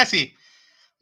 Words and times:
Ahora 0.00 0.08
sí. 0.08 0.34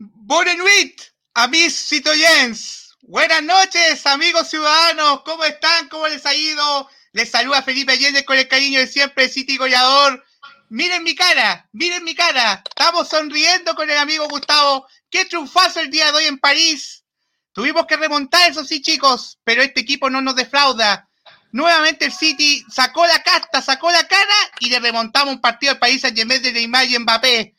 Buenas 0.01 0.57
noches, 0.57 1.13
mis 1.51 1.73
citoyens. 1.73 2.97
Buenas 3.03 3.45
noches, 3.45 4.05
amigos 4.07 4.51
ciudadanos. 4.51 5.23
¿Cómo 5.23 5.45
están? 5.45 5.89
¿Cómo 5.89 6.09
les 6.09 6.27
ha 6.27 6.35
ido? 6.35 6.91
Les 7.13 7.31
saluda 7.31 7.63
Felipe 7.63 7.93
Allende 7.93 8.25
con 8.25 8.37
el 8.37 8.49
cariño 8.49 8.81
de 8.81 8.89
siempre, 8.89 9.29
City 9.29 9.57
Goleador. 9.57 10.25
Miren 10.69 11.05
mi 11.05 11.15
cara, 11.15 11.69
miren 11.71 12.03
mi 12.03 12.17
cara. 12.17 12.65
Estamos 12.69 13.09
sonriendo 13.09 13.77
con 13.77 13.89
el 13.89 13.99
amigo 13.99 14.27
Gustavo. 14.27 14.89
Qué 15.09 15.27
triunfazo 15.27 15.79
el 15.79 15.93
día 15.93 16.07
de 16.07 16.19
hoy 16.19 16.25
en 16.25 16.39
París. 16.39 17.05
Tuvimos 17.53 17.87
que 17.87 17.97
remontar, 17.97 18.51
eso 18.51 18.65
sí, 18.65 18.83
chicos, 18.83 19.39
pero 19.45 19.63
este 19.63 19.79
equipo 19.79 20.11
no 20.11 20.21
nos 20.21 20.35
defrauda. 20.35 21.09
Nuevamente 21.53 22.05
el 22.05 22.13
City 22.13 22.65
sacó 22.69 23.07
la 23.07 23.23
casta, 23.23 23.63
sacó 23.63 23.93
la 23.93 24.09
cara 24.09 24.35
y 24.59 24.71
le 24.71 24.81
remontamos 24.81 25.35
un 25.35 25.41
partido 25.41 25.71
al 25.71 25.79
país 25.79 26.05
a 26.05 26.09
Yemet 26.09 26.43
de 26.43 26.53
Neymar 26.53 26.87
y 26.87 26.99
Mbappé. 26.99 27.55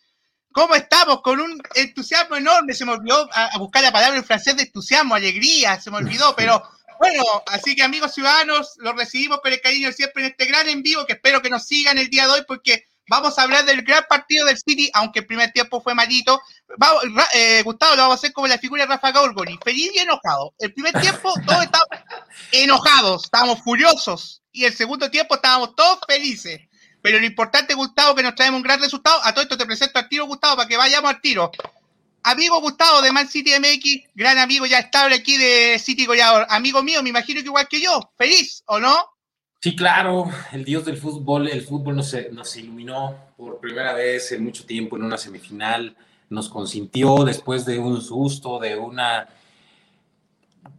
¿Cómo 0.52 0.76
estamos? 0.76 1.22
Con 1.22 1.40
un 1.40 1.62
entusiasmo 1.76 2.36
enorme. 2.36 2.74
Se 2.74 2.86
me 2.86 2.94
olvidó 2.94 3.30
a, 3.34 3.58
buscar 3.58 3.84
la 3.84 3.92
palabra 3.92 4.18
en 4.18 4.26
francés 4.26 4.56
de 4.56 4.64
entusiasmo, 4.64 5.16
alegría, 5.16 5.80
se 5.80 5.92
me 5.92 5.98
olvidó, 5.98 6.36
pero 6.38 6.64
bueno, 7.00 7.24
así 7.48 7.76
que 7.76 7.84
amigos 7.84 8.14
ciudadanos, 8.14 8.74
los 8.78 8.96
recibimos 8.96 9.40
con 9.40 9.54
el 9.54 9.62
cariño 9.62 9.92
siempre 9.92 10.26
en 10.26 10.32
este 10.32 10.46
gran 10.46 10.68
en 10.68 10.84
vivo, 10.84 11.06
que 11.06 11.14
espero 11.14 11.42
que 11.42 11.50
nos 11.50 11.66
sigan 11.66 11.98
el 11.98 12.10
día 12.10 12.26
de 12.26 12.34
hoy 12.34 12.42
porque 12.46 12.84
vamos 13.08 13.40
a 13.40 13.44
hablar 13.44 13.66
del 13.66 13.84
gran 13.84 14.04
partido 14.10 14.46
del 14.46 14.58
City, 14.58 14.90
aunque 14.94 15.20
el 15.20 15.26
primer 15.26 15.52
tiempo 15.52 15.82
fue 15.82 15.96
malito. 15.96 16.42
Vamos, 16.78 17.04
eh, 17.34 17.62
Gustavo, 17.64 17.96
lo 17.96 18.02
vamos 18.02 18.18
a 18.18 18.20
hacer 18.20 18.34
como 18.34 18.48
la 18.48 18.58
figura 18.58 18.84
de 18.84 18.90
Rafa 18.90 19.12
Gorgoni, 19.12 19.58
feliz 19.64 19.92
y 19.96 20.00
enojado. 20.00 20.54
El 20.60 20.74
primer 20.74 20.94
tiempo 21.00 21.34
todos 21.48 21.64
estábamos 21.64 22.00
enojados, 22.52 23.24
estábamos 23.24 23.62
furiosos, 23.62 24.42
y 24.52 24.66
el 24.66 24.76
segundo 24.76 25.10
tiempo 25.10 25.36
estábamos 25.36 25.76
todos 25.76 26.00
felices. 26.08 26.69
Pero 27.02 27.20
lo 27.20 27.26
importante, 27.26 27.74
Gustavo, 27.74 28.16
que 28.16 28.24
nos 28.24 28.36
traemos 28.36 28.58
un 28.58 28.64
gran 28.64 28.80
resultado. 28.80 29.20
A 29.24 29.32
todo 29.34 29.44
esto 29.44 29.58
te 29.58 29.66
presento 29.66 30.00
al 30.00 30.10
tiro, 30.10 30.26
Gustavo, 30.26 30.58
para 30.58 30.68
que 30.68 30.78
vayamos 30.78 31.12
al 31.12 31.22
tiro. 31.22 31.52
Amigo 32.24 32.60
Gustavo 32.60 33.02
de 33.02 33.12
Man 33.12 33.28
City 33.28 33.52
MX, 33.58 34.12
gran 34.14 34.38
amigo 34.38 34.66
ya 34.66 34.80
estable 34.80 35.16
aquí 35.16 35.38
de 35.38 35.80
City 35.80 36.06
Goleador. 36.06 36.46
Amigo 36.50 36.84
mío, 36.84 37.02
me 37.02 37.10
imagino 37.10 37.40
que 37.40 37.48
igual 37.48 37.68
que 37.70 37.82
yo. 37.82 38.12
¿Feliz 38.18 38.62
o 38.66 38.80
no? 38.80 38.96
Sí, 39.62 39.76
claro, 39.76 40.30
el 40.52 40.64
dios 40.64 40.86
del 40.86 40.98
fútbol, 40.98 41.50
el 41.50 41.62
fútbol 41.62 41.96
nos, 41.96 42.16
nos 42.32 42.56
iluminó 42.56 43.16
por 43.36 43.60
primera 43.60 43.94
vez 43.94 44.32
en 44.32 44.44
mucho 44.44 44.66
tiempo 44.66 44.96
en 44.96 45.04
una 45.04 45.18
semifinal, 45.18 45.96
nos 46.30 46.48
consintió 46.50 47.24
después 47.26 47.66
de 47.66 47.78
un 47.80 48.02
susto, 48.02 48.60
de 48.60 48.78
una 48.78 49.28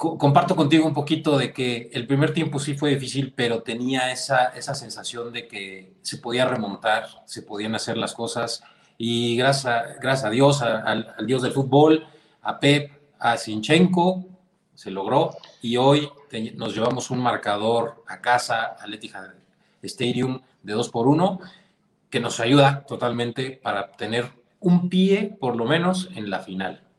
comparto 0.01 0.57
contigo 0.57 0.87
un 0.87 0.95
poquito 0.95 1.37
de 1.37 1.53
que 1.53 1.91
el 1.93 2.07
primer 2.07 2.33
tiempo 2.33 2.59
sí 2.59 2.75
fue 2.75 2.91
difícil, 2.91 3.35
pero 3.37 3.63
tenía 3.63 4.11
esa, 4.11 4.47
esa 4.57 4.75
sensación 4.75 5.31
de 5.31 5.47
que 5.47 5.93
se 6.01 6.17
podía 6.17 6.47
remontar, 6.47 7.07
se 7.27 7.43
podían 7.43 7.75
hacer 7.75 7.99
las 7.99 8.15
cosas. 8.15 8.63
Y 8.97 9.37
gracias 9.37 9.67
a, 9.67 9.83
gracias 10.01 10.25
a 10.25 10.31
Dios, 10.31 10.63
al, 10.63 11.15
Dios 11.27 11.43
del 11.43 11.53
fútbol, 11.53 12.07
a 12.41 12.59
Pep, 12.59 12.91
a 13.19 13.37
Sinchenko, 13.37 14.25
se 14.75 14.91
logró. 14.91 15.37
Y 15.61 15.77
hoy 15.77 16.09
nos 16.55 16.75
llevamos 16.75 17.11
un 17.11 17.19
marcador 17.19 18.03
a 18.07 18.23
casa, 18.23 18.77
al 18.81 18.95
Etihad 18.95 19.35
Stadium, 19.83 20.41
de 20.63 20.73
2 20.73 20.89
por 20.89 21.09
1, 21.09 21.41
que 22.09 22.21
nos 22.21 22.41
ayuda 22.41 22.87
totalmente 22.87 23.51
para 23.63 23.93
tener 23.93 24.31
un 24.61 24.89
pie, 24.89 25.37
por 25.39 25.57
lo 25.57 25.67
menos, 25.67 26.09
en 26.15 26.31
la 26.31 26.41
final. 26.41 26.90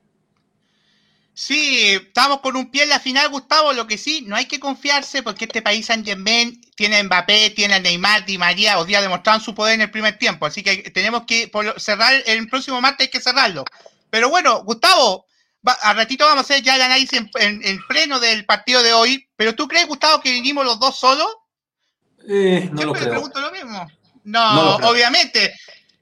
Sí, 1.41 1.93
estamos 1.93 2.39
con 2.41 2.55
un 2.55 2.69
pie 2.69 2.83
en 2.83 2.89
la 2.89 2.99
final, 2.99 3.27
Gustavo. 3.29 3.73
Lo 3.73 3.87
que 3.87 3.97
sí, 3.97 4.23
no 4.27 4.35
hay 4.35 4.45
que 4.45 4.59
confiarse 4.59 5.23
porque 5.23 5.45
este 5.45 5.63
país 5.63 5.87
San 5.87 6.05
Germain 6.05 6.61
tiene 6.75 6.97
a 6.97 7.03
Mbappé, 7.03 7.49
tiene 7.49 7.73
a 7.73 7.79
Neymar, 7.79 8.27
Di 8.27 8.37
María, 8.37 8.77
os 8.77 8.85
día 8.85 9.01
demostraron 9.01 9.41
su 9.41 9.55
poder 9.55 9.73
en 9.73 9.81
el 9.81 9.89
primer 9.89 10.19
tiempo. 10.19 10.45
Así 10.45 10.61
que 10.61 10.91
tenemos 10.91 11.23
que 11.25 11.51
cerrar 11.77 12.13
el 12.27 12.47
próximo 12.47 12.79
martes, 12.79 13.07
hay 13.07 13.11
que 13.11 13.19
cerrarlo. 13.19 13.65
Pero 14.11 14.29
bueno, 14.29 14.63
Gustavo, 14.63 15.25
a 15.65 15.93
ratito 15.93 16.25
vamos 16.25 16.37
a 16.37 16.41
hacer 16.41 16.61
ya 16.61 16.75
el 16.75 16.83
análisis 16.83 17.23
en, 17.39 17.79
pleno 17.87 18.19
del 18.19 18.45
partido 18.45 18.83
de 18.83 18.93
hoy. 18.93 19.27
Pero 19.35 19.55
¿tú 19.55 19.67
crees, 19.67 19.87
Gustavo, 19.87 20.21
que 20.21 20.29
vinimos 20.29 20.63
los 20.63 20.79
dos 20.79 20.99
solos? 20.99 21.37
Eh, 22.29 22.69
no 22.71 22.83
lo 22.83 22.93
creo. 22.93 23.09
pregunto 23.09 23.41
lo 23.41 23.51
mismo. 23.51 23.87
no 24.25 24.75
obviamente. 24.75 25.55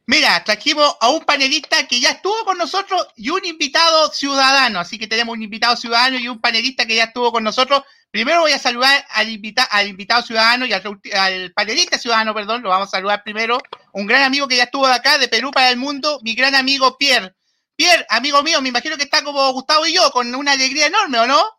Mira, 0.10 0.44
trajimos 0.44 0.98
a 1.02 1.10
un 1.10 1.20
panelista 1.24 1.86
que 1.86 2.00
ya 2.00 2.10
estuvo 2.10 2.44
con 2.44 2.58
nosotros 2.58 3.10
y 3.16 3.30
un 3.30 3.46
invitado 3.46 4.12
ciudadano. 4.12 4.80
Así 4.80 4.98
que 4.98 5.06
tenemos 5.06 5.34
un 5.34 5.44
invitado 5.44 5.76
ciudadano 5.76 6.18
y 6.18 6.28
un 6.28 6.42
panelista 6.42 6.88
que 6.88 6.96
ya 6.96 7.04
estuvo 7.04 7.32
con 7.32 7.44
nosotros. 7.44 7.84
Primero 8.10 8.42
voy 8.42 8.52
a 8.52 8.58
saludar 8.58 9.06
al, 9.12 9.28
al 9.70 9.88
invitado 9.88 10.24
ciudadano 10.24 10.66
y 10.66 10.74
al, 10.74 11.52
panelista 11.54 12.00
ciudadano, 12.00 12.34
perdón, 12.34 12.64
lo 12.64 12.70
vamos 12.70 12.88
a 12.88 12.98
saludar 12.98 13.22
primero. 13.22 13.60
Un 13.92 14.08
gran 14.08 14.24
amigo 14.24 14.48
que 14.48 14.58
ya 14.58 14.64
estuvo 14.64 14.88
de 14.88 14.94
acá, 14.94 15.20
de 15.20 15.28
Perú 15.28 15.52
para 15.52 15.70
el 15.70 15.78
mundo, 15.78 16.20
mi 16.24 16.34
gran 16.34 16.56
amigo 16.56 16.98
Pierre. 16.98 17.36
Pierre, 17.76 18.08
amigo 18.10 18.42
mío, 18.42 18.64
me 18.64 18.70
imagino 18.70 18.98
que 18.98 19.04
está 19.04 19.24
como 19.24 19.54
Gustavo 19.54 19.86
y 19.86 19.94
yo, 19.94 20.10
con 20.10 20.34
una 20.34 20.54
alegría 20.54 20.88
enorme, 20.88 21.20
¿o 21.20 21.28
no? 21.28 21.59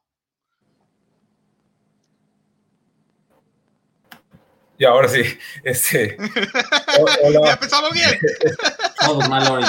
Y 4.81 4.87
ahora 4.87 5.09
sí, 5.09 5.23
este. 5.63 6.17
Hola. 7.23 7.41
Ya 7.45 7.53
empezamos 7.53 7.91
bien. 7.93 8.19
Todo 9.05 9.21
mal 9.29 9.53
hoy. 9.53 9.65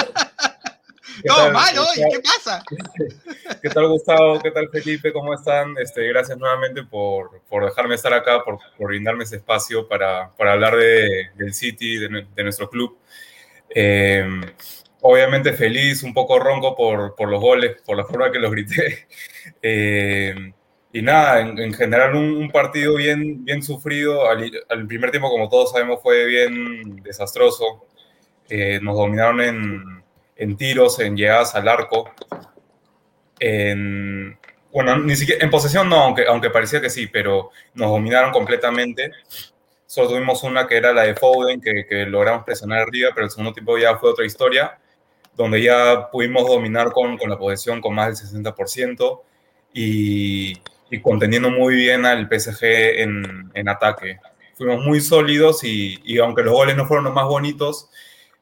Todo 1.26 1.50
mal 1.50 1.78
hoy, 1.78 2.02
¿qué 2.10 2.20
pasa? 2.20 2.64
¿Qué 3.62 3.68
tal, 3.68 3.88
Gustavo? 3.88 4.40
¿Qué 4.40 4.50
tal, 4.50 4.70
Felipe? 4.70 5.12
¿Cómo 5.12 5.34
están? 5.34 5.76
Este, 5.76 6.08
gracias 6.08 6.38
nuevamente 6.38 6.84
por, 6.84 7.42
por 7.42 7.66
dejarme 7.66 7.96
estar 7.96 8.14
acá, 8.14 8.42
por, 8.42 8.58
por 8.78 8.88
brindarme 8.88 9.24
ese 9.24 9.36
espacio 9.36 9.86
para, 9.86 10.30
para 10.30 10.54
hablar 10.54 10.76
de, 10.76 11.28
del 11.34 11.52
City, 11.52 11.98
de, 11.98 12.26
de 12.34 12.42
nuestro 12.42 12.70
club. 12.70 12.96
Eh, 13.68 14.24
obviamente 15.02 15.52
feliz, 15.52 16.02
un 16.04 16.14
poco 16.14 16.38
ronco 16.38 16.74
por, 16.74 17.14
por, 17.16 17.28
los 17.28 17.38
goles, 17.38 17.82
por 17.84 17.98
la 17.98 18.06
forma 18.06 18.32
que 18.32 18.38
los 18.38 18.50
grité. 18.50 19.08
Eh, 19.60 20.52
y 20.92 21.00
nada, 21.00 21.40
en, 21.40 21.72
general 21.72 22.14
un, 22.14 22.50
partido 22.50 22.96
bien, 22.96 23.44
bien 23.44 23.62
sufrido. 23.62 24.28
Al, 24.28 24.86
primer 24.86 25.10
tiempo, 25.10 25.30
como 25.30 25.48
todos 25.48 25.72
sabemos, 25.72 26.00
fue 26.02 26.26
bien 26.26 27.02
desastroso. 27.02 27.86
Eh, 28.50 28.78
nos 28.82 28.96
dominaron 28.96 29.40
en, 29.40 30.04
en, 30.36 30.56
tiros, 30.56 31.00
en 31.00 31.16
llegadas 31.16 31.54
al 31.54 31.68
arco. 31.68 32.10
En, 33.38 34.38
bueno, 34.70 34.98
ni 34.98 35.16
siquiera 35.16 35.42
en 35.42 35.50
posesión 35.50 35.88
no, 35.88 35.96
aunque, 35.96 36.26
aunque 36.26 36.50
parecía 36.50 36.82
que 36.82 36.90
sí, 36.90 37.06
pero 37.06 37.50
nos 37.72 37.88
dominaron 37.90 38.30
completamente. 38.30 39.12
Solo 39.86 40.10
tuvimos 40.10 40.42
una 40.42 40.66
que 40.66 40.76
era 40.76 40.92
la 40.92 41.04
de 41.04 41.14
Foden, 41.14 41.60
que, 41.60 41.86
que 41.86 42.04
logramos 42.04 42.44
presionar 42.44 42.80
arriba, 42.80 43.10
pero 43.14 43.24
el 43.24 43.30
segundo 43.30 43.54
tiempo 43.54 43.78
ya 43.78 43.96
fue 43.96 44.10
otra 44.10 44.26
historia, 44.26 44.78
donde 45.34 45.62
ya 45.62 46.10
pudimos 46.10 46.46
dominar 46.46 46.92
con, 46.92 47.16
con 47.16 47.30
la 47.30 47.38
posesión 47.38 47.80
con 47.80 47.94
más 47.94 48.20
del 48.20 48.42
60%. 48.44 49.22
Y, 49.74 50.60
y 50.92 51.00
conteniendo 51.00 51.50
muy 51.50 51.74
bien 51.74 52.04
al 52.04 52.28
PSG 52.28 52.64
en, 53.00 53.50
en 53.54 53.68
ataque. 53.70 54.20
Fuimos 54.58 54.84
muy 54.84 55.00
sólidos 55.00 55.64
y, 55.64 55.98
y, 56.04 56.18
aunque 56.18 56.42
los 56.42 56.52
goles 56.52 56.76
no 56.76 56.86
fueron 56.86 57.06
los 57.06 57.14
más 57.14 57.24
bonitos, 57.24 57.88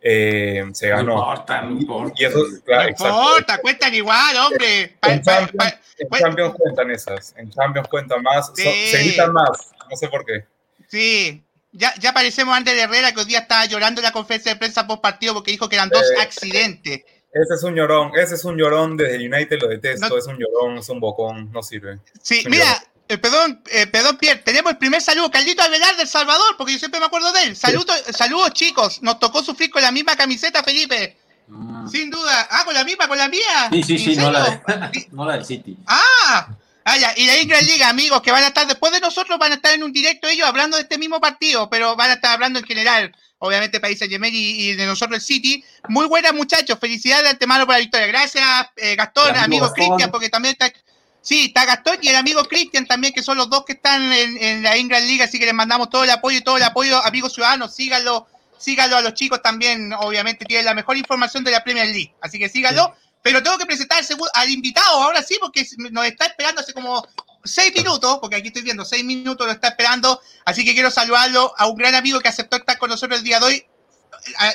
eh, 0.00 0.64
se 0.72 0.88
ganó. 0.88 1.14
No 1.14 1.18
importa, 1.20 1.62
no 1.62 1.80
importa. 1.80 2.14
Y 2.16 2.24
eso, 2.24 2.38
no 2.66 2.88
importa, 2.88 3.58
cuentan 3.58 3.94
igual, 3.94 4.36
hombre. 4.36 4.96
En, 5.00 5.22
Champions, 5.22 6.54
cuentan 6.56 6.90
esas, 6.90 7.34
en 7.36 7.50
Champions 7.50 7.86
cuentan 7.86 8.20
más, 8.20 8.50
se 8.52 8.98
gritan 8.98 9.32
más, 9.32 9.70
no 9.88 9.96
sé 9.96 10.08
por 10.08 10.24
qué. 10.24 10.44
Sí, 10.88 11.44
ya, 11.70 11.94
ya 12.00 12.10
aparecemos 12.10 12.56
antes 12.56 12.74
de 12.74 12.80
Herrera 12.80 13.12
que 13.12 13.20
hoy 13.20 13.26
día 13.26 13.40
estaba 13.40 13.64
llorando 13.66 14.00
en 14.00 14.06
la 14.06 14.12
conferencia 14.12 14.52
de 14.52 14.58
prensa 14.58 14.88
post 14.88 15.00
partido 15.00 15.34
porque 15.34 15.52
dijo 15.52 15.68
que 15.68 15.76
eran 15.76 15.88
dos 15.88 16.02
eh, 16.02 16.20
accidentes. 16.20 17.04
Ese 17.32 17.54
es 17.54 17.62
un 17.62 17.74
llorón, 17.74 18.10
ese 18.16 18.34
es 18.34 18.44
un 18.44 18.56
llorón 18.56 18.96
desde 18.96 19.14
el 19.14 19.32
United, 19.32 19.60
lo 19.60 19.68
detesto, 19.68 20.18
es 20.18 20.26
un 20.26 20.36
llorón, 20.36 20.78
es 20.78 20.88
un 20.88 20.98
bocón, 20.98 21.52
no 21.52 21.62
sirve. 21.62 22.00
Sí, 22.20 22.42
mira, 22.48 22.82
eh, 23.08 23.18
perdón, 23.18 23.62
eh, 23.70 23.86
perdón, 23.86 24.18
Pierre, 24.18 24.40
tenemos 24.40 24.72
el 24.72 24.78
primer 24.78 25.00
saludo, 25.00 25.30
Caldito 25.30 25.62
Avelar 25.62 25.96
del 25.96 26.08
Salvador, 26.08 26.56
porque 26.58 26.72
yo 26.72 26.78
siempre 26.80 26.98
me 26.98 27.06
acuerdo 27.06 27.32
de 27.32 27.42
él. 27.44 27.56
Saludos, 27.56 28.02
saludos 28.16 28.52
chicos, 28.52 29.00
nos 29.02 29.20
tocó 29.20 29.42
sufrir 29.44 29.70
con 29.70 29.82
la 29.82 29.92
misma 29.92 30.16
camiseta, 30.16 30.64
Felipe. 30.64 31.16
Mm. 31.46 31.88
Sin 31.88 32.10
duda. 32.10 32.48
Ah, 32.50 32.64
con 32.64 32.74
la 32.74 32.84
misma, 32.84 33.06
con 33.06 33.18
la 33.18 33.28
mía. 33.28 33.68
Sí, 33.70 33.82
sí, 33.82 33.98
sí, 33.98 34.16
no 34.16 34.30
la, 34.30 34.62
no 35.12 35.24
la, 35.24 35.34
del 35.34 35.44
City. 35.44 35.76
Ah, 35.86 36.48
ah 36.84 36.96
ya. 36.98 37.12
y 37.16 37.26
la 37.26 37.40
Ingrid 37.40 37.62
Liga, 37.62 37.88
amigos, 37.88 38.22
que 38.22 38.32
van 38.32 38.44
a 38.44 38.48
estar 38.48 38.66
después 38.66 38.92
de 38.92 39.00
nosotros, 39.00 39.38
van 39.38 39.52
a 39.52 39.56
estar 39.56 39.74
en 39.74 39.82
un 39.82 39.92
directo 39.92 40.28
ellos 40.28 40.46
hablando 40.46 40.76
de 40.76 40.84
este 40.84 40.98
mismo 40.98 41.20
partido, 41.20 41.68
pero 41.68 41.96
van 41.96 42.10
a 42.10 42.14
estar 42.14 42.32
hablando 42.32 42.58
en 42.58 42.64
general 42.64 43.12
obviamente 43.40 43.80
País 43.80 43.98
Saint-Germain 43.98 44.32
y, 44.34 44.74
de 44.74 44.86
nosotros 44.86 45.18
el 45.18 45.24
City. 45.24 45.64
Muy 45.88 46.06
buenas 46.06 46.32
muchachos, 46.32 46.78
felicidades 46.78 47.24
de 47.24 47.30
antemano 47.30 47.66
por 47.66 47.74
la 47.74 47.80
victoria. 47.80 48.06
Gracias, 48.06 48.44
eh, 48.76 48.94
Gastón, 48.94 49.36
amigo 49.36 49.70
Cristian, 49.72 50.10
porque 50.10 50.28
también 50.28 50.52
está, 50.58 50.72
sí, 51.20 51.46
está 51.46 51.64
Gastón 51.64 51.98
y 52.02 52.08
el 52.08 52.16
amigo 52.16 52.44
Cristian 52.44 52.86
también, 52.86 53.12
que 53.12 53.22
son 53.22 53.36
los 53.38 53.48
dos 53.48 53.64
que 53.64 53.72
están 53.72 54.12
en, 54.12 54.62
la 54.62 54.76
England 54.76 55.06
League, 55.06 55.22
así 55.22 55.38
que 55.38 55.46
les 55.46 55.54
mandamos 55.54 55.88
todo 55.90 56.04
el 56.04 56.10
apoyo 56.10 56.38
y 56.38 56.42
todo 56.42 56.58
el 56.58 56.62
apoyo, 56.62 57.02
amigos 57.04 57.32
ciudadanos, 57.32 57.74
síganlo, 57.74 58.26
síganlo 58.58 58.98
a 58.98 59.00
los 59.00 59.14
chicos 59.14 59.42
también, 59.42 59.92
obviamente 59.94 60.44
tienen 60.44 60.66
la 60.66 60.74
mejor 60.74 60.98
información 60.98 61.42
de 61.42 61.50
la 61.50 61.64
Premier 61.64 61.86
League, 61.86 62.14
así 62.20 62.38
que 62.38 62.48
síganlo. 62.48 62.94
pero 63.22 63.42
tengo 63.42 63.56
que 63.56 63.66
presentar 63.66 64.04
al 64.34 64.50
invitado 64.50 65.02
ahora 65.02 65.22
sí, 65.22 65.38
porque 65.40 65.66
nos 65.90 66.04
está 66.04 66.26
esperando 66.26 66.60
hace 66.60 66.74
como 66.74 67.06
seis 67.44 67.74
minutos, 67.74 68.18
porque 68.20 68.36
aquí 68.36 68.48
estoy 68.48 68.62
viendo 68.62 68.84
seis 68.84 69.04
minutos, 69.04 69.46
lo 69.46 69.52
está 69.52 69.68
esperando, 69.68 70.20
así 70.44 70.64
que 70.64 70.74
quiero 70.74 70.90
saludarlo 70.90 71.52
a 71.56 71.66
un 71.66 71.76
gran 71.76 71.94
amigo 71.94 72.20
que 72.20 72.28
aceptó 72.28 72.56
estar 72.56 72.78
con 72.78 72.90
nosotros 72.90 73.18
el 73.18 73.24
día 73.24 73.38
de 73.40 73.46
hoy, 73.46 73.66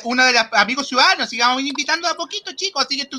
uno 0.04 0.24
de 0.24 0.34
los 0.34 0.44
amigos 0.52 0.88
ciudadanos, 0.88 1.30
sigamos 1.30 1.62
invitando 1.62 2.08
a 2.08 2.16
poquito, 2.16 2.52
chicos, 2.54 2.86
así 2.86 2.98
que 2.98 3.10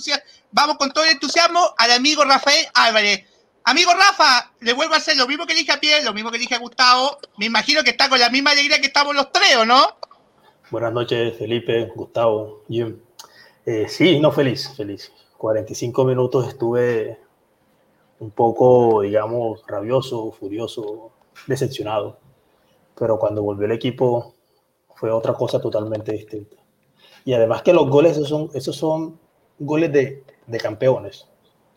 vamos 0.53 0.77
con 0.77 0.91
todo 0.93 1.05
el 1.05 1.11
entusiasmo 1.11 1.75
al 1.77 1.91
amigo 1.93 2.25
Rafael 2.25 2.67
Álvarez. 2.75 3.25
Amigo 3.65 3.93
Rafa, 3.95 4.53
le 4.61 4.73
vuelvo 4.75 4.95
a 4.95 4.99
hacer 4.99 5.17
lo 5.17 5.27
mismo 5.27 5.45
que 5.45 5.55
dije 5.55 5.73
a 5.73 5.81
Pierre, 5.81 6.05
lo 6.05 6.15
mismo 6.15 6.31
que 6.31 6.39
dije 6.39 6.55
a 6.55 6.59
Gustavo. 6.59 7.19
Me 7.37 7.47
imagino 7.47 7.83
que 7.83 7.91
está 7.91 8.09
con 8.09 8.21
la 8.21 8.31
misma 8.31 8.53
alegría 8.53 8.81
que 8.81 8.87
estamos 8.87 9.13
los 9.13 9.33
tres, 9.33 9.57
¿o 9.57 9.67
no? 9.67 9.97
Buenas 10.71 10.93
noches, 10.93 11.37
Felipe, 11.37 11.91
Gustavo, 11.97 12.63
Jim. 12.69 13.01
Eh, 13.65 13.89
sí, 13.89 14.21
no, 14.21 14.31
feliz, 14.31 14.71
feliz. 14.77 15.11
45 15.37 16.05
minutos 16.05 16.47
estuve 16.47 17.19
un 18.21 18.31
poco, 18.31 19.03
digamos, 19.03 19.63
rabioso, 19.67 20.33
furioso, 20.33 21.13
decepcionado. 21.47 22.19
Pero 22.99 23.19
cuando 23.19 23.43
volvió 23.43 23.67
el 23.67 23.73
equipo 23.73 24.35
fue 24.95 25.11
otra 25.11 25.35
cosa 25.35 25.61
totalmente 25.61 26.13
distinta. 26.13 26.57
Y 27.25 27.35
además 27.35 27.63
que 27.63 27.73
los 27.73 27.89
goles, 27.89 28.13
esos 28.13 28.29
son, 28.29 28.51
esos 28.55 28.77
son 28.77 29.19
goles 29.59 29.93
de, 29.93 30.25
de 30.47 30.59
campeones. 30.59 31.27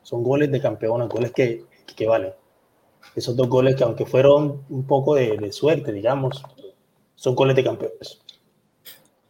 Son 0.03 0.23
goles 0.23 0.51
de 0.51 0.61
campeones, 0.61 1.09
goles 1.09 1.31
que, 1.31 1.65
que, 1.95 2.07
valen. 2.07 2.33
Esos 3.15 3.35
dos 3.35 3.49
goles 3.49 3.75
que 3.75 3.83
aunque 3.83 4.05
fueron 4.05 4.63
un 4.69 4.85
poco 4.85 5.15
de, 5.15 5.37
de 5.37 5.51
suerte, 5.51 5.91
digamos, 5.91 6.43
son 7.15 7.35
goles 7.35 7.55
de 7.55 7.63
campeones. 7.63 8.21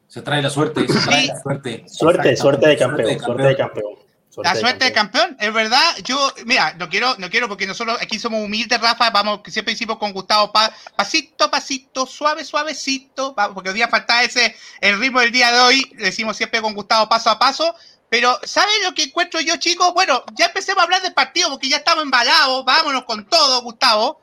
Se 0.08 0.22
trae 0.22 0.42
la 0.42 0.50
suerte, 0.50 0.88
se 0.88 1.08
trae 1.08 1.28
la 1.28 1.40
suerte. 1.42 1.84
Suerte, 1.88 2.36
suerte 2.36 2.68
de 2.68 2.78
campeón, 2.78 3.20
suerte 3.20 3.44
de 3.44 3.56
campeón 3.56 3.89
la 4.38 4.56
suerte 4.56 4.86
de 4.86 4.94
campeón. 4.94 5.36
es 5.40 5.54
verdad. 5.54 5.96
Yo, 6.04 6.34
mira, 6.46 6.74
no 6.78 6.90
quiero, 6.90 7.16
no 7.18 7.30
quiero 7.30 7.48
porque 7.48 7.66
nosotros 7.66 7.98
aquí 8.02 8.20
somos 8.20 8.44
humildes, 8.44 8.80
Rafa. 8.80 9.10
Vamos, 9.10 9.42
que 9.42 9.52
siempre 9.52 9.74
hicimos 9.74 9.98
con 9.98 10.14
Gustavo, 10.14 10.52
pasito, 10.96 11.50
pasito, 11.50 12.06
suave, 12.06 12.46
suavecito. 12.46 13.36
porque 13.54 13.70
hoy 13.70 13.76
día 13.76 13.88
falta 13.88 14.24
ese, 14.24 14.56
el 14.82 15.00
ritmo 15.00 15.20
del 15.20 15.32
día 15.32 15.52
de 15.52 15.60
hoy. 15.60 15.92
Decimos 15.96 16.38
siempre 16.38 16.62
con 16.62 16.74
Gustavo 16.74 17.10
paso 17.10 17.30
a 17.30 17.40
paso. 17.40 17.76
Pero, 18.10 18.40
¿saben 18.44 18.84
lo 18.84 18.94
que 18.94 19.04
encuentro 19.04 19.40
yo, 19.40 19.58
chicos? 19.58 19.94
Bueno, 19.94 20.24
ya 20.36 20.48
empecemos 20.48 20.82
a 20.82 20.84
hablar 20.86 21.02
del 21.02 21.14
partido 21.14 21.50
porque 21.50 21.70
ya 21.70 21.78
estamos 21.78 22.04
embalados. 22.04 22.66
Vámonos 22.66 23.04
con 23.04 23.26
todo, 23.26 23.62
Gustavo. 23.62 24.22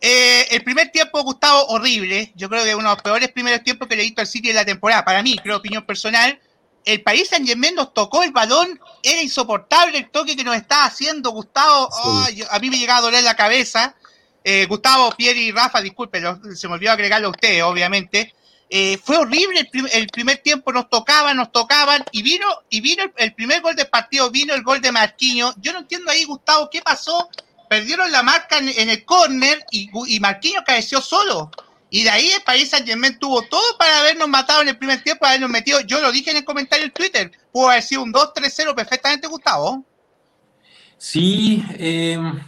Eh, 0.00 0.46
el 0.50 0.62
primer 0.62 0.90
tiempo, 0.90 1.22
Gustavo, 1.22 1.66
horrible. 1.66 2.32
Yo 2.36 2.48
creo 2.48 2.64
que 2.64 2.74
uno 2.74 2.88
de 2.88 2.94
los 2.94 3.02
peores 3.02 3.30
primeros 3.30 3.62
tiempos 3.62 3.88
que 3.88 3.96
le 3.96 4.02
he 4.02 4.06
visto 4.06 4.20
al 4.20 4.26
City 4.26 4.50
en 4.50 4.56
la 4.56 4.64
temporada. 4.64 5.04
Para 5.04 5.22
mí, 5.22 5.36
creo, 5.42 5.56
opinión 5.56 5.84
personal 5.84 6.38
el 6.88 7.02
país 7.02 7.28
San 7.28 7.46
Germain 7.46 7.74
nos 7.74 7.92
tocó 7.92 8.22
el 8.22 8.32
balón, 8.32 8.80
era 9.02 9.20
insoportable 9.20 9.98
el 9.98 10.10
toque 10.10 10.34
que 10.34 10.42
nos 10.42 10.56
estaba 10.56 10.86
haciendo 10.86 11.30
Gustavo, 11.30 11.90
a 12.50 12.58
mí 12.60 12.70
me 12.70 12.78
llegaba 12.78 13.00
a 13.00 13.02
doler 13.02 13.22
la 13.22 13.36
cabeza. 13.36 13.94
Eh, 14.42 14.64
Gustavo, 14.66 15.10
Pierre 15.12 15.38
y 15.38 15.52
Rafa, 15.52 15.82
disculpen, 15.82 16.56
se 16.56 16.66
me 16.66 16.74
olvidó 16.74 16.92
agregarlo 16.92 17.28
a 17.28 17.32
ustedes, 17.32 17.62
obviamente. 17.62 18.32
Eh, 18.70 18.98
fue 19.04 19.18
horrible 19.18 19.68
el, 19.92 20.06
primer 20.08 20.38
tiempo, 20.38 20.72
nos 20.72 20.88
tocaban, 20.88 21.36
nos 21.36 21.52
tocaban, 21.52 22.02
y 22.10 22.22
vino, 22.22 22.46
y 22.70 22.80
vino 22.80 23.04
el, 23.16 23.34
primer 23.34 23.60
gol 23.60 23.76
del 23.76 23.88
partido, 23.88 24.30
vino 24.30 24.54
el 24.54 24.62
gol 24.62 24.80
de 24.80 24.90
Marquinhos. 24.90 25.54
Yo 25.58 25.74
no 25.74 25.80
entiendo 25.80 26.10
ahí, 26.10 26.24
Gustavo, 26.24 26.70
qué 26.70 26.80
pasó. 26.80 27.28
Perdieron 27.68 28.10
la 28.10 28.22
marca 28.22 28.56
en, 28.56 28.88
el 28.88 29.04
córner 29.04 29.62
y, 29.70 29.90
y 30.06 30.20
Marquinhos 30.20 30.64
caeció 30.64 31.02
solo. 31.02 31.50
Y 31.90 32.04
de 32.04 32.10
ahí 32.10 32.28
el 32.30 32.42
país 32.42 32.68
Saint 32.68 32.86
Germain 32.86 33.18
tuvo 33.18 33.42
todo 33.42 33.78
para 33.78 34.00
habernos 34.00 34.28
matado 34.28 34.62
en 34.62 34.68
el 34.68 34.78
primer 34.78 35.02
tiempo, 35.02 35.20
para 35.20 35.32
habernos 35.32 35.50
metido. 35.50 35.80
Yo 35.80 36.00
lo 36.00 36.12
dije 36.12 36.30
en 36.30 36.38
el 36.38 36.44
comentario 36.44 36.84
en 36.84 36.92
Twitter. 36.92 37.32
Pudo 37.50 37.70
haber 37.70 37.82
sido 37.82 38.02
un 38.02 38.12
2-3-0 38.12 38.74
perfectamente, 38.74 39.26
Gustavo. 39.26 39.84
Sí, 40.98 41.64
em, 41.78 42.40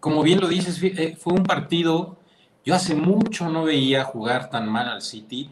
como 0.00 0.22
bien 0.22 0.40
lo 0.40 0.48
dices, 0.48 0.78
eh, 0.82 1.16
fue 1.18 1.32
un 1.32 1.44
partido. 1.44 2.18
Yo 2.64 2.74
hace 2.74 2.94
mucho 2.94 3.48
no 3.48 3.64
veía 3.64 4.04
jugar 4.04 4.50
tan 4.50 4.68
mal 4.68 4.88
al 4.88 5.02
City. 5.02 5.48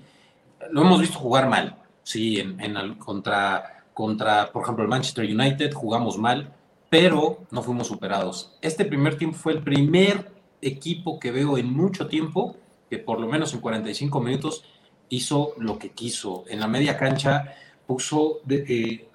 Lo 0.70 0.82
hemos 0.82 1.00
visto 1.00 1.19
jugar 1.19 1.48
mal, 1.48 1.76
sí, 2.02 2.38
en, 2.38 2.94
contra, 2.96 3.84
contra, 3.94 4.52
por 4.52 4.62
ejemplo, 4.62 4.84
el 4.84 4.90
Manchester 4.90 5.25
United 5.25 5.72
jugamos 5.72 6.19
mal, 6.19 6.52
pero 6.90 7.46
no 7.50 7.62
fuimos 7.62 7.87
superados. 7.87 8.52
Este 8.60 8.84
primer 8.84 9.16
tiempo 9.16 9.38
fue 9.38 9.54
el 9.54 9.62
primer 9.62 10.31
equipo 10.60 11.19
que 11.19 11.31
veo 11.31 11.56
en 11.56 11.72
mucho 11.72 12.06
tiempo 12.06 12.56
que 12.90 12.98
por 12.98 13.20
lo 13.20 13.28
menos 13.28 13.54
en 13.54 13.60
45 13.60 14.20
minutos 14.20 14.64
hizo 15.08 15.54
lo 15.58 15.78
que 15.78 15.90
quiso. 15.90 16.44
En 16.48 16.60
la 16.60 16.66
media 16.66 16.98
cancha 16.98 17.54
puso 17.87 18.40
eh, 18.48 19.08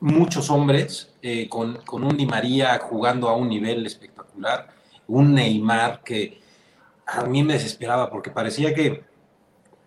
muchos 0.00 0.50
hombres, 0.50 1.14
eh, 1.22 1.48
con, 1.48 1.76
con, 1.84 2.02
un 2.02 2.16
Di 2.16 2.26
María 2.26 2.78
jugando 2.80 3.28
a 3.28 3.36
un 3.36 3.48
nivel 3.48 3.86
espectacular, 3.86 4.68
un 5.06 5.34
Neymar 5.34 6.02
que 6.02 6.40
a 7.06 7.24
mí 7.24 7.42
me 7.44 7.54
desesperaba 7.54 8.10
porque 8.10 8.30
parecía 8.30 8.74
que, 8.74 9.04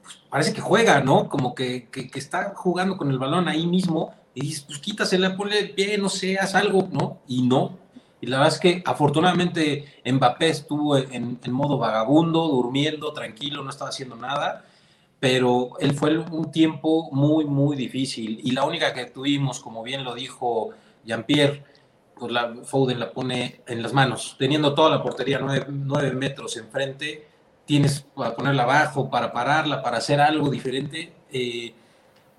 pues, 0.01 0.17
parece 0.29 0.53
que 0.53 0.61
juega, 0.61 1.01
¿no? 1.01 1.27
Como 1.27 1.53
que, 1.53 1.89
que, 1.89 2.09
está 2.15 2.53
jugando 2.55 2.97
con 2.97 3.09
el 3.11 3.19
balón 3.19 3.47
ahí 3.47 3.67
mismo 3.67 4.13
y 4.33 4.41
dices, 4.41 4.63
pues 4.63 4.79
quítasela, 4.79 5.35
ponle 5.35 5.73
bien, 5.75 6.01
no 6.01 6.09
sé, 6.09 6.37
haz 6.37 6.55
algo, 6.55 6.87
¿no? 6.91 7.19
Y 7.27 7.41
no, 7.41 7.77
y 8.25 8.27
la 8.27 8.39
verdad 8.39 8.53
es 8.55 8.59
que 8.59 8.81
afortunadamente 8.83 10.01
Mbappé 10.03 10.49
estuvo 10.49 10.97
en, 10.97 11.39
modo 11.51 11.77
vagabundo, 11.77 12.47
durmiendo, 12.47 13.13
tranquilo, 13.13 13.63
no 13.63 13.69
estaba 13.69 13.91
haciendo 13.91 14.15
nada, 14.15 14.65
pero 15.19 15.73
él 15.79 15.93
fue 15.93 16.17
un 16.17 16.49
tiempo 16.49 17.11
muy, 17.11 17.45
muy 17.45 17.77
difícil. 17.77 18.39
Y 18.43 18.49
la 18.53 18.63
única 18.63 18.95
que 18.95 19.05
tuvimos, 19.05 19.59
como 19.59 19.83
bien 19.83 20.03
lo 20.03 20.15
dijo 20.15 20.71
Jean-Pierre, 21.05 21.63
pues 22.17 22.31
la 22.31 22.51
Foden 22.63 22.99
la 22.99 23.11
pone 23.11 23.61
en 23.67 23.83
las 23.83 23.93
manos, 23.93 24.35
teniendo 24.39 24.73
toda 24.73 24.89
la 24.89 25.03
portería 25.03 25.39
nueve, 25.39 26.15
metros 26.15 26.57
enfrente, 26.57 27.27
tienes 27.65 28.07
para 28.15 28.35
ponerla 28.35 28.63
abajo, 28.63 29.11
para 29.11 29.31
pararla, 29.31 29.83
para 29.83 29.97
hacer 29.97 30.19
algo 30.19 30.49
diferente, 30.49 31.13
eh, 31.31 31.75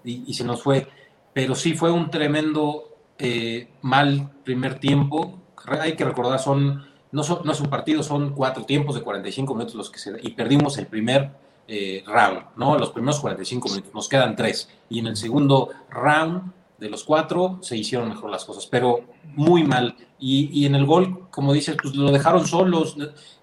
y, 0.02 0.34
se 0.34 0.42
nos 0.42 0.64
fue. 0.64 0.88
Pero 1.32 1.54
sí 1.54 1.74
fue 1.74 1.92
un 1.92 2.10
tremendo 2.10 2.96
eh, 3.20 3.68
mal 3.82 4.32
primer 4.42 4.80
tiempo 4.80 5.45
hay 5.80 5.96
que 5.96 6.04
recordar, 6.04 6.38
son 6.38 6.84
no, 7.12 7.22
son, 7.22 7.40
no 7.44 7.52
es 7.52 7.60
un 7.60 7.68
partido, 7.68 8.02
son 8.02 8.34
cuatro 8.34 8.64
tiempos 8.64 8.94
de 8.94 9.02
45 9.02 9.54
minutos 9.54 9.74
los 9.74 9.90
que 9.90 9.98
se 9.98 10.12
y 10.22 10.30
perdimos 10.30 10.76
el 10.78 10.86
primer 10.86 11.30
eh, 11.68 12.04
round, 12.06 12.42
¿no? 12.56 12.78
Los 12.78 12.90
primeros 12.90 13.20
45 13.20 13.68
minutos, 13.68 13.94
nos 13.94 14.08
quedan 14.08 14.36
tres. 14.36 14.68
Y 14.88 14.98
en 15.00 15.08
el 15.08 15.16
segundo 15.16 15.70
round 15.90 16.52
de 16.78 16.90
los 16.90 17.04
cuatro 17.04 17.58
se 17.62 17.76
hicieron 17.76 18.08
mejor 18.08 18.30
las 18.30 18.44
cosas, 18.44 18.66
pero 18.66 19.00
muy 19.34 19.64
mal. 19.64 19.96
Y, 20.18 20.50
y 20.52 20.66
en 20.66 20.74
el 20.74 20.86
gol, 20.86 21.28
como 21.30 21.52
dices, 21.52 21.76
pues 21.80 21.94
lo 21.94 22.10
dejaron 22.10 22.46
solos, 22.46 22.96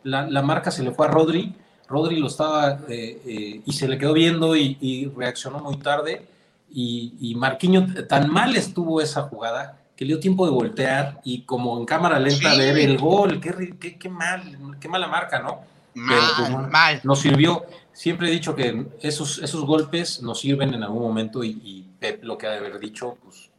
la, 0.03 0.41
marca 0.41 0.71
se 0.71 0.83
le 0.83 0.91
fue 0.91 1.07
a 1.07 1.09
Rodri, 1.09 1.55
Rodri 1.87 2.17
lo 2.17 2.27
estaba 2.27 2.79
eh, 2.87 3.21
eh, 3.25 3.61
y 3.65 3.73
se 3.73 3.87
le 3.87 3.97
quedó 3.97 4.13
viendo 4.13 4.55
y, 4.55 4.77
y 4.79 5.07
reaccionó 5.07 5.59
muy 5.59 5.77
tarde. 5.77 6.27
Y, 6.69 7.13
y 7.19 7.35
Marquinho, 7.35 7.85
tan 8.07 8.31
mal 8.31 8.55
estuvo 8.55 8.99
esa 8.99 9.23
jugada 9.23 9.82
que 10.03 10.07
le 10.07 10.13
dio 10.15 10.19
tiempo 10.19 10.45
de 10.45 10.51
voltear 10.51 11.21
y 11.23 11.43
como 11.43 11.77
en 11.77 11.85
cámara 11.85 12.19
lenta 12.19 12.55
ver 12.55 12.77
el 12.77 12.97
gol, 12.97 13.39
qué, 13.39 13.97
qué, 13.97 14.09
mal, 14.09 14.77
qué 14.79 14.89
mala 14.89 15.07
marca, 15.07 15.39
¿no? 15.39 15.61
Mal, 15.93 16.19
pues, 16.37 16.49
mal. 16.71 16.99
Nos 17.03 17.21
sirvió, 17.21 17.65
siempre 17.93 18.27
he 18.27 18.31
dicho 18.31 18.53
que 18.55 18.85
esos, 19.01 19.39
esos 19.39 19.65
golpes 19.65 20.21
nos 20.21 20.41
sirven 20.41 20.73
en 20.73 20.83
algún 20.83 21.03
momento 21.03 21.43
y, 21.43 21.87
Pep 21.99 22.21
lo 22.25 22.37
que 22.37 22.47
ha 22.47 22.51
de 22.51 22.57
haber 22.57 22.79
dicho, 22.79 23.17
pues 23.23 23.49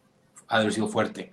ha 0.48 0.56
de 0.56 0.62
haber 0.62 0.74
sido 0.74 0.88
fuerte. 0.88 1.32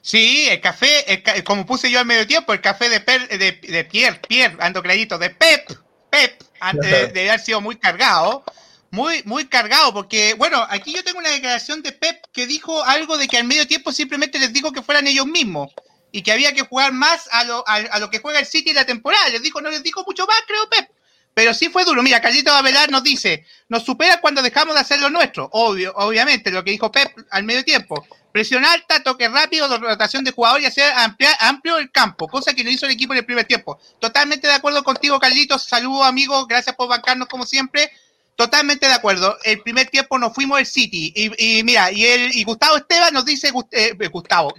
Sí, 0.00 0.48
el 0.48 0.60
café, 0.62 1.22
como 1.44 1.66
puse 1.66 1.90
yo 1.90 1.98
al 1.98 2.06
medio 2.06 2.26
tiempo, 2.26 2.54
el 2.54 2.62
café 2.62 2.88
de, 2.88 3.00
de, 3.00 3.60
de 3.60 3.84
Pierre, 3.84 4.22
Pierre, 4.26 4.56
ando 4.60 4.82
clarito, 4.82 5.18
de 5.18 5.28
Pep, 5.28 5.68
Pep, 6.08 6.40
antes 6.60 7.12
de 7.12 7.28
haber 7.28 7.40
sido 7.40 7.60
muy 7.60 7.76
cargado 7.76 8.42
muy, 8.90 9.22
muy 9.24 9.46
cargado, 9.46 9.92
porque, 9.92 10.34
bueno, 10.34 10.64
aquí 10.68 10.92
yo 10.92 11.04
tengo 11.04 11.18
una 11.18 11.30
declaración 11.30 11.82
de 11.82 11.92
Pep 11.92 12.24
que 12.32 12.46
dijo 12.46 12.82
algo 12.84 13.16
de 13.18 13.28
que 13.28 13.38
al 13.38 13.44
medio 13.44 13.66
tiempo 13.66 13.92
simplemente 13.92 14.38
les 14.38 14.52
dijo 14.52 14.72
que 14.72 14.82
fueran 14.82 15.06
ellos 15.06 15.26
mismos 15.26 15.72
y 16.12 16.22
que 16.22 16.32
había 16.32 16.52
que 16.52 16.62
jugar 16.62 16.92
más 16.92 17.28
a 17.30 17.44
lo, 17.44 17.64
a, 17.68 17.98
lo 18.00 18.10
que 18.10 18.18
juega 18.18 18.40
el 18.40 18.46
City 18.46 18.70
en 18.70 18.76
la 18.76 18.84
temporada. 18.84 19.28
Les 19.28 19.42
dijo, 19.42 19.60
no 19.60 19.70
les 19.70 19.82
dijo 19.82 20.02
mucho 20.04 20.26
más, 20.26 20.42
creo, 20.46 20.68
Pep. 20.68 20.90
Pero 21.34 21.54
sí 21.54 21.68
fue 21.68 21.84
duro. 21.84 22.02
Mira, 22.02 22.20
Carlito 22.20 22.52
Avelar 22.52 22.90
nos 22.90 23.04
dice, 23.04 23.46
nos 23.68 23.84
supera 23.84 24.20
cuando 24.20 24.42
dejamos 24.42 24.74
de 24.74 24.80
hacer 24.80 25.00
lo 25.00 25.08
nuestro. 25.08 25.48
Obvio, 25.52 25.92
obviamente, 25.94 26.50
lo 26.50 26.64
que 26.64 26.72
dijo 26.72 26.90
Pep 26.90 27.16
al 27.30 27.44
medio 27.44 27.64
tiempo. 27.64 28.04
Presión 28.32 28.64
alta, 28.64 29.02
toque 29.02 29.28
rápido, 29.28 29.76
rotación 29.78 30.24
de 30.24 30.32
jugadores 30.32 30.64
y 30.64 30.66
hacer 30.66 30.92
ampliar, 30.96 31.36
amplio 31.40 31.78
el 31.78 31.90
campo, 31.90 32.28
cosa 32.28 32.54
que 32.54 32.62
no 32.62 32.70
hizo 32.70 32.86
el 32.86 32.92
equipo 32.92 33.12
en 33.12 33.18
el 33.18 33.24
primer 33.24 33.44
tiempo. 33.44 33.80
Totalmente 34.00 34.48
de 34.48 34.54
acuerdo 34.54 34.82
contigo, 34.82 35.18
Carlitos. 35.20 35.64
Saludos, 35.64 36.06
amigos. 36.06 36.46
Gracias 36.48 36.74
por 36.74 36.88
bancarnos 36.88 37.28
como 37.28 37.46
siempre. 37.46 37.92
Totalmente 38.36 38.86
de 38.86 38.94
acuerdo. 38.94 39.36
El 39.44 39.60
primer 39.60 39.88
tiempo 39.88 40.18
nos 40.18 40.32
fuimos 40.32 40.58
el 40.58 40.66
City. 40.66 41.12
Y, 41.14 41.62
mira, 41.62 41.92
y 41.92 42.06
el 42.06 42.34
y 42.34 42.44
Gustavo 42.44 42.76
Esteban 42.76 43.12
nos 43.12 43.24
dice, 43.24 43.52
eh, 43.72 43.94
Gustavo, 44.08 44.54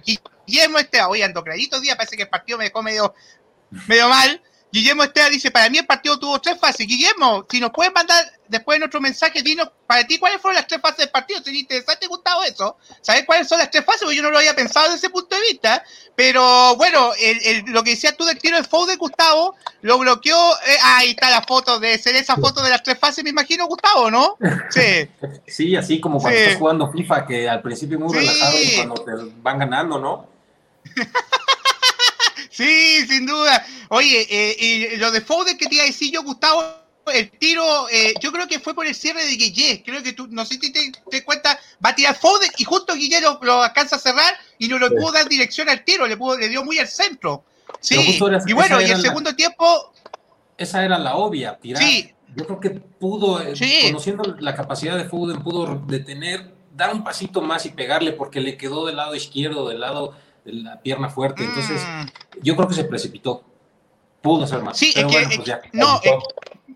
Guillermo 0.46 0.78
Esteban, 0.78 1.10
oye, 1.10 1.24
ando 1.24 1.42
crédito 1.42 1.80
día, 1.80 1.96
parece 1.96 2.16
que 2.16 2.22
el 2.22 2.28
partido 2.28 2.58
me 2.58 2.64
dejó 2.64 2.82
medio, 2.82 3.14
medio 3.88 4.08
mal. 4.08 4.40
Guillermo 4.72 5.02
Esteban 5.02 5.30
dice, 5.30 5.50
para 5.50 5.68
mí 5.68 5.76
el 5.76 5.84
partido 5.84 6.18
tuvo 6.18 6.40
tres 6.40 6.58
fases. 6.58 6.86
Guillermo, 6.86 7.46
si 7.50 7.60
nos 7.60 7.70
puedes 7.72 7.92
mandar 7.92 8.24
después 8.48 8.78
en 8.78 8.84
otro 8.84 9.02
mensaje, 9.02 9.42
dinos 9.42 9.68
para 9.86 10.06
ti 10.06 10.18
cuáles 10.18 10.40
fueron 10.40 10.56
las 10.56 10.66
tres 10.66 10.80
fases 10.80 10.96
del 10.96 11.10
partido. 11.10 11.42
Sería 11.42 11.60
interesante, 11.60 12.06
Gustavo, 12.06 12.42
eso. 12.42 12.78
¿Sabes 13.02 13.24
cuáles 13.26 13.46
son 13.48 13.58
las 13.58 13.70
tres 13.70 13.84
fases? 13.84 14.02
Porque 14.04 14.16
yo 14.16 14.22
no 14.22 14.30
lo 14.30 14.38
había 14.38 14.56
pensado 14.56 14.86
desde 14.86 14.98
ese 14.98 15.10
punto 15.10 15.36
de 15.36 15.42
vista. 15.42 15.84
Pero 16.16 16.74
bueno, 16.76 17.10
lo 17.66 17.84
que 17.84 17.90
decías 17.90 18.16
tú 18.16 18.24
del 18.24 18.38
tiro 18.38 18.56
de 18.56 18.64
Foul 18.64 18.88
de 18.88 18.96
Gustavo, 18.96 19.56
lo 19.82 19.98
bloqueó. 19.98 20.38
Eh, 20.66 20.76
ahí 20.82 21.10
está 21.10 21.28
la 21.28 21.42
foto 21.42 21.78
de 21.78 21.98
ser 21.98 22.16
esa 22.16 22.36
foto 22.36 22.62
de 22.62 22.70
las 22.70 22.82
tres 22.82 22.98
fases, 22.98 23.22
me 23.22 23.30
imagino, 23.30 23.66
Gustavo, 23.66 24.10
¿no? 24.10 24.38
Sí. 24.70 25.08
Sí, 25.46 25.76
así 25.76 26.00
como 26.00 26.18
cuando 26.18 26.38
estás 26.38 26.56
jugando 26.56 26.90
FIFA, 26.90 27.26
que 27.26 27.48
al 27.48 27.60
principio 27.60 27.98
muy 27.98 28.14
relajado 28.14 28.56
y 28.56 28.76
cuando 28.76 28.94
te 28.94 29.12
van 29.42 29.58
ganando, 29.58 29.98
¿no? 29.98 30.26
Sí, 32.52 33.06
sin 33.08 33.26
duda. 33.26 33.64
Oye, 33.88 34.26
eh, 34.30 34.56
y 34.58 34.96
lo 34.96 35.10
de 35.10 35.22
Foden 35.22 35.56
que 35.56 35.66
te 35.66 35.74
iba 35.76 35.84
a 35.84 35.86
decir 35.86 36.12
yo, 36.12 36.22
Gustavo, 36.22 36.62
el 37.12 37.30
tiro, 37.30 37.88
eh, 37.90 38.12
yo 38.20 38.30
creo 38.30 38.46
que 38.46 38.60
fue 38.60 38.74
por 38.74 38.86
el 38.86 38.94
cierre 38.94 39.24
de 39.24 39.36
Guille. 39.36 39.82
Creo 39.84 40.02
que 40.02 40.12
tú, 40.12 40.28
no 40.30 40.44
sé 40.44 40.58
si 40.60 40.70
te, 40.70 40.92
te 41.10 41.24
cuenta, 41.24 41.58
va 41.84 41.90
a 41.90 41.94
tirar 41.94 42.14
Foden 42.14 42.50
y 42.58 42.64
justo 42.64 42.94
Guille 42.94 43.20
lo, 43.20 43.62
alcanza 43.62 43.96
a 43.96 43.98
cerrar 43.98 44.34
y 44.58 44.68
no 44.68 44.78
le 44.78 44.90
pudo 44.90 45.12
dar 45.12 45.28
dirección 45.28 45.68
al 45.70 45.82
tiro, 45.82 46.06
le, 46.06 46.16
pudo, 46.16 46.36
le 46.36 46.48
dio 46.50 46.62
muy 46.62 46.78
al 46.78 46.88
centro. 46.88 47.44
Sí, 47.80 48.18
y 48.46 48.52
bueno, 48.52 48.80
y 48.80 48.84
el 48.84 49.00
segundo 49.00 49.34
tiempo. 49.34 49.92
Esa 50.58 50.84
era 50.84 50.98
la 50.98 51.16
obvia, 51.16 51.58
tirar. 51.58 51.82
Sí. 51.82 52.12
Yo 52.34 52.46
creo 52.46 52.60
que 52.60 52.70
pudo, 52.70 53.42
eh, 53.42 53.54
conociendo 53.82 54.36
la 54.38 54.54
capacidad 54.54 54.96
de 54.96 55.04
Foden, 55.04 55.42
pudo 55.42 55.82
detener, 55.86 56.54
dar 56.74 56.94
un 56.94 57.04
pasito 57.04 57.42
más 57.42 57.66
y 57.66 57.70
pegarle 57.70 58.12
porque 58.12 58.40
le 58.40 58.56
quedó 58.56 58.86
del 58.86 58.96
lado 58.96 59.14
izquierdo, 59.14 59.68
del 59.68 59.80
lado 59.80 60.16
la 60.44 60.80
pierna 60.80 61.08
fuerte. 61.08 61.44
Entonces, 61.44 61.80
mm. 61.82 62.40
yo 62.42 62.56
creo 62.56 62.68
que 62.68 62.74
se 62.74 62.84
precipitó. 62.84 63.44
Pudo 64.20 64.46
ser 64.46 64.62
más. 64.62 64.78
Sí, 64.78 64.92
es 64.94 65.04
que, 65.04 65.36
pues 65.36 65.58
no, 65.72 66.00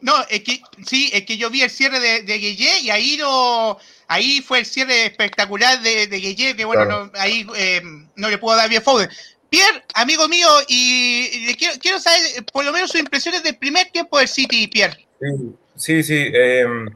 no, 0.00 0.14
es 0.28 0.42
que 0.42 0.60
sí, 0.84 1.10
es 1.12 1.24
que 1.24 1.36
yo 1.36 1.48
vi 1.48 1.62
el 1.62 1.70
cierre 1.70 2.00
de, 2.00 2.22
de 2.22 2.38
Guille 2.38 2.80
y 2.80 2.90
ahí 2.90 3.16
lo, 3.16 3.78
ahí 4.08 4.40
fue 4.40 4.60
el 4.60 4.66
cierre 4.66 5.06
espectacular 5.06 5.80
de, 5.80 6.06
de 6.08 6.16
Guille, 6.16 6.56
que 6.56 6.64
bueno, 6.64 7.10
ahí 7.14 7.46
eh, 7.56 7.80
no 8.16 8.28
le 8.28 8.38
puedo 8.38 8.56
dar 8.56 8.68
bien 8.68 8.82
Foden. 8.82 9.08
Pierre, 9.48 9.84
amigo 9.94 10.28
mío, 10.28 10.48
y, 10.66 11.54
quiero, 11.54 11.78
quiero, 11.80 12.00
saber 12.00 12.44
por 12.52 12.64
lo 12.64 12.72
menos 12.72 12.90
sus 12.90 13.00
impresiones 13.00 13.42
del 13.44 13.56
primer 13.56 13.86
tiempo 13.90 14.18
del 14.18 14.26
City, 14.26 14.66
Pierre. 14.66 15.06
Sí, 15.76 16.02
sí, 16.02 16.30
em, 16.32 16.88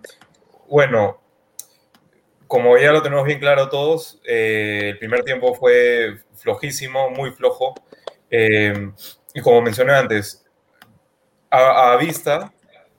bueno, 0.69 1.21
como 2.49 2.77
ya 2.77 2.91
lo 2.91 3.03
tenemos 3.03 3.25
bien 3.25 3.39
claro 3.39 3.69
todos, 3.69 4.19
eh, 4.25 4.91
el 4.91 4.99
primer 4.99 5.23
tiempo 5.23 5.55
fue 5.55 6.21
flojísimo, 6.41 7.11
muy 7.11 7.31
flojo. 7.31 7.75
Eh, 8.31 8.91
y 9.35 9.41
como 9.41 9.63
mencioné 9.63 9.93
antes, 9.93 10.45
a, 11.51 11.97
vista 11.97 12.53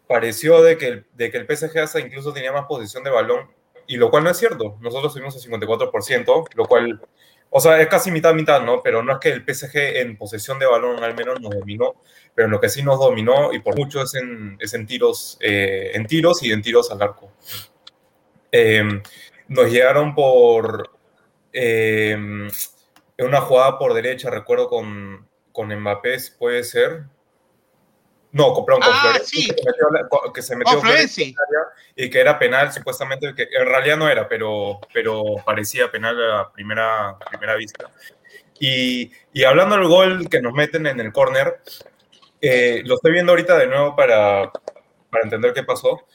pareció 0.08 0.62
de 0.62 0.78
que, 0.78 0.88
el, 0.88 1.06
de 1.14 1.32
que 1.32 1.38
el 1.38 1.46
PSG 1.46 1.80
hasta 1.80 2.00
incluso 2.00 2.34
tenía 2.34 2.52
más 2.52 2.66
posición 2.66 3.04
de 3.04 3.10
balón, 3.10 3.50
y 3.88 3.98
lo 3.98 4.10
cual 4.10 4.24
no 4.24 4.30
es 4.30 4.38
cierto. 4.38 4.78
Nosotros 4.82 5.14
tuvimos 5.14 5.36
el 5.36 5.52
54%, 5.52 6.48
lo 6.56 6.66
cual, 6.66 7.02
o 7.50 7.60
sea, 7.60 7.82
es 7.82 7.88
casi 7.88 8.12
mitad-mitad, 8.12 8.62
¿no? 8.62 8.82
Pero 8.84 9.04
no 9.04 9.14
es 9.14 9.20
que 9.20 9.30
el 9.30 9.44
PSG 9.44 9.78
en 10.00 10.18
posesión 10.18 10.60
de 10.60 10.66
balón 10.66 11.04
al 11.04 11.16
menos 11.16 11.40
nos 11.42 11.54
dominó, 11.54 11.96
pero 12.36 12.48
lo 12.48 12.60
que 12.60 12.70
sí 12.70 12.84
nos 12.84 13.00
dominó, 13.00 13.54
y 13.54 13.60
por 13.60 13.78
mucho 13.78 14.02
es 14.02 14.16
en, 14.16 14.58
es 14.60 14.74
en 14.74 14.86
tiros, 14.86 15.38
eh, 15.42 15.92
en 15.94 16.06
tiros 16.06 16.44
y 16.44 16.52
en 16.52 16.62
tiros 16.62 16.92
al 16.92 17.02
arco. 17.02 17.32
Eh, 18.52 19.02
nos 19.48 19.72
llegaron 19.72 20.14
por 20.16 20.90
una 23.26 23.42
jugada 23.42 23.78
por 23.78 23.94
derecha, 23.94 24.30
recuerdo 24.30 24.68
con, 24.68 25.28
con 25.52 25.74
Mbappé, 25.74 26.18
puede 26.38 26.64
ser. 26.64 27.04
No, 28.32 28.54
con, 28.54 28.66
perdón, 28.66 28.84
ah, 28.86 29.14
que 30.34 30.42
se 30.42 30.56
metió, 30.56 30.82
y 31.96 32.10
que 32.10 32.20
era 32.20 32.40
penal, 32.40 32.72
supuestamente, 32.72 33.36
que 33.36 33.44
en 33.44 33.66
realidad 33.66 33.98
no 33.98 34.10
era, 34.10 34.28
pero, 34.30 34.80
pero 34.94 35.24
parecía 35.46 35.92
penal 35.92 36.18
a 36.32 36.52
primera, 36.52 37.18
primera 37.30 37.56
vista. 37.56 37.90
Y, 38.60 39.12
y 39.34 39.44
hablando 39.44 39.76
del 39.76 39.88
gol 39.88 40.30
que 40.30 40.42
nos 40.42 40.54
meten 40.54 40.88
en 40.88 41.00
el 41.00 41.12
córner, 41.12 41.62
eh, 42.40 42.82
lo 42.86 42.96
estoy 42.96 43.12
viendo 43.12 43.32
ahorita 43.34 43.58
de 43.58 43.68
nuevo 43.68 43.96
para, 43.96 44.52
para 45.10 45.24
entender 45.24 45.54
qué 45.54 45.64
pasó. 45.64 46.06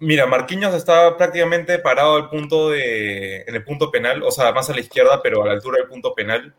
Mira, 0.00 0.26
Marquinhos 0.26 0.74
estaba 0.74 1.16
prácticamente 1.16 1.78
parado 1.80 2.14
al 2.14 2.30
punto 2.30 2.70
de, 2.70 3.42
en 3.42 3.54
el 3.54 3.64
punto 3.64 3.90
penal, 3.90 4.22
o 4.22 4.30
sea, 4.30 4.52
más 4.52 4.70
a 4.70 4.74
la 4.74 4.80
izquierda, 4.80 5.20
pero 5.22 5.42
a 5.42 5.46
la 5.46 5.52
altura 5.52 5.78
del 5.78 5.88
punto 5.88 6.14
penal, 6.14 6.54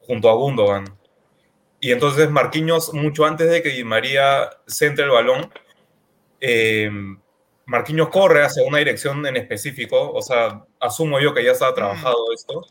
junto 0.00 0.28
a 0.28 0.34
Gundogan. 0.34 0.84
Y 1.80 1.90
entonces 1.90 2.30
Marquinhos, 2.30 2.92
mucho 2.92 3.24
antes 3.24 3.50
de 3.50 3.62
que 3.62 3.70
Di 3.70 3.82
María 3.82 4.50
centre 4.66 5.04
el 5.04 5.10
balón, 5.10 5.50
eh, 6.40 6.90
Marquinhos 7.64 8.10
corre 8.10 8.44
hacia 8.44 8.62
una 8.62 8.78
dirección 8.78 9.24
en 9.26 9.36
específico, 9.36 10.12
o 10.12 10.20
sea, 10.20 10.66
asumo 10.78 11.18
yo 11.18 11.32
que 11.32 11.44
ya 11.44 11.52
estaba 11.52 11.74
trabajado 11.74 12.26
mm. 12.28 12.34
esto, 12.34 12.66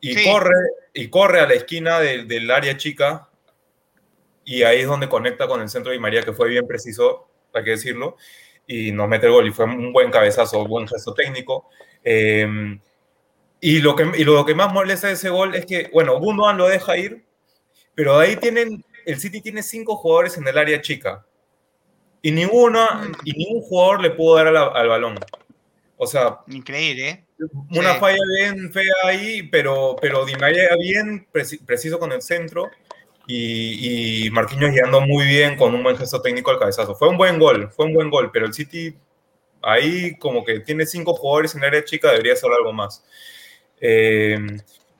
y, 0.00 0.22
corre, 0.22 0.54
y 0.92 1.08
corre 1.08 1.40
a 1.40 1.46
la 1.46 1.54
esquina 1.54 1.98
del 1.98 2.50
área 2.50 2.76
chica, 2.76 3.30
y 4.44 4.64
ahí 4.64 4.80
es 4.80 4.86
donde 4.86 5.08
conecta 5.08 5.48
con 5.48 5.62
el 5.62 5.70
centro 5.70 5.90
de 5.90 5.96
Di 5.96 6.02
María, 6.02 6.22
que 6.22 6.34
fue 6.34 6.50
bien 6.50 6.66
preciso, 6.66 7.26
hay 7.54 7.64
que 7.64 7.70
decirlo 7.70 8.18
y 8.66 8.92
nos 8.92 9.08
mete 9.08 9.26
el 9.26 9.32
gol 9.32 9.46
y 9.46 9.52
fue 9.52 9.64
un 9.64 9.92
buen 9.92 10.10
cabezazo, 10.10 10.62
un 10.62 10.68
buen 10.68 10.88
gesto 10.88 11.14
técnico. 11.14 11.68
Em, 12.02 12.80
y, 13.60 13.80
lo 13.80 13.96
que, 13.96 14.10
y 14.16 14.24
lo 14.24 14.44
que 14.44 14.54
más 14.54 14.72
molesta 14.72 15.08
de 15.08 15.14
ese 15.14 15.30
gol 15.30 15.54
es 15.54 15.66
que, 15.66 15.90
bueno, 15.92 16.18
Gundogan 16.18 16.58
lo 16.58 16.68
deja 16.68 16.96
ir, 16.96 17.24
pero 17.94 18.18
ahí 18.18 18.36
tienen, 18.36 18.84
el 19.04 19.18
City 19.18 19.40
tiene 19.40 19.62
cinco 19.62 19.96
jugadores 19.96 20.36
en 20.36 20.46
el 20.46 20.58
área 20.58 20.80
chica 20.80 21.24
y 22.22 22.32
ninguno, 22.32 22.80
y 23.24 23.32
ningún 23.32 23.62
jugador 23.62 24.02
le 24.02 24.10
pudo 24.10 24.36
dar 24.36 24.48
al 24.48 24.88
balón. 24.88 25.18
O 25.96 26.06
sea, 26.06 26.40
increíble, 26.48 27.08
¿eh? 27.08 27.24
Una 27.70 27.94
falla 27.94 28.18
bien 28.38 28.72
fea 28.72 28.92
ahí, 29.04 29.42
pero, 29.44 29.96
pero 30.00 30.24
Di 30.24 30.34
María 30.34 30.74
bien 30.76 31.26
preciso 31.64 31.98
con 31.98 32.12
el 32.12 32.22
centro 32.22 32.70
y, 33.26 34.26
y 34.26 34.30
Marquinhos 34.30 34.70
llegando 34.70 35.00
muy 35.00 35.26
bien 35.26 35.56
con 35.56 35.74
un 35.74 35.82
buen 35.82 35.96
gesto 35.96 36.22
técnico 36.22 36.50
al 36.50 36.58
cabezazo. 36.58 36.94
Fue 36.94 37.08
un 37.08 37.16
buen 37.16 37.38
gol, 37.38 37.70
fue 37.70 37.86
un 37.86 37.94
buen 37.94 38.10
gol, 38.10 38.30
pero 38.32 38.46
el 38.46 38.54
City 38.54 38.94
ahí 39.62 40.16
como 40.18 40.44
que 40.44 40.60
tiene 40.60 40.86
cinco 40.86 41.14
jugadores 41.14 41.54
en 41.54 41.64
área 41.64 41.84
chica, 41.84 42.10
debería 42.10 42.34
hacer 42.34 42.50
algo 42.52 42.72
más. 42.72 43.04
Eh, 43.80 44.38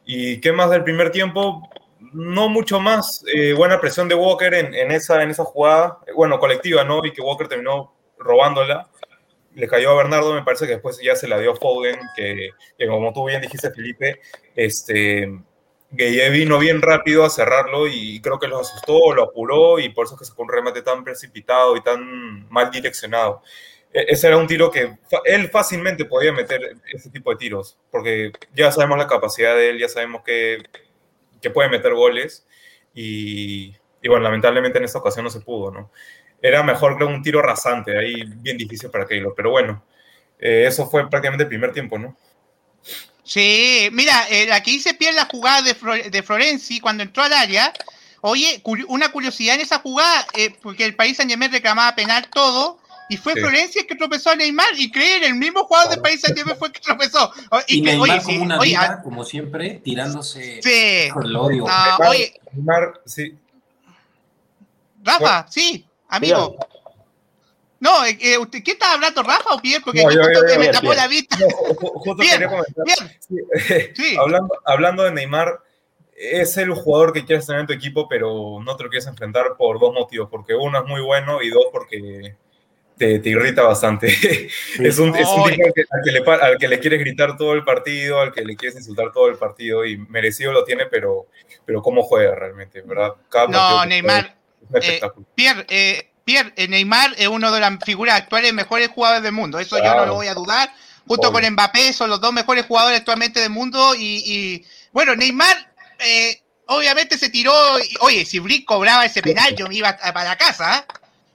¿Y 0.04 0.40
qué 0.40 0.52
más 0.52 0.70
del 0.70 0.84
primer 0.84 1.10
tiempo? 1.10 1.68
No 2.12 2.48
mucho 2.48 2.80
más. 2.80 3.24
Eh, 3.32 3.52
buena 3.52 3.80
presión 3.80 4.08
de 4.08 4.14
Walker 4.14 4.52
en, 4.54 4.74
en, 4.74 4.90
esa, 4.90 5.22
en 5.22 5.30
esa 5.30 5.44
jugada, 5.44 5.98
bueno, 6.14 6.38
colectiva, 6.38 6.84
¿no? 6.84 7.04
Y 7.04 7.12
que 7.12 7.22
Walker 7.22 7.48
terminó 7.48 7.94
robándola. 8.18 8.88
Le 9.54 9.68
cayó 9.68 9.90
a 9.90 9.96
Bernardo, 9.96 10.34
me 10.34 10.42
parece 10.42 10.66
que 10.66 10.72
después 10.72 11.00
ya 11.02 11.16
se 11.16 11.28
la 11.28 11.38
dio 11.38 11.56
Foden, 11.56 11.98
que, 12.14 12.50
que 12.76 12.86
como 12.86 13.12
tú 13.12 13.24
bien 13.24 13.40
dijiste, 13.40 13.70
Felipe, 13.70 14.20
este, 14.54 15.32
Gueye 15.90 16.30
vino 16.30 16.58
bien 16.58 16.82
rápido 16.82 17.24
a 17.24 17.30
cerrarlo 17.30 17.86
y 17.86 18.20
creo 18.20 18.38
que 18.38 18.48
lo 18.48 18.60
asustó, 18.60 19.14
lo 19.14 19.22
apuró 19.24 19.78
y 19.78 19.88
por 19.90 20.06
eso 20.06 20.14
es 20.14 20.20
que 20.20 20.24
sacó 20.24 20.42
un 20.42 20.50
remate 20.50 20.82
tan 20.82 21.04
precipitado 21.04 21.76
y 21.76 21.82
tan 21.82 22.48
mal 22.50 22.70
direccionado. 22.70 23.42
E, 23.92 24.06
ese 24.08 24.26
era 24.26 24.36
un 24.36 24.46
tiro 24.46 24.70
que 24.70 24.98
él 25.24 25.48
fácilmente 25.50 26.04
podía 26.04 26.32
meter 26.32 26.76
ese 26.92 27.10
tipo 27.10 27.30
de 27.30 27.36
tiros, 27.36 27.78
porque 27.90 28.32
ya 28.54 28.72
sabemos 28.72 28.98
la 28.98 29.06
capacidad 29.06 29.54
de 29.54 29.70
él, 29.70 29.78
ya 29.78 29.88
sabemos 29.88 30.22
que, 30.24 30.62
que 31.40 31.50
puede 31.50 31.68
meter 31.68 31.94
goles 31.94 32.46
y, 32.94 33.74
y, 34.02 34.08
bueno, 34.08 34.24
lamentablemente 34.24 34.78
en 34.78 34.84
esta 34.84 34.98
ocasión 34.98 35.24
no 35.24 35.30
se 35.30 35.40
pudo, 35.40 35.70
¿no? 35.70 35.92
Era 36.42 36.62
mejor 36.62 36.98
que 36.98 37.04
un 37.04 37.22
tiro 37.22 37.42
rasante, 37.42 37.96
ahí 37.96 38.24
bien 38.36 38.58
difícil 38.58 38.90
para 38.90 39.06
Keylor, 39.06 39.34
pero 39.36 39.50
bueno, 39.50 39.84
eh, 40.38 40.64
eso 40.66 40.88
fue 40.88 41.08
prácticamente 41.08 41.44
el 41.44 41.48
primer 41.48 41.72
tiempo, 41.72 41.98
¿no? 41.98 42.16
Sí, 43.26 43.88
mira, 43.92 44.24
eh, 44.30 44.52
aquí 44.52 44.78
se 44.78 44.94
pierde 44.94 45.16
la 45.16 45.24
jugada 45.26 45.60
de, 45.62 46.10
de 46.10 46.22
Florenzi 46.22 46.78
cuando 46.78 47.02
entró 47.02 47.24
al 47.24 47.32
área. 47.32 47.72
Oye, 48.20 48.62
una 48.86 49.10
curiosidad 49.10 49.56
en 49.56 49.62
esa 49.62 49.80
jugada, 49.80 50.24
eh, 50.34 50.54
porque 50.62 50.84
el 50.84 50.94
país 50.94 51.16
Saint 51.16 51.30
Germain 51.30 51.50
reclamaba 51.50 51.94
penal 51.96 52.28
todo, 52.32 52.78
y 53.08 53.16
fue 53.16 53.34
Florencia 53.34 53.80
el 53.82 53.86
que 53.88 53.96
tropezó 53.96 54.30
a 54.30 54.36
Neymar, 54.36 54.68
y 54.78 54.90
creer, 54.92 55.24
el 55.24 55.34
mismo 55.34 55.64
jugador 55.64 55.90
del 55.90 56.00
país 56.00 56.20
Saint 56.20 56.36
Germain 56.36 56.56
fue 56.56 56.68
el 56.68 56.74
que 56.74 56.80
tropezó. 56.80 57.32
Y, 57.66 57.82
Neymar 57.82 58.22
como 58.22 58.42
una 58.42 58.60
vida, 58.60 59.00
como 59.02 59.24
siempre, 59.24 59.80
tirándose 59.82 60.60
sí. 60.62 61.08
por 61.12 61.24
el 61.24 61.34
odio. 61.34 61.64
Ah, 61.68 61.98
oye, 62.08 62.40
Neymar, 62.52 63.00
sí. 63.06 63.36
Rafa, 65.02 65.46
sí, 65.50 65.84
amigo. 66.08 66.56
No, 67.78 68.04
eh, 68.04 68.16
eh, 68.20 68.38
¿usted, 68.38 68.62
¿qué 68.62 68.72
está 68.72 68.92
hablando, 68.92 69.22
Rafa 69.22 69.54
o 69.54 69.60
Pierre? 69.60 69.82
Porque 69.84 70.02
justo 70.02 70.58
me 70.58 70.68
tapó 70.68 70.94
la 70.94 71.08
vista. 71.08 71.36
justo 71.76 72.16
quería 72.16 72.48
comentar. 72.48 72.84
hablando, 74.18 74.58
hablando 74.64 75.02
de 75.04 75.12
Neymar, 75.12 75.60
es 76.16 76.56
el 76.56 76.72
jugador 76.72 77.12
que 77.12 77.24
quieres 77.24 77.46
tener 77.46 77.60
en 77.60 77.66
tu 77.66 77.74
equipo, 77.74 78.08
pero 78.08 78.60
no 78.64 78.76
te 78.76 78.84
lo 78.84 78.88
quieres 78.88 79.06
enfrentar 79.06 79.56
por 79.58 79.78
dos 79.78 79.92
motivos. 79.92 80.28
Porque 80.30 80.54
uno 80.54 80.78
es 80.82 80.86
muy 80.86 81.02
bueno 81.02 81.42
y 81.42 81.50
dos, 81.50 81.66
porque 81.70 82.34
te, 82.96 83.18
te 83.18 83.28
irrita 83.28 83.62
bastante. 83.62 84.08
es 84.78 84.98
un, 84.98 85.14
es 85.14 85.28
un 85.28 85.44
tipo 85.50 85.66
al 85.66 85.72
que, 85.74 85.84
al, 85.90 86.02
que 86.02 86.12
le, 86.12 86.18
al 86.30 86.58
que, 86.58 86.68
le, 86.68 86.80
quieres 86.80 87.00
gritar 87.00 87.36
todo 87.36 87.52
el 87.52 87.64
partido, 87.64 88.20
al 88.20 88.32
que 88.32 88.42
le 88.42 88.56
quieres 88.56 88.78
insultar 88.78 89.12
todo 89.12 89.28
el 89.28 89.36
partido 89.36 89.84
y 89.84 89.98
merecido 89.98 90.52
lo 90.52 90.64
tiene, 90.64 90.86
pero, 90.86 91.26
pero 91.64 91.82
cómo 91.82 92.02
juega 92.02 92.34
realmente, 92.34 92.80
¿verdad? 92.82 93.12
no, 93.50 93.84
Neymar. 93.84 94.36
eh, 94.80 95.00
Pierre, 95.34 95.66
eh, 95.68 96.10
Pierre, 96.26 96.52
Neymar 96.68 97.14
es 97.16 97.28
uno 97.28 97.52
de 97.52 97.60
las 97.60 97.72
figuras 97.84 98.16
actuales 98.16 98.52
mejores 98.52 98.88
jugadores 98.88 99.22
del 99.22 99.30
mundo, 99.30 99.60
eso 99.60 99.78
yo 99.78 99.94
no 99.94 100.06
lo 100.06 100.14
voy 100.14 100.26
a 100.26 100.34
dudar. 100.34 100.74
Junto 101.06 101.30
con 101.30 101.48
Mbappé 101.48 101.92
son 101.92 102.10
los 102.10 102.20
dos 102.20 102.32
mejores 102.32 102.66
jugadores 102.66 102.98
actualmente 102.98 103.38
del 103.38 103.50
mundo 103.50 103.94
y, 103.96 104.66
bueno, 104.90 105.14
Neymar 105.14 105.72
obviamente 106.66 107.16
se 107.16 107.30
tiró, 107.30 107.54
oye, 108.00 108.26
si 108.26 108.40
Brick 108.40 108.64
cobraba 108.64 109.04
ese 109.04 109.22
penal 109.22 109.54
yo 109.54 109.68
me 109.68 109.76
iba 109.76 109.96
para 109.96 110.24
la 110.24 110.36
casa. 110.36 110.84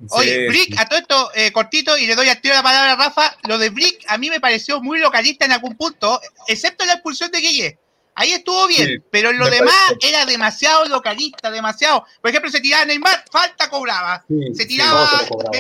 Oye, 0.10 0.50
Brick, 0.50 0.78
a 0.78 0.86
todo 0.86 1.00
esto 1.00 1.32
cortito 1.54 1.98
y 1.98 2.06
le 2.06 2.16
doy 2.16 2.28
al 2.28 2.42
tiro 2.42 2.56
la 2.56 2.64
palabra 2.64 2.92
a 2.92 2.96
Rafa, 2.98 3.38
lo 3.44 3.58
de 3.58 3.70
Brick 3.70 4.04
a 4.10 4.18
mí 4.18 4.30
me 4.30 4.42
pareció 4.42 4.82
muy 4.82 5.00
localista 5.00 5.46
en 5.46 5.54
algún 5.54 5.78
punto, 5.78 6.20
excepto 6.48 6.86
la 6.86 6.94
expulsión 6.94 7.32
de 7.32 7.40
Guille. 7.40 7.80
Ahí 8.14 8.34
estuvo 8.34 8.68
bien, 8.68 9.04
pero 9.10 9.30
en 9.30 9.40
lo 9.40 9.50
demás 9.50 9.96
era 10.02 10.26
demasiado 10.26 10.86
localista, 10.86 11.50
demasiado. 11.50 12.06
Por 12.20 12.30
ejemplo, 12.30 12.52
se 12.52 12.60
tiraba 12.60 12.86
Neymar, 12.86 13.24
falta 13.32 13.70
cobraba. 13.70 14.24
se 14.54 14.66
tiraba 14.66 15.10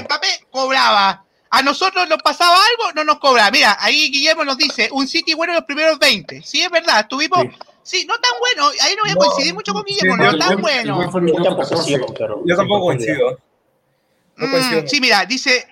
Mbappé, 0.03 0.47
cobraba. 0.51 1.23
A 1.49 1.61
nosotros 1.61 2.07
nos 2.07 2.21
pasaba 2.21 2.55
algo, 2.55 2.93
no 2.93 3.03
nos 3.03 3.19
cobraba. 3.19 3.51
Mira, 3.51 3.77
ahí 3.79 4.09
Guillermo 4.09 4.45
nos 4.45 4.57
dice, 4.57 4.89
un 4.91 5.07
City 5.07 5.33
bueno 5.33 5.53
en 5.53 5.57
los 5.57 5.65
primeros 5.65 5.99
20. 5.99 6.41
Sí, 6.43 6.61
es 6.61 6.69
verdad, 6.69 7.01
estuvimos... 7.01 7.45
Sí. 7.83 8.05
no 8.05 8.13
tan 8.19 8.31
bueno. 8.39 8.69
Ahí 8.81 8.95
no 8.95 9.03
voy 9.03 9.11
a 9.11 9.15
coincidir 9.15 9.53
mucho 9.53 9.73
con 9.73 9.83
Guillermo, 9.83 10.15
no 10.17 10.37
tan 10.37 10.61
bueno. 10.61 11.11
Yo 12.45 12.55
tampoco 12.55 12.85
coincido. 12.85 13.39
Mm, 14.37 14.87
sí, 14.87 15.01
mira, 15.01 15.25
dice 15.25 15.67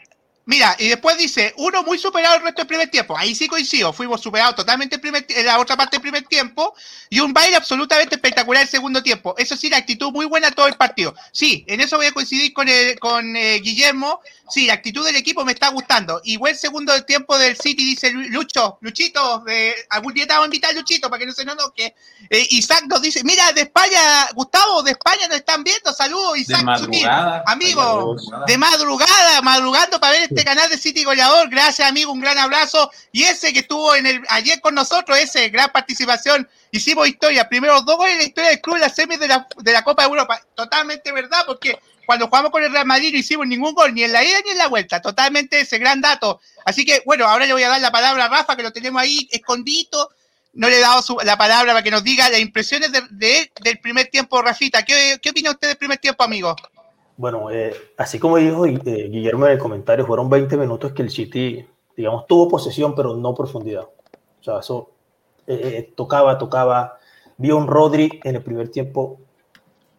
Mira, 0.50 0.76
y 0.80 0.88
después 0.88 1.16
dice, 1.16 1.54
uno 1.58 1.84
muy 1.84 2.00
superado 2.00 2.38
el 2.38 2.42
resto 2.42 2.62
del 2.62 2.68
primer 2.68 2.90
tiempo. 2.90 3.16
Ahí 3.16 3.36
sí 3.36 3.48
coincido, 3.48 3.94
fuimos 3.94 4.20
superados 4.20 4.56
totalmente 4.56 5.00
en 5.00 5.46
la 5.46 5.60
otra 5.60 5.78
parte 5.78 5.98
del 5.98 6.02
primer 6.02 6.24
tiempo. 6.24 6.74
Y 7.08 7.20
un 7.20 7.32
baile 7.34 7.56
absolutamente 7.56 8.16
espectacular 8.16 8.64
el 8.64 8.68
segundo 8.68 9.04
tiempo. 9.04 9.36
Eso 9.38 9.56
sí, 9.56 9.70
la 9.70 9.78
actitud 9.78 10.12
muy 10.12 10.26
buena 10.26 10.50
todo 10.50 10.66
el 10.66 10.74
partido. 10.74 11.14
Sí, 11.32 11.64
en 11.68 11.82
eso 11.82 11.98
voy 11.98 12.08
a 12.08 12.14
coincidir 12.14 12.52
con, 12.52 12.66
con 13.00 13.36
eh, 13.36 13.60
Guillermo. 13.60 14.22
Sí, 14.50 14.66
la 14.66 14.74
actitud 14.74 15.06
del 15.06 15.16
equipo 15.16 15.46
me 15.46 15.52
está 15.52 15.70
gustando. 15.70 16.22
Y 16.24 16.38
buen 16.38 16.56
segundo 16.56 17.04
tiempo 17.06 17.38
del 17.38 17.56
City, 17.58 17.86
dice 17.86 18.12
Lucho, 18.12 18.78
Luchito, 18.82 19.40
de, 19.46 19.76
algún 19.90 20.14
día 20.14 20.26
te 20.26 20.34
vamos 20.34 20.46
a 20.46 20.48
invitar 20.48 20.74
Luchito 20.74 21.10
para 21.10 21.20
que 21.20 21.26
no 21.26 21.34
se 21.34 21.46
nos 21.46 21.56
noque. 21.56 21.94
Eh, 22.30 22.48
Isaac 22.50 22.86
nos 22.88 23.02
dice, 23.02 23.24
mira, 23.24 23.52
de 23.52 23.62
España, 23.62 24.28
Gustavo, 24.34 24.82
de 24.84 24.92
España 24.92 25.28
nos 25.28 25.38
están 25.38 25.64
viendo. 25.64 25.94
Saludos, 25.94 26.38
Isaac. 26.38 26.60
De 26.60 26.66
madrugada. 26.66 27.44
Amigo, 27.46 28.16
de 28.48 28.58
madrugada, 28.58 29.42
madrugando 29.42 30.00
para 30.00 30.14
ver 30.14 30.24
este 30.24 30.44
canal 30.44 30.70
de 30.70 30.78
City 30.78 31.04
Goleador. 31.04 31.50
Gracias, 31.50 31.88
amigo, 31.88 32.12
un 32.12 32.20
gran 32.20 32.38
abrazo. 32.38 32.90
Y 33.12 33.24
ese 33.24 33.54
que 33.54 33.60
estuvo 33.60 33.96
en 33.96 34.06
el 34.06 34.22
ayer 34.30 34.60
con 34.62 34.76
nosotros, 34.76 35.18
ese 35.18 35.50
gran 35.50 35.70
participación. 35.72 36.48
Hicimos 36.72 37.08
historia. 37.08 37.50
Primero 37.50 37.82
dos 37.82 37.98
goles 37.98 38.14
en 38.14 38.20
la 38.20 38.26
historia 38.26 38.50
del 38.52 38.62
club 38.62 38.76
en 38.76 38.82
la 38.82 38.90
semis 38.90 39.20
de 39.20 39.28
la, 39.28 39.48
de 39.58 39.72
la 39.72 39.84
Copa 39.84 40.04
de 40.04 40.10
Europa. 40.10 40.42
Totalmente 40.56 41.12
verdad, 41.12 41.44
porque 41.46 41.80
cuando 42.10 42.26
jugamos 42.26 42.50
con 42.50 42.64
el 42.64 42.72
Real 42.72 42.88
Madrid 42.88 43.12
no 43.14 43.20
hicimos 43.20 43.46
ningún 43.46 43.76
gol, 43.76 43.94
ni 43.94 44.02
en 44.02 44.12
la 44.12 44.24
ida 44.24 44.38
ni 44.44 44.50
en 44.50 44.58
la 44.58 44.68
vuelta. 44.68 45.00
Totalmente 45.00 45.60
ese 45.60 45.78
gran 45.78 46.02
dato. 46.02 46.40
Así 46.66 46.84
que, 46.84 47.04
bueno, 47.06 47.28
ahora 47.28 47.46
le 47.46 47.54
voy 47.54 47.62
a 47.62 47.70
dar 47.70 47.80
la 47.80 47.92
palabra 47.92 48.26
a 48.26 48.30
Rafa, 48.30 48.56
que 48.56 48.64
lo 48.64 48.72
tenemos 48.72 49.00
ahí 49.00 49.30
escondido. 49.32 50.10
No 50.54 50.68
le 50.70 50.78
he 50.78 50.82
dado 50.82 51.04
la 51.24 51.38
palabra 51.38 51.72
para 51.72 51.84
que 51.84 51.92
nos 51.92 52.04
diga 52.04 52.28
las 52.32 52.40
impresiones 52.40 52.92
de, 52.92 53.52
del 53.62 53.78
primer 53.78 54.08
tiempo, 54.08 54.42
Rafita. 54.42 54.84
¿Qué, 54.84 55.20
¿Qué 55.22 55.30
opina 55.30 55.52
usted 55.52 55.68
del 55.68 55.78
primer 55.78 56.00
tiempo, 56.00 56.24
amigo? 56.24 56.56
Bueno, 57.16 57.52
eh, 57.52 57.76
así 57.96 58.18
como 58.18 58.38
dijo 58.38 58.66
eh, 58.66 58.80
Guillermo 59.12 59.46
en 59.46 59.52
el 59.52 59.60
comentario, 59.60 60.08
fueron 60.08 60.32
20 60.32 60.58
minutos 60.58 60.94
que 60.94 61.04
el 61.04 61.12
City, 61.12 61.64
digamos, 61.96 62.26
tuvo 62.26 62.50
posesión, 62.50 62.96
pero 62.96 63.16
no 63.18 63.36
profundidad. 63.36 63.84
O 63.84 64.44
sea, 64.44 64.62
eso 64.62 64.94
eh, 65.46 65.94
tocaba, 65.96 66.40
tocaba. 66.40 66.98
Vio 67.38 67.56
un 67.56 67.68
Rodri 67.68 68.20
en 68.24 68.36
el 68.36 68.42
primer 68.42 68.70
tiempo 68.70 69.29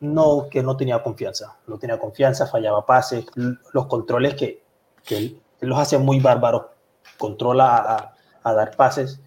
no, 0.00 0.48
que 0.50 0.62
no 0.62 0.76
tenía 0.76 1.02
confianza. 1.02 1.58
No 1.66 1.78
tenía 1.78 1.98
confianza, 1.98 2.46
fallaba 2.46 2.86
pases, 2.86 3.26
los 3.34 3.86
controles 3.86 4.34
que, 4.34 4.62
que 5.04 5.36
los 5.60 5.78
hace 5.78 5.98
muy 5.98 6.20
bárbaros. 6.20 6.66
Controla 7.18 8.14
a, 8.42 8.54
dar 8.54 8.76
pases 8.76 9.20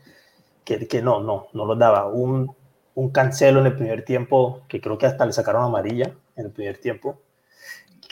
que, 0.64 0.88
que, 0.88 1.02
no, 1.02 1.22
no, 1.22 1.48
no 1.54 1.66
los 1.66 1.78
daba. 1.78 2.08
Un, 2.08 2.56
un 2.96 3.10
cancelo 3.12 3.60
en 3.60 3.68
el 3.68 3.76
primer 3.76 4.04
tiempo, 4.06 4.62
que 4.68 4.82
creo 4.82 4.98
que 4.98 5.06
hasta 5.06 5.26
le 5.26 5.34
sacaron 5.34 5.64
amarilla 5.64 6.16
en 6.36 6.46
el 6.46 6.52
primer 6.52 6.80
tiempo 6.80 7.20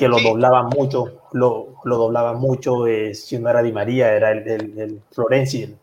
que 0.02 0.08
lo 0.08 0.20
doblaba 0.20 0.64
mucho, 0.64 1.22
lo, 1.34 1.76
lo 1.84 1.98
doblaba 1.98 2.34
mucho, 2.34 2.88
eh, 2.88 3.14
si 3.14 3.38
no 3.38 3.50
era 3.50 3.62
Di 3.62 3.72
María, 3.72 4.12
era 4.14 4.32
el, 4.32 4.48
el, 4.48 4.80
el 4.80 5.02
Florenzi, 5.12 5.78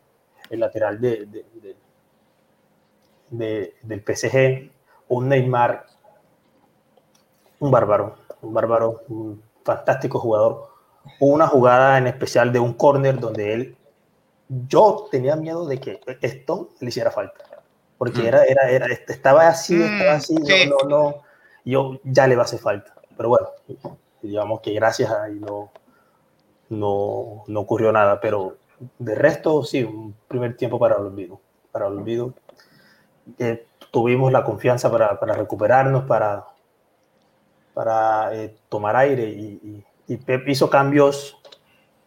el, 0.49 0.59
lateral 0.59 0.99
de, 0.99 1.25
de, 3.29 3.73
del 3.81 4.03
PSG, 4.05 4.71
un 5.07 5.29
Neymar, 5.29 5.85
un 7.59 7.71
bárbaro, 7.71 8.15
un 8.41 8.53
bárbaro, 8.53 9.03
un 9.09 9.41
fantástico 9.63 10.19
jugador. 10.19 10.69
Hubo 11.19 11.33
una 11.33 11.47
jugada 11.47 11.97
en 11.97 12.07
especial 12.07 12.51
de 12.51 12.59
un 12.59 12.73
córner 12.73 13.19
donde 13.19 13.53
él, 13.53 13.77
yo 14.67 15.07
tenía 15.11 15.35
miedo 15.35 15.67
de 15.67 15.79
que 15.79 15.99
esto 16.21 16.69
le 16.79 16.89
hiciera 16.89 17.11
falta, 17.11 17.45
porque 17.97 18.21
mm. 18.21 18.25
era, 18.25 18.43
era, 18.45 18.69
era, 18.69 18.87
estaba 18.87 19.47
así, 19.47 19.81
estaba 19.81 20.13
mm, 20.13 20.17
así, 20.17 20.35
no, 20.35 20.75
no, 20.87 20.89
no, 20.89 21.15
yo 21.65 21.99
ya 22.03 22.27
le 22.27 22.35
va 22.35 22.43
a 22.43 22.45
hacer 22.45 22.59
falta 22.59 22.93
pero 23.19 23.27
bueno, 23.27 23.49
digamos 24.21 24.61
que 24.61 24.71
gracias 24.71 25.11
a 25.11 25.23
ahí 25.23 25.37
no, 25.41 25.73
no, 26.69 27.43
no 27.47 27.59
ocurrió 27.59 27.91
nada, 27.91 28.21
pero 28.21 28.55
de 28.97 29.13
resto 29.13 29.61
sí, 29.65 29.83
un 29.83 30.15
primer 30.25 30.55
tiempo 30.55 30.79
para 30.79 30.95
el 30.95 31.01
olvido, 31.01 31.41
para 31.69 31.87
el 31.87 31.97
olvido. 31.97 32.33
Eh, 33.37 33.67
tuvimos 33.91 34.31
la 34.31 34.45
confianza 34.45 34.89
para, 34.89 35.19
para 35.19 35.33
recuperarnos, 35.33 36.05
para, 36.05 36.45
para 37.73 38.33
eh, 38.35 38.55
tomar 38.69 38.95
aire 38.95 39.29
y, 39.29 39.83
y, 40.07 40.17
Pep 40.17 40.47
hizo 40.47 40.69
cambios, 40.69 41.37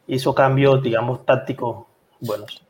hizo 0.07 0.35
cambios, 0.35 0.83
digamos, 0.83 1.25
tácticos 1.25 1.87
buenos. 2.21 2.63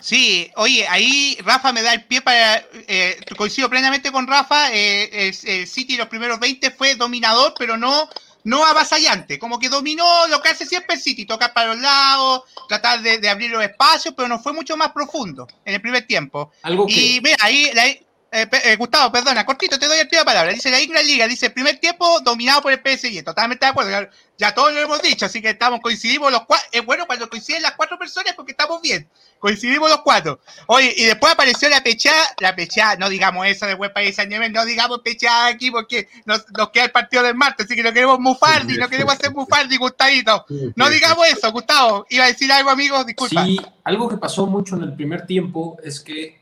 Sí, 0.00 0.50
oye, 0.56 0.86
ahí 0.86 1.36
Rafa 1.42 1.72
me 1.72 1.82
da 1.82 1.92
el 1.92 2.04
pie 2.04 2.20
para. 2.20 2.64
Eh, 2.86 3.18
coincido 3.36 3.68
plenamente 3.68 4.12
con 4.12 4.26
Rafa. 4.26 4.72
Eh, 4.72 5.28
el, 5.28 5.66
City 5.66 5.96
los 5.96 6.08
primeros 6.08 6.38
20 6.38 6.70
fue 6.70 6.94
dominador, 6.94 7.54
pero 7.58 7.76
no, 7.76 8.08
no 8.44 8.64
avasallante. 8.64 9.38
Como 9.38 9.58
que 9.58 9.68
dominó 9.68 10.04
lo 10.28 10.40
que 10.42 10.50
hace 10.50 10.66
siempre 10.66 10.94
el 10.96 11.00
City: 11.00 11.24
tocar 11.24 11.52
para 11.52 11.74
los 11.74 11.78
lados, 11.78 12.42
tratar 12.68 13.00
de, 13.00 13.28
abrir 13.28 13.50
los 13.50 13.62
espacios, 13.62 14.14
pero 14.16 14.28
no 14.28 14.38
fue 14.38 14.52
mucho 14.52 14.76
más 14.76 14.92
profundo 14.92 15.48
en 15.64 15.74
el 15.74 15.80
primer 15.80 16.06
tiempo. 16.06 16.52
Y 16.88 17.20
mira, 17.22 17.36
ahí. 17.40 18.02
Eh, 18.36 18.46
eh, 18.64 18.76
Gustavo, 18.76 19.10
perdona, 19.10 19.46
cortito, 19.46 19.78
te 19.78 19.86
doy 19.86 19.98
el 19.98 20.08
tío 20.08 20.18
de 20.18 20.24
palabra. 20.26 20.52
Dice 20.52 20.70
la 20.70 20.78
Inglaterra 20.78 21.06
Liga, 21.06 21.26
dice 21.26 21.48
primer 21.48 21.78
tiempo 21.78 22.20
dominado 22.20 22.60
por 22.60 22.70
el 22.70 22.80
PSG. 22.80 23.24
Totalmente 23.24 23.64
de 23.64 23.70
acuerdo. 23.70 24.10
Ya, 24.36 24.54
todos 24.54 24.74
lo 24.74 24.80
hemos 24.80 25.00
dicho, 25.00 25.24
así 25.24 25.40
que 25.40 25.48
estamos, 25.48 25.80
coincidimos 25.80 26.30
los 26.30 26.44
cuatro. 26.44 26.68
Es 26.70 26.84
bueno 26.84 27.06
cuando 27.06 27.30
coinciden 27.30 27.62
las 27.62 27.72
cuatro 27.72 27.98
personas 27.98 28.34
porque 28.34 28.52
estamos 28.52 28.82
bien. 28.82 29.08
Coincidimos 29.38 29.88
los 29.88 30.02
cuatro. 30.02 30.38
Oye, 30.66 30.92
y 30.94 31.04
después 31.04 31.32
apareció 31.32 31.70
la 31.70 31.82
pechada, 31.82 32.22
la 32.40 32.54
pechada, 32.54 32.96
no 32.96 33.08
digamos 33.08 33.46
eso 33.46 33.64
de 33.64 33.76
País 33.88 34.16
San 34.16 34.28
no 34.28 34.66
digamos 34.66 35.00
pechada 35.00 35.46
aquí 35.46 35.70
porque 35.70 36.06
nos, 36.26 36.44
queda 36.70 36.84
el 36.84 36.90
partido 36.90 37.22
del 37.22 37.36
martes, 37.36 37.64
así 37.64 37.74
que 37.74 37.82
no 37.82 37.94
queremos 37.94 38.20
mufardi, 38.20 38.76
no 38.76 38.90
queremos 38.90 39.14
hacer 39.14 39.32
mufardi, 39.32 39.78
Gustavito. 39.78 40.44
No 40.74 40.90
digamos 40.90 41.26
eso, 41.26 41.50
Gustavo. 41.52 42.04
Iba 42.10 42.24
a 42.24 42.26
decir 42.26 42.52
algo, 42.52 42.68
amigos, 42.68 43.06
disculpa. 43.06 43.46
Sí, 43.46 43.58
algo 43.84 44.10
que 44.10 44.18
pasó 44.18 44.46
mucho 44.46 44.76
en 44.76 44.82
el 44.82 44.94
primer 44.94 45.24
tiempo 45.24 45.78
es 45.82 46.00
que, 46.00 46.38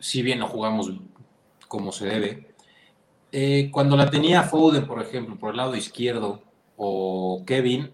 si 0.00 0.22
bien 0.22 0.38
no 0.38 0.48
jugamos 0.48 0.90
como 1.74 1.90
se 1.90 2.06
debe, 2.06 2.54
eh, 3.32 3.68
cuando 3.72 3.96
la 3.96 4.08
tenía 4.08 4.44
Foden, 4.44 4.86
por 4.86 5.02
ejemplo, 5.02 5.34
por 5.36 5.50
el 5.50 5.56
lado 5.56 5.74
izquierdo, 5.74 6.40
o 6.76 7.42
Kevin, 7.44 7.90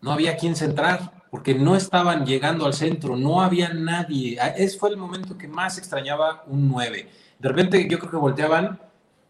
no 0.00 0.10
había 0.10 0.38
quien 0.38 0.56
centrar 0.56 1.12
porque 1.30 1.54
no 1.54 1.76
estaban 1.76 2.24
llegando 2.24 2.64
al 2.64 2.72
centro, 2.72 3.16
no 3.16 3.42
había 3.42 3.74
nadie. 3.74 4.38
Ah, 4.40 4.48
ese 4.48 4.78
fue 4.78 4.88
el 4.88 4.96
momento 4.96 5.36
que 5.36 5.48
más 5.48 5.76
extrañaba 5.76 6.44
un 6.46 6.66
9. 6.70 7.10
De 7.38 7.48
repente 7.50 7.86
yo 7.90 7.98
creo 7.98 8.10
que 8.10 8.16
volteaban, 8.16 8.80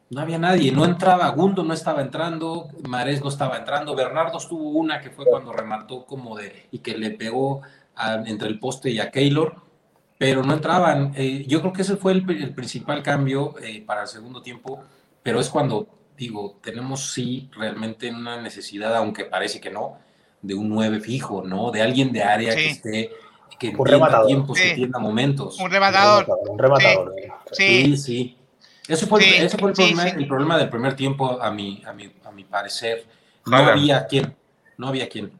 no 0.08 0.20
había 0.20 0.38
nadie, 0.38 0.70
no 0.70 0.84
entraba, 0.84 1.28
Gundo 1.30 1.64
no 1.64 1.74
estaba 1.74 2.00
entrando, 2.00 2.68
Marés 2.88 3.20
no 3.20 3.28
estaba 3.28 3.56
entrando, 3.56 3.96
Bernardo 3.96 4.38
estuvo 4.38 4.70
una 4.70 5.00
que 5.00 5.10
fue 5.10 5.24
cuando 5.24 5.52
remató 5.52 6.06
como 6.06 6.36
de, 6.36 6.68
y 6.70 6.78
que 6.78 6.96
le 6.96 7.10
pegó 7.10 7.62
entre 8.24 8.46
el 8.46 8.60
poste 8.60 8.90
y 8.90 9.00
a 9.00 9.10
Keylor, 9.10 9.69
pero 10.20 10.42
no 10.42 10.52
entraban. 10.52 11.14
Eh, 11.16 11.46
yo 11.48 11.62
creo 11.62 11.72
que 11.72 11.80
ese 11.80 11.96
fue 11.96 12.12
el, 12.12 12.52
principal 12.54 13.02
cambio 13.02 13.54
eh, 13.62 13.82
para 13.86 14.02
el 14.02 14.06
segundo 14.06 14.42
tiempo, 14.42 14.84
pero 15.22 15.40
es 15.40 15.48
cuando, 15.48 15.88
digo, 16.14 16.58
tenemos 16.62 17.14
sí 17.14 17.48
realmente 17.56 18.10
una 18.10 18.38
necesidad, 18.38 18.94
aunque 18.96 19.24
parece 19.24 19.62
que 19.62 19.70
no, 19.70 19.96
de 20.42 20.52
un 20.54 20.68
9 20.68 21.00
fijo, 21.00 21.42
¿no? 21.42 21.70
De 21.70 21.80
alguien 21.80 22.12
de 22.12 22.22
área 22.22 22.54
que 22.54 22.68
esté, 22.68 23.10
que 23.58 23.68
entienda 23.68 24.26
tiempos, 24.26 24.58
que 24.58 24.72
entienda 24.72 24.98
momentos. 24.98 25.58
Un 25.58 25.70
rematador. 25.70 26.26
Un 26.50 26.58
rematador. 26.58 27.14
Sí, 27.52 27.96
sí. 27.96 28.36
Ese 28.86 29.06
fue, 29.06 29.26
el, 29.26 29.46
ese 29.46 29.56
fue 29.56 29.70
el, 29.70 30.28
problema, 30.28 30.58
del 30.58 30.68
primer 30.68 30.94
tiempo, 30.96 31.40
a 31.40 31.50
mi, 31.50 31.82
a 31.86 31.94
mi, 31.94 32.12
a 32.26 32.30
mi 32.30 32.44
parecer. 32.44 33.06
No 33.46 33.56
había 33.56 34.06
quien, 34.06 34.36
no 34.76 34.88
había 34.88 35.08
quien. 35.08 35.39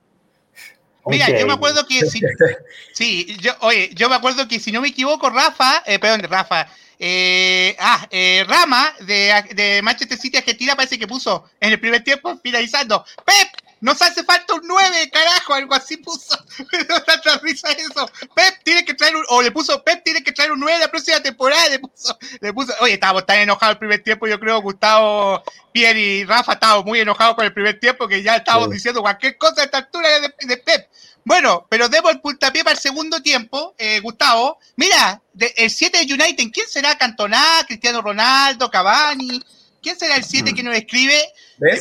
Mira, 1.07 1.39
yo 1.39 1.47
me 1.47 1.53
acuerdo 1.55 1.87
que 1.87 2.07
si, 2.07 2.21
sí, 2.93 3.37
yo, 3.41 3.53
oye, 3.61 3.91
yo 3.95 4.09
me 4.09 4.17
acuerdo 4.17 4.47
que 4.47 4.61
si 4.61 4.73
no 4.73 4.81
me 4.81 4.89
equivoco, 4.89 5.31
Rafa, 5.31 5.83
eh, 5.87 5.99
perdón, 5.99 6.23
Rafa, 6.29 6.69
eh, 6.99 7.75
ah, 7.79 8.07
eh, 8.11 8.45
Rama 8.47 8.93
de, 9.01 9.43
de, 9.55 9.81
Manchester 9.83 10.19
City 10.19 10.37
Argentina 10.37 10.77
parece 10.77 10.99
que 10.99 11.07
puso 11.07 11.49
en 11.59 11.73
el 11.73 11.81
primer 11.81 12.05
tiempo 12.05 12.39
finalizando. 12.43 13.05
Pep, 13.25 13.49
nos 13.81 14.03
hace 14.03 14.23
falta 14.23 14.55
un 14.55 14.61
9, 14.67 15.11
carajo, 15.11 15.55
algo 15.55 15.75
así 15.75 15.97
puso. 15.97 16.39
no 16.89 17.03
tanta 17.03 17.39
risa 17.39 17.71
eso. 17.73 18.11
Pep 18.35 18.63
tiene 18.63 18.85
que 18.85 18.93
traer 18.93 19.17
un, 19.17 19.25
o 19.29 19.41
le 19.41 19.51
puso, 19.51 19.83
Pep 19.83 20.05
tiene 20.05 20.23
que 20.23 20.33
traer 20.33 20.53
un 20.53 20.61
9 20.61 20.79
la 20.79 20.89
próxima 20.89 21.21
temporada, 21.21 21.69
le 21.71 21.79
puso, 21.79 22.19
le 22.41 22.53
puso, 22.53 22.75
oye, 22.81 22.95
estábamos 22.95 23.25
tan 23.25 23.39
enojados 23.39 23.75
el 23.75 23.79
primer 23.79 24.03
tiempo, 24.03 24.27
yo 24.27 24.39
creo, 24.39 24.61
Gustavo, 24.61 25.43
Pierre 25.73 25.99
y 25.99 26.25
Rafa 26.25 26.53
estábamos 26.53 26.85
muy 26.85 27.01
enojados 27.01 27.35
con 27.35 27.47
el 27.47 27.55
primer 27.55 27.81
tiempo, 27.81 28.07
que 28.07 28.23
ya 28.23 28.37
estábamos 28.37 28.71
diciendo 28.71 29.01
cualquier 29.01 29.39
cosa 29.39 29.63
a 29.63 29.65
esta 29.65 29.79
altura 29.79 30.09
de, 30.21 30.57
Pep. 30.59 30.90
Bueno, 31.25 31.67
pero 31.69 31.89
debo 31.89 32.11
el 32.11 32.21
puntapié 32.21 32.65
para 32.65 32.75
el 32.75 32.81
segundo 32.81 33.23
tiempo, 33.23 33.75
eh, 33.79 34.01
Gustavo. 34.01 34.59
Mira, 34.77 35.21
el 35.57 35.71
7 35.71 36.05
de 36.05 36.15
United, 36.15 36.51
¿quién 36.53 36.67
será? 36.69 36.97
Cantona, 36.97 37.65
Cristiano 37.67 38.03
Ronaldo, 38.03 38.71
Cavani. 38.71 39.43
¿Quién 39.83 39.99
será 39.99 40.17
el 40.17 40.25
7 40.25 40.51
mm. 40.51 40.55
que 40.55 40.63
nos 40.63 40.77
escribe? 40.77 41.33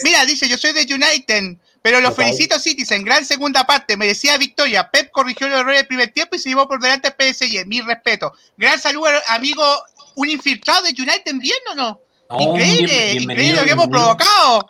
Mira, 0.04 0.26
dice, 0.26 0.48
yo 0.48 0.58
soy 0.58 0.74
de 0.74 0.94
United. 0.94 1.58
Pero 1.82 2.02
los 2.02 2.16
felicito, 2.16 2.60
Citizen. 2.60 3.04
Gran 3.04 3.26
segunda 3.26 3.66
parte. 3.66 3.96
Merecía 3.96 4.38
victoria. 4.38 4.90
Pep 4.90 5.12
corrigió 5.12 5.48
el 5.48 5.54
error 5.54 5.74
del 5.74 5.88
primer 5.88 6.12
tiempo 6.12 6.36
y 6.36 6.40
se 6.40 6.50
llevó 6.50 6.68
por 6.68 6.82
delante 6.82 7.14
el 7.18 7.34
PSG. 7.34 7.66
Mi 7.66 7.82
respeto. 7.82 8.34
Gran 8.58 8.80
saludo, 8.80 9.08
amigo. 9.28 9.64
Un 10.16 10.30
infiltrado 10.30 10.84
de 10.84 10.90
United 10.90 11.36
bien 11.36 11.58
o 11.72 11.76
no? 11.76 12.02
increíble, 12.38 13.14
increíble 13.14 13.60
lo 13.60 13.66
que 13.66 13.72
hemos 13.72 13.88
provocado. 13.88 14.68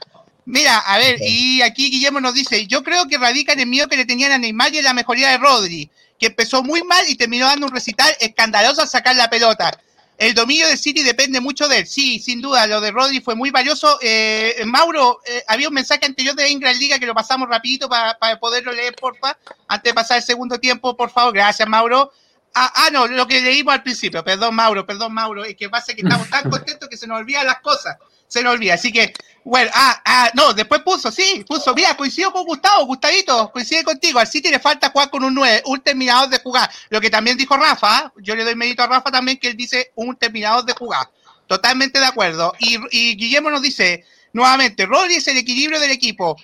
Mira, 0.50 0.80
a 0.80 0.98
ver, 0.98 1.20
y 1.22 1.62
aquí 1.62 1.92
Guillermo 1.92 2.20
nos 2.20 2.34
dice, 2.34 2.66
yo 2.66 2.82
creo 2.82 3.08
que 3.08 3.20
radica 3.20 3.54
en 3.54 3.60
el 3.60 3.68
miedo 3.68 3.88
que 3.88 3.98
le 3.98 4.06
tenían 4.06 4.32
a 4.32 4.40
Neymar 4.40 4.74
y 4.74 4.80
en 4.80 4.84
la 4.84 4.96
mejoría 4.96 5.30
de 5.30 5.38
Rodri, 5.38 5.92
que 6.20 6.26
empezó 6.26 6.64
muy 6.64 6.82
mal 6.82 7.08
y 7.08 7.14
terminó 7.14 7.46
dando 7.46 7.68
un 7.68 7.72
recital 7.72 8.12
escandaloso 8.20 8.82
al 8.82 8.88
sacar 8.88 9.16
la 9.16 9.30
pelota. 9.30 9.80
El 10.18 10.34
dominio 10.34 10.68
de 10.68 10.76
City 10.76 11.04
depende 11.04 11.40
mucho 11.40 11.68
de 11.68 11.78
él. 11.78 11.88
Sí, 11.88 12.18
sin 12.18 12.42
duda, 12.42 12.66
lo 12.66 12.82
de 12.82 12.90
Rodri 12.90 13.22
fue 13.22 13.36
muy 13.36 13.52
valioso. 13.52 14.00
Eh, 14.02 14.64
Mauro, 14.66 15.22
eh, 15.28 15.44
había 15.48 15.68
un 15.68 15.76
mensaje 15.76 16.08
anterior 16.08 16.34
de 16.34 16.50
Ingrid 16.50 16.80
Liga 16.80 16.98
que 16.98 17.06
lo 17.06 17.14
pasamos 17.14 17.48
rapidito 17.48 17.88
para, 17.88 18.18
poderlo 18.40 18.72
leer, 18.72 18.96
porfa, 18.96 19.38
antes 19.68 19.92
de 19.92 19.94
pasar 19.94 20.18
el 20.18 20.24
segundo 20.24 20.60
tiempo, 20.60 20.98
por 20.98 21.12
favor. 21.12 21.32
Gracias, 21.32 21.70
Mauro. 21.70 22.12
Ah, 22.54 22.72
ah, 22.76 22.90
no, 22.92 23.08
lo 23.08 23.28
que 23.28 23.42
leímos 23.42 23.74
al 23.74 23.84
principio. 23.84 24.24
Perdón, 24.24 24.56
Mauro, 24.56 24.86
perdón, 24.86 25.14
Mauro. 25.14 25.46
Es 25.46 25.56
que 25.56 25.70
pasa 25.70 25.94
que 25.94 26.02
estamos 26.02 26.30
tan 26.30 26.50
contentos 26.50 26.90
que 26.90 26.98
se 26.98 27.08
nos 27.08 27.20
olvidan 27.20 27.46
las 27.46 27.60
cosas 27.62 27.98
se 28.30 28.44
nos 28.44 28.54
olvida. 28.54 28.76
Así 28.76 28.94
que, 28.94 29.12
bueno, 29.44 29.70
ah, 29.74 30.02
ah, 30.06 30.32
no, 30.36 30.54
después 30.54 30.82
puso, 30.82 31.12
sí, 31.12 31.44
puso, 31.46 31.74
mira, 31.74 31.98
coincido 31.98 32.32
con 32.32 32.46
Gustavo, 32.46 32.86
Gustavito, 32.86 33.52
coincide 33.52 33.84
contigo, 33.84 34.20
al 34.20 34.28
City 34.28 34.50
le 34.50 34.60
falta 34.60 34.92
jugar 34.92 35.10
con 35.10 35.24
un 35.24 35.34
9, 35.34 35.64
un 35.66 35.82
terminador 35.82 36.30
de 36.30 36.40
jugar. 36.40 36.70
Lo 36.90 37.02
que 37.02 37.10
también 37.10 37.36
dijo 37.36 37.58
Rafa, 37.58 38.14
yo 38.18 38.36
le 38.36 38.46
doy 38.46 38.56
mérito 38.56 38.84
a 38.84 38.88
Rafa 38.88 39.12
también 39.12 39.38
que 39.38 39.50
él 39.50 39.58
dice 39.58 39.92
un 39.96 40.16
terminador 40.16 40.64
de 40.64 40.74
jugar. 40.74 41.10
Totalmente 41.48 42.00
de 42.00 42.06
acuerdo. 42.06 42.54
Y 42.60 43.18
Guillermo 43.18 43.50
nos 43.50 43.64
dice, 43.64 44.06
nuevamente, 44.34 44.86
Rodri 44.86 45.16
es 45.16 45.28
el 45.28 45.38
equilibrio 45.38 45.80
del 45.80 45.90
equipo. 45.90 46.38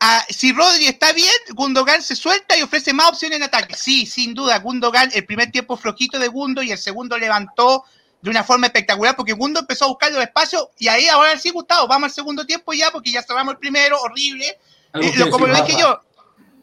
Ah, 0.00 0.24
si 0.28 0.52
Rodri 0.52 0.86
está 0.86 1.12
bien, 1.12 1.32
Gundogan 1.54 2.02
se 2.02 2.14
suelta 2.14 2.56
y 2.56 2.62
ofrece 2.62 2.92
más 2.92 3.08
opciones 3.08 3.38
en 3.38 3.42
ataque. 3.42 3.74
Sí, 3.74 4.06
sin 4.06 4.32
duda, 4.32 4.58
Gundogan, 4.60 5.10
el 5.12 5.26
primer 5.26 5.50
tiempo 5.50 5.76
flojito 5.76 6.18
de 6.18 6.28
Gundo 6.28 6.62
y 6.62 6.70
el 6.70 6.78
segundo 6.78 7.18
levantó 7.18 7.84
de 8.20 8.30
una 8.30 8.44
forma 8.44 8.66
espectacular 8.66 9.16
porque 9.16 9.32
Gundo 9.32 9.60
empezó 9.60 9.86
a 9.86 9.88
buscar 9.88 10.12
los 10.12 10.22
espacios 10.22 10.68
y 10.78 10.88
ahí 10.88 11.06
ahora 11.08 11.36
sí, 11.38 11.50
Gustavo, 11.50 11.88
vamos 11.88 12.10
al 12.10 12.14
segundo 12.14 12.46
tiempo 12.46 12.72
ya 12.72 12.90
porque 12.92 13.10
ya 13.10 13.22
cerramos 13.22 13.54
el 13.54 13.58
primero, 13.58 14.00
horrible. 14.00 14.58
Eh, 14.94 15.30
como 15.30 15.46
lo 15.46 15.54
dije 15.54 15.76
yo. 15.78 16.00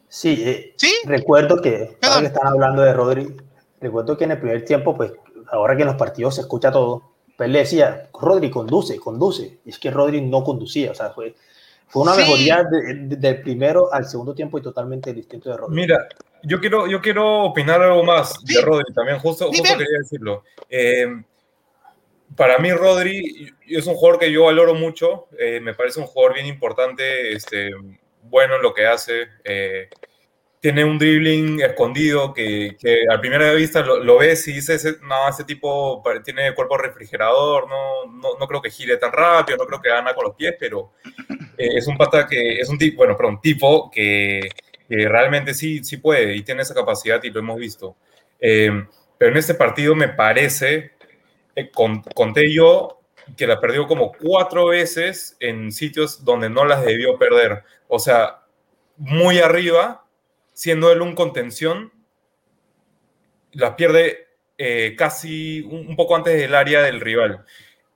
Sí, 0.08 0.42
eh, 0.44 0.74
sí, 0.76 0.92
recuerdo 1.04 1.60
que, 1.60 1.98
ahora 2.02 2.20
que 2.20 2.26
están 2.26 2.46
hablando 2.46 2.82
de 2.82 2.92
Rodri, 2.92 3.36
recuerdo 3.80 4.16
que 4.16 4.24
en 4.24 4.32
el 4.32 4.38
primer 4.38 4.64
tiempo, 4.64 4.96
pues 4.96 5.12
ahora 5.50 5.76
que 5.76 5.82
en 5.82 5.88
los 5.88 5.96
partidos 5.96 6.36
se 6.36 6.40
escucha 6.40 6.72
todo, 6.72 7.12
pues 7.36 7.50
le 7.50 7.60
decía, 7.60 8.08
Rodri, 8.18 8.50
conduce, 8.50 8.98
conduce. 8.98 9.58
Y 9.64 9.70
es 9.70 9.78
que 9.78 9.90
Rodri 9.90 10.22
no 10.22 10.42
conducía, 10.42 10.90
o 10.90 10.94
sea, 10.94 11.10
fue, 11.10 11.34
fue 11.88 12.02
una 12.02 12.14
mejoría 12.14 12.64
del 12.64 13.40
primero 13.42 13.92
al 13.92 14.06
segundo 14.06 14.34
tiempo 14.34 14.58
y 14.58 14.62
totalmente 14.62 15.12
distinto 15.12 15.50
de 15.50 15.56
Rodri. 15.56 15.76
Mira, 15.76 16.08
yo 16.42 16.60
quiero, 16.60 16.86
yo 16.86 17.00
quiero 17.00 17.44
opinar 17.44 17.80
algo 17.82 18.04
más 18.04 18.44
de 18.44 18.60
Rodri 18.60 18.92
también, 18.92 19.18
justo, 19.18 19.48
justo 19.48 19.76
quería 19.76 19.98
decirlo. 19.98 20.42
Eh, 20.68 21.22
para 22.34 22.58
mí 22.58 22.72
Rodri 22.72 23.54
es 23.68 23.86
un 23.86 23.94
jugador 23.94 24.20
que 24.20 24.32
yo 24.32 24.44
valoro 24.44 24.74
mucho, 24.74 25.26
eh, 25.38 25.60
me 25.60 25.74
parece 25.74 26.00
un 26.00 26.06
jugador 26.06 26.34
bien 26.34 26.46
importante, 26.46 27.32
este, 27.32 27.70
bueno 28.22 28.56
en 28.56 28.62
lo 28.62 28.74
que 28.74 28.86
hace, 28.86 29.28
eh, 29.44 29.88
tiene 30.60 30.84
un 30.84 30.98
dribbling 30.98 31.60
escondido 31.60 32.32
que, 32.34 32.76
que 32.78 33.04
a 33.12 33.20
primera 33.20 33.52
vista 33.52 33.82
lo, 33.82 34.18
ves 34.18 34.48
y 34.48 34.54
dices, 34.54 34.98
no, 35.02 35.28
ese 35.28 35.44
tipo 35.44 36.02
tiene 36.24 36.54
cuerpo 36.54 36.78
refrigerador, 36.78 37.68
no, 37.68 38.36
no, 38.38 38.46
creo 38.48 38.62
que 38.62 38.70
gire 38.70 38.96
tan 38.96 39.12
rápido, 39.12 39.58
no 39.58 39.66
creo 39.66 39.80
que 39.80 39.88
gana 39.88 40.14
con 40.14 40.24
los 40.24 40.34
pies, 40.34 40.54
pero 40.58 40.92
eh, 41.56 41.76
es 41.76 41.86
un 41.86 41.96
pata 41.96 42.26
que, 42.26 42.58
es 42.58 42.68
un 42.68 42.78
tipo, 42.78 42.98
bueno, 42.98 43.14
pero 43.16 43.28
un 43.28 43.40
tipo 43.40 43.90
que, 43.90 44.48
que, 44.88 45.08
realmente 45.08 45.54
sí, 45.54 45.84
sí 45.84 45.98
puede 45.98 46.34
y 46.34 46.42
tiene 46.42 46.62
esa 46.62 46.74
capacidad 46.74 47.22
y 47.22 47.30
lo 47.30 47.40
hemos 47.40 47.58
visto. 47.58 47.96
pero 48.38 49.32
en 49.32 49.36
este 49.36 49.54
partido 49.54 49.94
me 49.94 50.08
parece 50.08 50.96
eh, 51.56 51.70
conté 51.70 52.52
yo 52.52 53.00
que 53.36 53.46
la 53.46 53.60
perdió 53.60 53.88
como 53.88 54.12
cuatro 54.12 54.66
veces 54.66 55.36
en 55.40 55.72
sitios 55.72 56.24
donde 56.24 56.50
no 56.50 56.64
las 56.64 56.84
debió 56.84 57.18
perder. 57.18 57.64
O 57.88 57.98
sea, 57.98 58.42
muy 58.96 59.38
arriba, 59.38 60.04
siendo 60.56 60.90
él 60.90 61.02
un 61.02 61.14
contención, 61.14 61.92
las 63.52 63.74
pierde 63.74 64.26
eh, 64.56 64.94
casi 64.96 65.60
un, 65.60 65.94
poco 65.96 66.16
antes 66.16 66.34
del 66.34 66.54
área 66.54 66.82
del 66.82 67.02
rival. 67.02 67.44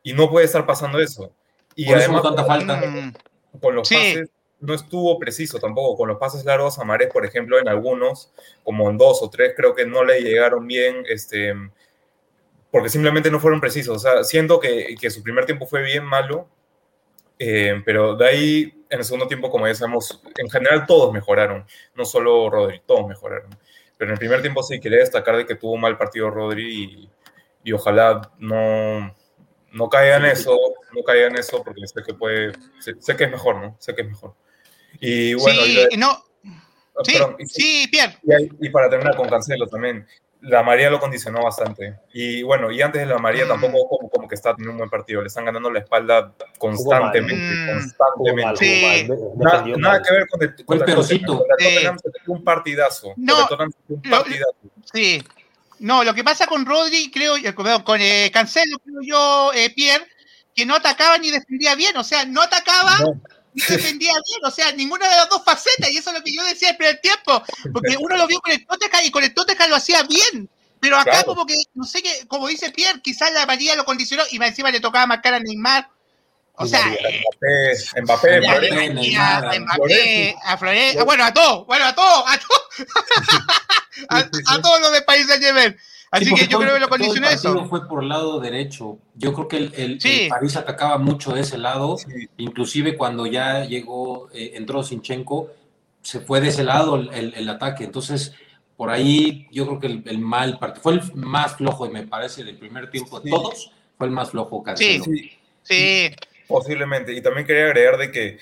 Y 0.03 0.12
no 0.12 0.31
puede 0.31 0.44
estar 0.44 0.66
pasando 0.66 1.01
eso. 1.01 1.33
Y 1.75 1.90
además, 1.90 2.23
tanta 2.23 2.44
falta. 2.44 2.83
Con 3.61 3.75
los 3.75 3.88
pases 3.88 4.29
no 4.61 4.75
estuvo 4.75 5.18
preciso 5.18 5.59
tampoco. 5.59 5.96
Con 5.96 6.09
los 6.09 6.18
pases 6.18 6.44
largos 6.44 6.79
a 6.79 6.85
Marés, 6.85 7.09
por 7.11 7.25
ejemplo, 7.25 7.59
en 7.59 7.66
algunos, 7.66 8.31
como 8.62 8.90
en 8.90 8.99
dos 8.99 9.23
o 9.23 9.31
tres, 9.31 9.55
creo 9.57 9.75
que 9.75 9.87
no 9.87 10.05
le 10.05 10.20
llegaron 10.20 10.66
bien. 10.66 11.03
Este, 11.09 11.55
porque 12.70 12.90
simplemente 12.90 13.31
no 13.31 13.40
fueron 13.40 13.62
precisos. 13.62 13.96
O 13.96 14.01
sea, 14.01 14.23
siento 14.23 14.61
que, 14.61 14.96
que 15.01 15.09
su 15.09 15.23
primer 15.23 15.46
tiempo 15.46 15.66
fue 15.66 15.83
bien 15.83 16.05
malo, 16.05 16.46
eh, 17.38 17.81
pero 17.87 18.16
de 18.16 18.29
ahí, 18.29 18.80
en 18.90 18.98
el 18.98 19.05
segundo 19.05 19.29
tiempo, 19.29 19.50
como 19.50 19.66
ya 19.68 19.74
sabemos, 19.74 20.20
en 20.37 20.50
general 20.50 20.85
todos 20.85 21.12
mejoraron, 21.12 21.64
no 21.94 22.05
solo 22.05 22.50
Rodri, 22.50 22.83
todos 22.85 23.07
mejoraron. 23.07 23.50
Pero 23.96 24.11
en 24.11 24.12
el 24.14 24.18
primer 24.18 24.40
tiempo 24.40 24.62
sí 24.62 24.81
quería 24.81 24.98
destacar 24.98 25.37
de 25.37 25.46
que 25.46 25.55
tuvo 25.55 25.72
un 25.72 25.81
mal 25.81 25.96
partido 25.96 26.29
Rodri 26.29 26.85
y, 26.85 27.11
y 27.62 27.72
ojalá 27.72 28.33
no, 28.38 29.14
no 29.72 29.88
caiga 29.88 30.16
en 30.16 30.24
eso, 30.26 30.59
no 30.92 31.03
caiga 31.05 31.29
en 31.29 31.37
eso, 31.37 31.62
porque 31.62 31.87
sé 31.87 32.03
que 32.03 32.14
puede, 32.14 32.53
sé, 32.81 33.16
que 33.16 33.24
es 33.24 33.31
mejor, 33.31 33.57
¿no? 33.57 33.76
Sé 33.79 33.94
que 33.94 34.03
es 34.03 34.09
mejor. 34.09 34.35
Y 34.98 35.35
bueno, 35.35 35.62
sí, 35.62 35.96
no. 35.96 36.11
Ah, 36.11 37.03
sí, 37.05 37.14
sí, 37.46 37.88
Pierre. 37.90 38.18
Y, 38.24 38.66
y, 38.66 38.70
para 38.70 38.90
terminar 38.90 39.16
con 39.16 39.29
Cancelo 39.29 39.68
también, 39.68 40.07
la 40.42 40.62
María 40.62 40.90
lo 40.90 41.00
condicionó 41.00 41.42
bastante. 41.42 41.98
Y 42.12 42.42
bueno, 42.42 42.70
y 42.70 42.81
antes 42.81 43.03
de 43.03 43.07
la 43.07 43.18
María 43.18 43.44
mm. 43.44 43.48
tampoco 43.48 43.88
como, 43.88 44.11
como, 44.11 44.29
que 44.29 44.35
está 44.35 44.55
teniendo 44.55 44.72
un 44.72 44.79
buen 44.79 44.90
partido. 44.90 45.20
Le 45.20 45.29
están 45.29 45.44
ganando 45.44 45.70
la 45.70 45.81
espalda 45.81 46.33
constantemente. 46.59 47.72
constantemente. 47.72 49.09
Nada, 49.79 50.03
que 50.03 50.12
ver 50.12 50.26
con 50.29 50.42
el, 50.42 50.64
con 50.64 50.79
perocito. 50.79 51.44
un 52.26 52.44
partidazo. 52.44 53.14
No, 53.16 53.48
un 53.88 54.03
partidazo. 54.03 54.57
sí. 54.92 55.22
No, 55.79 56.05
lo 56.05 56.12
que 56.12 56.22
pasa 56.22 56.46
con 56.46 56.66
Rodri, 56.66 57.11
creo, 57.11 57.37
con 57.85 58.00
eh, 58.03 58.31
Cancelo, 58.31 58.79
creo 58.85 59.00
yo, 59.03 59.50
eh, 59.55 59.70
Pierre, 59.74 60.07
que 60.55 60.66
no 60.66 60.74
atacaba 60.74 61.16
ni 61.16 61.31
defendía 61.31 61.74
bien. 61.74 61.96
O 61.96 62.05
sea, 62.05 62.26
no 62.26 62.42
atacaba 62.42 62.98
y 63.54 63.60
defendía 63.60 64.12
bien, 64.12 64.40
o 64.44 64.50
sea, 64.50 64.72
ninguna 64.72 65.08
de 65.08 65.16
las 65.16 65.28
dos 65.28 65.42
facetas, 65.44 65.90
y 65.90 65.98
eso 65.98 66.10
es 66.10 66.18
lo 66.18 66.22
que 66.22 66.34
yo 66.34 66.42
decía 66.44 66.70
el 66.70 66.76
primer 66.76 67.00
tiempo, 67.00 67.42
porque 67.72 67.96
uno 67.98 68.16
lo 68.16 68.26
vio 68.26 68.40
con 68.40 68.52
el 68.52 68.66
Tottenham 68.66 69.04
y 69.04 69.10
con 69.10 69.24
el 69.24 69.34
Tottenham 69.34 69.70
lo 69.70 69.76
hacía 69.76 70.02
bien, 70.04 70.48
pero 70.80 70.98
acá 70.98 71.24
como 71.24 71.46
que, 71.46 71.54
no 71.74 71.84
sé 71.84 72.02
qué, 72.02 72.26
como 72.26 72.48
dice 72.48 72.70
Pierre, 72.70 73.00
quizás 73.02 73.32
la 73.32 73.46
María 73.46 73.76
lo 73.76 73.84
condicionó 73.84 74.22
y 74.30 74.42
encima 74.42 74.70
le 74.70 74.80
tocaba 74.80 75.06
marcar 75.06 75.34
a 75.34 75.40
Neymar, 75.40 75.88
o 76.62 76.66
sea, 76.66 76.86
Mbappé, 76.86 78.02
Mbappé, 78.02 78.40
Mbappé, 78.40 79.16
a, 79.16 79.40
Mbappé, 79.58 80.36
a 80.44 80.58
Florencia, 80.58 81.04
bueno, 81.04 81.24
a 81.24 81.32
todos, 81.32 81.66
bueno, 81.66 81.86
a 81.86 81.94
todos, 81.94 82.22
a 82.28 82.38
todos, 82.38 82.62
a, 84.46 84.60
todos 84.60 84.78
los 84.82 84.92
de 84.92 85.00
País 85.00 85.26
de 85.26 85.40
Yemen. 85.40 85.74
Así 86.11 86.35
que 86.35 86.49
yo 86.49 86.59
creo 86.59 86.75
que 86.75 86.81
lo 86.81 86.88
condicionó 86.88 87.29
eso. 87.29 87.66
fue 87.66 87.87
por 87.87 88.03
el 88.03 88.09
lado 88.09 88.40
derecho. 88.40 88.99
Yo 89.14 89.33
creo 89.33 89.49
que 89.49 89.57
el, 89.59 89.73
el, 89.77 90.29
París 90.29 90.57
atacaba 90.57 90.99
mucho 90.99 91.33
de 91.33 91.42
ese 91.42 91.57
lado. 91.57 91.96
Inclusive 92.37 92.96
cuando 92.96 93.27
ya 93.27 93.64
llegó, 93.64 94.29
eh, 94.33 94.53
entró 94.55 94.83
Sinchenko, 94.83 95.51
se 96.03 96.20
fue 96.20 96.40
de 96.40 96.49
ese 96.49 96.64
lado 96.64 96.96
el, 96.96 97.35
el, 97.35 97.49
ataque. 97.49 97.85
Entonces, 97.85 98.35
por 98.77 98.90
ahí 98.90 99.46
yo 99.53 99.66
creo 99.66 99.79
que 99.79 100.11
el, 100.11 100.18
mal 100.18 100.59
partido 100.59 100.83
fue 100.83 100.94
el 100.94 101.14
más 101.14 101.57
flojo, 101.57 101.87
y 101.87 101.90
me 101.90 102.05
parece, 102.05 102.42
del 102.42 102.57
primer 102.57 102.90
tiempo 102.90 103.20
de 103.20 103.31
todos, 103.31 103.70
fue 103.96 104.09
el 104.09 104.12
más 104.12 104.31
flojo 104.31 104.64
Cancelo. 104.64 105.05
Sí, 105.05 105.31
sí. 105.62 106.11
Posiblemente. 106.49 107.12
Y 107.14 107.23
también 107.23 107.46
quería 107.46 107.66
agregar 107.66 107.99
de 107.99 108.11
que 108.11 108.38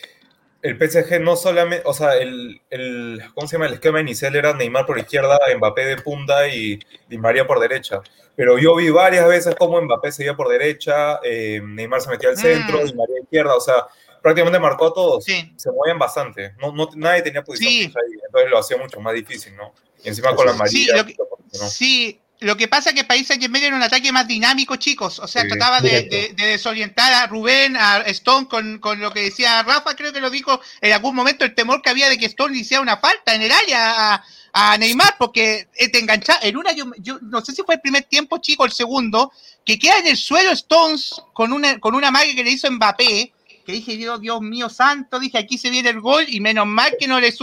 el 0.62 0.76
PSG 0.76 1.20
no 1.20 1.36
solamente, 1.36 1.82
o 1.86 1.94
sea, 1.94 2.16
el, 2.16 2.60
el, 2.70 3.22
¿cómo 3.34 3.46
se 3.46 3.56
llama? 3.56 3.66
El 3.66 3.74
esquema 3.74 4.00
inicial 4.00 4.34
era 4.34 4.54
Neymar 4.54 4.86
por 4.86 4.98
izquierda, 4.98 5.38
Mbappé 5.56 5.84
de 5.84 5.96
punta 5.98 6.48
y 6.48 6.78
Di 7.08 7.18
María 7.18 7.46
por 7.46 7.60
derecha. 7.60 8.00
Pero 8.34 8.58
yo 8.58 8.74
vi 8.76 8.90
varias 8.90 9.28
veces 9.28 9.54
cómo 9.56 9.80
Mbappé 9.80 10.12
seguía 10.12 10.34
por 10.34 10.48
derecha, 10.48 11.20
eh, 11.22 11.60
Neymar 11.62 12.00
se 12.00 12.10
metía 12.10 12.30
al 12.30 12.36
centro, 12.36 12.80
mm. 12.80 12.86
Di 12.86 12.94
María 12.94 13.20
izquierda, 13.22 13.54
o 13.54 13.60
sea, 13.60 13.86
prácticamente 14.20 14.58
marcó 14.58 14.88
a 14.88 14.92
todos. 14.92 15.24
Sí. 15.24 15.52
Se 15.56 15.70
movían 15.70 15.98
bastante. 15.98 16.54
No, 16.60 16.72
no, 16.72 16.88
nadie 16.96 17.22
tenía 17.22 17.42
posición 17.44 17.72
sí. 17.72 17.98
ahí, 17.98 18.18
entonces 18.24 18.50
lo 18.50 18.58
hacía 18.58 18.76
mucho 18.76 19.00
más 19.00 19.14
difícil, 19.14 19.56
¿no? 19.56 19.72
Y 20.02 20.08
encima 20.08 20.34
con 20.34 20.46
la 20.46 20.54
María. 20.54 21.06
Sí, 21.50 22.20
lo 22.40 22.56
que 22.56 22.68
pasa 22.68 22.90
es 22.90 22.96
que 22.96 23.04
País 23.04 23.26
Saint 23.26 23.42
Germain 23.42 23.64
era 23.64 23.76
un 23.76 23.82
ataque 23.82 24.12
más 24.12 24.28
dinámico, 24.28 24.76
chicos. 24.76 25.18
O 25.18 25.26
sea, 25.26 25.46
trataba 25.48 25.80
de, 25.80 26.34
desorientar 26.36 27.12
a 27.12 27.26
Rubén, 27.26 27.76
a 27.76 27.98
Stone 28.06 28.46
con, 28.46 29.00
lo 29.00 29.12
que 29.12 29.22
decía 29.22 29.62
Rafa, 29.64 29.96
creo 29.96 30.12
que 30.12 30.20
lo 30.20 30.30
dijo 30.30 30.60
en 30.80 30.92
algún 30.92 31.16
momento, 31.16 31.44
el 31.44 31.54
temor 31.54 31.82
que 31.82 31.90
había 31.90 32.08
de 32.08 32.16
que 32.16 32.26
Stone 32.26 32.54
le 32.54 32.60
hiciera 32.60 32.80
una 32.80 32.98
falta 32.98 33.34
en 33.34 33.42
el 33.42 33.50
área 33.50 34.22
a, 34.52 34.78
Neymar, 34.78 35.16
porque 35.18 35.68
eh, 35.74 35.88
te 35.88 35.98
enganchaba. 35.98 36.40
En 36.42 36.56
una, 36.56 36.72
yo, 36.72 37.18
no 37.22 37.44
sé 37.44 37.52
si 37.52 37.62
fue 37.62 37.76
el 37.76 37.80
primer 37.80 38.04
tiempo, 38.04 38.38
chico, 38.38 38.64
el 38.64 38.72
segundo, 38.72 39.32
que 39.64 39.78
queda 39.78 39.98
en 39.98 40.06
el 40.06 40.16
suelo 40.16 40.52
Stones 40.52 41.14
con 41.32 41.52
una, 41.52 41.78
con 41.78 41.94
una 41.94 42.10
magia 42.10 42.34
que 42.34 42.44
le 42.44 42.50
hizo 42.50 42.70
Mbappé 42.70 43.32
que 43.66 43.72
dije, 43.72 43.98
Dios, 43.98 44.18
Dios 44.18 44.40
mío 44.40 44.70
santo, 44.70 45.20
dije, 45.20 45.36
aquí 45.36 45.58
se 45.58 45.68
viene 45.68 45.90
el 45.90 46.00
gol 46.00 46.24
y 46.26 46.40
menos 46.40 46.66
mal 46.66 46.96
que 46.98 47.06
no 47.06 47.20
le 47.20 47.34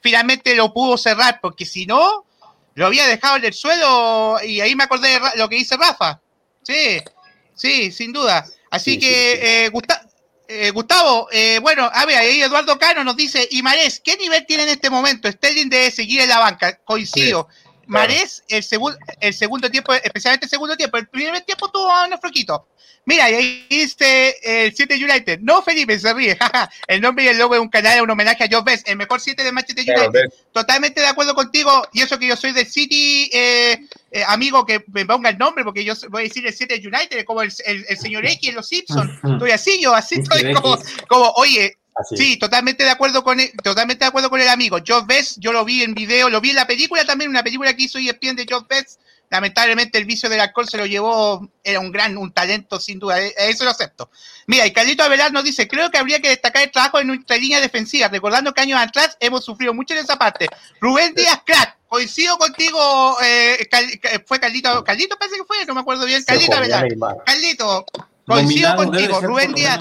finalmente 0.00 0.54
lo 0.54 0.72
pudo 0.72 0.96
cerrar, 0.96 1.40
porque 1.42 1.66
si 1.66 1.86
no, 1.86 2.24
lo 2.76 2.86
había 2.86 3.06
dejado 3.06 3.36
en 3.36 3.44
el 3.46 3.54
suelo 3.54 4.38
y 4.44 4.60
ahí 4.60 4.76
me 4.76 4.84
acordé 4.84 5.08
de 5.08 5.20
lo 5.36 5.48
que 5.48 5.56
dice 5.56 5.76
Rafa. 5.76 6.20
Sí, 6.62 7.00
sí, 7.54 7.90
sin 7.90 8.12
duda. 8.12 8.46
Así 8.70 8.98
que, 8.98 9.64
eh, 9.66 9.70
eh, 10.48 10.70
Gustavo, 10.70 11.28
eh, 11.32 11.58
bueno, 11.62 11.90
a 11.92 12.04
ver, 12.04 12.18
ahí 12.18 12.42
Eduardo 12.42 12.78
Cano 12.78 13.02
nos 13.02 13.16
dice, 13.16 13.48
y 13.50 13.62
Marés, 13.62 13.98
¿qué 14.04 14.16
nivel 14.18 14.44
tiene 14.44 14.64
en 14.64 14.68
este 14.68 14.90
momento? 14.90 15.30
Sterling 15.30 15.70
debe 15.70 15.90
seguir 15.90 16.20
en 16.20 16.28
la 16.28 16.38
banca, 16.38 16.78
coincido. 16.84 17.48
Marés, 17.86 18.42
el, 18.48 18.62
segundo 18.62 18.98
el 19.20 19.34
segundo 19.34 19.70
tiempo, 19.70 19.92
especialmente 19.94 20.46
el 20.46 20.50
segundo 20.50 20.76
tiempo, 20.76 20.96
el 20.96 21.06
primer 21.08 21.42
tiempo 21.42 21.70
tuvo 21.70 21.90
unos 22.04 22.20
floquitos. 22.20 22.60
Mira, 23.08 23.30
y 23.30 23.34
ahí 23.34 23.66
dice 23.70 24.36
el 24.42 24.74
7 24.74 24.96
United. 24.96 25.38
No, 25.40 25.62
Felipe, 25.62 25.96
se 25.96 26.12
ríe. 26.12 26.36
el 26.88 27.00
nombre 27.00 27.24
y 27.24 27.28
el 27.28 27.38
logo 27.38 27.54
de 27.54 27.60
un 27.60 27.68
canal 27.68 27.94
es 27.94 28.02
un 28.02 28.10
homenaje 28.10 28.42
a 28.42 28.48
John 28.50 28.64
Best, 28.64 28.88
el 28.88 28.96
mejor 28.96 29.20
7 29.20 29.44
de 29.44 29.52
Manchester 29.52 29.84
United. 29.96 30.32
Totalmente 30.52 31.00
de 31.00 31.06
acuerdo 31.06 31.32
contigo. 31.36 31.86
Y 31.92 32.02
eso 32.02 32.18
que 32.18 32.26
yo 32.26 32.34
soy 32.34 32.50
del 32.50 32.66
City, 32.66 33.30
eh, 33.32 33.78
eh, 34.10 34.24
amigo, 34.26 34.66
que 34.66 34.84
me 34.92 35.06
ponga 35.06 35.30
el 35.30 35.38
nombre, 35.38 35.62
porque 35.62 35.84
yo 35.84 35.94
voy 36.10 36.22
a 36.22 36.24
decir 36.24 36.44
el 36.44 36.52
7 36.52 36.80
de 36.80 36.88
United, 36.88 37.24
como 37.24 37.42
el, 37.42 37.52
el, 37.64 37.96
señor 37.96 38.26
X 38.26 38.48
en 38.48 38.56
Los 38.56 38.66
Simpsons. 38.66 39.12
Estoy 39.22 39.52
así, 39.52 39.80
yo 39.80 39.94
así 39.94 40.16
estoy 40.16 40.52
como, 40.52 40.76
como, 41.06 41.30
oye, 41.36 41.78
Sí, 42.04 42.36
totalmente 42.36 42.84
de 42.84 42.90
acuerdo 42.90 43.24
con 43.24 43.40
el, 43.40 43.50
totalmente 43.62 44.04
de 44.04 44.08
acuerdo 44.08 44.28
con 44.28 44.40
el 44.40 44.48
amigo. 44.48 44.78
John 44.86 45.06
Best, 45.06 45.38
yo 45.38 45.52
lo 45.52 45.64
vi 45.64 45.82
en 45.82 45.94
video, 45.94 46.28
lo 46.28 46.40
vi 46.40 46.50
en 46.50 46.56
la 46.56 46.66
película 46.66 47.04
también, 47.04 47.30
una 47.30 47.42
película 47.42 47.74
que 47.74 47.84
hizo 47.84 47.98
ESPN 47.98 48.36
de 48.36 48.46
John 48.48 48.66
Best, 48.68 49.00
lamentablemente 49.30 49.98
el 49.98 50.04
vicio 50.04 50.28
del 50.28 50.40
alcohol 50.40 50.68
se 50.68 50.76
lo 50.76 50.86
llevó, 50.86 51.48
era 51.64 51.80
un 51.80 51.90
gran, 51.90 52.16
un 52.18 52.32
talento 52.32 52.78
sin 52.78 52.98
duda, 52.98 53.20
eh, 53.20 53.34
eso 53.38 53.64
lo 53.64 53.70
acepto. 53.70 54.10
Mira, 54.46 54.66
y 54.66 54.72
Carlito 54.72 55.02
Avelar 55.02 55.32
nos 55.32 55.44
dice, 55.44 55.66
creo 55.66 55.90
que 55.90 55.98
habría 55.98 56.20
que 56.20 56.28
destacar 56.28 56.62
el 56.62 56.70
trabajo 56.70 57.00
en 57.00 57.08
nuestra 57.08 57.36
línea 57.36 57.60
defensiva, 57.60 58.08
recordando 58.08 58.52
que 58.52 58.60
años 58.60 58.78
atrás 58.78 59.16
hemos 59.20 59.44
sufrido 59.44 59.72
mucho 59.72 59.94
en 59.94 60.00
esa 60.00 60.16
parte. 60.16 60.48
Rubén 60.80 61.14
Díaz, 61.14 61.40
crack, 61.46 61.78
coincido 61.88 62.36
contigo, 62.36 63.16
eh, 63.22 63.68
fue 64.26 64.38
Carlito, 64.38 64.84
Carlito 64.84 65.16
parece 65.16 65.38
que 65.38 65.44
fue, 65.44 65.64
no 65.64 65.74
me 65.74 65.80
acuerdo 65.80 66.04
bien, 66.04 66.22
Carlito 66.24 66.56
Avelar. 66.56 66.86
Carlito, 67.24 67.86
coincido 68.26 68.76
contigo, 68.76 69.20
Rubén 69.22 69.54
Díaz. 69.54 69.80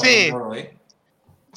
Sí. 0.00 0.30
¿eh? 0.54 0.77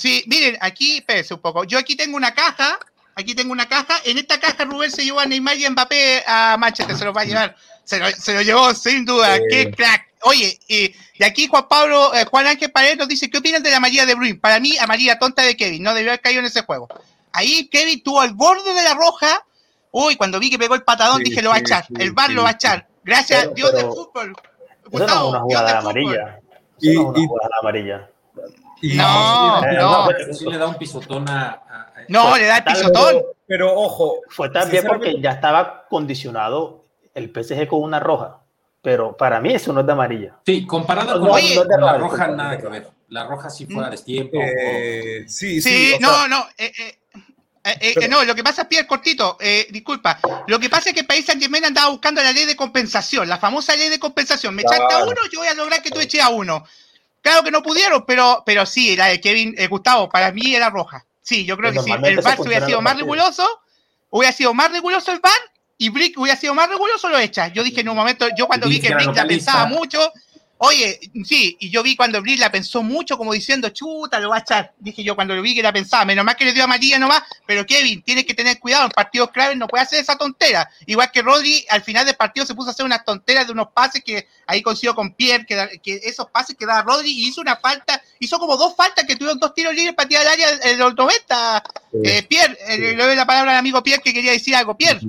Sí, 0.02 0.24
miren, 0.28 0.58
aquí, 0.62 0.98
espérense 0.98 1.34
un 1.34 1.42
poco, 1.42 1.64
yo 1.64 1.78
aquí 1.78 1.96
tengo 1.96 2.18
una 2.18 2.34
caja 2.34 2.80
Aquí 3.16 3.36
tengo 3.36 3.52
una 3.52 3.68
caja. 3.68 3.96
En 4.06 4.18
esta 4.18 4.40
caja 4.40 4.66
Rubén 4.66 4.92
se 4.92 5.04
llevó 5.04 5.20
a 5.20 5.26
Neymar 5.26 5.58
y 5.58 5.70
Mbappé 5.70 6.24
a 6.26 6.58
Manchester. 6.58 6.98
Se 6.98 7.06
lo 7.06 7.14
va 7.14 7.22
a 7.22 7.26
llevar. 7.26 7.56
Se 7.84 8.00
lo, 8.34 8.42
llevó 8.42 8.74
sin 8.74 9.06
duda. 9.06 9.38
Qué 9.50 9.72
crack. 9.72 10.08
Oye, 10.24 10.60
y, 10.68 10.94
aquí 11.24 11.48
Juan 11.48 11.68
Pablo, 11.68 12.14
eh, 12.14 12.26
Juan 12.26 12.48
Ángel 12.48 12.72
Paredes 12.72 12.98
nos 12.98 13.08
dice, 13.08 13.30
¿qué 13.30 13.40
opinan 13.40 13.64
de 13.64 13.72
la 13.72 13.80
María 13.80 14.06
de 14.06 14.14
Bruin? 14.14 14.40
Para 14.40 14.60
mí, 14.60 14.76
María 14.88 15.18
tonta 15.18 15.42
de 15.42 15.58
Kevin. 15.58 15.84
No 15.84 15.94
debió 15.94 16.12
haber 16.12 16.22
caído 16.22 16.40
en 16.40 16.46
ese 16.46 16.62
juego. 16.62 16.88
Ahí 17.34 17.68
Kevin 17.70 18.02
tuvo 18.04 18.22
al 18.22 18.34
borde 18.34 18.74
de 18.74 18.84
la 18.84 18.94
roja. 18.94 19.46
Uy, 19.92 20.16
cuando 20.16 20.40
vi 20.40 20.50
que 20.50 20.60
pegó 20.60 20.76
el 20.76 20.84
patadón, 20.84 21.22
dije, 21.24 21.42
lo 21.42 21.50
va 21.50 21.56
a 21.56 21.60
echar. 21.60 21.86
el 21.98 22.12
bar 22.12 22.30
lo 22.30 22.44
va 22.44 22.50
a 22.50 22.54
echar. 22.54 22.88
Gracias 23.04 23.46
a 23.46 23.48
Dios 23.48 23.74
del 23.74 23.88
fútbol. 23.88 24.36
Gustavo, 24.86 25.30
una 25.30 25.40
jugada 25.42 25.80
amarilla. 25.80 26.40
y, 26.80 26.96
una 26.96 27.28
jugada 27.28 27.56
amarilla. 27.62 28.10
No, 28.82 29.62
no. 29.62 30.10
Sí 30.34 30.46
le 30.46 30.58
da 30.58 30.68
un 30.68 30.76
pisotón 30.76 31.28
a, 31.30 31.62
no, 32.08 32.38
le 32.38 32.46
da 32.46 32.58
el 32.58 32.64
pisotón. 32.64 33.24
Pero 33.48 33.74
ojo. 33.74 34.22
Fue 34.30 34.50
también 34.50 34.86
porque 34.88 35.20
ya 35.20 35.32
estaba 35.32 35.86
condicionado 35.90 36.86
el 37.14 37.32
PSG 37.32 37.68
con 37.68 37.84
una 37.84 38.00
roja. 38.00 38.40
Pero 38.82 39.16
para 39.16 39.40
mí 39.40 39.54
eso 39.54 39.72
no 39.74 39.82
es 39.82 39.86
de 39.86 39.92
amarilla. 39.92 40.36
Sí, 40.46 40.66
comparado 40.66 41.20
con, 41.20 41.30
la, 41.30 41.98
roja, 41.98 42.28
nada 42.30 42.58
que 42.58 42.68
ver. 42.68 42.88
La 43.10 43.28
roja 43.28 43.50
sí 43.50 43.68
fue 43.68 43.84
a 43.84 43.88
mm. 43.88 43.92
destiempo. 43.92 44.38
Eh, 44.42 45.26
sí, 45.28 45.62
sí, 45.62 45.94
no, 46.00 46.28
no. 46.28 46.48
Eh, 46.58 46.72
eh, 47.64 48.08
no, 48.10 48.24
lo 48.24 48.34
que 48.34 48.44
pasa, 48.44 48.68
Pierre, 48.68 48.88
cortito, 48.88 49.38
disculpa. 49.70 50.20
Lo 50.48 50.60
que 50.60 50.70
pasa 50.70 50.90
es 50.90 50.96
que 50.96 51.02
el 51.02 51.06
país 51.06 51.26
San 51.26 51.40
Germain 51.40 51.64
andaba 51.64 51.92
buscando 51.92 52.24
la 52.24 52.32
ley 52.32 52.46
de 52.46 52.56
compensación, 52.56 53.30
la 53.30 53.38
famosa 53.38 53.76
ley 53.76 53.90
de 53.90 54.00
compensación. 54.00 54.56
Me 54.56 54.64
echaste 54.64 54.96
a 54.96 55.04
uno, 55.04 55.22
yo 55.32 55.40
voy 55.40 55.48
a 55.48 55.54
lograr 55.54 55.84
que 55.84 55.92
tú 55.92 56.00
eches 56.00 56.22
a 56.22 56.30
uno. 56.30 56.64
Claro 57.22 57.44
que 57.44 57.52
no 57.52 57.62
pudieron, 57.62 58.04
pero, 58.06 58.44
pero 58.46 58.66
sí, 58.66 58.96
la 58.96 59.08
de 59.08 59.22
Kevin 59.22 59.56
Gustavo, 59.70 60.10
para 60.10 60.32
mí 60.32 60.56
era 60.56 60.70
roja. 60.70 61.06
Sí, 61.22 61.46
yo 61.46 61.56
creo 61.56 61.72
que 61.72 61.80
sí. 61.80 61.92
El 61.92 62.20
VAR 62.22 62.40
hubiera 62.42 62.66
sido 62.66 62.82
más 62.82 62.98
riguroso, 62.98 63.48
hubiera 64.10 64.34
sido 64.34 64.54
más 64.54 64.72
riguroso 64.72 65.12
el 65.12 65.20
VAR 65.20 65.32
y 65.78 65.90
Brick 65.90 66.18
hubiera 66.18 66.38
sido 66.38 66.54
más 66.54 66.70
riguroso, 66.70 67.10
lo 67.10 67.20
echa. 67.20 67.48
Yo 67.50 67.64
dije 67.64 67.82
en 67.82 67.90
un 67.90 67.96
momento, 67.96 68.28
yo 68.36 68.48
cuando 68.48 68.68
vi 68.68 68.80
que 68.80 68.94
Brick 68.94 69.16
la 69.16 69.26
pensaba 69.26 69.66
mucho, 69.66 70.12
Oye, 70.64 71.00
sí, 71.26 71.58
y 71.60 71.72
yo 71.72 71.82
vi 71.82 71.96
cuando 71.96 72.22
Brill 72.22 72.40
la 72.40 72.52
pensó 72.52 72.84
mucho, 72.84 73.18
como 73.18 73.34
diciendo, 73.34 73.70
chuta, 73.70 74.20
lo 74.20 74.30
va 74.30 74.36
a 74.36 74.40
echar. 74.42 74.76
Dije 74.78 75.04
yo 75.04 75.16
cuando 75.16 75.36
lo 75.36 75.42
vi 75.42 75.56
que 75.56 75.64
la 75.64 75.74
pensaba, 75.74 76.06
menos 76.06 76.24
mal 76.24 76.36
que 76.36 76.46
le 76.46 76.54
dio 76.54 76.64
a 76.64 76.68
María 76.68 77.00
nomás, 77.00 77.24
pero 77.48 77.66
Kevin, 77.66 78.04
tienes 78.04 78.26
que 78.26 78.36
tener 78.36 78.60
cuidado, 78.60 78.86
en 78.86 78.92
partidos 78.92 79.32
claves 79.32 79.58
no 79.58 79.68
puede 79.68 79.82
hacer 79.82 80.00
esa 80.00 80.16
tontera. 80.18 80.70
Igual 80.86 81.10
que 81.12 81.24
Rodri, 81.24 81.66
al 81.68 81.82
final 81.82 82.06
del 82.06 82.14
partido 82.14 82.46
se 82.46 82.54
puso 82.54 82.70
a 82.70 82.74
hacer 82.74 82.86
unas 82.86 83.04
tonteras 83.04 83.48
de 83.48 83.54
unos 83.54 83.70
pases 83.72 84.04
que 84.04 84.28
ahí 84.46 84.62
consiguió 84.62 84.94
con 84.94 85.16
Pierre, 85.16 85.48
que, 85.48 86.00
esos 86.04 86.30
pases 86.30 86.56
que 86.56 86.68
daba 86.68 86.84
Rodri, 86.84 87.10
y 87.10 87.30
hizo 87.30 87.42
una 87.42 87.56
falta, 87.56 88.00
hizo 88.20 88.38
como 88.38 88.56
dos 88.56 88.76
faltas 88.76 89.06
que 89.06 89.16
tuvieron 89.16 89.40
dos 89.40 89.56
tiros 89.56 89.74
libres 89.74 89.96
para 89.96 90.10
tirar 90.10 90.28
al 90.28 90.34
área 90.34 90.48
en 90.62 90.78
los 90.78 90.96
90. 90.96 91.64
Eh, 92.04 92.22
Pierre, 92.30 92.56
eh, 92.68 92.78
le 92.78 93.04
doy 93.04 93.16
la 93.16 93.26
palabra 93.26 93.54
al 93.54 93.58
amigo 93.58 93.82
Pierre 93.82 94.04
que 94.04 94.14
quería 94.14 94.34
decir 94.34 94.56
algo. 94.56 94.78
Pierre. 94.78 95.02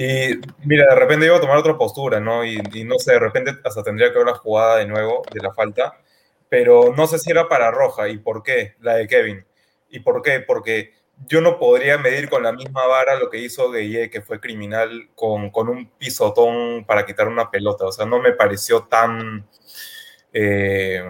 Y 0.00 0.38
mira, 0.64 0.86
de 0.90 0.94
repente 0.94 1.26
iba 1.26 1.36
a 1.36 1.40
tomar 1.40 1.56
otra 1.56 1.76
postura, 1.76 2.20
¿no? 2.20 2.44
Y, 2.44 2.60
no 2.84 3.00
sé, 3.00 3.14
de 3.14 3.18
repente 3.18 3.58
hasta 3.64 3.82
tendría 3.82 4.12
que 4.12 4.18
ver 4.18 4.28
la 4.28 4.36
jugada 4.36 4.76
de 4.76 4.86
nuevo 4.86 5.22
de 5.32 5.40
la 5.40 5.52
falta, 5.52 6.00
pero 6.48 6.94
no 6.96 7.08
sé 7.08 7.18
si 7.18 7.32
era 7.32 7.48
para 7.48 7.72
Roja 7.72 8.08
y 8.08 8.18
por 8.18 8.44
qué, 8.44 8.76
la 8.78 8.94
de 8.94 9.08
Kevin. 9.08 9.44
¿Y 9.90 9.98
por 9.98 10.22
qué? 10.22 10.38
Porque 10.38 10.92
yo 11.26 11.40
no 11.40 11.58
podría 11.58 11.98
medir 11.98 12.28
con 12.28 12.44
la 12.44 12.52
misma 12.52 12.86
vara 12.86 13.18
lo 13.18 13.28
que 13.28 13.38
hizo 13.38 13.72
Gueye, 13.72 14.08
que 14.08 14.22
fue 14.22 14.38
criminal, 14.38 15.10
con, 15.16 15.50
con 15.50 15.68
un 15.68 15.90
pisotón 15.98 16.84
para 16.84 17.04
quitar 17.04 17.26
una 17.26 17.50
pelota. 17.50 17.86
O 17.86 17.90
sea, 17.90 18.06
no 18.06 18.20
me 18.20 18.30
pareció 18.30 18.82
tan... 18.84 19.48
Eh, 20.32 21.02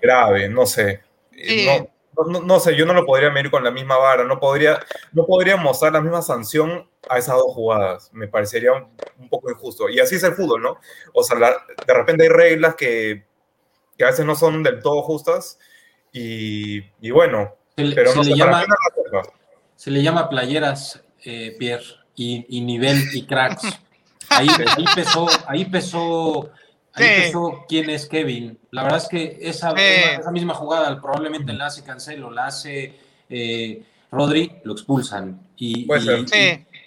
grave, 0.00 0.48
no 0.48 0.64
sé. 0.64 1.00
No, 1.32 1.88
no, 2.24 2.60
sé, 2.60 2.76
yo 2.76 2.86
no 2.86 2.94
lo 2.94 3.04
podría 3.04 3.30
medir 3.30 3.50
con 3.50 3.62
la 3.62 3.70
misma 3.70 3.96
vara, 3.98 4.24
no 4.24 4.40
podría, 4.40 4.80
no 5.12 5.26
podría 5.26 5.56
mostrar 5.56 5.92
la 5.92 6.00
misma 6.00 6.22
sanción 6.22 6.88
a 7.08 7.18
esas 7.18 7.36
dos 7.36 7.52
jugadas, 7.54 8.10
me 8.12 8.28
parecería 8.28 8.72
un, 8.72 9.28
poco 9.28 9.50
injusto. 9.50 9.88
Y 9.88 10.00
así 10.00 10.16
es 10.16 10.22
el 10.22 10.34
fútbol, 10.34 10.62
¿no? 10.62 10.78
O 11.12 11.22
sea, 11.22 11.38
de 11.38 11.94
repente 11.94 12.24
hay 12.24 12.28
reglas 12.28 12.74
que, 12.74 13.26
que, 13.96 14.04
a 14.04 14.08
veces 14.08 14.24
no 14.24 14.34
son 14.34 14.62
del 14.62 14.80
todo 14.80 15.02
justas 15.02 15.58
y, 16.12 16.78
y 17.00 17.10
bueno, 17.10 17.54
se, 17.76 17.92
pero 17.94 18.12
se 18.12 18.24
le 18.24 18.36
llama, 18.36 18.64
Se 19.76 19.90
le 19.90 20.02
llama 20.02 20.28
playeras, 20.28 21.02
eh, 21.24 21.54
Pierre, 21.58 21.84
y, 22.14 22.46
y, 22.48 22.62
nivel 22.62 22.98
y 23.12 23.26
cracks. 23.26 23.80
Ahí, 24.30 24.48
ahí 24.76 24.84
pesó, 24.94 25.28
ahí 25.46 25.64
pesó 25.66 26.50
Ahí 26.96 27.32
quién 27.68 27.90
es 27.90 28.06
Kevin. 28.06 28.58
La 28.70 28.82
verdad 28.82 29.02
es 29.02 29.08
que 29.08 29.38
esa, 29.40 29.72
esa, 29.72 30.30
misma 30.30 30.54
jugada 30.54 31.00
probablemente 31.00 31.52
la 31.52 31.66
hace 31.66 31.84
Cancelo, 31.84 32.30
la 32.30 32.46
hace 32.46 32.94
eh, 33.28 33.82
Rodri, 34.10 34.52
lo 34.64 34.72
expulsan. 34.72 35.40
Y, 35.56 35.86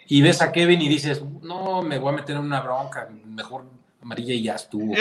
y, 0.07 0.21
ves 0.21 0.41
a 0.41 0.51
Kevin 0.51 0.81
y 0.81 0.89
dices, 0.89 1.21
no, 1.41 1.81
me 1.83 1.99
voy 1.99 2.13
a 2.13 2.17
meter 2.17 2.35
en 2.35 2.43
una 2.43 2.61
bronca, 2.61 3.07
mejor 3.25 3.65
amarilla 4.01 4.33
y 4.33 4.43
ya 4.43 4.55
estuvo. 4.55 4.95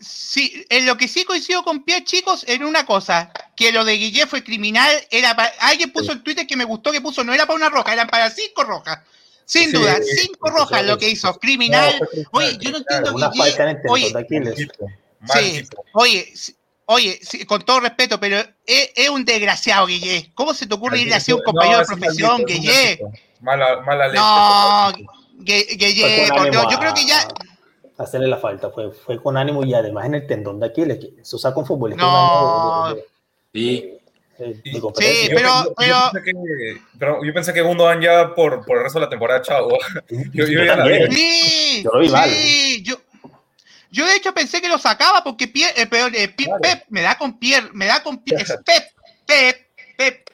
sí, 0.00 0.64
en 0.68 0.86
lo 0.86 0.96
que 0.96 1.08
sí 1.08 1.24
coincido 1.24 1.64
con 1.64 1.82
Pierre, 1.82 2.04
chicos, 2.04 2.44
en 2.46 2.64
una 2.64 2.86
cosa, 2.86 3.32
que 3.56 3.72
lo 3.72 3.84
de 3.84 3.94
Guille 3.94 4.26
fue 4.26 4.44
criminal, 4.44 4.90
era 5.10 5.30
alguien 5.60 5.92
puso 5.92 6.12
en 6.12 6.22
Twitter 6.22 6.46
que 6.46 6.56
me 6.56 6.64
gustó 6.64 6.92
que 6.92 7.00
puso, 7.00 7.24
no 7.24 7.34
era 7.34 7.46
para 7.46 7.56
una 7.56 7.70
roja, 7.70 7.92
eran 7.92 8.08
para 8.08 8.30
cinco 8.30 8.62
rojas. 8.62 9.00
Sin 9.48 9.72
duda, 9.72 9.98
cinco 10.02 10.50
rojas 10.50 10.84
lo 10.84 10.98
que 10.98 11.08
hizo, 11.08 11.32
criminal. 11.38 11.94
oye, 12.32 12.58
yo 12.60 12.70
no 12.70 12.78
entiendo 12.78 13.14
que. 13.30 13.88
Oye, 13.88 14.12
sí, 15.24 15.66
oye, 15.94 16.32
Oye, 16.90 17.20
con 17.46 17.60
todo 17.66 17.80
respeto, 17.80 18.18
pero 18.18 18.38
es, 18.64 19.10
un 19.10 19.22
desgraciado, 19.22 19.86
Guille. 19.86 20.30
¿Cómo 20.34 20.54
se 20.54 20.66
te 20.66 20.74
ocurre 20.74 21.00
ir 21.00 21.12
así 21.12 21.32
a 21.32 21.34
un 21.34 21.42
compañero 21.42 21.80
de 21.80 21.84
profesión, 21.84 22.44
Guille? 22.46 22.98
Mala, 23.42 23.82
mala 23.82 24.08
leche. 24.08 24.18
No, 24.18 24.92
Guille, 25.38 25.94
yo 26.70 26.78
creo 26.78 26.94
que 26.94 27.06
ya 27.06 27.28
hacerle 27.98 28.28
la 28.28 28.38
falta, 28.38 28.70
fue, 28.70 28.90
fue 28.90 29.22
con 29.22 29.36
ánimo 29.36 29.64
y 29.64 29.74
además 29.74 30.06
en 30.06 30.14
el 30.14 30.26
tendón 30.26 30.60
de 30.60 30.66
Aquiles, 30.66 30.98
que 30.98 31.20
eso 31.20 31.36
saca 31.36 31.60
un 31.60 31.66
futbolista. 31.66 32.04
No. 32.04 32.96
sí. 33.52 33.97
Sí, 34.38 35.28
pero, 35.34 35.74
yo, 35.86 36.10
Pensé 36.12 36.22
que, 36.24 36.80
pero 36.98 37.24
yo 37.24 37.34
pensé 37.34 37.52
que 37.52 37.62
Gundogan 37.62 38.00
ya 38.00 38.34
por, 38.34 38.64
por 38.64 38.78
el 38.78 38.84
resto 38.84 38.98
de 38.98 39.04
la 39.06 39.10
temporada, 39.10 39.42
chavo. 39.42 39.76
Yo, 40.32 40.46
sí, 40.46 40.52
yo 40.54 41.90
lo 41.92 42.00
vi 42.00 42.08
mal. 42.08 42.30
Sí, 42.30 42.82
yo, 42.82 43.00
yo 43.90 44.06
de 44.06 44.16
hecho 44.16 44.32
pensé 44.32 44.60
que 44.60 44.68
lo 44.68 44.78
sacaba 44.78 45.24
porque 45.24 45.48
Pierre, 45.48 45.82
eh, 45.82 45.88
eh, 45.90 46.28
Pep 46.28 46.84
me 46.88 47.02
da 47.02 47.16
con 47.16 47.38
Pierre, 47.38 47.70
me 47.72 47.86
da 47.86 48.02
con 48.02 48.18
Pierre, 48.18 48.44
Pep, 48.64 48.84
Pep, 49.26 49.66
Pep. 49.96 50.28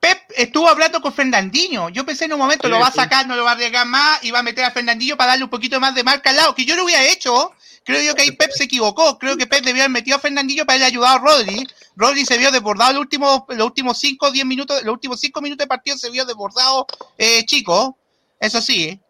Pep 0.00 0.18
estuvo 0.36 0.68
hablando 0.68 1.00
con 1.00 1.12
Fernandinho. 1.12 1.88
Yo 1.88 2.06
pensé 2.06 2.26
en 2.26 2.32
un 2.32 2.38
momento 2.38 2.68
lo 2.68 2.78
va 2.78 2.86
a 2.86 2.92
sacar, 2.92 3.26
no 3.26 3.34
lo 3.34 3.42
va 3.42 3.50
a 3.50 3.54
arriesgar 3.54 3.84
más 3.84 4.22
y 4.22 4.30
va 4.30 4.40
a 4.40 4.44
meter 4.44 4.64
a 4.64 4.70
Fernandinho 4.70 5.16
para 5.16 5.30
darle 5.30 5.44
un 5.44 5.50
poquito 5.50 5.80
más 5.80 5.92
de 5.94 6.04
marca 6.04 6.30
al 6.30 6.36
lado, 6.36 6.54
que 6.54 6.64
yo 6.64 6.76
lo 6.76 6.84
hubiera 6.84 7.04
hecho. 7.04 7.52
Creo 7.84 8.02
yo 8.02 8.14
que 8.14 8.22
ahí 8.22 8.32
Pep 8.32 8.50
se 8.52 8.64
equivocó. 8.64 9.18
Creo 9.18 9.36
que 9.36 9.46
Pep 9.46 9.64
debió 9.64 9.82
haber 9.82 9.90
metido 9.90 10.16
a 10.16 10.20
Fernandinho 10.20 10.66
para 10.66 10.74
haberle 10.74 10.86
ayudado 10.86 11.16
a 11.16 11.18
Rodri. 11.18 11.66
Rodri 11.98 12.24
se 12.24 12.38
vio 12.38 12.52
desbordado 12.52 12.92
los 12.92 13.00
últimos, 13.00 13.42
los 13.48 13.66
últimos 13.66 13.98
5 13.98 14.26
o 14.26 14.30
10 14.30 14.46
minutos, 14.46 14.82
los 14.84 14.92
últimos 14.92 15.20
5 15.20 15.40
minutos 15.40 15.64
de 15.64 15.68
partido 15.68 15.96
se 15.96 16.10
vio 16.10 16.24
desbordado, 16.24 16.86
eh, 17.18 17.44
chico. 17.44 17.98
Eso 18.38 18.60
sí. 18.60 19.00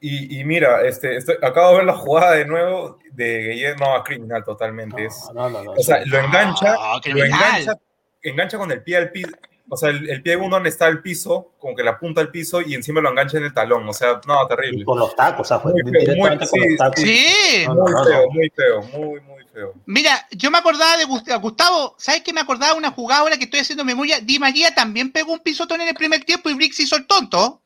Y, 0.00 0.44
mira, 0.44 0.82
este, 0.82 1.18
acabo 1.40 1.70
de 1.70 1.76
ver 1.76 1.84
la 1.86 1.94
jugada 1.94 2.32
de 2.32 2.44
nuevo 2.44 2.98
de 3.12 3.52
Guillermo 3.52 3.94
a 3.94 4.02
criminal 4.02 4.44
totalmente. 4.44 5.08
No, 5.32 5.48
no, 5.48 5.62
no, 5.62 5.72
o 5.72 5.82
sea, 5.82 6.04
lo 6.04 6.18
engancha, 6.18 6.76
lo 7.06 7.24
engancha, 7.24 7.78
engancha 8.22 8.58
con 8.58 8.70
el 8.70 8.82
pie 8.82 8.96
al 8.98 9.12
piso 9.12 9.30
o 9.74 9.76
sea, 9.78 9.88
el, 9.88 10.22
pie 10.22 10.36
de 10.36 10.36
uno 10.36 10.58
está 10.66 10.84
al 10.84 11.00
piso, 11.00 11.52
como 11.58 11.74
que 11.74 11.82
la 11.82 11.98
punta 11.98 12.20
al 12.20 12.30
piso 12.30 12.60
y 12.60 12.74
encima 12.74 13.00
lo 13.00 13.08
engancha 13.08 13.38
en 13.38 13.44
el 13.44 13.54
talón. 13.54 13.88
O 13.88 13.92
sea, 13.94 14.20
no, 14.26 14.46
terrible. 14.46 14.84
con 14.84 14.98
los 14.98 15.16
tacos, 15.16 15.40
o 15.40 15.48
sea, 15.48 15.60
fue 15.60 15.72
muy 15.72 15.90
feo, 15.90 16.14
muy, 16.14 16.38
sí, 16.46 16.76
sí. 16.96 17.66
muy 17.68 18.04
feo, 18.04 18.30
muy 18.30 18.52
feo, 18.54 18.82
muy, 18.82 19.20
muy 19.22 19.31
feo. 19.52 19.74
Mira, 19.86 20.26
yo 20.30 20.50
me 20.50 20.58
acordaba 20.58 20.96
de 20.96 21.04
Gustavo, 21.04 21.96
¿sabes 21.98 22.22
qué? 22.22 22.32
Me 22.32 22.40
acordaba 22.40 22.72
de 22.72 22.78
una 22.78 22.90
jugada 22.90 23.20
ahora 23.20 23.36
que 23.36 23.44
estoy 23.44 23.60
haciendo 23.60 23.84
memoria. 23.84 24.20
Di 24.20 24.38
María 24.38 24.74
también 24.74 25.12
pegó 25.12 25.32
un 25.32 25.40
pisotón 25.40 25.80
en 25.80 25.88
el 25.88 25.94
primer 25.94 26.24
tiempo 26.24 26.50
y 26.50 26.54
Brix 26.54 26.80
hizo 26.80 26.96
el 26.96 27.06
tonto. 27.06 27.60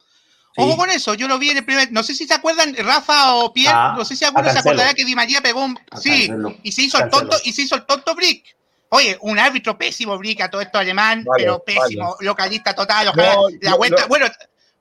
Ojo 0.58 0.76
con 0.76 0.88
eso, 0.88 1.14
yo 1.14 1.28
lo 1.28 1.38
vi 1.38 1.50
en 1.50 1.58
el 1.58 1.64
primer. 1.64 1.92
No 1.92 2.02
sé 2.02 2.14
si 2.14 2.26
se 2.26 2.32
acuerdan, 2.32 2.74
Rafa 2.74 3.34
o 3.34 3.52
Pierre, 3.52 3.76
ah, 3.76 3.94
no 3.96 4.04
sé 4.04 4.16
si 4.16 4.24
alguno 4.24 4.50
se 4.50 4.58
acordará 4.58 4.94
que 4.94 5.04
Di 5.04 5.14
María 5.14 5.42
pegó 5.42 5.64
un. 5.64 5.78
sí, 6.00 6.30
y 6.62 6.72
se 6.72 6.82
hizo 6.82 6.98
el 6.98 7.10
tonto, 7.10 7.36
y 7.44 7.52
se 7.52 7.62
hizo 7.62 7.74
el 7.74 7.84
tonto 7.84 8.14
Brick. 8.14 8.56
Oye, 8.88 9.18
un 9.20 9.38
árbitro 9.38 9.76
pésimo, 9.76 10.16
Brica, 10.16 10.48
todo 10.48 10.60
esto 10.60 10.78
alemán, 10.78 11.24
pero 11.36 11.62
pésimo, 11.62 12.16
localista 12.20 12.74
total, 12.74 13.08
ojalá 13.08 13.36
la 13.60 13.74
vuelta, 13.74 14.06
bueno. 14.06 14.26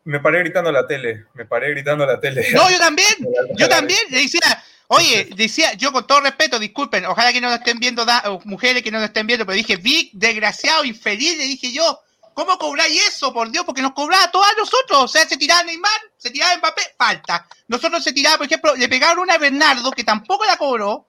Me 0.04 0.20
paré 0.20 0.40
gritando 0.40 0.70
a 0.70 0.74
la 0.74 0.86
tele, 0.86 1.26
me 1.34 1.46
paré 1.46 1.72
gritando 1.72 2.04
a 2.04 2.08
la 2.08 2.20
tele. 2.20 2.48
No, 2.54 2.70
yo 2.70 2.78
también, 2.78 3.10
yo 3.58 3.68
también, 3.68 4.00
le 4.12 4.20
decía, 4.20 4.64
oye, 4.88 5.30
decía, 5.36 5.74
yo 5.74 5.92
con 5.92 6.06
todo 6.08 6.22
respeto, 6.22 6.60
disculpen, 6.60 7.06
ojalá 7.06 7.34
que 7.34 7.42
no 7.42 7.50
nos 7.50 7.60
estén 7.60 7.80
viendo, 7.80 8.06
mujeres 8.44 8.84
que 8.84 8.92
no 8.92 9.00
nos 9.00 9.08
estén 9.08 9.28
viendo, 9.28 9.46
pero 9.46 9.56
dije, 9.56 9.78
Vic, 9.78 10.12
desgraciado, 10.14 10.86
infeliz, 10.86 11.38
le 11.38 11.46
dije 11.46 11.72
yo, 11.72 12.00
¿cómo 12.34 12.58
cobráis 12.58 13.08
eso, 13.08 13.34
por 13.34 13.50
Dios? 13.50 13.66
Porque 13.66 13.82
nos 13.82 13.94
cobraba 13.94 14.26
a 14.26 14.32
todos 14.32 14.48
nosotros, 14.58 15.04
o 15.04 15.08
sea, 15.08 15.28
se 15.28 15.38
tiraba 15.38 15.64
Neymar, 15.64 15.92
se 16.18 16.30
tiraba 16.30 16.58
Mbappé, 16.58 16.82
falta. 16.98 17.48
Nosotros 17.68 18.04
se 18.04 18.14
tiraba, 18.14 18.38
por 18.38 18.46
ejemplo, 18.46 18.76
le 18.76 18.90
pegaron 18.90 19.20
una 19.20 19.36
a 19.36 19.38
Bernardo, 19.38 19.92
que 19.92 20.04
tampoco 20.04 20.46
la 20.46 20.58
cobró, 20.58 21.08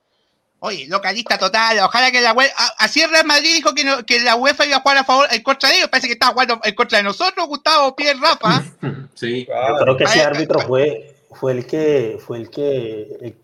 Oye, 0.58 0.86
localista 0.88 1.36
total, 1.36 1.78
ojalá 1.80 2.10
que 2.10 2.20
la 2.22 2.32
UEFA, 2.32 2.54
así 2.78 3.02
el 3.02 3.10
Real 3.10 3.26
Madrid 3.26 3.54
dijo 3.56 3.74
que, 3.74 3.84
que 4.06 4.20
la 4.20 4.36
UEFA 4.36 4.64
iba 4.64 4.78
a 4.78 4.80
jugar 4.80 4.96
a 4.96 5.04
favor, 5.04 5.28
en 5.30 5.42
contra 5.42 5.68
de 5.68 5.76
ellos, 5.76 5.88
parece 5.90 6.06
que 6.06 6.14
estaba 6.14 6.32
jugando 6.32 6.60
en 6.64 6.74
contra 6.74 6.98
de 6.98 7.04
nosotros, 7.04 7.46
Gustavo, 7.46 7.94
Pierre, 7.94 8.18
Rafa. 8.20 8.64
Sí. 9.14 9.46
Yo 9.46 9.76
creo 9.80 9.96
que 9.96 10.04
ese 10.04 10.20
árbitro 10.20 10.60
fue, 10.60 11.15
fue 11.38 11.52
el 11.52 11.66
que 11.66 12.18
fue 12.24 12.38
el 12.38 12.50
que 12.50 13.34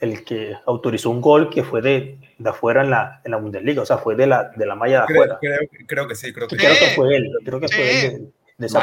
el, 0.00 0.24
que 0.24 0.56
autorizó 0.66 1.10
un 1.10 1.20
gol 1.20 1.50
que 1.50 1.64
fue 1.64 1.80
de, 1.82 2.18
de 2.38 2.50
afuera 2.50 2.82
en 2.82 2.90
la, 2.90 3.20
en 3.24 3.32
la 3.32 3.38
Bundesliga, 3.38 3.82
o 3.82 3.86
sea, 3.86 3.98
fue 3.98 4.14
de 4.14 4.26
la, 4.26 4.50
de 4.54 4.66
la 4.66 4.74
malla 4.74 4.98
de 4.98 5.14
afuera. 5.14 5.38
Creo, 5.86 6.06
que 6.06 6.14
sí, 6.14 6.32
creo 6.32 6.46
que, 6.46 6.56
creo 6.56 6.78
que 6.78 6.94
fue 6.94 7.16
él, 7.16 7.32
creo 7.44 7.60
que 7.60 7.68
fue 7.68 8.06
él 8.06 8.32
de, 8.58 8.66
esa 8.66 8.82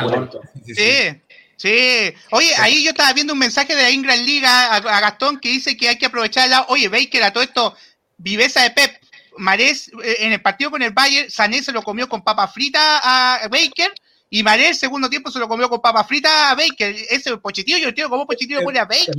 sí. 0.65 1.21
Sí, 1.57 2.13
oye, 2.31 2.53
ahí 2.57 2.83
yo 2.83 2.89
estaba 2.89 3.13
viendo 3.13 3.31
un 3.31 3.39
mensaje 3.39 3.75
de 3.75 3.81
la 3.81 3.89
Ingram 3.89 4.19
Liga 4.19 4.75
a, 4.75 4.99
Gastón 4.99 5.39
que 5.39 5.49
dice 5.49 5.77
que 5.77 5.87
hay 5.87 5.97
que 5.97 6.07
aprovechar 6.07 6.49
la. 6.49 6.65
Oye, 6.67 6.89
veis 6.89 7.09
que 7.09 7.17
era 7.17 7.31
todo 7.31 7.43
esto, 7.43 7.75
viveza 8.17 8.61
de 8.63 8.71
Pep. 8.71 8.91
Marés, 9.37 9.89
eh, 10.03 10.15
en 10.19 10.31
el 10.31 10.41
partido 10.41 10.71
con 10.71 10.81
el 10.81 10.91
Bayern, 10.91 11.29
Sané 11.29 11.61
se 11.61 11.73
lo 11.73 11.81
comió 11.81 12.07
con 12.07 12.23
papa 12.23 12.47
frita 12.47 12.99
a 13.03 13.47
Baker 13.49 13.93
y 14.35 14.43
Marés, 14.43 14.77
segundo 14.77 15.09
tiempo, 15.09 15.31
se 15.31 15.39
lo 15.39 15.47
comió 15.47 15.69
con 15.69 15.79
papa 15.79 16.03
frita 16.03 16.51
a 16.51 16.55
Baker. 16.55 16.93
Ese 17.09 17.37
Pochettino, 17.37 17.77
yo 17.77 17.87
entiendo 17.87 18.09
cómo 18.09 18.27
Pochettino 18.27 18.61
pone 18.63 18.79
a 18.79 18.83
Baker. 18.83 19.15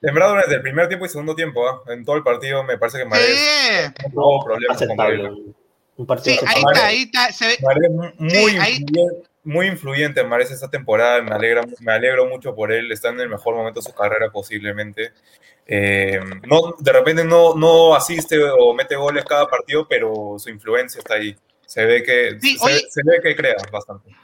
En 0.00 0.14
verdad, 0.14 0.36
desde 0.40 0.54
el 0.54 0.62
primer 0.62 0.88
tiempo 0.88 1.04
y 1.04 1.10
segundo 1.10 1.34
tiempo, 1.34 1.68
¿ah? 1.68 1.82
en 1.88 2.02
todo 2.02 2.16
el 2.16 2.22
partido, 2.22 2.64
me 2.64 2.78
parece 2.78 2.96
que 2.96 3.04
Marés 3.04 3.26
sí. 3.26 3.92
no 4.04 4.22
tuvo 4.22 4.44
problemas 4.46 4.78
con 4.78 5.54
Un 5.98 6.06
partido 6.06 6.36
sí, 6.40 6.46
ahí 6.46 6.62
está, 6.66 6.86
ahí 6.86 7.02
está. 7.02 7.30
Se 7.30 7.46
ve. 7.46 7.58
Marés 7.60 7.90
muy 8.16 8.52
sí, 8.52 8.86
muy 9.42 9.66
influyente, 9.66 10.24
me 10.24 10.30
parece, 10.30 10.54
esta 10.54 10.70
temporada. 10.70 11.20
Me, 11.20 11.32
alegra, 11.32 11.60
me 11.80 11.92
alegro 11.92 12.24
mucho 12.24 12.54
por 12.54 12.72
él. 12.72 12.90
Está 12.90 13.10
en 13.10 13.20
el 13.20 13.28
mejor 13.28 13.56
momento 13.56 13.80
de 13.80 13.84
su 13.84 13.94
carrera, 13.94 14.30
posiblemente. 14.30 15.12
Eh, 15.66 16.20
no, 16.46 16.74
de 16.78 16.90
repente 16.90 17.22
no, 17.22 17.54
no 17.54 17.94
asiste 17.94 18.38
o 18.42 18.72
mete 18.72 18.96
goles 18.96 19.26
cada 19.26 19.46
partido, 19.46 19.86
pero 19.86 20.36
su 20.38 20.48
influencia 20.48 21.00
está 21.00 21.16
ahí. 21.16 21.36
Se 21.66 21.84
ve 21.84 22.02
que, 22.02 22.38
se 22.40 23.02
ve 23.04 23.20
que 23.22 23.36
crea 23.36 23.56
bastante. 23.70 24.23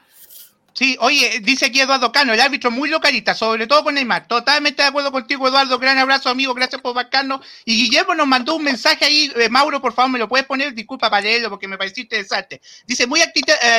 Sí, 0.73 0.97
oye, 1.01 1.41
dice 1.41 1.65
aquí 1.65 1.81
Eduardo 1.81 2.11
Cano, 2.13 2.33
el 2.33 2.39
árbitro 2.39 2.71
muy 2.71 2.89
localista, 2.89 3.35
sobre 3.35 3.67
todo 3.67 3.83
con 3.83 3.95
Neymar. 3.95 4.27
Totalmente 4.27 4.81
de 4.81 4.87
acuerdo 4.87 5.11
contigo, 5.11 5.47
Eduardo. 5.47 5.77
Gran 5.77 5.97
abrazo, 5.97 6.29
amigo. 6.29 6.53
Gracias 6.53 6.81
por 6.81 6.95
bancarnos. 6.95 7.45
Y 7.65 7.75
Guillermo 7.75 8.15
nos 8.15 8.25
mandó 8.25 8.55
un 8.55 8.63
mensaje 8.63 9.03
ahí. 9.03 9.31
Eh, 9.35 9.49
Mauro, 9.49 9.81
por 9.81 9.93
favor, 9.93 10.11
me 10.11 10.19
lo 10.19 10.29
puedes 10.29 10.45
poner. 10.45 10.73
Disculpa 10.73 11.09
para 11.09 11.23
leerlo 11.23 11.49
porque 11.49 11.67
me 11.67 11.77
pareció 11.77 12.03
interesante. 12.03 12.61
Dice, 12.87 13.05
muy 13.05 13.21
eh, 13.21 13.29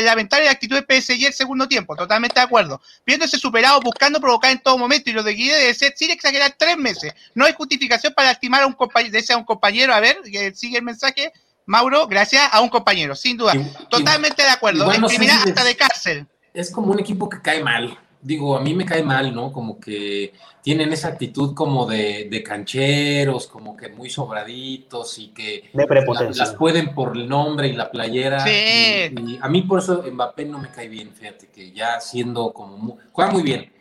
lamentable 0.02 0.44
la 0.44 0.52
actitud 0.52 0.76
de 0.76 1.00
PSG 1.00 1.26
el 1.26 1.32
segundo 1.32 1.66
tiempo. 1.66 1.96
Totalmente 1.96 2.34
de 2.34 2.44
acuerdo. 2.44 2.80
Viéndose 3.06 3.38
superado, 3.38 3.80
buscando 3.80 4.20
provocar 4.20 4.50
en 4.50 4.58
todo 4.58 4.76
momento. 4.76 5.08
Y 5.08 5.14
lo 5.14 5.22
de 5.22 5.32
Guillermo 5.32 5.60
debe 5.60 5.74
ser 5.74 5.94
sin 5.96 6.10
exagerar 6.10 6.54
tres 6.58 6.76
meses. 6.76 7.14
No 7.34 7.46
hay 7.46 7.54
justificación 7.54 8.12
para 8.12 8.28
lastimar 8.28 8.62
a 8.62 8.66
un 8.66 8.74
compañero. 8.74 9.18
a 9.30 9.36
un 9.38 9.44
compañero. 9.44 9.94
A 9.94 10.00
ver, 10.00 10.18
sigue 10.54 10.76
el 10.76 10.84
mensaje. 10.84 11.32
Mauro, 11.64 12.06
gracias 12.06 12.48
a 12.52 12.60
un 12.60 12.68
compañero, 12.68 13.14
sin 13.14 13.38
duda. 13.38 13.54
Totalmente 13.88 14.42
de 14.42 14.50
acuerdo. 14.50 14.90
hasta 14.90 15.64
de 15.64 15.76
cárcel 15.76 16.26
es 16.54 16.70
como 16.70 16.92
un 16.92 17.00
equipo 17.00 17.28
que 17.28 17.40
cae 17.40 17.62
mal. 17.62 17.98
Digo, 18.20 18.56
a 18.56 18.60
mí 18.60 18.72
me 18.72 18.84
cae 18.84 19.02
mal, 19.02 19.34
¿no? 19.34 19.52
Como 19.52 19.80
que 19.80 20.32
tienen 20.62 20.92
esa 20.92 21.08
actitud 21.08 21.54
como 21.54 21.86
de, 21.86 22.42
cancheros, 22.46 23.48
como 23.48 23.76
que 23.76 23.88
muy 23.88 24.10
sobraditos 24.10 25.18
y 25.18 25.28
que 25.28 25.70
las 25.72 26.54
pueden 26.54 26.94
por 26.94 27.16
el 27.16 27.28
nombre 27.28 27.66
y 27.66 27.72
la 27.72 27.90
playera. 27.90 28.38
Sí. 28.40 28.50
Y, 28.50 29.38
a 29.40 29.48
mí 29.48 29.62
por 29.62 29.80
eso 29.80 30.04
Mbappé 30.08 30.44
no 30.44 30.60
me 30.60 30.68
cae 30.68 30.88
bien, 30.88 31.12
fíjate, 31.12 31.48
que 31.48 31.72
ya 31.72 32.00
siendo 32.00 32.52
como... 32.52 32.98
juega 33.10 33.32
muy 33.32 33.42
bien. 33.42 33.72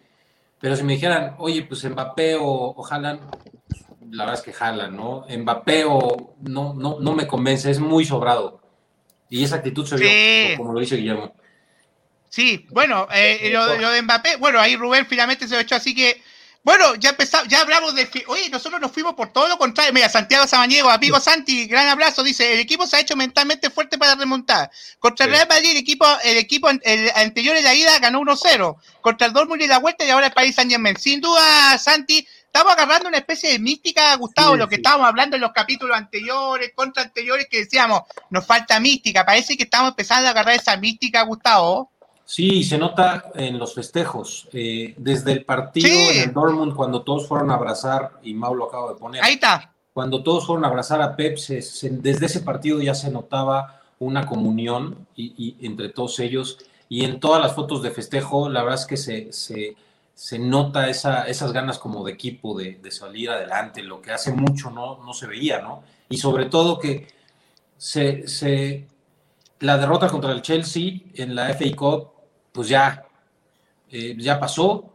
Pero 0.59 0.75
si 0.75 0.83
me 0.83 0.93
dijeran, 0.93 1.35
oye, 1.37 1.63
pues 1.63 1.87
Mbappé 1.87 2.35
o, 2.35 2.73
o 2.75 2.87
la 4.11 4.25
verdad 4.25 4.33
es 4.33 4.41
que 4.41 4.53
jalan, 4.53 4.95
¿no? 4.95 5.25
Mbappé 5.29 5.85
o 5.85 6.35
no, 6.41 6.73
no, 6.73 6.99
no 6.99 7.13
me 7.13 7.27
convence, 7.27 7.69
es 7.69 7.79
muy 7.79 8.05
sobrado. 8.05 8.59
Y 9.29 9.43
esa 9.43 9.57
actitud 9.57 9.85
se 9.85 9.97
vio, 9.97 10.57
como 10.57 10.73
lo 10.73 10.79
dice 10.79 10.97
Guillermo. 10.97 11.33
Sí, 12.31 12.65
bueno, 12.69 13.09
eh, 13.11 13.49
lo, 13.51 13.91
de 13.91 14.01
Mbappé, 14.01 14.37
bueno, 14.37 14.57
ahí 14.61 14.77
Rubén 14.77 15.05
finalmente 15.05 15.49
se 15.49 15.55
lo 15.55 15.59
echó, 15.59 15.75
así 15.75 15.93
que, 15.93 16.23
bueno, 16.63 16.95
ya 16.95 17.09
empezamos, 17.09 17.49
ya 17.49 17.59
hablamos 17.59 17.93
de, 17.93 18.07
oye, 18.27 18.49
nosotros 18.49 18.79
nos 18.79 18.93
fuimos 18.93 19.15
por 19.15 19.33
todo 19.33 19.49
lo 19.49 19.57
contrario, 19.57 19.91
mira, 19.91 20.07
Santiago 20.07 20.47
Samaniego, 20.47 20.89
amigo 20.89 21.19
Santi, 21.19 21.65
gran 21.65 21.89
abrazo, 21.89 22.23
dice, 22.23 22.53
el 22.53 22.61
equipo 22.61 22.87
se 22.87 22.95
ha 22.95 22.99
hecho 23.01 23.17
mentalmente 23.17 23.69
fuerte 23.69 23.97
para 23.97 24.15
remontar. 24.15 24.71
Contra 24.97 25.25
el 25.25 25.33
Real 25.33 25.47
Madrid, 25.49 25.71
el 25.71 25.77
equipo, 25.77 26.05
el 26.23 26.37
equipo 26.37 26.69
el 26.69 27.11
anterior 27.15 27.57
en 27.57 27.65
la 27.65 27.75
ida 27.75 27.99
ganó 27.99 28.21
1-0, 28.21 28.77
contra 29.01 29.27
el 29.27 29.33
Dortmund 29.33 29.63
y 29.63 29.67
la 29.67 29.79
vuelta 29.79 30.05
y 30.05 30.09
ahora 30.09 30.27
el 30.27 30.33
País 30.33 30.55
Saint 30.55 30.71
Germain. 30.71 30.95
Sin 30.95 31.19
duda, 31.19 31.77
Santi, 31.79 32.25
estamos 32.45 32.71
agarrando 32.71 33.09
una 33.09 33.17
especie 33.17 33.51
de 33.51 33.59
mística, 33.59 34.15
Gustavo, 34.15 34.55
lo 34.55 34.69
que 34.69 34.75
estábamos 34.75 35.05
hablando 35.05 35.35
en 35.35 35.41
los 35.41 35.51
capítulos 35.51 35.97
anteriores, 35.97 36.71
contra 36.73 37.03
anteriores, 37.03 37.47
que 37.51 37.57
decíamos, 37.57 38.03
nos 38.29 38.45
falta 38.45 38.79
mística, 38.79 39.25
parece 39.25 39.57
que 39.57 39.63
estamos 39.63 39.89
empezando 39.89 40.29
a 40.29 40.31
agarrar 40.31 40.55
esa 40.55 40.77
mística, 40.77 41.23
Gustavo. 41.23 41.91
Sí, 42.31 42.63
se 42.63 42.77
nota 42.77 43.29
en 43.35 43.59
los 43.59 43.73
festejos. 43.73 44.47
Eh, 44.53 44.93
desde 44.95 45.33
el 45.33 45.43
partido 45.43 45.89
en 45.89 46.29
el 46.29 46.33
Dortmund, 46.33 46.73
cuando 46.73 47.01
todos 47.01 47.27
fueron 47.27 47.51
a 47.51 47.55
abrazar, 47.55 48.19
y 48.23 48.33
Mau 48.33 48.55
lo 48.55 48.69
acabo 48.69 48.87
de 48.87 48.95
poner. 48.97 49.21
Ahí 49.21 49.33
está. 49.33 49.73
Cuando 49.91 50.23
todos 50.23 50.45
fueron 50.45 50.63
a 50.63 50.69
abrazar 50.69 51.01
a 51.01 51.17
Pep, 51.17 51.37
desde 51.37 52.25
ese 52.25 52.39
partido 52.39 52.81
ya 52.81 52.95
se 52.95 53.11
notaba 53.11 53.81
una 53.99 54.25
comunión 54.25 55.05
y, 55.13 55.57
entre 55.59 55.89
todos 55.89 56.19
ellos. 56.19 56.57
Y 56.87 57.03
en 57.03 57.19
todas 57.19 57.41
las 57.41 57.53
fotos 57.53 57.83
de 57.83 57.91
festejo, 57.91 58.47
la 58.47 58.63
verdad 58.63 58.79
es 58.79 58.85
que 58.85 58.95
se, 58.95 59.33
se, 59.33 59.75
se 60.15 60.39
nota 60.39 60.87
esa, 60.87 61.23
esas 61.23 61.51
ganas 61.51 61.79
como 61.79 62.05
de 62.05 62.13
equipo 62.13 62.57
de, 62.57 62.75
de, 62.75 62.91
salir 62.91 63.29
adelante, 63.29 63.83
lo 63.83 64.01
que 64.01 64.11
hace 64.11 64.31
mucho 64.31 64.71
no, 64.71 65.03
no 65.03 65.13
se 65.13 65.27
veía, 65.27 65.59
¿no? 65.59 65.83
Y 66.07 66.15
sobre 66.15 66.45
todo 66.45 66.79
que 66.79 67.09
se, 67.77 68.87
la 69.59 69.77
derrota 69.77 70.07
contra 70.07 70.31
el 70.31 70.41
Chelsea 70.41 71.01
en 71.15 71.35
la 71.35 71.49
FA 71.49 71.75
Cup, 71.75 72.20
pues 72.51 72.67
ya, 72.69 73.03
eh, 73.91 74.15
ya 74.17 74.39
pasó. 74.39 74.85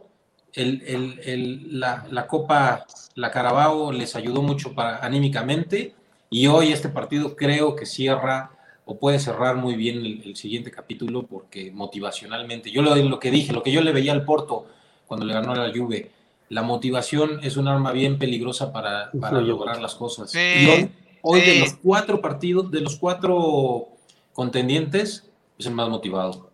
la, 0.55 2.05
la, 2.09 2.27
Copa, 2.27 2.85
la 3.15 3.31
Carabao 3.31 3.91
les 3.91 4.15
ayudó 4.15 4.41
mucho 4.41 4.73
para, 4.73 4.99
anímicamente 5.05 5.93
y 6.29 6.47
hoy 6.47 6.71
este 6.71 6.89
partido 6.89 7.35
creo 7.35 7.75
que 7.75 7.85
cierra 7.85 8.51
o 8.85 8.97
puede 8.97 9.19
cerrar 9.19 9.57
muy 9.57 9.75
bien 9.75 9.97
el, 9.97 10.35
siguiente 10.35 10.71
capítulo 10.71 11.23
porque 11.23 11.71
motivacionalmente, 11.71 12.71
yo 12.71 12.81
lo, 12.81 12.95
lo, 12.95 13.19
que 13.19 13.31
dije, 13.31 13.53
lo 13.53 13.61
que 13.61 13.71
yo 13.71 13.81
le 13.81 13.91
veía 13.91 14.13
al 14.13 14.23
Porto 14.25 14.65
cuando 15.07 15.25
le 15.25 15.33
ganó 15.33 15.51
a 15.51 15.67
la 15.67 15.73
Juve, 15.73 16.11
la 16.49 16.61
motivación 16.61 17.39
es 17.43 17.57
un 17.57 17.67
arma 17.67 17.91
bien 17.91 18.17
peligrosa 18.17 18.71
para, 18.71 19.11
para 19.19 19.41
lograr 19.41 19.81
las 19.81 19.95
cosas. 19.95 20.33
y 20.33 20.89
hoy, 21.21 21.41
de 21.41 21.59
los 21.59 21.75
cuatro 21.75 22.21
partidos, 22.21 22.71
de 22.71 22.81
los 22.81 22.95
cuatro 22.97 23.89
contendientes, 24.33 25.29
es 25.57 25.65
el 25.65 25.73
más 25.73 25.89
motivado. 25.89 26.46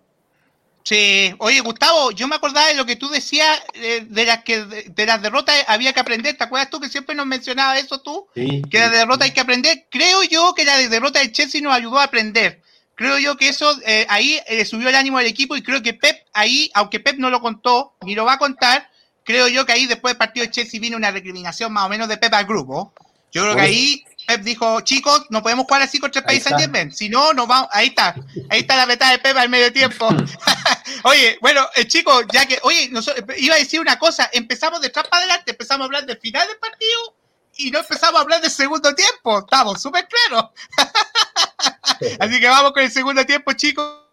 Sí, 0.83 1.33
oye 1.37 1.61
Gustavo, 1.61 2.11
yo 2.11 2.27
me 2.27 2.35
acordaba 2.35 2.67
de 2.67 2.73
lo 2.73 2.85
que 2.85 2.97
tú 2.97 3.07
decías 3.07 3.61
eh, 3.73 4.05
de 4.05 4.25
las 4.25 4.43
que 4.43 4.65
de, 4.65 5.05
las 5.05 5.21
derrotas 5.21 5.55
había 5.67 5.93
que 5.93 6.01
aprender. 6.01 6.35
¿Te 6.35 6.43
acuerdas 6.43 6.69
tú 6.69 6.81
que 6.81 6.89
siempre 6.89 7.15
nos 7.15 7.25
mencionabas 7.25 7.79
eso 7.79 8.01
tú? 8.01 8.27
que 8.33 8.41
de 8.43 8.79
las 8.79 8.91
derrotas 8.91 9.27
hay 9.27 9.33
que 9.33 9.39
aprender. 9.39 9.85
Creo 9.89 10.23
yo 10.23 10.53
que 10.53 10.65
la 10.65 10.77
derrota 10.77 11.19
de 11.19 11.31
Chelsea 11.31 11.61
nos 11.61 11.73
ayudó 11.73 11.99
a 11.99 12.03
aprender. 12.03 12.61
Creo 12.95 13.17
yo 13.17 13.37
que 13.37 13.47
eso 13.47 13.79
eh, 13.85 14.05
ahí 14.09 14.39
eh, 14.45 14.65
subió 14.65 14.89
el 14.89 14.95
ánimo 14.95 15.17
del 15.17 15.27
equipo 15.27 15.55
y 15.55 15.63
creo 15.63 15.81
que 15.81 15.93
Pep 15.93 16.25
ahí, 16.33 16.69
aunque 16.73 16.99
Pep 16.99 17.17
no 17.17 17.29
lo 17.29 17.39
contó 17.39 17.93
ni 18.01 18.13
lo 18.13 18.25
va 18.25 18.33
a 18.33 18.37
contar, 18.37 18.89
creo 19.23 19.47
yo 19.47 19.65
que 19.65 19.71
ahí 19.71 19.87
después 19.87 20.13
del 20.13 20.19
partido 20.19 20.45
de 20.45 20.51
Chelsea 20.51 20.81
vino 20.81 20.97
una 20.97 21.11
recriminación 21.11 21.71
más 21.71 21.85
o 21.85 21.89
menos 21.89 22.09
de 22.09 22.17
Pep 22.17 22.33
al 22.33 22.45
grupo. 22.45 22.93
Yo 23.31 23.43
creo 23.43 23.55
que 23.55 23.61
ahí 23.61 24.05
Pep 24.25 24.41
dijo, 24.41 24.81
chicos, 24.81 25.25
no 25.29 25.41
podemos 25.41 25.65
jugar 25.65 25.81
así 25.81 25.99
contra 25.99 26.19
el 26.19 26.25
país 26.25 26.43
Saint 26.43 26.59
Germain. 26.59 26.91
Si 26.91 27.09
no, 27.09 27.33
nos 27.33 27.47
vamos. 27.47 27.69
Ahí 27.71 27.87
está. 27.87 28.15
Ahí 28.49 28.61
está 28.61 28.75
la 28.75 28.85
meta 28.85 29.09
de 29.11 29.19
Pep 29.19 29.35
al 29.37 29.49
medio 29.49 29.71
tiempo. 29.71 30.09
oye, 31.03 31.37
bueno, 31.41 31.67
eh, 31.75 31.85
chicos, 31.87 32.25
ya 32.31 32.45
que, 32.45 32.59
oye, 32.63 32.91
iba 33.37 33.55
a 33.55 33.59
decir 33.59 33.79
una 33.79 33.97
cosa. 33.97 34.29
Empezamos 34.33 34.81
de 34.81 34.87
atrás 34.87 35.07
para 35.07 35.23
adelante, 35.23 35.51
empezamos 35.51 35.81
a 35.81 35.85
hablar 35.85 36.05
del 36.05 36.17
final 36.17 36.47
del 36.47 36.57
partido 36.57 37.15
y 37.57 37.71
no 37.71 37.79
empezamos 37.79 38.19
a 38.19 38.23
hablar 38.23 38.41
del 38.41 38.51
segundo 38.51 38.93
tiempo. 38.95 39.39
Estamos 39.39 39.81
súper 39.81 40.07
claros. 40.07 40.51
así 42.19 42.39
que 42.39 42.47
vamos 42.47 42.71
con 42.71 42.83
el 42.83 42.91
segundo 42.91 43.25
tiempo, 43.25 43.53
chicos. 43.53 44.03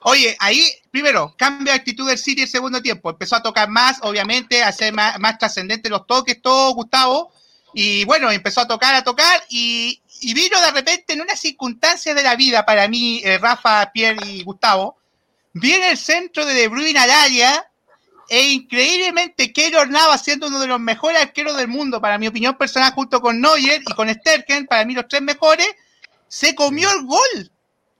Oye, 0.00 0.36
ahí, 0.40 0.64
primero, 0.90 1.34
cambia 1.38 1.74
de 1.74 1.78
actitud 1.78 2.08
del 2.08 2.18
City 2.18 2.42
el 2.42 2.48
segundo 2.48 2.82
tiempo. 2.82 3.10
Empezó 3.10 3.36
a 3.36 3.42
tocar 3.42 3.68
más, 3.68 3.98
obviamente, 4.02 4.62
a 4.62 4.68
hacer 4.68 4.92
más, 4.92 5.18
más 5.20 5.38
trascendentes 5.38 5.90
los 5.90 6.06
toques, 6.06 6.42
todo, 6.42 6.74
Gustavo 6.74 7.32
y 7.74 8.04
bueno, 8.04 8.30
empezó 8.30 8.60
a 8.60 8.68
tocar, 8.68 8.94
a 8.94 9.02
tocar 9.02 9.44
y, 9.48 10.00
vino 10.32 10.58
de 10.60 10.70
repente 10.70 11.12
en 11.12 11.20
una 11.20 11.36
circunstancia 11.36 12.14
de 12.14 12.22
la 12.22 12.36
vida 12.36 12.64
para 12.64 12.88
mí, 12.88 13.20
eh, 13.24 13.36
Rafa, 13.38 13.90
Pierre 13.92 14.24
y 14.26 14.42
Gustavo, 14.42 14.96
viene 15.52 15.90
el 15.90 15.98
centro 15.98 16.46
de 16.46 16.54
De 16.54 16.68
Bruyne 16.68 16.98
al 16.98 17.10
área 17.10 17.68
e 18.28 18.48
increíblemente 18.48 19.52
Keylor 19.52 19.90
Nava 19.90 20.16
siendo 20.16 20.46
uno 20.46 20.60
de 20.60 20.66
los 20.66 20.80
mejores 20.80 21.20
arqueros 21.20 21.56
del 21.56 21.68
mundo, 21.68 22.00
para 22.00 22.16
mi 22.16 22.28
opinión 22.28 22.56
personal, 22.56 22.92
junto 22.92 23.20
con 23.20 23.40
Neuer 23.40 23.82
y 23.82 23.94
con 23.94 24.08
Sterken, 24.08 24.66
para 24.66 24.84
mí 24.84 24.94
los 24.94 25.08
tres 25.08 25.20
mejores, 25.20 25.68
se 26.28 26.54
comió 26.54 26.90
el 26.90 27.04
gol. 27.04 27.50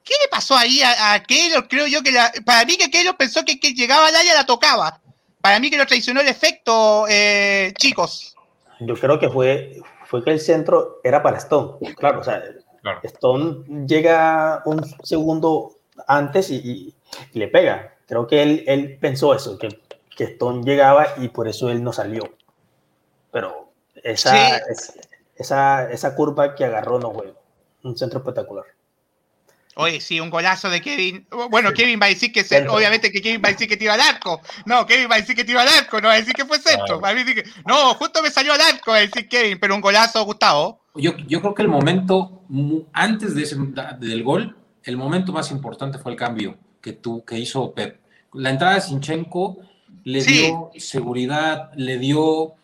¿Qué 0.03 0.15
le 0.23 0.29
pasó 0.31 0.57
ahí 0.57 0.83
a, 0.83 1.23
Keylor? 1.23 1.67
Creo 1.67 1.87
yo 1.87 2.03
que 2.03 2.13
para 2.45 2.65
mí 2.65 2.77
que 2.77 2.91
Keylor 2.91 3.17
pensó 3.17 3.45
que, 3.45 3.59
que 3.59 3.75
llegaba 3.75 4.07
al 4.07 4.17
área 4.17 4.35
la 4.35 4.47
tocaba. 4.47 5.01
Para 5.41 5.59
mí 5.59 5.71
que 5.71 5.77
lo 5.77 5.87
traicionó 5.87 6.21
el 6.21 6.29
efecto, 6.29 7.07
eh, 7.09 7.73
chicos. 7.79 8.34
Yo 8.81 8.95
creo 8.95 9.19
que 9.19 9.29
fue, 9.29 9.81
fue 10.07 10.23
que 10.25 10.31
el 10.31 10.41
centro 10.41 11.01
era 11.03 11.23
para 11.23 11.39
Stone. 11.39 11.95
Claro, 11.97 12.21
o 12.21 12.25
sea, 12.25 12.43
Stone 13.03 13.87
llega 13.87 14.63
un 14.67 14.85
segundo 15.03 15.77
antes 16.07 16.51
y, 16.51 16.95
le 17.33 17.49
pega. 17.49 17.95
Creo 18.07 18.27
que 18.27 18.43
él, 18.43 18.65
él 18.67 18.99
pensó 19.01 19.35
eso, 19.35 19.59
que, 19.59 19.69
que, 20.17 20.25
Stone 20.25 20.63
llegaba 20.65 21.07
y 21.17 21.29
por 21.29 21.49
eso 21.49 21.71
él 21.71 21.83
no 21.83 21.93
salió. 21.93 22.25
Pero 23.31 23.71
esa, 24.03 24.61
esa, 25.37 25.91
esa 25.91 26.15
curva 26.15 26.55
que 26.55 26.65
agarró 26.65 26.99
no 26.99 27.13
fue 27.13 27.35
un 27.83 27.97
centro 27.97 28.19
espectacular. 28.19 28.65
Oye, 29.77 30.01
sí, 30.01 30.21
un 30.21 30.31
golazo 30.31 30.71
de 30.71 30.81
Kevin. 30.81 31.27
Bueno, 31.51 31.73
Kevin 31.73 32.01
va 32.01 32.07
a 32.07 32.11
decir 32.11 32.33
que 32.33 32.43
obviamente 32.69 33.11
que 33.11 33.21
Kevin 33.21 33.43
va 33.45 33.49
a 33.49 33.53
decir 33.53 33.69
que 33.69 33.77
tira 33.77 33.95
al 33.95 34.01
arco. 34.01 34.41
No, 34.67 34.87
Kevin 34.87 35.11
va 35.11 35.17
a 35.17 35.19
decir 35.19 35.35
que 35.35 35.45
tira 35.45 35.63
al 35.63 35.69
arco, 35.69 36.01
no 36.01 36.09
va 36.09 36.15
a 36.15 36.19
decir 36.19 36.35
que 36.35 36.45
fue 36.45 36.59
que, 36.61 37.45
no, 37.67 37.95
justo 37.95 38.23
me 38.23 38.31
salió 38.31 38.53
al 38.53 38.61
arco, 38.61 38.93
va 38.93 38.99
a 38.99 39.01
decir 39.01 39.29
Kevin, 39.29 39.59
pero 39.59 39.75
un 39.75 39.81
golazo, 39.81 40.25
Gustavo. 40.25 40.81
Yo, 40.95 41.17
yo 41.27 41.41
creo 41.41 41.55
que 41.55 41.63
el 41.63 41.69
momento, 41.69 42.43
antes 42.93 43.35
de 43.35 43.43
ese, 43.43 43.57
del 43.99 44.23
gol, 44.23 44.57
el 44.85 44.97
momento 44.97 45.33
más 45.33 45.51
importante 45.51 45.99
fue 45.99 46.13
el 46.13 46.19
cambio 46.19 46.57
que, 46.81 46.93
tú, 46.93 47.25
que 47.25 47.39
hizo 47.39 47.73
Pep. 47.73 48.01
La 48.33 48.51
entrada 48.51 48.75
de 48.75 48.81
Sinchenko 48.81 49.59
le 50.05 50.23
dio 50.23 50.71
seguridad, 50.77 51.71
le 51.75 51.99
dio 51.99 52.55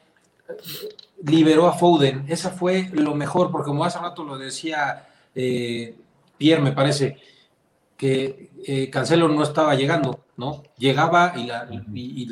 liberó 1.24 1.66
a 1.66 1.72
Foden. 1.72 2.24
Esa 2.28 2.50
fue 2.50 2.88
lo 2.92 3.14
mejor, 3.14 3.50
porque 3.50 3.66
como 3.66 3.84
hace 3.84 3.98
rato 3.98 4.24
lo 4.24 4.38
decía 4.38 5.06
eh, 5.34 5.94
Pierre, 6.40 6.62
me 6.62 6.72
parece, 6.72 7.18
que 7.98 8.48
eh, 8.66 8.88
Cancelo 8.88 9.28
no 9.28 9.42
estaba 9.42 9.74
llegando, 9.74 10.24
¿no? 10.38 10.62
Llegaba 10.78 11.34
y 11.36 11.44
la, 11.44 11.68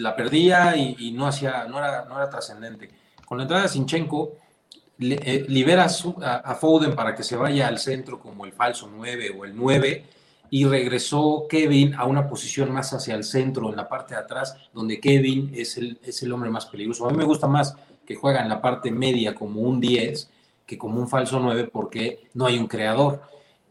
la 0.03 0.17
perdía 0.17 0.75
y, 0.79 1.13
no, 1.13 1.27
hacía, 1.27 1.67
no 1.69 1.77
era, 1.77 2.07
no 2.07 2.17
era 2.17 2.31
trascendente. 2.31 2.89
Con 3.27 3.37
la 3.37 3.45
entrada 3.45 3.65
de 3.65 3.69
Sinchenko, 3.69 4.33
eh, 4.99 5.45
libera 5.47 5.85
a, 5.85 6.55
Foden 6.55 6.97
para 6.97 7.15
que 7.15 7.23
se 7.23 7.37
vaya 7.37 7.69
al 7.69 7.79
centro 7.79 8.19
como 8.19 8.47
el 8.47 8.55
falso 8.55 8.91
9 8.91 9.37
o 9.39 9.45
el 9.45 9.55
9 9.55 10.05
y 10.49 10.65
regresó 10.65 11.45
Kevin 11.51 11.95
a 11.97 12.07
una 12.07 12.27
posición 12.27 12.73
más 12.73 12.95
hacia 12.95 13.15
el 13.15 13.25
centro, 13.25 13.69
en 13.69 13.77
la 13.77 13.91
parte 13.91 14.15
de 14.15 14.21
atrás, 14.21 14.57
donde 14.73 15.01
Kevin 15.01 15.53
es 15.55 15.77
el, 15.77 16.01
es 16.03 16.23
el 16.23 16.33
hombre 16.33 16.49
más 16.49 16.65
peligroso. 16.65 17.07
A 17.07 17.11
mí 17.11 17.19
me 17.19 17.25
gusta 17.25 17.47
más 17.47 17.77
que 18.07 18.15
juega 18.15 18.41
en 18.41 18.49
la 18.49 18.63
parte 18.63 18.91
media 18.91 19.35
como 19.35 19.61
un 19.61 19.83
10 19.83 20.31
que 20.65 20.79
como 20.79 20.99
un 20.99 21.09
falso 21.09 21.39
9 21.41 21.69
porque 21.71 22.31
no 22.33 22.47
hay 22.47 22.59
un 22.59 22.67
creador. 22.67 23.21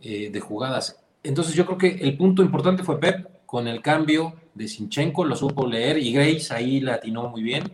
Eh, 0.09 0.29
de 0.31 0.39
jugadas. 0.39 0.95
Entonces 1.21 1.53
yo 1.53 1.65
creo 1.65 1.77
que 1.77 1.89
el 1.89 2.15
punto 2.15 2.41
importante 2.41 2.81
fue 2.81 2.97
Pep 2.97 3.27
con 3.45 3.67
el 3.67 3.81
cambio 3.81 4.39
de 4.53 4.65
Sinchenko, 4.69 5.25
lo 5.25 5.35
supo 5.35 5.67
leer 5.67 5.97
y 5.97 6.13
Grace 6.13 6.53
ahí 6.53 6.79
la 6.79 6.93
atinó 6.93 7.27
muy 7.27 7.43
bien. 7.43 7.69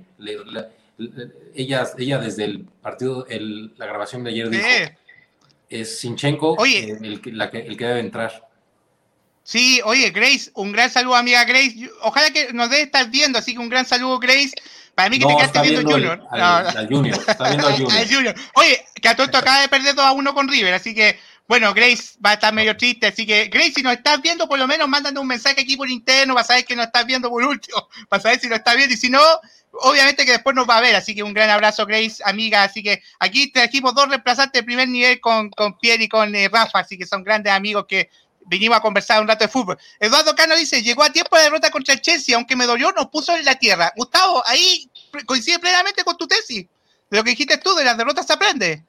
ella, 1.53 1.88
ella 1.95 2.17
desde 2.17 2.45
el 2.45 2.65
partido, 2.81 3.27
la 3.29 3.86
grabación 3.86 4.23
de 4.23 4.31
ayer 4.31 4.49
dijo, 4.49 4.65
es 5.69 5.99
Sinchenko 5.99 6.65
eh, 6.65 6.97
el, 7.03 7.21
el 7.23 7.77
que 7.77 7.86
debe 7.86 7.99
entrar. 7.99 8.49
Sí, 9.43 9.79
oye, 9.86 10.09
Grace, 10.09 10.49
un 10.55 10.71
gran 10.71 10.89
saludo, 10.89 11.13
amiga 11.13 11.45
Grace. 11.45 11.88
Ojalá 12.01 12.31
que 12.31 12.51
nos 12.51 12.71
debe 12.71 12.81
estar 12.81 13.11
viendo, 13.11 13.38
así 13.38 13.53
que 13.53 13.59
un 13.59 13.69
gran 13.69 13.86
saludo, 13.86 14.17
Grace. 14.17 14.53
Para 14.95 15.09
mí 15.09 15.19
que 15.19 15.25
te 15.27 15.36
quedaste 15.36 15.61
viendo, 15.61 15.91
Junior. 15.91 16.23
Al, 16.31 16.88
Junior, 16.88 17.19
está 17.27 17.49
viendo 17.49 17.67
al 17.67 17.75
Junior. 18.11 18.36
Oye, 18.55 18.86
que 18.99 19.07
a 19.07 19.15
todo 19.15 19.27
acaba 19.38 19.61
de 19.61 19.67
perder 19.67 19.93
2 19.93 20.03
a 20.03 20.11
1 20.13 20.34
con 20.34 20.47
River, 20.47 20.73
así 20.73 20.95
que 20.95 21.19
bueno, 21.47 21.73
Grace 21.73 22.17
va 22.25 22.31
a 22.31 22.33
estar 22.33 22.53
medio 22.53 22.75
triste, 22.77 23.07
así 23.07 23.25
que 23.25 23.45
Grace, 23.45 23.73
si 23.73 23.81
nos 23.83 23.93
estás 23.93 24.21
viendo, 24.21 24.47
por 24.47 24.57
lo 24.57 24.67
menos 24.67 24.87
mándame 24.87 25.19
un 25.19 25.27
mensaje 25.27 25.61
aquí 25.61 25.75
por 25.75 25.89
interno 25.89 26.33
para 26.33 26.47
saber 26.47 26.65
que 26.65 26.75
nos 26.75 26.85
estás 26.85 27.05
viendo 27.05 27.29
por 27.29 27.43
último, 27.43 27.87
para 28.09 28.21
saber 28.21 28.39
si 28.39 28.47
nos 28.47 28.59
está 28.59 28.75
viendo 28.75 28.93
y 28.93 28.97
si 28.97 29.09
no, 29.09 29.21
obviamente 29.73 30.25
que 30.25 30.31
después 30.31 30.55
nos 30.55 30.67
va 30.67 30.77
a 30.77 30.81
ver, 30.81 30.95
así 30.95 31.13
que 31.13 31.21
un 31.21 31.33
gran 31.33 31.49
abrazo, 31.49 31.85
Grace, 31.85 32.23
amiga, 32.25 32.63
así 32.63 32.81
que 32.81 33.01
aquí 33.19 33.51
trajimos 33.51 33.93
dos 33.93 34.07
reemplazantes 34.07 34.61
de 34.61 34.65
primer 34.65 34.87
nivel 34.87 35.19
con, 35.19 35.49
con 35.49 35.77
Pierre 35.77 36.05
y 36.05 36.07
con 36.09 36.33
eh, 36.33 36.49
Rafa, 36.49 36.79
así 36.79 36.97
que 36.97 37.05
son 37.05 37.23
grandes 37.23 37.51
amigos 37.51 37.85
que 37.87 38.09
vinimos 38.45 38.77
a 38.77 38.81
conversar 38.81 39.21
un 39.21 39.27
rato 39.27 39.43
de 39.43 39.49
fútbol. 39.49 39.77
Eduardo 39.99 40.35
Cano 40.35 40.55
dice, 40.55 40.81
llegó 40.81 41.03
a 41.03 41.11
tiempo 41.11 41.35
la 41.35 41.43
derrota 41.43 41.71
contra 41.71 41.93
el 41.93 42.01
Chelsea, 42.01 42.35
aunque 42.35 42.55
me 42.55 42.65
dolió, 42.65 42.91
nos 42.93 43.07
puso 43.07 43.35
en 43.35 43.43
la 43.45 43.55
tierra. 43.55 43.91
Gustavo, 43.95 44.43
ahí 44.45 44.89
coincide 45.25 45.59
plenamente 45.59 46.03
con 46.03 46.17
tu 46.17 46.27
tesis, 46.27 46.65
de 47.09 47.17
lo 47.17 47.23
que 47.23 47.31
dijiste 47.31 47.57
tú, 47.57 47.75
de 47.75 47.83
las 47.83 47.97
derrotas 47.97 48.25
se 48.25 48.33
aprende. 48.33 48.83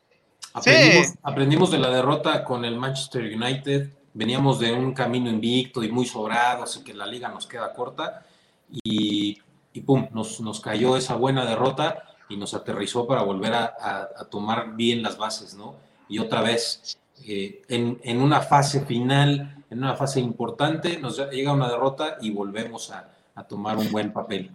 Aprendimos, 0.55 1.73
de 1.73 1.79
la 1.79 1.91
derrota 1.91 2.45
con 2.45 2.65
el 2.65 2.77
Manchester 2.77 3.23
United. 3.25 3.91
Veníamos 4.13 4.61
de 4.61 4.73
un 4.73 4.95
camino 4.95 5.29
invicto 5.29 5.83
y 5.83 5.91
muy 5.91 6.07
sobrado, 6.07 6.63
así 6.63 6.85
que 6.85 6.95
la 6.95 7.07
liga 7.07 7.29
nos 7.29 7.47
queda 7.47 7.73
corta. 7.73 8.25
Y, 8.71 9.41
pum, 9.85 10.07
nos, 10.13 10.41
nos, 10.41 10.61
cayó 10.61 10.97
esa 10.97 11.17
buena 11.17 11.45
derrota 11.45 12.05
y 12.29 12.37
nos 12.37 12.55
aterrizó 12.55 13.07
para 13.07 13.23
volver 13.23 13.53
a, 13.55 14.09
tomar 14.31 14.77
bien 14.77 15.03
las 15.03 15.19
bases, 15.19 15.55
¿no? 15.55 15.75
Y 16.09 16.21
otra 16.21 16.41
vez, 16.41 16.99
eh, 17.27 17.63
en, 17.69 18.01
en, 18.05 18.23
una 18.23 18.41
fase 18.41 18.85
final, 18.87 19.65
en 19.71 19.79
una 19.79 19.97
fase 19.97 20.21
importante, 20.21 20.99
nos 20.99 21.19
llega 21.31 21.53
una 21.53 21.69
derrota 21.69 22.17
y 22.21 22.31
volvemos 22.31 22.93
a, 22.93 23.09
a 23.35 23.43
tomar 23.43 23.77
un 23.77 23.91
buen 23.91 24.13
papel. 24.13 24.53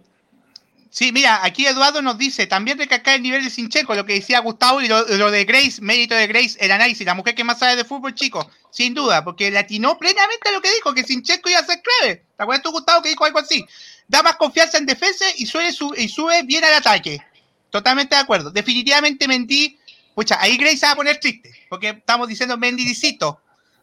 Sí, 0.92 1.12
mira, 1.12 1.44
aquí 1.44 1.66
Eduardo 1.66 2.02
nos 2.02 2.18
dice, 2.18 2.48
también 2.48 2.76
recalcar 2.76 3.14
el 3.14 3.22
nivel 3.22 3.44
de 3.44 3.50
Sinchenko, 3.50 3.94
lo 3.94 4.04
que 4.04 4.14
decía 4.14 4.40
Gustavo 4.40 4.82
y 4.82 4.88
lo, 4.88 5.30
de 5.30 5.44
Grace, 5.44 5.80
mérito 5.80 6.16
de 6.16 6.26
Grace, 6.26 6.58
el 6.58 6.72
análisis, 6.72 7.06
la 7.06 7.14
mujer 7.14 7.36
que 7.36 7.44
más 7.44 7.60
sabe 7.60 7.76
de 7.76 7.84
fútbol, 7.84 8.12
chicos, 8.12 8.48
sin 8.72 8.92
duda, 8.92 9.22
porque 9.22 9.52
le 9.52 9.60
atinó 9.60 9.96
plenamente 9.98 10.48
a 10.48 10.52
lo 10.52 10.60
que 10.60 10.72
dijo, 10.74 10.92
que 10.92 11.04
Sinchenko 11.04 11.48
iba 11.48 11.60
a 11.60 11.64
ser 11.64 11.80
clave. 11.80 12.24
¿Te 12.36 12.42
acuerdas 12.42 12.64
tú, 12.64 12.72
Gustavo, 12.72 13.02
que 13.02 13.10
dijo 13.10 13.24
algo 13.24 13.38
así? 13.38 13.64
Da 14.08 14.24
más 14.24 14.34
confianza 14.34 14.78
en 14.78 14.86
defensa 14.86 15.24
y 15.36 15.46
sube, 15.46 15.68
y 15.96 16.08
sube 16.08 16.42
bien 16.42 16.64
al 16.64 16.74
ataque. 16.74 17.22
Totalmente 17.70 18.16
de 18.16 18.22
acuerdo. 18.22 18.50
Definitivamente 18.50 19.28
Mendy, 19.28 19.78
pucha, 20.16 20.38
ahí 20.40 20.56
Grace 20.56 20.78
se 20.78 20.86
va 20.86 20.92
a 20.92 20.96
poner 20.96 21.20
triste, 21.20 21.52
porque 21.68 21.90
estamos 21.90 22.26
diciendo 22.26 22.56
Mendy 22.56 22.84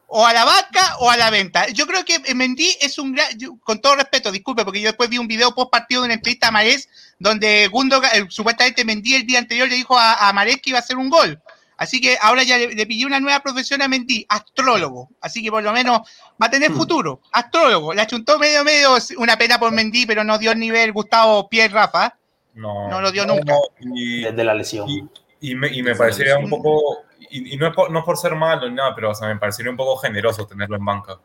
o 0.10 0.26
a 0.26 0.34
la 0.34 0.46
vaca 0.46 0.98
o 1.00 1.10
a 1.12 1.18
la 1.18 1.30
venta. 1.30 1.68
Yo 1.68 1.86
creo 1.86 2.04
que 2.06 2.34
Mendy 2.34 2.70
es 2.82 2.98
un 2.98 3.14
gran, 3.14 3.28
con 3.64 3.80
todo 3.82 3.96
respeto, 3.98 4.32
disculpe, 4.32 4.64
porque 4.64 4.80
yo 4.82 4.88
después 4.88 5.10
vi 5.10 5.18
un 5.18 5.28
video 5.28 5.54
post 5.54 5.70
partido 5.72 6.02
de 6.02 6.06
una 6.06 6.14
entrevista 6.16 6.48
a 6.48 6.52
Marés, 6.52 6.88
donde 7.20 7.68
Gundo, 7.68 8.02
eh, 8.04 8.26
supuestamente 8.30 8.86
Mendy 8.86 9.16
el 9.16 9.26
día 9.28 9.40
anterior 9.40 9.68
le 9.68 9.76
dijo 9.76 9.98
a, 9.98 10.30
a 10.30 10.34
Marés 10.34 10.58
que 10.62 10.70
iba 10.72 10.80
a 10.80 10.82
hacer 10.82 10.98
un 10.98 11.10
gol. 11.10 11.42
Así 11.80 12.02
que 12.02 12.18
ahora 12.22 12.42
ya 12.44 12.58
le, 12.58 12.74
le 12.74 12.88
pillé 12.88 13.06
una 13.06 13.20
nueva 13.20 13.40
profesión 13.42 13.82
a 13.84 13.88
Mendy, 13.88 14.26
astrólogo. 14.30 15.10
Así 15.22 15.44
que 15.44 15.52
por 15.52 15.62
lo 15.62 15.72
menos 15.74 16.00
va 16.42 16.48
a 16.48 16.50
tener 16.50 16.72
Hmm. 16.72 16.76
futuro. 16.78 17.22
Astrólogo. 17.32 17.94
La 17.94 18.08
chuntó 18.08 18.40
medio, 18.40 18.64
medio, 18.64 18.98
una 19.18 19.38
pena 19.38 19.60
por 19.60 19.72
Mendy, 19.72 20.06
pero 20.08 20.24
no 20.24 20.38
dio 20.40 20.52
el 20.52 20.58
nivel 20.60 20.92
Gustavo 20.92 21.48
Pierre 21.50 21.74
Rafa. 21.74 22.16
No, 22.56 22.90
No 22.90 23.00
lo 23.02 23.12
dio 23.12 23.26
nunca. 23.28 23.54
y, 23.94 24.22
Desde 24.24 24.44
la 24.44 24.56
lesión. 24.56 24.90
y, 24.90 25.04
y 25.40 25.54
me, 25.54 25.68
y 25.72 25.84
me 25.84 25.94
parecería 25.94 26.40
un 26.40 26.50
poco, 26.50 27.04
y, 27.30 27.54
y 27.54 27.58
no, 27.58 27.68
es 27.68 27.74
por, 27.74 27.92
no 27.92 28.00
es 28.00 28.06
por 28.06 28.18
ser 28.18 28.36
malo 28.36 28.68
ni 28.70 28.76
nada, 28.76 28.94
pero 28.96 29.12
o 29.12 29.16
sea, 29.16 29.28
me 29.28 29.38
parecería 29.38 29.72
un 29.72 29.78
poco 29.78 29.98
generoso 29.98 30.46
tenerlo 30.48 30.76
en 30.78 30.86
banca. 30.86 31.20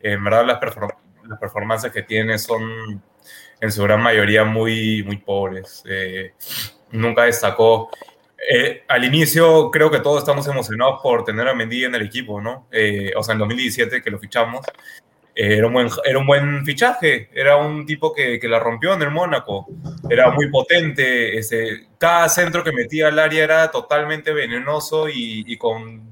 En 0.00 0.22
verdad 0.22 0.44
las, 0.46 0.60
perfor- 0.60 0.96
las 1.26 1.38
performances 1.38 1.90
que 1.92 2.02
tiene 2.02 2.38
son 2.38 3.02
en 3.60 3.72
su 3.72 3.82
gran 3.82 4.02
mayoría 4.02 4.44
muy, 4.44 5.02
muy 5.04 5.16
pobres. 5.16 5.82
Eh, 5.88 6.34
nunca 6.92 7.24
destacó. 7.24 7.90
Eh, 8.48 8.84
al 8.86 9.02
inicio 9.04 9.70
creo 9.70 9.90
que 9.90 10.00
todos 10.00 10.18
estamos 10.18 10.46
emocionados 10.46 11.00
por 11.02 11.24
tener 11.24 11.48
a 11.48 11.54
Mendy 11.54 11.84
en 11.84 11.94
el 11.94 12.02
equipo, 12.02 12.40
¿no? 12.40 12.68
Eh, 12.70 13.12
o 13.16 13.22
sea, 13.22 13.32
en 13.32 13.38
2017 13.40 14.02
que 14.02 14.10
lo 14.10 14.18
fichamos. 14.18 14.64
Eh, 15.36 15.58
era, 15.58 15.66
un 15.68 15.72
buen, 15.74 15.88
era 16.04 16.18
un 16.18 16.26
buen 16.26 16.64
fichaje, 16.64 17.30
era 17.34 17.56
un 17.56 17.86
tipo 17.86 18.12
que, 18.14 18.40
que 18.40 18.48
la 18.48 18.58
rompió 18.58 18.94
en 18.94 19.02
el 19.02 19.10
Mónaco, 19.12 19.66
era 20.10 20.30
muy 20.30 20.50
potente, 20.50 21.38
este, 21.38 21.86
cada 21.98 22.28
centro 22.28 22.64
que 22.64 22.72
metía 22.72 23.08
al 23.08 23.18
área 23.18 23.44
era 23.44 23.70
totalmente 23.70 24.32
venenoso 24.32 25.08
y, 25.08 25.44
y 25.46 25.56
con, 25.58 26.02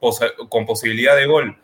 posa- 0.00 0.32
con 0.48 0.66
posibilidad 0.66 1.16
de 1.16 1.26
gol. 1.26 1.58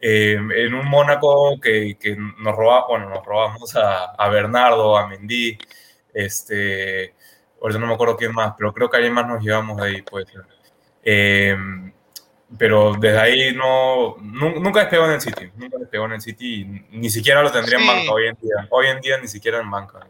Eh, 0.00 0.34
en 0.34 0.74
un 0.74 0.86
Mónaco 0.88 1.58
que, 1.60 1.96
que 2.00 2.16
nos, 2.16 2.54
roba, 2.56 2.86
bueno, 2.88 3.08
nos 3.10 3.24
robamos 3.26 3.74
a, 3.76 4.04
a 4.12 4.28
Bernardo, 4.28 4.96
a 4.96 5.08
Mendy, 5.08 5.58
este, 6.14 7.14
ahorita 7.60 7.80
no 7.80 7.86
me 7.88 7.94
acuerdo 7.94 8.16
quién 8.16 8.32
más, 8.32 8.54
pero 8.56 8.72
creo 8.72 8.88
que 8.88 8.96
alguien 8.98 9.14
más 9.14 9.26
nos 9.26 9.42
llevamos 9.42 9.76
de 9.78 9.86
ahí, 9.88 10.02
puede 10.02 10.26
ser. 10.26 10.42
Eh, 11.02 11.56
pero 12.56 12.94
desde 12.98 13.18
ahí 13.18 13.54
no, 13.54 14.16
nu- 14.20 14.60
nunca 14.60 14.80
despegó 14.80 15.04
en 15.06 15.12
el 15.12 15.20
City, 15.20 15.50
nunca 15.56 15.76
despegó 15.78 16.06
en 16.06 16.12
el 16.12 16.20
City, 16.20 16.60
y 16.90 16.96
ni 16.96 17.10
siquiera 17.10 17.42
lo 17.42 17.50
tendría 17.52 17.78
en 17.78 17.82
Sí. 17.84 17.88
banca 17.88 18.12
hoy 18.12 18.26
en 18.28 18.36
día. 18.40 18.66
Hoy 18.70 18.86
en 18.86 19.00
día 19.00 19.18
ni 19.20 19.28
siquiera 19.28 19.60
en 19.60 19.70
banca. 19.70 20.00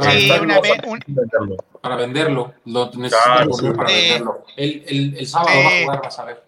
Sí, 0.00 0.30
una 0.40 0.60
vez- 0.60 0.80
un-. 0.86 1.56
Para 1.82 1.96
venderlo, 1.96 2.54
lo 2.66 2.86
necesito 2.92 3.18
Claro, 3.24 3.52
sí. 3.52 3.70
para 3.72 3.88
venderlo. 3.90 4.44
El, 4.56 4.84
el, 4.86 5.16
el 5.18 5.26
sábado 5.26 5.50
Sí. 5.50 5.64
va 5.64 5.68
a 5.68 5.82
jugar, 5.82 6.02
vas 6.02 6.18
a 6.20 6.24
ver. 6.24 6.44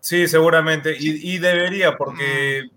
Sí, 0.00 0.26
seguramente. 0.26 0.96
Y, 0.98 1.34
y 1.34 1.38
debería, 1.38 1.96
porque, 1.96 2.70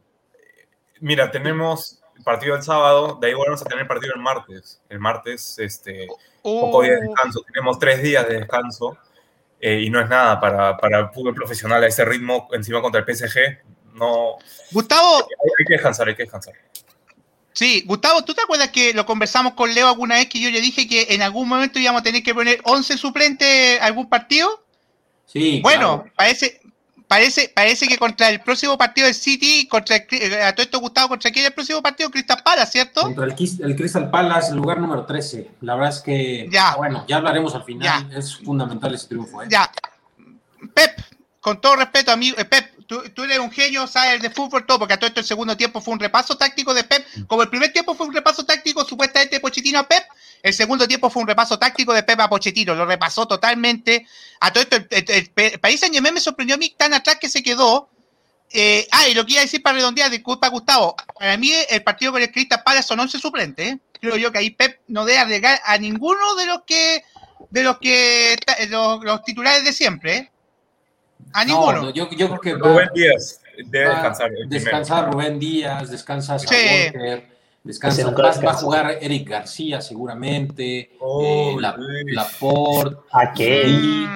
mira, 0.99 1.31
tenemos 1.31 2.01
partido 2.25 2.55
el 2.55 2.61
sábado, 2.63 3.17
de 3.21 3.27
ahí 3.27 3.33
volvemos 3.33 3.61
a 3.61 3.65
tener 3.65 3.87
partido 3.87 4.13
el 4.15 4.21
martes. 4.21 4.81
El 4.89 4.99
martes, 4.99 5.57
este, 5.59 6.07
poco 6.43 6.81
día 6.81 6.91
de 6.93 6.97
Uh, 6.99 7.09
descanso. 7.09 7.41
Tenemos 7.47 7.79
tres 7.79 8.03
días 8.03 8.27
de 8.27 8.39
descanso 8.39 8.97
eh, 9.61 9.81
y 9.85 9.89
no 9.89 10.01
es 10.01 10.09
nada 10.09 10.39
para, 10.39 10.75
para 10.77 10.99
el 10.99 11.09
fútbol 11.09 11.35
profesional 11.35 11.83
a 11.83 11.87
ese 11.87 12.03
ritmo, 12.03 12.49
encima 12.51 12.81
contra 12.81 13.01
el 13.01 13.15
PSG. 13.15 13.59
No, 13.93 14.37
Gustavo, 14.71 15.17
hay, 15.17 15.49
hay 15.59 15.65
que 15.67 15.73
descansar, 15.73 16.07
hay 16.07 16.15
que 16.15 16.23
descansar. 16.23 16.53
Sí, 17.53 17.83
Gustavo, 17.85 18.23
¿tú 18.23 18.33
te 18.33 18.41
acuerdas 18.41 18.69
que 18.69 18.93
lo 18.93 19.05
conversamos 19.05 19.53
con 19.53 19.73
Leo 19.73 19.87
alguna 19.89 20.15
vez 20.15 20.27
que 20.27 20.39
yo 20.39 20.49
le 20.49 20.61
dije 20.61 20.87
que 20.87 21.07
en 21.09 21.21
algún 21.21 21.49
momento 21.49 21.79
íbamos 21.79 21.99
a 21.99 22.03
tener 22.03 22.23
que 22.23 22.33
poner 22.33 22.61
11 22.63 22.97
suplentes 22.97 23.79
a 23.81 23.85
algún 23.85 24.09
partido? 24.09 24.65
Sí, 25.25 25.59
Bueno, 25.61 26.01
claro. 26.01 26.13
parece, 26.15 26.60
parece, 27.11 27.51
parece 27.53 27.89
que 27.89 27.97
contra 27.97 28.29
el 28.29 28.39
próximo 28.39 28.77
partido 28.77 29.05
del 29.05 29.13
City, 29.13 29.67
contra 29.67 29.97
el, 29.97 30.05
eh, 30.11 30.43
a 30.43 30.55
todo 30.55 30.63
esto 30.63 30.79
Gustavo, 30.79 31.09
contra 31.09 31.29
quién 31.29 31.43
es 31.43 31.49
el 31.49 31.53
próximo 31.53 31.81
partido, 31.81 32.09
Crystal 32.09 32.41
Palace, 32.41 32.71
¿cierto? 32.71 33.01
Contra 33.01 33.25
el, 33.25 33.35
el 33.63 33.75
Crystal 33.75 34.09
Palace, 34.09 34.51
el 34.51 34.55
lugar 34.55 34.79
número 34.79 35.05
13. 35.05 35.51
La 35.59 35.75
verdad 35.75 35.89
es 35.93 35.99
que, 35.99 36.47
Ya. 36.49 36.73
bueno, 36.77 37.03
ya 37.09 37.17
hablaremos 37.17 37.53
al 37.53 37.65
final. 37.65 38.09
Es 38.13 38.37
fundamental 38.37 38.95
ese 38.95 39.07
triunfo. 39.09 39.43
¿eh? 39.43 39.47
Ya. 39.49 39.69
Pep, 40.73 41.01
con 41.41 41.59
todo 41.59 41.75
respeto, 41.75 42.13
amigo, 42.13 42.37
eh, 42.39 42.45
Pep, 42.45 42.85
tú, 42.87 43.01
tú 43.13 43.23
eres 43.23 43.39
un 43.39 43.51
genio, 43.51 43.87
sabes 43.87 44.21
de 44.21 44.29
fútbol, 44.29 44.65
todo, 44.65 44.79
porque 44.79 44.93
a 44.93 44.97
todo 44.97 45.09
esto 45.09 45.19
el 45.19 45.25
segundo 45.25 45.57
tiempo 45.57 45.81
fue 45.81 45.93
un 45.93 45.99
repaso 45.99 46.37
táctico 46.37 46.73
de 46.73 46.85
Pep. 46.85 47.05
Como 47.27 47.41
el 47.43 47.49
primer 47.49 47.73
tiempo 47.73 47.93
fue 47.93 48.07
un 48.07 48.13
repaso 48.13 48.45
táctico 48.45 48.85
supuestamente 48.85 49.35
de 49.35 49.41
Pochettino 49.41 49.79
a 49.79 49.83
Pep, 49.83 50.05
el 50.43 50.53
segundo 50.53 50.87
tiempo 50.87 51.09
fue 51.09 51.21
un 51.21 51.27
repaso 51.27 51.57
táctico 51.59 51.93
de 51.93 52.03
Pep 52.03 52.19
a 52.19 52.29
Pochettino. 52.29 52.73
Lo 52.75 52.85
repasó 52.85 53.27
totalmente. 53.27 54.05
A 54.39 54.51
todo 54.51 54.63
esto, 54.63 54.75
el, 54.77 54.87
el, 54.89 55.05
el, 55.09 55.31
el 55.35 55.59
País 55.59 55.81
Germain 55.81 56.13
me 56.13 56.19
sorprendió 56.19 56.55
a 56.55 56.57
mí 56.59 56.73
tan 56.77 56.93
atrás 56.93 57.17
que 57.19 57.29
se 57.29 57.43
quedó. 57.43 57.89
Eh, 58.53 58.87
ah, 58.91 59.07
y 59.07 59.13
lo 59.13 59.25
que 59.25 59.33
iba 59.33 59.41
a 59.41 59.45
decir 59.45 59.61
para 59.63 59.77
redondear, 59.77 60.09
disculpa 60.09 60.49
Gustavo, 60.49 60.95
para 61.17 61.37
mí 61.37 61.53
el 61.69 61.83
partido 61.83 62.11
con 62.11 62.21
el 62.21 62.31
Crystal 62.31 62.61
Palace 62.63 62.87
son 62.87 62.99
11 62.99 63.17
suplentes. 63.19 63.67
¿eh? 63.73 63.79
Creo 64.01 64.17
yo 64.17 64.31
que 64.31 64.39
ahí 64.39 64.49
Pep 64.49 64.81
no 64.87 65.05
debe 65.05 65.19
arriesgar 65.19 65.59
a 65.63 65.77
ninguno 65.77 66.35
de 66.35 66.45
los 66.47 66.63
que 66.65 67.03
de 67.49 67.63
los 67.63 67.77
que 67.79 68.37
los, 68.69 69.03
los 69.03 69.23
titulares 69.23 69.63
de 69.63 69.71
siempre. 69.73 70.15
¿eh? 70.17 70.31
A 71.33 71.45
No, 71.45 71.53
ninguno. 71.53 71.81
no, 71.83 71.89
yo, 71.91 72.09
yo 72.11 72.27
creo 72.27 72.39
que 72.41 72.53
va, 72.55 72.67
Rubén 72.69 72.89
Díaz 72.93 73.39
debe 73.67 73.89
descansar. 73.89 74.31
descansar 74.47 75.11
Rubén 75.13 75.39
Díaz, 75.39 75.89
descansa 75.89 76.37
Sí. 76.39 76.45
Walker, 76.47 77.27
descansa, 77.63 78.09
va, 78.09 78.31
va 78.41 78.51
a 78.51 78.53
jugar 78.55 78.97
Eric 79.01 79.29
García 79.29 79.81
seguramente, 79.81 80.91
Oh, 80.99 81.21
eh, 81.23 81.55
la. 81.61 81.75
Laporte. 82.07 82.97
¿A 83.11 83.31
qué? 83.33 83.63
Y- 83.67 84.07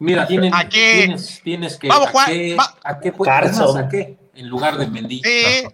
Mira, 0.00 0.26
tienen, 0.28 0.54
¿A 0.54 0.68
qué? 0.68 1.02
Tienes, 1.06 1.40
tienes 1.42 1.76
que. 1.76 1.88
Vamos, 1.88 2.08
¿a 2.08 2.10
Juan, 2.12 2.26
qué, 2.26 2.54
va- 2.54 2.74
¿A 2.84 3.00
qué 3.00 3.10
puede- 3.12 3.30
Carson. 3.30 3.68
es 3.68 3.74
más, 3.74 3.84
¿A 3.84 3.88
qué? 3.88 4.16
En 4.34 4.48
lugar 4.48 4.76
de 4.78 4.86
Mendy. 4.86 5.20
sí. 5.24 5.64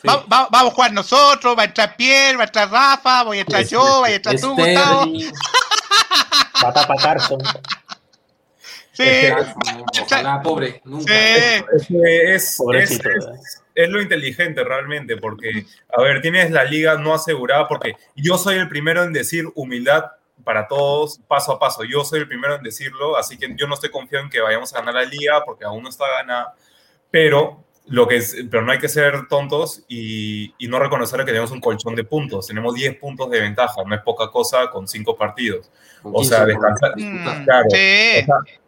Sí. 0.00 0.06
Va- 0.06 0.24
va- 0.32 0.48
vamos 0.48 0.70
a 0.70 0.74
jugar 0.76 0.92
nosotros, 0.92 1.58
va 1.58 1.62
a 1.62 1.64
entrar 1.64 1.96
Pierre, 1.96 2.36
va 2.36 2.44
a 2.44 2.46
entrar 2.46 2.70
Rafa, 2.70 3.24
voy 3.24 3.38
a 3.38 3.40
entrar 3.40 3.62
Es- 3.62 3.70
yo, 3.70 4.00
va 4.00 4.06
a 4.06 4.10
entrar 4.12 4.38
tú, 4.38 4.54
Gustavo. 4.54 5.06
Va 6.64 6.68
a 6.68 6.72
tapar 6.72 6.96
Carson. 6.98 7.40
Sí, 8.92 9.04
Carson, 9.28 9.84
Ojalá, 10.02 10.40
pobre, 10.42 10.80
nunca. 10.84 11.12
sí. 11.12 11.18
Es, 11.76 11.90
es, 11.90 12.54
Pobrecito, 12.58 13.08
es-. 13.10 13.62
Es 13.78 13.88
lo 13.88 14.02
inteligente 14.02 14.64
realmente, 14.64 15.16
porque, 15.16 15.64
a 15.96 16.02
ver, 16.02 16.20
tienes 16.20 16.50
la 16.50 16.64
liga 16.64 16.96
no 16.96 17.14
asegurada, 17.14 17.68
porque 17.68 17.94
yo 18.16 18.36
soy 18.36 18.56
el 18.56 18.68
primero 18.68 19.04
en 19.04 19.12
decir 19.12 19.44
humildad 19.54 20.04
para 20.42 20.66
todos, 20.66 21.20
paso 21.28 21.52
a 21.52 21.60
paso. 21.60 21.84
Yo 21.84 22.04
soy 22.04 22.20
el 22.20 22.28
primero 22.28 22.56
en 22.56 22.62
decirlo, 22.64 23.16
así 23.16 23.38
que 23.38 23.54
yo 23.54 23.68
no 23.68 23.74
estoy 23.74 23.90
confiado 23.90 24.24
en 24.24 24.30
que 24.30 24.40
vayamos 24.40 24.74
a 24.74 24.78
ganar 24.78 24.94
la 24.94 25.04
liga, 25.04 25.44
porque 25.44 25.64
aún 25.64 25.84
no 25.84 25.90
está 25.90 26.08
ganada, 26.08 26.54
pero, 27.10 27.64
lo 27.90 28.06
que 28.06 28.16
es, 28.16 28.36
pero 28.50 28.62
no 28.62 28.72
hay 28.72 28.78
que 28.78 28.88
ser 28.88 29.28
tontos 29.28 29.82
y, 29.88 30.54
y 30.58 30.68
no 30.68 30.78
reconocer 30.78 31.20
que 31.20 31.26
tenemos 31.26 31.50
un 31.50 31.60
colchón 31.60 31.94
de 31.94 32.04
puntos. 32.04 32.46
Tenemos 32.46 32.74
10 32.74 32.96
puntos 32.98 33.30
de 33.30 33.40
ventaja, 33.40 33.82
no 33.86 33.94
es 33.94 34.02
poca 34.02 34.30
cosa 34.30 34.68
con 34.70 34.86
5 34.86 35.16
partidos. 35.16 35.70
O 36.02 36.22
sea, 36.22 36.44
15 36.44 36.54
por 36.54 36.62
descansar-. 36.62 36.94
Mm, 36.96 37.44
Claro. 37.44 37.66
sí. 37.70 37.76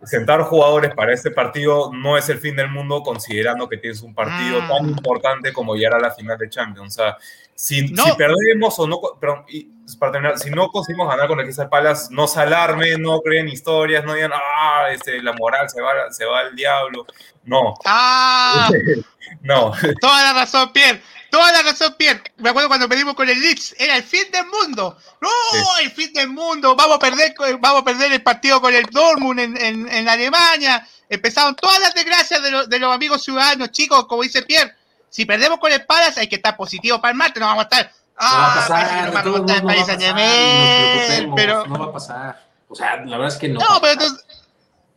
O 0.01 0.07
sea, 0.07 0.18
sentar 0.18 0.41
jugadores 0.43 0.95
para 0.95 1.12
este 1.12 1.31
partido 1.31 1.93
no 1.93 2.16
es 2.16 2.29
el 2.29 2.39
fin 2.39 2.57
del 2.57 2.68
mundo 2.71 3.03
considerando 3.03 3.68
que 3.68 3.77
tienes 3.77 4.03
un 4.03 4.14
partido 4.14 4.62
Mm. 4.62 4.68
tan 4.68 4.89
importante 4.89 5.53
como 5.53 5.75
llegar 5.75 5.95
a 5.95 6.01
la 6.01 6.11
final 6.12 6.39
de 6.39 6.49
Champions. 6.49 6.95
O 6.99 7.03
sea, 7.03 7.16
si, 7.55 7.89
No. 7.93 8.05
si 8.05 8.12
perdemos 8.14 8.79
o 8.79 8.87
no, 8.89 9.01
perdón, 9.21 9.45
y 9.49 9.68
para 9.97 10.12
terminar, 10.12 10.38
si 10.38 10.51
no 10.51 10.68
conseguimos 10.68 11.09
ganar 11.09 11.26
con 11.28 11.38
el 11.41 11.47
Crystal 11.47 11.68
Palace, 11.68 12.09
no 12.11 12.26
se 12.26 12.41
alarmen, 12.41 13.01
no 13.03 13.20
creen 13.20 13.49
historias, 13.49 14.05
no 14.05 14.14
digan, 14.14 14.32
ah, 14.34 14.86
este, 14.91 15.22
la 15.22 15.32
moral 15.32 15.68
se 15.70 15.80
va, 15.80 15.93
se 16.11 16.24
va 16.24 16.41
al 16.41 16.55
diablo. 16.57 17.07
No, 17.45 17.74
Ah, 17.84 18.68
no. 19.43 19.72
toda 20.01 20.22
la 20.22 20.32
razón, 20.32 20.72
Pierre. 20.72 21.03
Toda 21.30 21.53
la 21.53 21.62
razón, 21.62 21.95
Pierre. 21.97 22.22
Me 22.38 22.51
acuerdo 22.51 22.68
cuando 22.68 22.88
pedimos 22.88 23.14
con 23.14 23.28
el 23.28 23.41
Leeds, 23.41 23.76
era 23.78 23.97
el 23.97 24.03
fin 24.03 24.24
del 24.32 24.47
mundo. 24.47 24.99
No, 25.20 25.28
Sí. 25.53 25.84
el 25.84 25.91
fin 25.93 26.12
del 26.12 26.28
mundo. 26.28 26.74
Vamos 26.74 26.97
a 26.97 26.99
perder, 26.99 27.32
vamos 27.61 27.82
a 27.82 27.84
perder 27.84 28.12
el 28.12 28.22
partido 28.22 28.61
con 28.61 28.74
el 28.74 28.84
Dortmund 28.86 29.38
en, 29.38 29.57
en- 29.57 29.88
en 29.88 30.09
Alemania. 30.09 30.84
Empezaron 31.09 31.55
todas 31.55 31.78
las 31.80 31.95
desgracias 31.95 32.43
de, 32.43 32.51
los- 32.51 32.68
de 32.68 32.78
los 32.80 32.93
amigos 32.93 33.22
ciudadanos, 33.22 33.70
chicos, 33.70 34.07
como 34.07 34.22
dice 34.22 34.43
Pierre. 34.43 34.74
Si 35.09 35.24
perdemos 35.24 35.59
con 35.61 35.72
el 35.72 35.84
Palace, 35.86 36.20
hay 36.20 36.28
que 36.28 36.36
estar 36.36 36.57
positivo 36.57 37.01
para 37.01 37.12
el 37.12 37.16
martes, 37.18 37.41
no 37.41 37.47
vamos 37.47 37.64
a 37.64 37.68
estar. 37.76 37.93
No 38.21 38.27
va 38.27 38.45
a 38.47 38.53
Ah, 38.53 38.55
pasar, 38.57 38.91
no 38.91 39.05
de 39.07 39.11
va 39.12 39.21
a 39.21 39.25
modos 39.25 39.41
no 39.41 39.47
va 39.47 39.73
a 39.73 39.77
pasar, 39.77 41.27
nos 41.27 41.37
Pero, 41.37 41.66
no 41.66 41.79
va 41.79 41.85
a 41.87 41.93
pasar. 41.93 42.47
O 42.68 42.75
sea, 42.75 42.97
la 43.05 43.16
verdad 43.16 43.35
es 43.35 43.41
que 43.41 43.49
no. 43.49 43.61
no, 43.61 43.81
pero 43.81 43.93
entonces. 43.95 44.25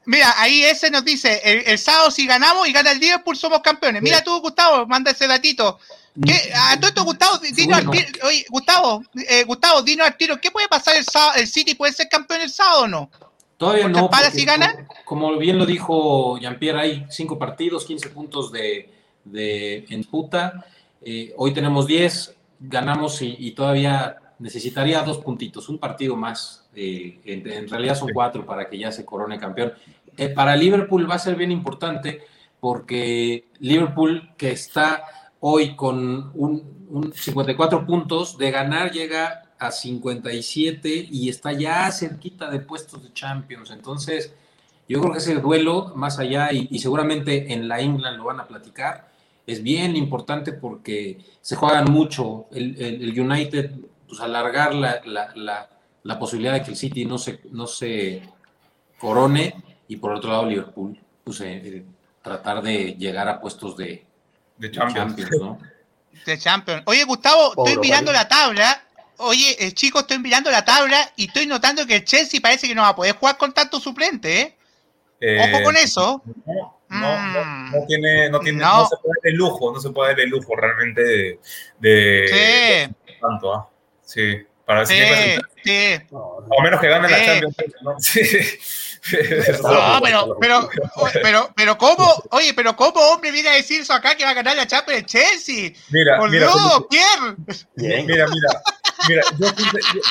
Mira, 0.05 0.33
ahí 0.37 0.63
ese 0.65 0.91
nos 0.91 1.05
dice, 1.05 1.39
el, 1.45 1.63
el 1.65 1.79
sábado 1.79 2.11
si 2.11 2.27
ganamos 2.27 2.67
y 2.67 2.73
gana 2.73 2.91
el 2.91 2.99
Liverpool 2.99 3.37
somos 3.37 3.61
campeones. 3.61 4.01
Mira 4.01 4.21
tú, 4.21 4.37
Gustavo, 4.41 4.85
manda 4.85 5.11
ese 5.11 5.27
datito. 5.27 5.79
¿Qué? 6.25 6.51
A 6.53 6.75
todo 6.77 6.89
esto, 6.89 7.03
Gustavo, 7.05 7.37
di- 7.37 7.53
dinos 7.53 7.79
al 7.79 7.89
tiro, 7.89 8.07
oye, 8.27 8.45
Gustavo, 8.49 9.01
eh, 9.29 9.43
Gustavo, 9.45 9.81
dinos 9.81 10.05
al 10.05 10.17
tiro, 10.17 10.39
¿qué 10.41 10.51
puede 10.51 10.67
pasar 10.67 10.97
el 10.97 11.05
sábado? 11.05 11.39
¿El 11.39 11.47
City 11.47 11.73
puede 11.75 11.93
ser 11.93 12.09
campeón 12.09 12.41
el 12.41 12.49
sábado 12.51 12.81
o 12.81 12.87
no? 12.87 13.09
Todavía 13.57 13.83
Porque 13.83 13.99
no. 14.01 14.09
porque 14.09 14.31
sí 14.31 14.43
gana. 14.45 14.73
Como, 15.05 15.27
como 15.29 15.37
bien 15.37 15.57
lo 15.57 15.65
dijo 15.65 16.37
Jean-Pierre, 16.37 16.81
hay 16.81 17.05
cinco 17.09 17.39
partidos, 17.39 17.85
15 17.85 18.09
puntos 18.09 18.51
de, 18.51 18.93
de 19.23 19.85
en 19.89 20.03
puta. 20.03 20.65
Eh, 21.01 21.33
hoy 21.37 21.53
tenemos 21.53 21.87
10, 21.87 22.35
ganamos 22.63 23.21
y, 23.21 23.35
y 23.39 23.51
todavía 23.51 24.17
necesitaría 24.39 25.01
dos 25.03 25.19
puntitos, 25.19 25.69
un 25.69 25.77
partido 25.77 26.15
más. 26.15 26.67
Eh, 26.75 27.19
en, 27.25 27.49
en 27.49 27.69
realidad 27.69 27.95
son 27.95 28.09
cuatro 28.13 28.45
para 28.45 28.67
que 28.67 28.77
ya 28.77 28.91
se 28.91 29.05
corone 29.05 29.37
campeón. 29.37 29.73
Eh, 30.17 30.29
para 30.29 30.55
Liverpool 30.55 31.09
va 31.09 31.15
a 31.15 31.19
ser 31.19 31.35
bien 31.35 31.51
importante 31.51 32.21
porque 32.59 33.47
Liverpool, 33.59 34.31
que 34.37 34.51
está 34.51 35.03
hoy 35.39 35.75
con 35.75 36.31
un, 36.33 36.87
un 36.89 37.13
54 37.13 37.85
puntos, 37.85 38.37
de 38.37 38.51
ganar 38.51 38.91
llega 38.91 39.43
a 39.59 39.71
57 39.71 41.07
y 41.11 41.29
está 41.29 41.51
ya 41.53 41.91
cerquita 41.91 42.49
de 42.49 42.59
puestos 42.59 43.03
de 43.03 43.13
Champions. 43.13 43.71
Entonces, 43.71 44.33
yo 44.87 44.99
creo 44.99 45.13
que 45.13 45.19
ese 45.19 45.35
duelo, 45.35 45.93
más 45.95 46.19
allá, 46.19 46.51
y, 46.51 46.77
seguramente 46.79 47.53
en 47.53 47.67
la 47.67 47.79
England 47.79 48.17
lo 48.17 48.25
van 48.25 48.39
a 48.39 48.47
platicar, 48.47 49.12
es 49.45 49.61
bien 49.61 49.95
importante 49.95 50.53
porque 50.53 51.19
se 51.41 51.55
juegan 51.55 51.91
mucho. 51.91 52.47
El, 52.51 53.19
United, 53.19 53.71
pues 54.07 54.19
alargar 54.21 54.73
la, 54.73 55.01
la, 55.05 55.69
la, 56.03 56.19
posibilidad 56.19 56.53
de 56.53 56.63
que 56.63 56.71
el 56.71 56.77
City 56.77 57.05
no 57.05 57.17
se, 57.17 57.41
no 57.51 57.67
se 57.67 58.23
corone, 58.99 59.55
y 59.87 59.97
por 59.97 60.13
otro 60.13 60.31
lado, 60.31 60.45
Liverpool, 60.45 60.97
pues 61.23 61.41
eh, 61.41 61.61
eh, 61.63 61.85
tratar 62.21 62.61
de 62.61 62.95
llegar 62.97 63.27
a 63.27 63.39
puestos 63.39 63.75
de, 63.75 64.05
de 64.57 64.71
Champions, 64.71 65.29
¿no? 65.39 65.57
De 66.25 66.37
Champions. 66.37 66.83
Oye, 66.85 67.03
Gustavo, 67.05 67.49
estoy 67.57 67.79
mirando 67.79 68.13
la 68.13 68.27
tabla 68.27 68.83
Oye, 69.17 69.55
eh, 69.59 69.71
chicos, 69.73 70.01
estoy 70.01 70.19
mirando 70.19 70.49
la 70.49 70.65
tabla 70.65 71.11
y 71.15 71.25
estoy 71.27 71.45
notando 71.45 71.85
que 71.85 71.97
el 71.97 72.03
Chelsea 72.03 72.41
parece 72.41 72.67
que 72.67 72.75
no 72.75 72.81
va 72.81 72.89
a 72.89 72.95
poder 72.95 73.15
jugar 73.15 73.37
con 73.37 73.53
tanto 73.53 73.79
suplente, 73.79 74.41
¿eh? 74.41 74.57
Ojo 75.41 75.63
con 75.63 75.77
eso. 75.77 76.21
No, 76.93 77.33
no, 77.33 77.71
no, 77.71 77.85
tiene, 77.87 78.29
no 78.29 78.39
tiene, 78.39 78.59
no. 78.59 78.85
se 78.87 78.97
puede 78.97 79.15
dar 79.21 79.31
el 79.31 79.35
lujo, 79.35 79.73
no 79.73 79.79
se 79.79 79.89
puede 79.89 80.11
dar 80.11 80.19
el 80.21 80.29
lujo 80.29 80.55
realmente 80.55 81.03
de, 81.03 81.39
de 81.79 82.87
sí. 82.87 83.15
tanto, 83.19 83.53
¿ah? 83.53 83.69
Sí, 84.03 84.45
para 84.65 84.85
sí, 84.85 84.95
sí. 85.63 85.95
O 86.11 86.61
menos 86.61 86.79
que 86.79 86.87
gane 86.87 87.09
la 87.09 87.25
Champions, 87.25 87.55
¿no? 87.81 87.99
Sí. 87.99 88.21
No, 89.61 89.99
pero, 90.01 90.37
pero, 90.39 90.69
pero, 91.21 91.53
pero, 91.53 91.77
¿cómo? 91.77 92.23
Oye, 92.31 92.53
pero 92.53 92.73
¿cómo 92.73 93.01
hombre 93.01 93.31
viene 93.31 93.49
a 93.49 93.55
decir 93.55 93.81
eso 93.81 93.91
acá 93.91 94.15
que 94.15 94.23
va 94.23 94.29
a 94.29 94.33
ganar 94.33 94.55
la 94.55 94.65
Champions 94.65 95.01
el 95.01 95.05
Chelsea? 95.05 95.71
Mira, 95.89 96.19
Por 96.19 96.29
mira, 96.29 96.47
Dios, 96.47 96.85
Pierre. 96.89 97.35
Mira, 97.75 98.01
mira, 98.03 98.27
mira, 98.27 99.23
yo, 99.37 99.47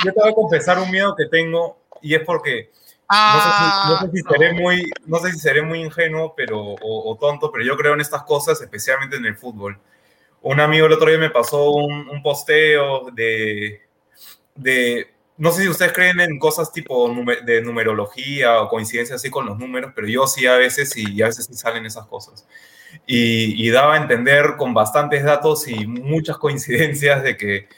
yo, 0.04 0.12
te 0.12 0.20
voy 0.20 0.30
a 0.30 0.34
confesar 0.34 0.78
un 0.78 0.90
miedo 0.90 1.14
que 1.16 1.24
tengo 1.26 1.78
y 2.02 2.14
es 2.14 2.20
porque 2.20 2.70
no, 3.12 4.00
sé 4.00 4.10
si, 4.12 4.22
seré 4.22 4.52
muy, 4.54 4.90
no 5.06 5.18
sé 5.18 5.32
si 5.32 5.38
seré 5.38 5.62
muy 5.62 5.80
ingenuo 5.80 6.34
pero, 6.36 6.74
o, 6.80 7.16
tonto, 7.20 7.50
pero 7.52 7.64
yo 7.64 7.76
creo 7.76 7.94
en 7.94 8.00
estas 8.00 8.22
cosas, 8.22 8.60
especialmente 8.60 9.16
en 9.16 9.26
el 9.26 9.36
fútbol. 9.36 9.78
Un 10.40 10.60
amigo 10.60 10.86
el 10.86 10.92
otro 10.92 11.08
día 11.08 11.18
me 11.18 11.30
pasó 11.30 11.70
un, 11.70 12.08
un 12.08 12.22
posteo 12.22 13.10
de, 13.12 13.82
de 14.54 15.12
no 15.42 15.50
sé 15.50 15.62
si 15.62 15.68
ustedes 15.68 15.92
creen 15.92 16.20
en 16.20 16.38
cosas 16.38 16.72
tipo 16.72 17.12
de 17.44 17.62
numerología 17.62 18.60
o 18.60 18.68
coincidencias 18.68 19.16
así 19.16 19.30
con 19.30 19.46
los 19.46 19.58
números, 19.58 19.92
pero 19.94 20.06
yo 20.06 20.26
sí 20.26 20.46
a 20.46 20.56
veces 20.56 20.96
y 20.96 21.20
a 21.22 21.26
veces 21.26 21.46
sí 21.46 21.54
salen 21.54 21.86
esas 21.86 22.06
cosas. 22.06 22.46
Y, 23.06 23.68
daba 23.70 23.94
a 23.94 23.96
entender 23.96 24.56
con 24.58 24.74
bastantes 24.74 25.24
datos 25.24 25.66
y 25.66 25.86
muchas 25.86 26.36
coincidencias 26.38 27.22
de 27.22 27.36
que 27.36 27.68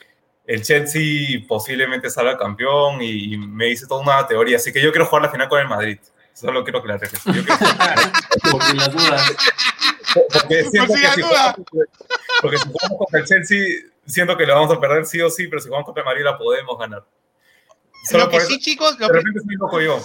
el 0.46 0.62
Chelsea 0.62 1.42
posiblemente 1.48 2.10
salga 2.10 2.36
campeón 2.36 3.00
y, 3.00 3.36
me 3.36 3.70
hice 3.70 3.86
toda 3.86 4.02
una 4.02 4.26
teoría. 4.26 4.56
Así 4.56 4.72
que 4.72 4.82
yo 4.82 4.90
quiero 4.90 5.06
jugar 5.06 5.22
la 5.22 5.30
final 5.30 5.48
con 5.48 5.60
el 5.60 5.68
Madrid. 5.68 5.98
Solo 6.32 6.64
quiero 6.64 6.82
que 6.82 6.88
la 6.88 6.96
regrese. 6.98 7.30
Porque 8.50 8.74
las 8.74 8.92
dudas. 8.92 9.34
Porque 10.14 10.64
siento 10.64 10.94
que 10.94 11.08
si 11.08 11.22
jugamos, 11.22 11.56
porque 12.40 12.58
si 12.58 12.68
jugamos 12.68 12.98
contra 12.98 13.20
el 13.20 13.26
Chelsea, 13.26 13.58
siento 14.06 14.36
que 14.36 14.46
lo 14.46 14.54
vamos 14.54 14.76
a 14.76 14.80
perder 14.80 15.06
sí 15.06 15.20
o 15.20 15.28
sí, 15.28 15.48
pero 15.48 15.60
si 15.60 15.66
jugamos 15.66 15.86
contra 15.86 16.02
el 16.02 16.06
Madrid 16.06 16.24
la 16.24 16.38
podemos 16.38 16.78
ganar 16.78 17.04
lo 18.12 18.28
que 18.28 18.40
sí, 18.40 18.58
chicos. 18.58 18.98
Lo 18.98 19.08
que, 19.08 19.20
sí, 19.20 19.24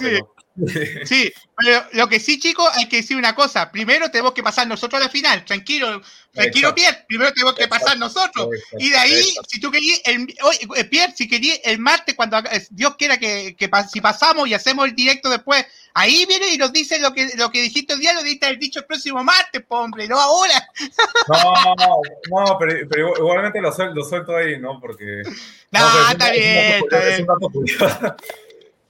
pero 0.00 0.34
lo 1.92 2.08
que 2.08 2.20
sí, 2.20 2.38
chicos, 2.38 2.68
hay 2.74 2.88
que 2.88 2.96
decir 2.96 3.16
una 3.16 3.34
cosa. 3.34 3.70
Primero 3.70 4.10
tenemos 4.10 4.32
que 4.32 4.42
pasar 4.42 4.66
nosotros 4.66 5.00
a 5.00 5.04
la 5.04 5.10
final. 5.10 5.44
Tranquilo, 5.44 6.02
tranquilo, 6.32 6.74
Pierre. 6.74 7.04
Primero 7.08 7.32
tenemos 7.32 7.54
que 7.54 7.68
pasar 7.68 7.98
nosotros. 7.98 8.48
Y 8.78 8.90
de 8.90 8.96
ahí, 8.96 9.34
si 9.48 9.60
tú 9.60 9.70
querías, 9.70 10.00
el, 10.04 10.34
oye, 10.42 10.84
Pierre, 10.84 11.14
si 11.16 11.28
querías 11.28 11.60
el 11.64 11.78
martes, 11.78 12.14
cuando 12.14 12.38
Dios 12.70 12.96
quiera 12.96 13.18
que, 13.18 13.56
que, 13.56 13.70
si 13.90 14.00
pasamos 14.00 14.48
y 14.48 14.54
hacemos 14.54 14.86
el 14.86 14.94
directo 14.94 15.30
después, 15.30 15.64
ahí 15.94 16.24
viene 16.26 16.48
y 16.52 16.58
nos 16.58 16.72
dice 16.72 16.98
lo 16.98 17.12
que, 17.12 17.30
lo 17.36 17.50
que 17.50 17.62
dijiste 17.62 17.94
el 17.94 18.00
día, 18.00 18.12
lo 18.12 18.22
dijiste 18.22 18.48
el 18.48 18.58
dicho 18.58 18.80
el 18.80 18.86
próximo 18.86 19.22
martes, 19.24 19.62
hombre, 19.68 20.08
no 20.08 20.20
ahora. 20.20 20.68
No, 21.28 22.44
no, 22.44 22.58
pero, 22.58 22.88
pero 22.88 23.16
igualmente 23.16 23.60
lo, 23.60 23.72
suelto, 23.72 23.94
lo 23.94 24.04
suelto 24.04 24.36
ahí, 24.36 24.58
¿no? 24.58 24.80
Porque. 24.80 25.22
No, 25.70 26.10
está 26.10 26.30
bien, 26.32 26.82
está 26.82 27.00
bien. 27.00 27.26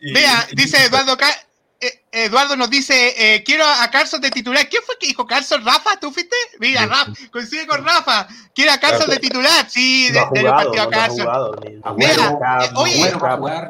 Vea, 0.01 0.49
dice 0.53 0.85
Eduardo 0.85 1.17
eh, 1.81 2.00
Eduardo 2.13 2.57
nos 2.57 2.69
dice, 2.69 3.15
eh, 3.17 3.45
quiero 3.45 3.65
a 3.65 3.89
Carson 3.91 4.21
de 4.21 4.31
titular. 4.31 4.69
¿Quién 4.69 4.83
fue 4.85 4.99
que 4.99 5.07
dijo 5.07 5.27
Carson? 5.27 5.65
¿Rafa? 5.65 5.97
¿Tú 6.01 6.11
fuiste? 6.11 6.35
Mira, 6.59 6.85
Rafa, 6.87 7.13
coincide 7.31 7.67
con 7.69 7.85
Rafa. 7.85 8.27
Quiero 8.53 8.73
a 8.73 8.79
Carson 8.79 9.09
de 9.09 9.19
titular. 9.19 9.71
Sí, 9.71 10.11
de, 10.11 10.21
de 10.33 10.43
partido 10.43 10.83
a 10.83 10.91
Carson. 10.91 11.29
Mira, 11.97 12.39
eh, 12.65 12.71
oye, 12.75 13.13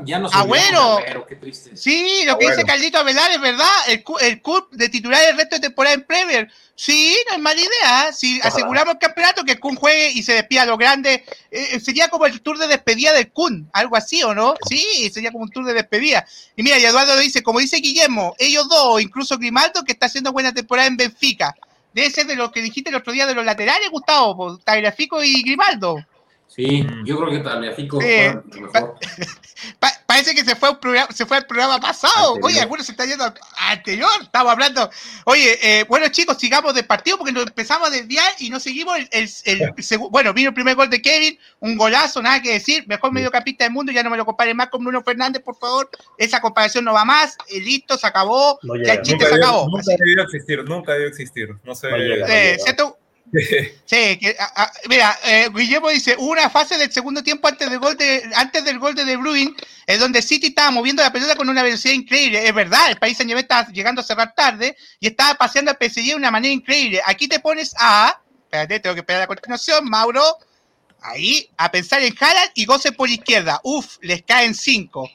ya 0.04 0.18
no 0.18 0.28
Agüero. 0.32 1.00
Qué 1.28 1.36
triste. 1.36 1.76
Sí, 1.76 2.22
lo 2.24 2.38
que 2.38 2.50
dice 2.50 2.64
Carlito 2.64 2.98
Avelar 2.98 3.30
es 3.30 3.40
verdad. 3.40 3.68
El, 3.88 4.02
el 4.22 4.40
CUP 4.40 4.72
de 4.72 4.88
titular 4.88 5.22
el 5.28 5.36
resto 5.36 5.56
de 5.56 5.60
temporada 5.60 5.94
en 5.94 6.04
Premier. 6.04 6.50
Sí, 6.80 7.14
no 7.28 7.34
es 7.34 7.40
mala 7.42 7.60
idea. 7.60 8.10
Si 8.10 8.40
aseguramos 8.42 8.94
el 8.94 8.98
campeonato, 8.98 9.44
que 9.44 9.52
el 9.52 9.60
Kun 9.60 9.76
juegue 9.76 10.12
y 10.12 10.22
se 10.22 10.32
despida 10.32 10.62
a 10.62 10.64
lo 10.64 10.78
grande, 10.78 11.26
eh, 11.50 11.78
sería 11.78 12.08
como 12.08 12.24
el 12.24 12.40
tour 12.40 12.56
de 12.56 12.68
despedida 12.68 13.12
del 13.12 13.30
Kun, 13.30 13.68
algo 13.74 13.96
así, 13.96 14.22
¿o 14.22 14.34
no? 14.34 14.54
Sí, 14.66 15.10
sería 15.12 15.30
como 15.30 15.44
un 15.44 15.50
tour 15.50 15.66
de 15.66 15.74
despedida. 15.74 16.26
Y 16.56 16.62
mira, 16.62 16.78
y 16.78 16.86
Eduardo 16.86 17.18
dice, 17.18 17.42
como 17.42 17.58
dice 17.58 17.76
Guillermo, 17.76 18.29
ellos 18.38 18.68
dos, 18.68 19.00
incluso 19.00 19.38
Grimaldo, 19.38 19.84
que 19.84 19.92
está 19.92 20.06
haciendo 20.06 20.32
buena 20.32 20.52
temporada 20.52 20.88
en 20.88 20.96
Benfica. 20.96 21.54
Debe 21.92 22.10
ser 22.10 22.26
de 22.26 22.36
lo 22.36 22.50
que 22.52 22.62
dijiste 22.62 22.90
el 22.90 22.96
otro 22.96 23.12
día 23.12 23.26
de 23.26 23.34
los 23.34 23.44
laterales, 23.44 23.90
Gustavo, 23.90 24.58
Tagliafico 24.58 25.22
y 25.22 25.42
Grimaldo. 25.42 26.04
Sí, 26.50 26.84
yo 27.04 27.16
creo 27.16 27.30
que 27.30 27.38
Tagliafico 27.38 28.00
mejor. 28.00 28.96
parece 30.04 30.34
que 30.34 30.44
se 30.44 30.56
fue, 30.56 30.80
programa, 30.80 31.06
se 31.12 31.24
fue 31.24 31.36
al 31.36 31.46
programa 31.46 31.78
pasado. 31.78 32.36
Oye, 32.42 32.60
algunos 32.60 32.84
se 32.84 32.90
está 32.90 33.06
yendo 33.06 33.22
al 33.22 33.34
anterior. 33.68 34.10
Estamos 34.20 34.52
hablando. 34.52 34.90
Oye, 35.26 35.58
eh, 35.62 35.84
bueno, 35.84 36.08
chicos, 36.08 36.38
sigamos 36.38 36.74
del 36.74 36.86
partido 36.86 37.18
porque 37.18 37.30
nos 37.30 37.46
empezamos 37.46 37.86
a 37.86 37.92
desviar 37.92 38.26
y 38.40 38.50
no 38.50 38.58
seguimos 38.58 38.98
el, 39.12 39.30
el, 39.44 39.72
Bueno, 40.10 40.34
vino 40.34 40.48
el 40.48 40.54
primer 40.54 40.74
gol 40.74 40.90
de 40.90 41.00
Kevin, 41.00 41.38
un 41.60 41.76
golazo, 41.76 42.20
nada 42.20 42.42
que 42.42 42.54
decir. 42.54 42.84
Mejor 42.88 43.12
mediocampista 43.12 43.62
del 43.62 43.72
mundo. 43.72 43.92
Ya 43.92 44.02
no 44.02 44.10
me 44.10 44.16
lo 44.16 44.26
comparen 44.26 44.56
más 44.56 44.70
con 44.70 44.82
Bruno 44.82 45.04
Fernández, 45.04 45.44
por 45.44 45.56
favor. 45.56 45.88
Esa 46.18 46.40
comparación 46.40 46.84
no 46.84 46.92
va 46.92 47.04
más. 47.04 47.38
Eh, 47.48 47.60
listo, 47.60 47.96
se 47.96 48.08
acabó. 48.08 48.58
ya 48.84 48.94
el 48.94 49.02
chiste 49.02 49.24
se 49.24 49.34
acabó. 49.36 49.68
Nunca 49.68 49.92
debió 49.96 50.22
existir, 50.24 50.64
nunca 50.64 50.92
debió 50.94 51.06
existir. 51.06 51.50
No 51.62 51.76
sé. 51.76 51.90
No 51.90 52.96
Sí, 53.86 54.18
que, 54.18 54.36
mira, 54.88 55.18
eh, 55.24 55.48
Guillermo 55.52 55.88
dice, 55.88 56.16
una 56.18 56.48
fase 56.50 56.78
del 56.78 56.92
segundo 56.92 57.22
tiempo 57.22 57.48
antes 57.48 57.68
del 57.68 57.78
gol 57.78 57.96
de, 57.96 58.28
antes 58.34 58.64
del 58.64 58.78
gol 58.78 58.94
de 58.94 59.04
De 59.04 59.16
Bruyne, 59.16 59.54
es 59.86 59.98
donde 59.98 60.22
City 60.22 60.48
estaba 60.48 60.70
moviendo 60.70 61.02
la 61.02 61.12
pelota 61.12 61.34
con 61.34 61.48
una 61.48 61.62
velocidad 61.62 61.94
increíble. 61.94 62.46
Es 62.46 62.54
verdad, 62.54 62.90
el 62.90 62.98
país 62.98 63.16
Saint 63.16 63.32
estaba 63.32 63.68
llegando 63.68 64.00
a 64.00 64.04
cerrar 64.04 64.34
tarde 64.34 64.76
y 65.00 65.08
estaba 65.08 65.34
paseando 65.34 65.70
al 65.70 65.76
PSG 65.80 66.06
de 66.06 66.14
una 66.14 66.30
manera 66.30 66.52
increíble. 66.52 67.00
Aquí 67.04 67.28
te 67.28 67.40
pones 67.40 67.74
a, 67.78 68.20
espérate, 68.44 68.80
tengo 68.80 68.94
que 68.94 69.00
esperar 69.00 69.22
la 69.22 69.26
continuación, 69.26 69.88
Mauro, 69.88 70.24
ahí, 71.02 71.50
a 71.56 71.70
pensar 71.70 72.02
en 72.02 72.14
Haaland 72.18 72.50
y 72.54 72.64
goce 72.64 72.92
por 72.92 73.08
izquierda. 73.08 73.60
Uf, 73.64 73.98
les 74.02 74.22
caen 74.22 74.54
cinco. 74.54 75.10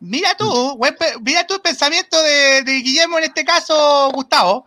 Mira 0.00 0.36
tú, 0.36 0.80
mira 1.20 1.46
tú 1.46 1.54
el 1.54 1.60
pensamiento 1.60 2.20
de 2.22 2.62
Guillermo 2.64 3.18
en 3.18 3.24
este 3.24 3.44
caso, 3.44 4.10
Gustavo 4.12 4.66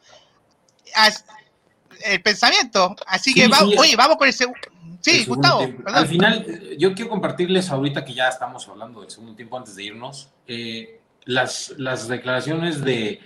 el 2.05 2.21
pensamiento. 2.21 2.95
Así 3.07 3.33
que, 3.33 3.47
vamos, 3.47 3.75
oye, 3.77 3.95
vamos 3.95 4.17
con 4.17 4.27
el 4.27 4.33
segundo. 4.33 4.59
Sí, 5.01 5.25
Gustavo. 5.25 5.67
Al 5.85 6.07
final, 6.07 6.75
yo 6.79 6.93
quiero 6.95 7.11
compartirles 7.11 7.69
ahorita 7.69 8.03
que 8.03 8.13
ya 8.13 8.27
estamos 8.27 8.67
hablando 8.67 9.01
del 9.01 9.11
segundo 9.11 9.35
tiempo 9.35 9.57
antes 9.57 9.75
de 9.75 9.83
irnos, 9.83 10.29
eh, 10.47 10.99
las, 11.25 11.75
las 11.77 12.07
declaraciones 12.07 12.83
de 12.83 13.19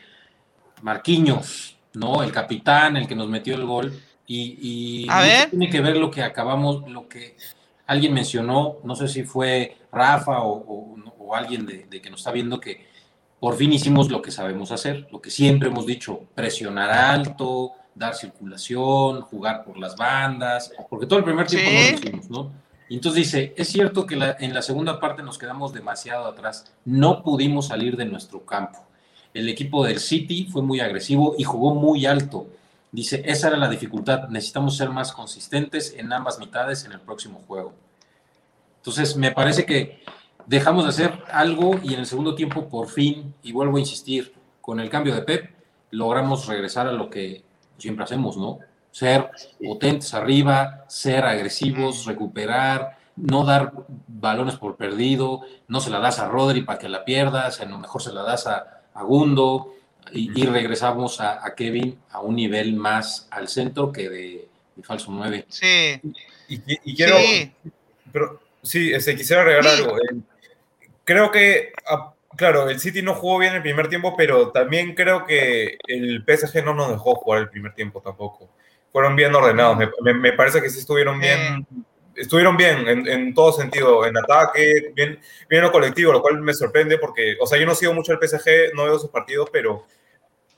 Marquinhos, 0.82 1.78
¿no? 1.94 2.22
El 2.22 2.32
capitán, 2.34 2.98
el 2.98 3.08
que 3.08 3.16
nos 3.16 3.30
metió 3.30 3.56
el 3.56 3.66
gol. 3.66 3.98
Y, 4.28 5.08
tiene 5.50 5.70
que 5.70 5.82
ver 5.82 5.98
lo 5.98 6.12
que 6.12 6.22
acabamos, 6.22 6.88
lo 6.90 7.08
que 7.08 7.36
alguien 7.88 8.14
mencionó, 8.14 8.78
no 8.84 8.96
sé 8.96 9.08
si 9.08 9.24
fue 9.24 9.78
Rafa 9.92 10.44
o, 10.44 10.96
alguien 11.34 11.66
de, 11.66 11.86
de, 11.86 12.02
que 12.02 12.10
nos 12.10 12.20
está 12.20 12.32
viendo, 12.32 12.60
que 12.60 12.88
por 13.40 13.56
fin 13.56 13.72
hicimos 13.72 14.10
lo 14.10 14.22
que 14.22 14.32
sabemos 14.32 14.72
hacer, 14.72 15.08
lo 15.12 15.22
que 15.22 15.30
siempre 15.30 15.70
hemos 15.70 15.86
dicho, 15.86 16.24
presionar 16.36 16.92
alto, 16.92 17.72
dar 18.00 18.16
circulación, 18.16 19.22
jugar 19.22 19.64
por 19.64 19.78
las 19.78 19.96
bandas, 19.96 20.72
porque 20.90 21.06
todo 21.06 21.20
el 21.20 21.26
primer 21.26 21.46
tiempo 21.46 21.70
no 21.70 21.80
lo 21.80 21.98
hicimos, 21.98 22.30
¿no? 22.30 22.52
Y 22.88 22.96
entonces 22.96 23.26
dice, 23.26 23.54
es 23.56 23.68
cierto 23.68 24.08
que 24.08 24.16
en 24.40 24.54
la 24.54 24.62
segunda 24.64 25.00
parte 25.00 25.22
nos 25.22 25.38
quedamos 25.38 25.74
demasiado 25.74 26.26
atrás, 26.26 26.74
no 26.86 27.22
pudimos 27.22 27.68
salir 27.68 27.96
de 27.98 28.06
nuestro 28.06 28.44
campo. 28.46 28.80
El 29.32 29.48
equipo 29.48 29.86
del 29.86 30.00
City 30.00 30.48
fue 30.52 30.64
muy 30.64 30.80
agresivo 30.80 31.36
y 31.38 31.44
jugó 31.44 31.76
muy 31.76 32.08
alto. 32.08 32.48
Dice, 32.92 33.22
esa 33.26 33.50
era 33.50 33.58
la 33.58 33.70
dificultad, 33.70 34.30
necesitamos 34.30 34.76
ser 34.76 34.90
más 34.90 35.12
consistentes 35.12 35.94
en 35.96 36.12
ambas 36.12 36.40
mitades 36.40 36.86
en 36.86 36.94
el 36.94 37.00
próximo 37.02 37.44
juego. 37.48 37.74
Entonces, 38.78 39.16
me 39.16 39.32
parece 39.32 39.66
que 39.66 40.04
dejamos 40.48 40.86
de 40.86 40.90
hacer 40.90 41.24
algo 41.32 41.80
y 41.84 41.94
en 41.94 42.00
el 42.00 42.06
segundo 42.08 42.34
tiempo, 42.34 42.70
por 42.70 42.88
fin, 42.88 43.36
y 43.44 43.52
vuelvo 43.52 43.78
a 43.78 43.82
insistir, 43.82 44.34
con 44.62 44.80
el 44.80 44.90
cambio 44.90 45.14
de 45.14 45.22
Pep, 45.22 45.52
logramos 45.92 46.48
regresar 46.48 46.88
a 46.88 46.92
lo 46.92 47.10
que 47.12 47.44
siempre 47.80 48.04
hacemos, 48.04 48.38
¿no? 48.38 48.60
Ser 48.92 49.30
potentes 49.64 50.14
arriba, 50.14 50.86
ser 50.88 51.26
agresivos, 51.26 52.06
recuperar, 52.06 52.98
no 53.16 53.44
dar 53.46 53.74
balones 54.08 54.56
por 54.56 54.78
perdido, 54.78 55.42
no 55.68 55.80
se 55.80 55.90
la 55.90 56.00
das 56.00 56.20
a 56.20 56.28
Rodri 56.28 56.62
para 56.62 56.80
que 56.80 56.90
la 56.90 57.06
pierdas, 57.06 57.60
a 57.62 57.66
lo 57.66 57.78
mejor 57.78 58.02
se 58.02 58.14
la 58.14 58.24
das 58.24 58.48
a, 58.48 58.82
a 58.94 59.04
Gundo 59.04 59.74
y, 60.12 60.46
regresamos 60.46 61.22
a, 61.22 61.54
Kevin 61.56 62.00
a 62.12 62.22
un 62.22 62.36
nivel 62.36 62.74
más 62.74 63.28
al 63.32 63.48
centro 63.48 63.92
que 63.92 64.10
de, 64.10 64.48
falso 64.84 65.12
9. 65.12 65.46
Sí. 65.50 66.02
Y, 66.48 66.96
quiero, 66.96 67.18
sí. 67.18 67.52
pero 68.12 68.42
sí, 68.64 68.92
este, 68.92 69.16
quisiera 69.16 69.44
regalar 69.44 69.76
algo. 69.76 69.98
Eh, 69.98 70.18
creo 71.04 71.32
que, 71.32 71.74
ah, 71.88 72.14
claro, 72.40 72.70
el 72.70 72.80
City 72.80 73.02
no 73.02 73.14
jugó 73.14 73.38
bien 73.38 73.54
el 73.54 73.62
primer 73.62 73.90
tiempo, 73.90 74.16
pero 74.18 74.50
también 74.50 74.96
creo 74.96 75.26
que 75.26 75.78
el 75.86 76.24
PSG 76.26 76.64
no 76.64 76.74
nos 76.74 76.90
dejó 76.90 77.16
jugar 77.16 77.42
el 77.42 77.50
primer 77.50 77.74
tiempo 77.76 78.02
tampoco. 78.02 78.50
Fueron 78.94 79.16
bien 79.18 79.36
ordenados. 79.36 79.78
Me, 80.02 80.32
parece 80.32 80.62
que 80.62 80.70
sí 80.70 80.80
estuvieron 80.80 81.20
bien 81.20 81.68
estuvieron 82.16 82.58
bien 82.58 83.08
en, 83.08 83.34
todo 83.34 83.54
sentido, 83.54 84.06
en 84.06 84.18
ataque, 84.18 84.92
bien, 84.94 85.20
bien 85.50 85.60
en 85.60 85.62
lo 85.62 85.72
colectivo, 85.72 86.12
lo 86.12 86.22
cual 86.22 86.42
me 86.42 86.54
sorprende 86.54 86.98
porque, 86.98 87.38
o 87.40 87.48
sea, 87.48 87.58
yo 87.58 87.66
no 87.66 87.74
sigo 87.74 87.94
mucho 87.94 88.12
el 88.12 88.20
PSG, 88.20 88.74
no 88.74 88.84
veo 88.84 89.00
sus 89.00 89.10
partidos, 89.10 89.50
pero 89.54 89.86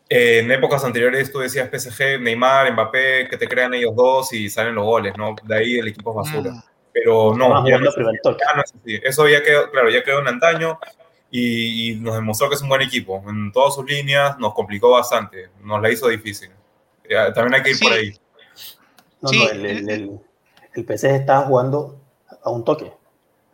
eh, 0.09 0.39
en 0.39 0.51
épocas 0.51 0.83
anteriores 0.83 1.31
tú 1.31 1.39
decías 1.39 1.69
PSG, 1.69 2.19
Neymar, 2.19 2.73
Mbappé, 2.73 3.27
que 3.29 3.37
te 3.37 3.47
crean 3.47 3.75
ellos 3.75 3.95
dos 3.95 4.33
y 4.33 4.49
salen 4.49 4.73
los 4.73 4.85
goles, 4.85 5.13
¿no? 5.17 5.35
De 5.43 5.55
ahí 5.55 5.77
el 5.77 5.87
equipo 5.87 6.09
es 6.11 6.29
basura. 6.29 6.51
Mm. 6.51 6.63
Pero 6.93 7.35
no, 7.37 7.67
ya 7.69 7.77
no, 7.77 7.89
es 7.89 8.73
así. 8.75 8.99
Eso 9.03 9.29
ya 9.29 9.43
quedó, 9.43 9.69
claro, 9.69 9.89
ya 9.89 10.03
quedó 10.03 10.19
en 10.19 10.27
antaño 10.27 10.79
y, 11.31 11.95
nos 11.95 12.15
demostró 12.15 12.49
que 12.49 12.55
es 12.55 12.61
un 12.61 12.69
buen 12.69 12.81
equipo. 12.81 13.23
En 13.27 13.51
todas 13.51 13.75
sus 13.75 13.85
líneas 13.85 14.37
nos 14.37 14.53
complicó 14.53 14.91
bastante, 14.91 15.49
nos 15.63 15.81
la 15.81 15.89
hizo 15.89 16.07
difícil. 16.09 16.51
También 17.33 17.55
hay 17.55 17.63
que 17.63 17.71
ir 17.71 17.79
por 17.79 17.93
ahí. 17.93 18.13
No, 19.21 19.31
no, 19.31 19.49
el, 19.49 20.19
el 20.73 20.85
PSG 20.85 21.05
estaba 21.07 21.45
jugando 21.45 21.99
a 22.43 22.49
un 22.49 22.63
toque. 22.63 22.91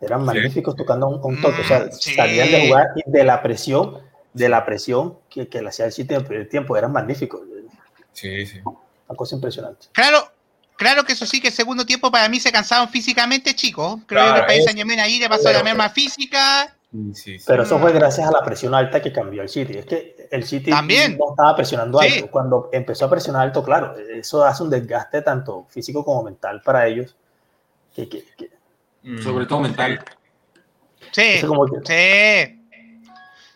Eran 0.00 0.24
magníficos 0.24 0.76
tocando 0.76 1.06
a 1.06 1.08
un, 1.08 1.40
toque. 1.40 1.60
O 1.60 1.64
sea, 1.64 1.80
mm, 1.80 1.92
salían 1.92 2.50
de 2.50 2.68
jugar 2.68 2.86
de 3.04 3.24
la 3.24 3.42
presión, 3.42 3.98
de 4.32 4.48
la 4.48 4.64
presión 4.64 5.18
que, 5.28 5.48
que 5.48 5.60
le 5.60 5.68
hacía 5.68 5.86
el 5.86 5.92
sitio 5.92 6.18
en 6.18 6.32
el 6.32 6.48
tiempo. 6.48 6.76
Eran 6.76 6.92
magníficos. 6.92 7.40
Sí, 8.12 8.46
sí. 8.46 8.60
Una 8.64 9.16
cosa 9.16 9.34
impresionante. 9.34 9.88
Claro, 9.92 10.30
claro 10.76 11.04
que 11.04 11.12
eso 11.12 11.26
sí, 11.26 11.40
que 11.40 11.48
el 11.48 11.54
segundo 11.54 11.84
tiempo 11.84 12.10
para 12.10 12.28
mí 12.28 12.38
se 12.38 12.52
cansaron 12.52 12.88
físicamente, 12.88 13.54
chicos. 13.54 14.00
Creo 14.06 14.34
que 14.34 14.40
el 14.40 14.46
país 14.46 14.64
Saint 14.64 14.98
ahí 15.00 15.18
le 15.18 15.28
pasó 15.28 15.50
la 15.52 15.64
misma 15.64 15.88
física. 15.88 16.76
Pero 17.46 17.64
eso 17.64 17.78
fue 17.78 17.92
gracias 17.92 18.26
a 18.26 18.32
la 18.32 18.42
presión 18.42 18.74
alta 18.74 19.02
que 19.02 19.12
cambió 19.12 19.42
el 19.42 19.48
City. 19.48 19.78
Es 19.78 19.86
que 19.86 20.28
el 20.30 20.44
City 20.44 20.70
También. 20.70 21.18
no 21.18 21.30
estaba 21.30 21.54
presionando 21.54 22.00
alto. 22.00 22.30
Cuando 22.30 22.70
empezó 22.72 23.04
a 23.04 23.10
presionar 23.10 23.42
alto, 23.42 23.62
claro, 23.62 23.94
eso 23.96 24.42
hace 24.44 24.62
un 24.62 24.70
desgaste 24.70 25.20
tanto 25.22 25.66
físico 25.68 26.04
como 26.04 26.22
mental 26.22 26.62
para 26.64 26.86
ellos. 26.86 27.14
Mm. 29.02 29.22
Sobre 29.22 29.46
todo 29.46 29.60
mental. 29.60 30.02
Sí, 31.12 31.40
sí. 31.84 32.54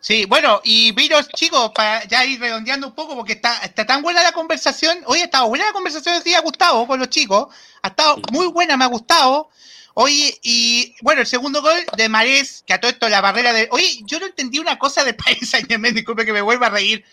Sí, 0.02 0.24
bueno, 0.24 0.60
y 0.64 0.90
Viros, 0.90 1.28
chicos, 1.28 1.70
para 1.72 2.02
ya 2.08 2.24
ir 2.24 2.40
redondeando 2.40 2.88
un 2.88 2.92
poco, 2.92 3.14
porque 3.14 3.34
está, 3.34 3.58
está 3.58 3.86
tan 3.86 4.02
buena 4.02 4.20
la 4.20 4.32
conversación. 4.32 4.98
Hoy 5.06 5.20
ha 5.20 5.26
estado 5.26 5.46
buena 5.46 5.66
la 5.66 5.72
conversación, 5.72 6.16
decía 6.16 6.40
Gustavo, 6.40 6.88
con 6.88 6.98
los 6.98 7.08
chicos. 7.08 7.54
Ha 7.82 7.88
estado 7.88 8.16
muy 8.32 8.48
buena, 8.48 8.76
me 8.76 8.84
ha 8.84 8.88
gustado. 8.88 9.50
Oye, 9.94 10.38
y 10.42 10.94
bueno, 11.02 11.20
el 11.20 11.26
segundo 11.26 11.60
gol 11.60 11.78
de 11.96 12.08
Marés, 12.08 12.64
que 12.66 12.72
a 12.72 12.80
todo 12.80 12.90
esto 12.90 13.08
la 13.08 13.20
barrera 13.20 13.52
de. 13.52 13.68
Oye, 13.70 14.00
yo 14.04 14.18
no 14.18 14.26
entendí 14.26 14.58
una 14.58 14.78
cosa 14.78 15.04
de 15.04 15.14
País 15.14 15.50
Saint 15.50 15.68
disculpe 15.68 16.24
que 16.24 16.32
me 16.32 16.40
vuelva 16.40 16.68
a 16.68 16.70
reír. 16.70 17.04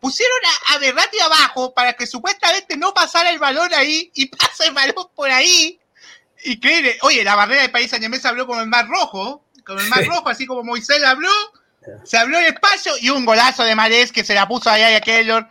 Pusieron 0.00 0.38
a, 0.44 0.74
a 0.74 1.26
abajo 1.26 1.74
para 1.74 1.94
que 1.94 2.06
supuestamente 2.06 2.76
no 2.76 2.94
pasara 2.94 3.30
el 3.30 3.40
balón 3.40 3.74
ahí 3.74 4.12
y 4.14 4.26
pasa 4.26 4.66
el 4.66 4.72
balón 4.72 5.08
por 5.14 5.30
ahí. 5.30 5.80
Y 6.44 6.60
creen, 6.60 6.96
oye, 7.02 7.24
la 7.24 7.34
barrera 7.34 7.62
de 7.62 7.68
País 7.68 7.90
se 7.90 8.28
habló 8.28 8.46
con 8.46 8.60
el 8.60 8.68
Mar 8.68 8.86
Rojo, 8.86 9.44
con 9.66 9.80
el 9.80 9.88
Mar 9.88 10.06
Rojo, 10.06 10.28
así 10.28 10.46
como 10.46 10.62
Moisés 10.62 11.02
habló. 11.02 11.30
Se 12.04 12.16
habló 12.16 12.38
el 12.38 12.46
espacio 12.46 12.92
y 13.00 13.10
un 13.10 13.24
golazo 13.24 13.64
de 13.64 13.74
Marés 13.74 14.12
que 14.12 14.22
se 14.22 14.34
la 14.34 14.46
puso 14.46 14.70
allá 14.70 14.96
a 14.96 15.00
Keylor. 15.00 15.48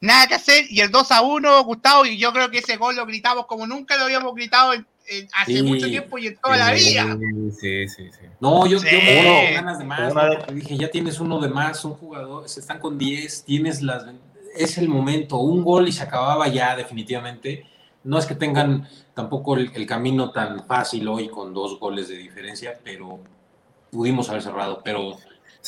Nada 0.00 0.26
que 0.26 0.34
hacer. 0.34 0.64
Y 0.70 0.80
el 0.80 0.90
2 0.90 1.12
a 1.12 1.20
1, 1.20 1.64
Gustavo, 1.64 2.06
y 2.06 2.16
yo 2.16 2.32
creo 2.32 2.50
que 2.50 2.58
ese 2.58 2.76
gol 2.76 2.96
lo 2.96 3.04
gritamos 3.04 3.46
como 3.46 3.66
nunca 3.66 3.96
lo 3.96 4.04
habíamos 4.04 4.34
gritado 4.34 4.72
en 4.72 4.86
hace 5.34 5.62
mucho 5.62 5.86
tiempo 5.86 6.18
y 6.18 6.28
en 6.28 6.36
toda 6.36 6.56
la 6.56 6.72
vida. 6.72 7.18
Sí, 7.58 7.88
sí, 7.88 8.10
sí. 8.10 8.26
No, 8.40 8.66
yo, 8.66 8.80
tengo 8.80 9.54
ganas 9.54 9.78
de 9.78 9.84
más, 9.84 10.14
dije, 10.52 10.76
ya 10.76 10.90
tienes 10.90 11.20
uno 11.20 11.40
de 11.40 11.48
más, 11.48 11.84
un 11.84 11.94
jugador, 11.94 12.48
se 12.48 12.60
están 12.60 12.78
con 12.78 12.98
10, 12.98 13.44
tienes 13.44 13.82
las... 13.82 14.06
Es 14.56 14.78
el 14.78 14.88
momento, 14.88 15.38
un 15.38 15.62
gol 15.62 15.88
y 15.88 15.92
se 15.92 16.02
acababa 16.02 16.48
ya 16.48 16.74
definitivamente. 16.74 17.66
No 18.02 18.18
es 18.18 18.26
que 18.26 18.34
tengan 18.34 18.88
tampoco 19.14 19.56
el, 19.56 19.86
camino 19.86 20.32
tan 20.32 20.66
fácil 20.66 21.06
hoy 21.08 21.28
con 21.28 21.54
dos 21.54 21.78
goles 21.78 22.08
de 22.08 22.16
diferencia, 22.16 22.78
pero 22.82 23.20
pudimos 23.90 24.28
haber 24.28 24.42
cerrado, 24.42 24.80
pero 24.82 25.16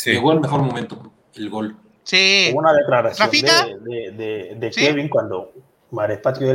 llegó 0.04 0.32
el 0.32 0.40
mejor 0.40 0.62
momento, 0.62 1.12
el 1.34 1.50
gol. 1.50 1.76
Sí. 2.02 2.48
Hubo 2.50 2.60
una 2.60 2.72
declaración 2.72 3.30
de, 3.30 4.56
de, 4.58 4.70
Kevin 4.70 5.08
cuando 5.08 5.52
Mares 5.92 6.18
patrió 6.18 6.50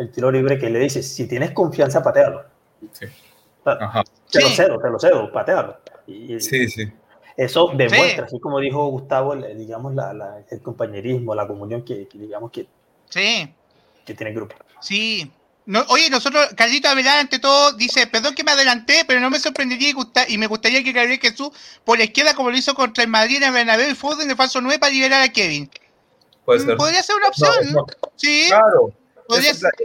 el, 0.00 0.10
tiro 0.10 0.30
libre 0.30 0.58
que 0.58 0.70
le 0.70 0.78
dice, 0.78 1.02
si 1.02 1.28
tienes 1.28 1.52
confianza, 1.52 2.02
patealo. 2.02 2.44
Sí. 2.92 3.06
Te 4.30 4.40
lo 4.40 4.48
cedo, 4.48 4.78
te 4.78 4.90
lo 4.90 4.98
cedo, 4.98 5.32
patealo. 5.32 5.76
Y, 6.06 6.40
sí, 6.40 6.68
sí. 6.68 6.92
Eso 7.36 7.70
demuestra, 7.74 8.26
así 8.26 8.38
como 8.38 8.58
dijo 8.58 8.86
Gustavo, 8.88 9.34
digamos, 9.36 9.94
la, 9.94 10.44
el 10.50 10.60
compañerismo, 10.60 11.34
la 11.34 11.46
comunión 11.46 11.84
que, 11.84 12.08
digamos 12.12 12.50
que, 12.50 12.66
sí. 13.08 13.52
que 14.04 14.14
tiene 14.14 14.30
el 14.30 14.36
grupo. 14.36 14.56
Sí. 14.80 15.30
No, 15.66 15.84
oye, 15.88 16.10
nosotros, 16.10 16.48
Carlito 16.56 16.88
Avelar, 16.88 17.18
ante 17.18 17.38
todo, 17.38 17.72
dice, 17.72 18.06
perdón 18.06 18.34
que 18.34 18.42
me 18.42 18.50
adelanté, 18.50 19.04
pero 19.06 19.20
no 19.20 19.30
me 19.30 19.38
sorprendería 19.38 19.94
y, 20.28 20.38
me 20.38 20.46
gustaría 20.48 20.82
que 20.82 20.92
Gabriel 20.92 21.20
Jesús 21.20 21.50
por 21.84 21.96
la 21.98 22.04
izquierda, 22.04 22.34
como 22.34 22.50
lo 22.50 22.56
hizo 22.56 22.74
contra 22.74 23.04
el 23.04 23.10
Madrid 23.10 23.36
en 23.36 23.44
el 23.44 23.52
Bernabéu 23.52 23.90
y 23.90 23.94
Foden 23.94 24.26
de 24.26 24.36
falso 24.36 24.60
9 24.60 24.78
para 24.78 24.92
liberar 24.92 25.22
a 25.22 25.28
Kevin. 25.28 25.70
Puede 26.44 26.60
ser. 26.60 26.76
Podría 26.76 27.02
ser 27.02 27.16
una 27.16 27.28
opción. 27.28 27.86
Sí. 28.16 28.46
Claro, 28.48 28.92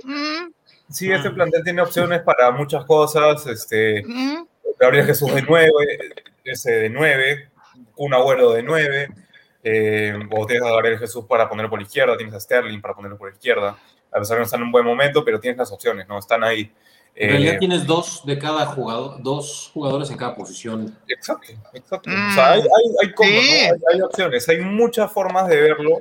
Mm. 0.04 0.52
Sí, 0.90 1.12
este 1.12 1.30
mm. 1.30 1.36
plantel 1.36 1.64
tiene 1.64 1.82
opciones 1.82 2.22
para 2.22 2.52
muchas 2.52 2.86
cosas. 2.86 3.46
Este, 3.48 4.04
mm. 4.06 4.48
Gabriel 4.80 5.06
Jesús 5.06 5.34
de 5.34 5.42
9, 5.42 5.72
ese 6.44 6.72
de 6.72 6.90
9, 6.90 7.50
un 7.98 8.14
abuelo 8.14 8.52
de 8.54 8.64
9. 8.64 9.10
Eh, 9.68 10.14
o 10.32 10.46
tienes 10.46 10.68
a 10.68 10.72
Gabriel 10.72 11.00
Jesús 11.00 11.26
para 11.28 11.50
poner 11.50 11.68
por 11.68 11.80
la 11.80 11.86
izquierda, 11.86 12.16
tienes 12.16 12.36
a 12.36 12.40
Sterling 12.40 12.82
para 12.82 12.94
poner 12.94 13.18
por 13.18 13.30
la 13.30 13.34
izquierda. 13.34 13.78
A 14.12 14.20
pesar 14.20 14.36
de 14.36 14.36
que 14.36 14.40
no 14.40 14.44
están 14.46 14.60
en 14.60 14.66
un 14.68 14.72
buen 14.72 14.86
momento, 14.86 15.26
pero 15.26 15.40
tienes 15.40 15.58
las 15.58 15.72
opciones, 15.72 16.08
¿no? 16.08 16.20
Están 16.20 16.44
ahí. 16.44 16.72
En 17.16 17.30
realidad 17.30 17.56
eh, 17.56 17.60
tienes 17.60 17.88
dos 17.88 18.24
de 18.26 18.38
cada 18.38 18.66
jugador, 18.66 19.24
dos 19.24 19.72
jugadores 19.74 20.10
en 20.12 20.18
cada 20.18 20.36
posición. 20.36 20.98
Exacto, 21.08 21.54
exacto. 21.74 22.10
O 22.10 22.34
sea, 22.34 22.52
hay, 22.52 22.62
hay, 22.62 22.68
hay, 23.02 23.70
hay, 23.94 24.02
opciones, 24.02 24.48
hay 24.50 24.60
muchas 24.60 25.12
formas 25.12 25.48
de 25.48 25.62
verlo 25.62 26.00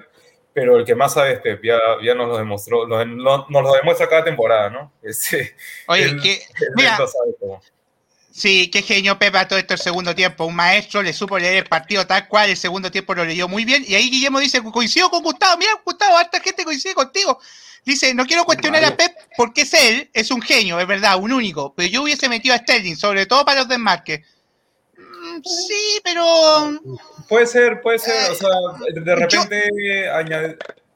pero 0.55 0.79
el 0.79 0.85
que 0.85 0.95
más 0.95 1.13
sabe 1.13 1.33
es 1.33 1.41
Pep, 1.41 1.63
ya, 1.65 1.79
ya 2.01 2.15
nos 2.15 2.29
lo 2.29 2.39
demostró, 2.39 2.87
nos, 2.87 3.51
lo 3.51 3.73
demuestra 3.73 4.09
cada 4.09 4.23
temporada, 4.23 4.71
¿no? 4.71 4.93
Oye, 5.89 6.17
que, 6.23 6.41
mira, 6.77 6.97
sí, 8.31 8.71
qué 8.71 8.81
genio 8.83 9.19
Pep 9.19 9.35
a 9.35 9.49
todo 9.49 9.59
esto 9.59 9.75
el 9.75 9.81
segundo 9.81 10.15
tiempo, 10.15 10.45
un 10.45 10.55
maestro, 10.55 11.03
le 11.03 11.13
supo 11.13 11.41
leer 11.41 11.57
el 11.57 11.65
partido 11.65 12.07
tal 12.07 12.29
cual, 12.29 12.51
el 12.51 12.57
segundo 12.57 12.89
tiempo 12.89 13.15
lo 13.17 13.25
leyó 13.25 13.49
muy 13.49 13.65
bien, 13.65 13.85
y 13.87 13.97
ahí 13.97 14.09
Guillermo 14.09 14.39
dice, 14.39 14.63
coincido 14.63 15.11
con 15.11 15.25
Gustavo, 15.25 15.59
mira, 15.59 15.73
Gustavo, 15.85 16.17
harta 16.17 16.39
gente 16.41 16.65
coincide 16.65 16.95
contigo. 16.95 17.39
Dice, 17.85 18.15
no 18.15 18.25
quiero 18.25 18.45
cuestionar 18.45 18.83
a 18.85 18.97
Pep 18.97 19.13
porque 19.37 19.63
es 19.63 19.75
él, 19.75 20.09
es 20.15 20.31
un 20.31 20.41
genio, 20.41 20.81
es 20.81 20.87
verdad, 20.87 21.19
un 21.19 21.33
único, 21.33 21.75
pero 21.75 21.89
yo 21.89 22.03
hubiese 22.03 22.29
metido 22.29 22.55
a 22.55 22.59
Sterling, 22.59 22.97
sobre 22.97 23.27
todo 23.27 23.45
para 23.45 23.61
los 23.61 23.69
desmarques. 23.69 24.21
Mm, 25.37 25.43
sí, 25.43 26.01
pero 26.03 26.25
Puede 27.29 27.47
ser, 27.47 27.81
puede 27.81 27.99
ser, 27.99 28.31
o 28.31 28.35
sea, 28.35 28.51
de 28.93 29.15
repente 29.15 30.09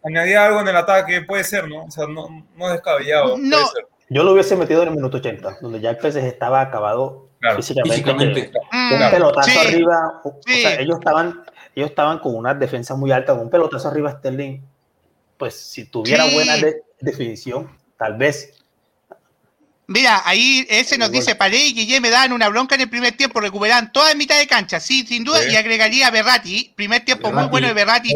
añadir, 0.02 0.36
algo 0.36 0.60
en 0.60 0.68
el 0.68 0.76
ataque, 0.76 1.22
puede 1.22 1.44
ser, 1.44 1.68
¿no? 1.68 1.84
O 1.84 1.90
sea, 1.90 2.06
no, 2.06 2.46
no 2.54 2.66
es 2.66 2.72
descabellado. 2.72 3.36
No. 3.38 3.58
Yo 4.10 4.22
lo 4.22 4.32
hubiese 4.32 4.56
metido 4.56 4.82
en 4.82 4.88
el 4.88 4.94
minuto 4.94 5.18
80, 5.18 5.58
donde 5.60 5.80
ya 5.80 5.90
el 5.90 5.96
PSG 5.96 6.18
estaba 6.24 6.60
acabado 6.60 7.28
físicamente. 7.56 8.50
un 8.72 9.10
pelotazo 9.10 9.60
arriba, 9.60 10.20
o 10.24 10.40
sea, 10.46 10.80
ellos 10.80 10.98
estaban, 10.98 11.44
ellos 11.74 11.90
estaban 11.90 12.18
con 12.18 12.34
una 12.34 12.54
defensa 12.54 12.94
muy 12.94 13.12
alta, 13.12 13.32
con 13.32 13.42
un 13.42 13.50
pelotazo 13.50 13.88
arriba 13.88 14.12
Sterling, 14.12 14.60
pues 15.36 15.54
si 15.54 15.84
tuviera 15.84 16.24
buena 16.32 16.54
definición, 17.00 17.70
tal 17.96 18.16
vez 18.16 18.57
Mira, 19.90 20.20
ahí 20.26 20.66
ese 20.68 20.98
nos 20.98 21.10
dice 21.10 21.34
Pared 21.34 21.64
y 21.64 21.72
Guille 21.72 22.02
me 22.02 22.10
dan 22.10 22.34
una 22.34 22.50
bronca 22.50 22.74
en 22.74 22.82
el 22.82 22.90
primer 22.90 23.16
tiempo, 23.16 23.40
recuperan 23.40 23.90
toda 23.90 24.12
en 24.12 24.18
mitad 24.18 24.36
de 24.36 24.46
cancha, 24.46 24.80
sí, 24.80 25.06
sin 25.06 25.24
duda, 25.24 25.48
y 25.48 25.56
agregaría 25.56 26.08
a 26.08 26.10
Berrati, 26.10 26.74
primer 26.76 27.06
tiempo 27.06 27.32
muy 27.32 27.46
bueno 27.46 27.68
de 27.68 27.72
Berrati. 27.72 28.14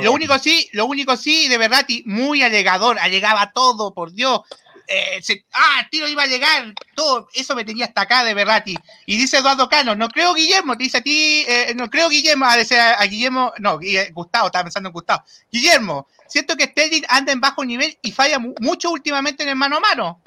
lo 0.00 0.12
único 0.12 0.38
sí, 0.38 0.70
lo 0.72 0.86
único 0.86 1.14
sí 1.18 1.48
de 1.48 1.58
Berrati, 1.58 2.02
muy 2.06 2.42
alegador, 2.42 2.98
alegaba 2.98 3.52
todo, 3.52 3.92
por 3.92 4.14
Dios. 4.14 4.40
eh, 4.88 5.20
ah, 5.52 5.86
tiro 5.90 6.08
iba 6.08 6.22
a 6.22 6.26
llegar, 6.28 6.72
todo 6.94 7.28
eso 7.34 7.54
me 7.54 7.66
tenía 7.66 7.84
hasta 7.84 8.00
acá 8.00 8.24
de 8.24 8.32
Berrati. 8.32 8.74
Y 9.04 9.18
dice 9.18 9.36
Eduardo 9.36 9.68
Cano, 9.68 9.94
no 9.94 10.08
creo 10.08 10.32
Guillermo, 10.32 10.78
te 10.78 10.84
dice 10.84 10.96
a 10.96 11.02
ti, 11.02 11.44
eh, 11.46 11.74
no 11.76 11.90
creo 11.90 12.08
Guillermo, 12.08 12.46
a, 12.46 12.56
decir 12.56 12.78
a, 12.78 13.04
Guillermo, 13.04 13.52
no, 13.58 13.78
Gustavo, 14.14 14.46
estaba 14.46 14.64
pensando 14.64 14.88
en 14.88 14.94
Gustavo. 14.94 15.24
Guillermo, 15.52 16.08
siento 16.26 16.56
que 16.56 16.64
Sterling 16.64 17.02
anda 17.10 17.32
en 17.32 17.40
bajo 17.42 17.62
nivel 17.66 17.98
y 18.00 18.12
falla 18.12 18.38
mucho 18.38 18.90
últimamente 18.90 19.42
en 19.42 19.50
el 19.50 19.56
mano 19.56 19.76
a 19.76 19.80
mano. 19.80 20.22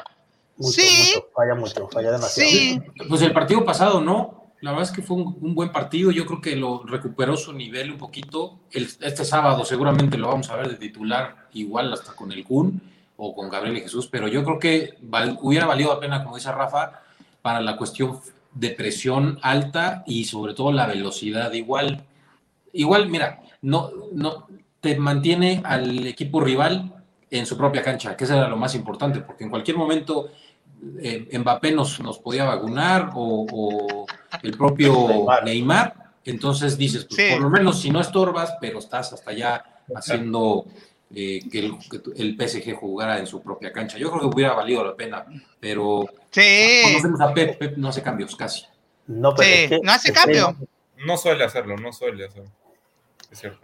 Sí. 0.60 1.16
falla 1.36 1.56
mucho, 1.56 1.88
falla 1.88 2.12
demasiado. 2.12 2.50
Sí. 2.50 2.82
Pues 3.08 3.22
el 3.22 3.34
partido 3.34 3.64
pasado, 3.66 4.02
¿no? 4.02 4.40
La 4.62 4.72
verdad 4.72 4.90
es 4.90 4.96
que 4.96 5.02
fue 5.02 5.18
un, 5.18 5.56
buen 5.56 5.72
partido. 5.72 6.12
Yo 6.12 6.26
creo 6.26 6.42
que 6.42 6.56
lo 6.56 6.84
recuperó 6.84 7.38
su 7.38 7.54
nivel 7.54 7.92
un 7.92 7.98
poquito. 7.98 8.60
este 8.72 9.24
sábado 9.24 9.64
seguramente 9.64 10.18
lo 10.18 10.28
vamos 10.28 10.50
a 10.50 10.56
ver 10.56 10.70
de 10.70 10.76
titular, 10.76 11.48
igual 11.54 11.94
hasta 11.94 12.14
con 12.14 12.32
el 12.32 12.44
Kun 12.44 12.82
o 13.16 13.36
con 13.36 13.50
Gabriel 13.50 13.78
y 13.78 13.82
Jesús, 13.82 14.08
pero 14.08 14.28
yo 14.30 14.44
creo 14.46 14.60
que 14.60 14.94
hubiera 15.42 15.66
valido 15.66 15.94
la 15.94 16.00
pena, 16.00 16.24
como 16.24 16.38
dice 16.38 16.52
Rafa, 16.52 17.02
para 17.42 17.60
la 17.60 17.76
cuestión 17.76 18.20
de 18.54 18.70
presión 18.70 19.40
alta 19.42 20.04
y 20.08 20.26
sobre 20.26 20.54
todo 20.54 20.72
la 20.72 20.88
velocidad. 20.88 21.52
Igual, 21.52 22.04
igual, 22.72 23.10
mira, 23.10 23.42
no, 23.62 23.92
no 24.14 24.48
te 24.80 24.98
mantiene 24.98 25.62
al 25.66 26.08
equipo 26.08 26.40
rival 26.40 26.94
en 27.30 27.46
su 27.46 27.58
propia 27.58 27.84
cancha, 27.84 28.16
que 28.16 28.24
eso 28.24 28.36
era 28.36 28.48
lo 28.48 28.58
más 28.58 28.74
importante, 28.76 29.20
porque 29.20 29.44
en 29.44 29.50
cualquier 29.50 29.78
momento 29.78 30.32
eh, 31.02 31.38
Mbappé 31.38 31.72
nos, 31.72 32.00
nos 32.00 32.20
podía 32.20 32.46
vacunar 32.46 33.12
o, 33.16 34.06
el 34.42 34.58
propio 34.58 35.26
Neymar. 35.44 35.96
Entonces 36.26 36.78
dices, 36.78 37.06
pues 37.06 37.34
por 37.34 37.42
lo 37.42 37.50
menos 37.50 37.82
si 37.82 37.90
no 37.90 38.00
estorbas, 38.00 38.56
pero 38.62 38.80
estás 38.80 39.14
hasta 39.14 39.32
allá 39.32 39.64
haciendo 39.96 40.66
eh, 41.14 41.42
que, 41.52 41.72
el, 42.16 42.38
PSG 42.38 42.76
jugara 42.76 43.18
en 43.18 43.26
su 43.26 43.42
propia 43.42 43.72
cancha. 43.72 43.98
Yo 43.98 44.12
creo 44.12 44.30
que 44.30 44.36
hubiera 44.36 44.54
valido 44.54 44.84
la 44.86 44.96
pena, 44.96 45.26
pero 45.60 46.06
sí. 46.30 46.82
conocemos 46.84 47.22
a 47.22 47.34
Pep, 47.34 47.58
Pep 47.58 47.78
no 47.78 47.88
hace 47.90 48.04
cambios 48.04 48.36
casi. 48.36 48.66
No, 49.08 49.34
pero 49.34 49.80
no 49.82 49.92
hace 49.92 50.14
cambio. 50.14 50.56
No 50.98 51.18
suele 51.18 51.44
hacerlo, 51.44 51.78
no 51.78 51.92
suele 51.92 52.26
hacerlo. 52.26 52.52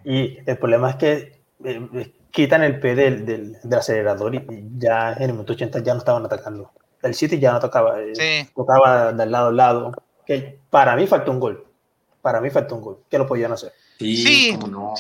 Y 0.03 0.37
el 0.45 0.57
problema 0.57 0.91
es 0.91 0.95
que 0.95 1.41
eh, 1.63 2.13
quitan 2.31 2.63
el 2.63 2.79
P 2.79 2.95
del, 2.95 3.25
del, 3.25 3.57
acelerador 3.73 4.35
y 4.35 4.45
ya 4.77 5.13
en 5.13 5.23
el 5.23 5.31
minuto 5.33 5.53
80 5.53 5.83
ya 5.83 5.93
no 5.93 5.99
estaban 5.99 6.25
atacando. 6.25 6.71
El 7.05 7.13
City 7.15 7.39
ya 7.39 7.53
no 7.53 7.59
tocaba, 7.59 7.97
eh, 8.01 8.47
tocaba 8.55 9.13
de 9.13 9.25
lado 9.27 9.47
a 9.49 9.51
lado. 9.51 9.91
Que 10.25 10.59
para 10.69 10.95
mí 10.95 11.05
faltó 11.07 11.31
un 11.31 11.39
gol. 11.39 11.65
Para 12.21 12.41
mí 12.41 12.49
faltó 12.49 12.75
un 12.75 12.81
gol. 12.81 12.99
¿Qué 13.09 13.17
lo 13.17 13.27
podían 13.27 13.51
hacer? 13.51 13.73
Sí, 13.99 14.17
sí, 14.17 14.23
sí, 14.25 14.59
uno, 14.61 14.95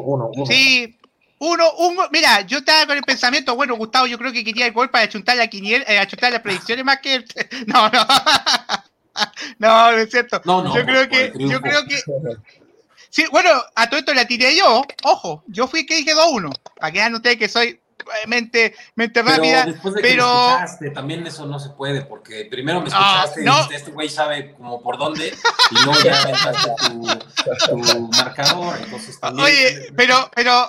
uno, 0.00 0.30
uno. 0.32 0.46
sí, 0.46 0.96
uno, 1.38 1.72
un, 1.78 1.98
mira, 2.12 2.42
yo 2.42 2.58
estaba 2.58 2.86
con 2.86 2.96
el 2.96 3.02
pensamiento, 3.02 3.56
bueno, 3.56 3.76
Gustavo, 3.76 4.06
yo 4.06 4.16
creo 4.16 4.32
que 4.32 4.44
quería 4.44 4.66
el 4.66 4.72
gol 4.72 4.90
para 4.90 5.04
achuntar 5.04 5.36
la 5.36 5.48
quiniel, 5.48 5.84
eh, 5.88 5.98
achuntar 5.98 6.32
las 6.32 6.40
predicciones 6.40 6.84
más 6.84 7.00
que 7.00 7.16
el, 7.16 7.24
no, 7.66 7.88
no. 7.88 8.06
no, 9.58 9.92
no 9.92 9.98
es 9.98 10.10
cierto. 10.10 10.40
No, 10.44 10.62
no, 10.62 10.74
yo 10.74 10.84
creo 10.84 11.08
que, 11.08 11.32
yo 11.36 11.60
creo 11.60 11.84
que 11.84 11.96
Sí, 13.10 13.24
bueno, 13.32 13.50
a 13.74 13.88
todo 13.88 13.98
esto 13.98 14.14
la 14.14 14.24
tiré 14.24 14.56
yo, 14.56 14.84
ojo, 15.02 15.42
yo 15.48 15.66
fui 15.66 15.84
que 15.84 15.96
dije 15.96 16.14
2-1, 16.14 16.52
para 16.78 16.92
que 16.92 16.98
vean 17.00 17.14
ustedes 17.14 17.38
que 17.38 17.48
soy 17.48 17.80
mente, 18.26 18.74
mente 18.94 19.22
rápida, 19.22 19.66
pero... 20.00 20.58
también 20.94 21.26
eso 21.26 21.46
no 21.46 21.58
se 21.58 21.70
puede, 21.70 22.02
porque 22.02 22.46
primero 22.50 22.80
me 22.80 22.88
escuchaste 22.88 23.42
y 23.42 23.44
dijiste, 23.44 23.76
este 23.76 23.90
güey 23.90 24.08
sabe 24.08 24.54
como 24.54 24.82
por 24.82 24.98
dónde, 24.98 25.34
y 25.70 25.74
luego 25.84 26.00
ya 26.02 26.22
aventaste 26.22 26.70
tu, 26.86 27.06
tu 27.66 28.08
marcador, 28.08 28.76
entonces 28.82 29.18
también... 29.18 29.46
Oye, 29.46 29.92
pero, 29.96 30.30
pero 30.34 30.68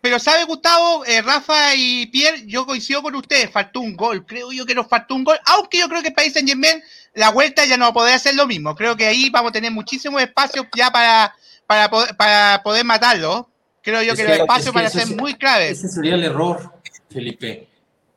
pero 0.00 0.20
sabe 0.20 0.44
Gustavo, 0.44 1.04
eh, 1.04 1.20
Rafa 1.20 1.74
y 1.74 2.06
Pierre, 2.06 2.44
yo 2.46 2.64
coincido 2.64 3.02
con 3.02 3.12
ustedes, 3.16 3.50
faltó 3.50 3.80
un 3.80 3.96
gol, 3.96 4.24
creo 4.24 4.52
yo 4.52 4.64
que 4.64 4.74
nos 4.74 4.86
faltó 4.86 5.16
un 5.16 5.24
gol, 5.24 5.36
aunque 5.46 5.78
yo 5.78 5.88
creo 5.88 6.00
que 6.00 6.08
el 6.08 6.14
país 6.14 6.32
Saint 6.32 6.48
Germain 6.48 6.80
la 7.14 7.30
vuelta 7.30 7.64
ya 7.64 7.76
no 7.76 7.86
va 7.86 7.90
a 7.90 7.94
poder 7.94 8.14
hacer 8.14 8.36
lo 8.36 8.46
mismo, 8.46 8.76
creo 8.76 8.96
que 8.96 9.06
ahí 9.06 9.30
vamos 9.30 9.50
a 9.50 9.52
tener 9.54 9.72
muchísimo 9.72 10.20
espacio 10.20 10.64
ya 10.76 10.92
para, 10.92 11.34
para, 11.66 11.90
poder, 11.90 12.16
para 12.16 12.62
poder 12.62 12.84
matarlo, 12.84 13.50
creo 13.84 14.02
yo 14.02 14.16
que, 14.16 14.22
el 14.22 14.40
espacio 14.40 14.72
para 14.72 14.90
ser 14.90 15.06
muy 15.16 15.34
clave. 15.34 15.68
Ese 15.68 15.88
sería 15.88 16.14
el 16.14 16.24
error, 16.24 16.72
Felipe, 17.10 17.68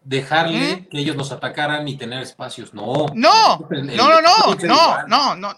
dejarle 0.03 0.77
¿Mm? 0.77 0.85
que 0.89 0.99
ellos 0.99 1.15
nos 1.15 1.31
atacaran 1.31 1.87
y 1.87 1.97
tener 1.97 2.23
espacios, 2.23 2.73
no. 2.73 3.07
No, 3.13 3.67
no, 3.69 4.21
no, 4.21 4.21
no, 4.21 4.55
no, 4.55 5.07
no, 5.07 5.35
no, 5.35 5.57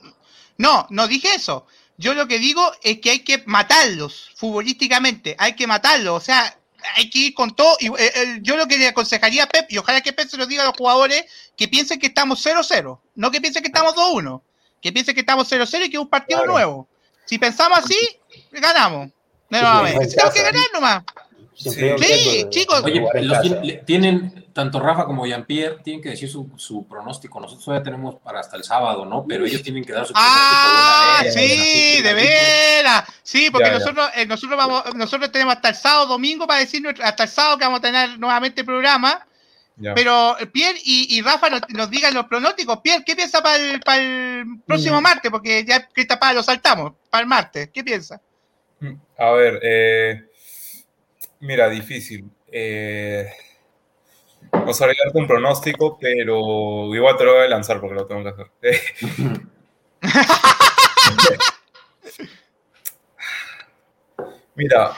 no, 0.58 0.88
no 0.90 1.08
dije 1.08 1.36
eso. 1.36 1.68
Yo 1.98 2.14
lo 2.14 2.28
que 2.28 2.40
digo 2.40 2.62
es 2.82 3.00
que 3.00 3.12
hay 3.12 3.20
que 3.20 3.44
matarlos 3.46 4.32
futbolísticamente, 4.36 5.36
hay 5.38 5.54
que 5.54 5.68
matarlos, 5.68 6.24
o 6.24 6.26
sea, 6.26 6.58
hay 6.96 7.10
que 7.10 7.20
ir 7.20 7.34
con 7.34 7.56
todo. 7.56 7.76
Y, 7.80 7.88
eh, 7.88 8.12
eh, 8.16 8.40
yo 8.42 8.58
lo 8.58 8.68
que 8.68 8.78
le 8.78 8.88
aconsejaría 8.88 9.44
a 9.44 9.48
Pep, 9.48 9.72
y 9.72 9.78
ojalá 9.78 10.02
que 10.02 10.14
Pep 10.14 10.30
se 10.30 10.38
lo 10.38 10.48
diga 10.48 10.64
a 10.64 10.68
los 10.68 10.78
jugadores, 10.78 11.26
que 11.56 11.68
piensen 11.68 12.00
que 12.00 12.08
estamos 12.08 12.44
0-0, 12.44 13.00
no 13.16 13.32
que 13.32 13.42
piensen 13.42 13.62
que 13.62 13.68
estamos 13.68 13.96
2-1, 13.96 14.42
que 14.82 14.92
piensen 14.92 15.14
que 15.14 15.22
estamos 15.22 15.52
0-0 15.52 15.86
y 15.86 15.90
que 15.90 15.98
es 15.98 16.02
un 16.02 16.10
partido 16.10 16.46
nuevo. 16.46 16.88
Si 17.26 17.38
pensamos 17.38 17.80
así, 17.80 17.98
ganamos. 18.52 19.12
Tenemos 19.50 20.34
que 20.34 20.42
ganar 20.42 20.64
nomás. 20.74 21.04
Sí, 21.60 22.46
chicos. 22.50 22.82
Oye, 22.84 23.84
tienen, 23.86 24.46
tanto 24.54 24.80
Rafa 24.80 25.06
como 25.06 25.26
Jean-Pierre 25.26 25.80
tienen 25.84 26.02
que 26.02 26.10
decir 26.10 26.30
su, 26.30 26.50
su, 26.56 26.88
pronóstico. 26.88 27.40
Nosotros 27.40 27.66
todavía 27.66 27.84
tenemos 27.84 28.16
para 28.16 28.40
hasta 28.40 28.56
el 28.56 28.64
sábado, 28.64 29.06
¿no? 29.06 29.26
Pero 29.28 29.46
ellos 29.46 29.62
tienen 29.62 29.84
que 29.84 29.92
dar 29.92 30.08
su 30.08 30.14
pronóstico. 30.14 30.40
Ah, 30.40 31.24
sí, 31.30 32.02
de 32.02 32.14
veras. 32.14 33.04
Sí, 33.22 33.50
porque 33.52 33.72
nosotros, 33.72 34.10
eh, 34.16 34.26
nosotros 34.26 34.58
vamos, 34.58 34.96
nosotros 34.96 35.32
tenemos 35.32 35.56
hasta 35.56 35.70
el 35.70 35.76
sábado, 35.76 36.06
domingo 36.06 36.48
para 36.48 36.62
decir 36.62 36.82
hasta 37.04 37.24
el 37.24 37.30
sábado 37.30 37.58
que 37.58 37.66
vamos 37.66 37.80
a 37.80 37.82
tener 37.82 38.18
nuevamente 38.18 38.62
el 38.62 38.66
programa. 38.66 39.26
Pero 39.96 40.36
Pierre 40.52 40.78
y, 40.84 41.18
y 41.18 41.22
Rafa 41.22 41.50
nos, 41.50 41.90
digan 41.90 42.14
los 42.14 42.26
pronósticos. 42.26 42.80
Pierre, 42.80 43.04
¿qué 43.06 43.16
piensa 43.16 43.42
para 43.42 43.56
el, 43.58 43.80
para 43.80 44.02
el 44.02 44.60
próximo 44.66 45.00
mm. 45.00 45.04
martes? 45.04 45.32
Porque 45.32 45.66
ya 45.66 45.88
para 46.20 46.34
lo 46.34 46.44
saltamos, 46.44 46.94
para 47.10 47.22
el 47.22 47.28
martes. 47.28 47.70
¿Qué 47.74 47.84
piensa? 47.84 48.22
A 49.18 49.32
ver, 49.32 49.60
eh, 49.62 50.30
Mira, 51.42 51.70
difícil. 51.70 52.30
Eh, 52.52 53.32
no 54.52 54.74
sabría 54.74 55.04
darte 55.06 55.20
un 55.20 55.28
pronóstico, 55.28 55.98
pero 56.00 56.94
igual 56.94 57.16
te 57.18 57.24
lo 57.24 57.36
voy 57.36 57.44
a 57.44 57.48
lanzar 57.48 57.80
porque 57.80 57.96
lo 57.96 58.06
tengo 58.06 58.24
que 58.24 58.30
hacer. 58.30 58.52
Mira, 64.56 64.94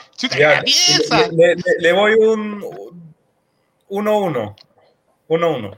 le, 1.80 1.92
voy 1.94 2.14
un 2.16 2.62
1-1. 3.90 4.56
1-1. 5.30 5.78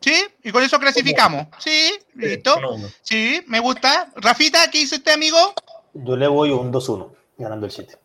Sí, 0.00 0.24
y 0.42 0.50
con 0.50 0.64
eso 0.64 0.80
clasificamos. 0.80 1.46
Sí, 1.58 1.92
listo. 2.14 2.60
Sí, 3.02 3.44
me 3.46 3.60
gusta. 3.60 4.10
Rafita, 4.16 4.68
¿qué 4.72 4.78
dice 4.78 4.96
usted, 4.96 5.12
amigo? 5.12 5.54
Yo 5.94 6.16
le 6.16 6.26
voy 6.26 6.50
un 6.50 6.72
2-1, 6.72 7.14
ganando 7.38 7.66
el 7.66 7.72
sitio. 7.72 7.98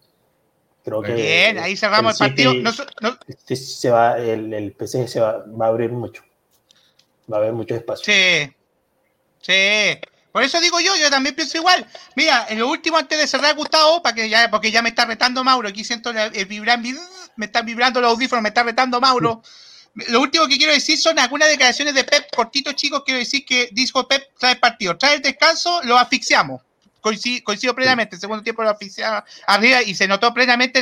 Creo 0.84 1.02
que 1.02 1.14
Bien, 1.14 1.58
ahí 1.60 1.76
cerramos 1.76 2.20
el, 2.22 2.28
partido. 2.28 2.54
Se 3.56 3.90
va, 3.90 4.18
el, 4.18 4.54
el 4.54 4.76
PSG 4.80 5.08
se 5.08 5.20
va, 5.20 5.44
va, 5.48 5.66
a 5.66 5.70
abrir 5.70 5.92
mucho. 5.92 6.24
Va 7.32 7.38
a 7.38 7.40
haber 7.42 7.54
mucho 7.54 7.76
espacio. 7.76 8.06
Sí, 8.06 8.52
sí. 9.42 10.00
Por 10.32 10.44
eso 10.44 10.62
digo 10.62 10.80
yo, 10.80 10.96
yo 10.96 11.10
también 11.10 11.36
pienso 11.36 11.58
igual. 11.58 11.86
Mira, 12.16 12.46
en 12.50 12.60
lo 12.60 12.70
último, 12.70 12.98
antes 12.98 13.18
de 13.18 13.28
cerrar, 13.28 13.56
Gustavo, 13.56 14.02
para 14.02 14.16
que 14.16 14.30
ya, 14.30 14.50
porque 14.50 14.72
ya 14.72 14.82
me 14.82 14.90
está 14.90 15.06
retando 15.06 15.44
Mauro, 15.44 15.68
aquí 15.68 15.84
siento 15.84 16.12
el, 16.12 16.46
vibrar, 16.46 16.80
me 17.36 17.46
están 17.46 17.66
vibrando 17.66 18.00
los 18.00 18.12
audífonos, 18.12 18.44
me 18.44 18.50
está 18.50 18.64
retando 18.64 19.02
Mauro. 19.02 19.42
Lo 20.10 20.22
último 20.22 20.48
que 20.48 20.58
quiero 20.58 20.72
decir 20.72 20.98
son 21.00 21.18
algunas 21.18 21.50
declaraciones 21.50 21.96
de 21.96 22.04
Pep, 22.04 22.28
cortitos 22.34 22.76
chicos, 22.76 23.02
quiero 23.04 23.18
decir 23.18 23.44
que 23.44 23.70
dijo 23.72 24.08
Pep, 24.08 24.30
trae 24.38 24.56
partido, 24.56 24.96
trae 24.98 25.16
el 25.16 25.22
descanso, 25.22 25.82
lo 25.84 25.98
asfixiamos 25.98 26.62
coincido, 27.02 27.76
plenamente. 27.76 28.16
El 28.16 28.22
segundo 28.22 28.44
tiempo 28.44 28.64
lo 28.64 28.72
oficiaba 28.72 29.26
arriba 29.48 29.82
y 29.82 29.96
se 29.96 30.08
notó 30.08 30.34
plenamente 30.34 30.82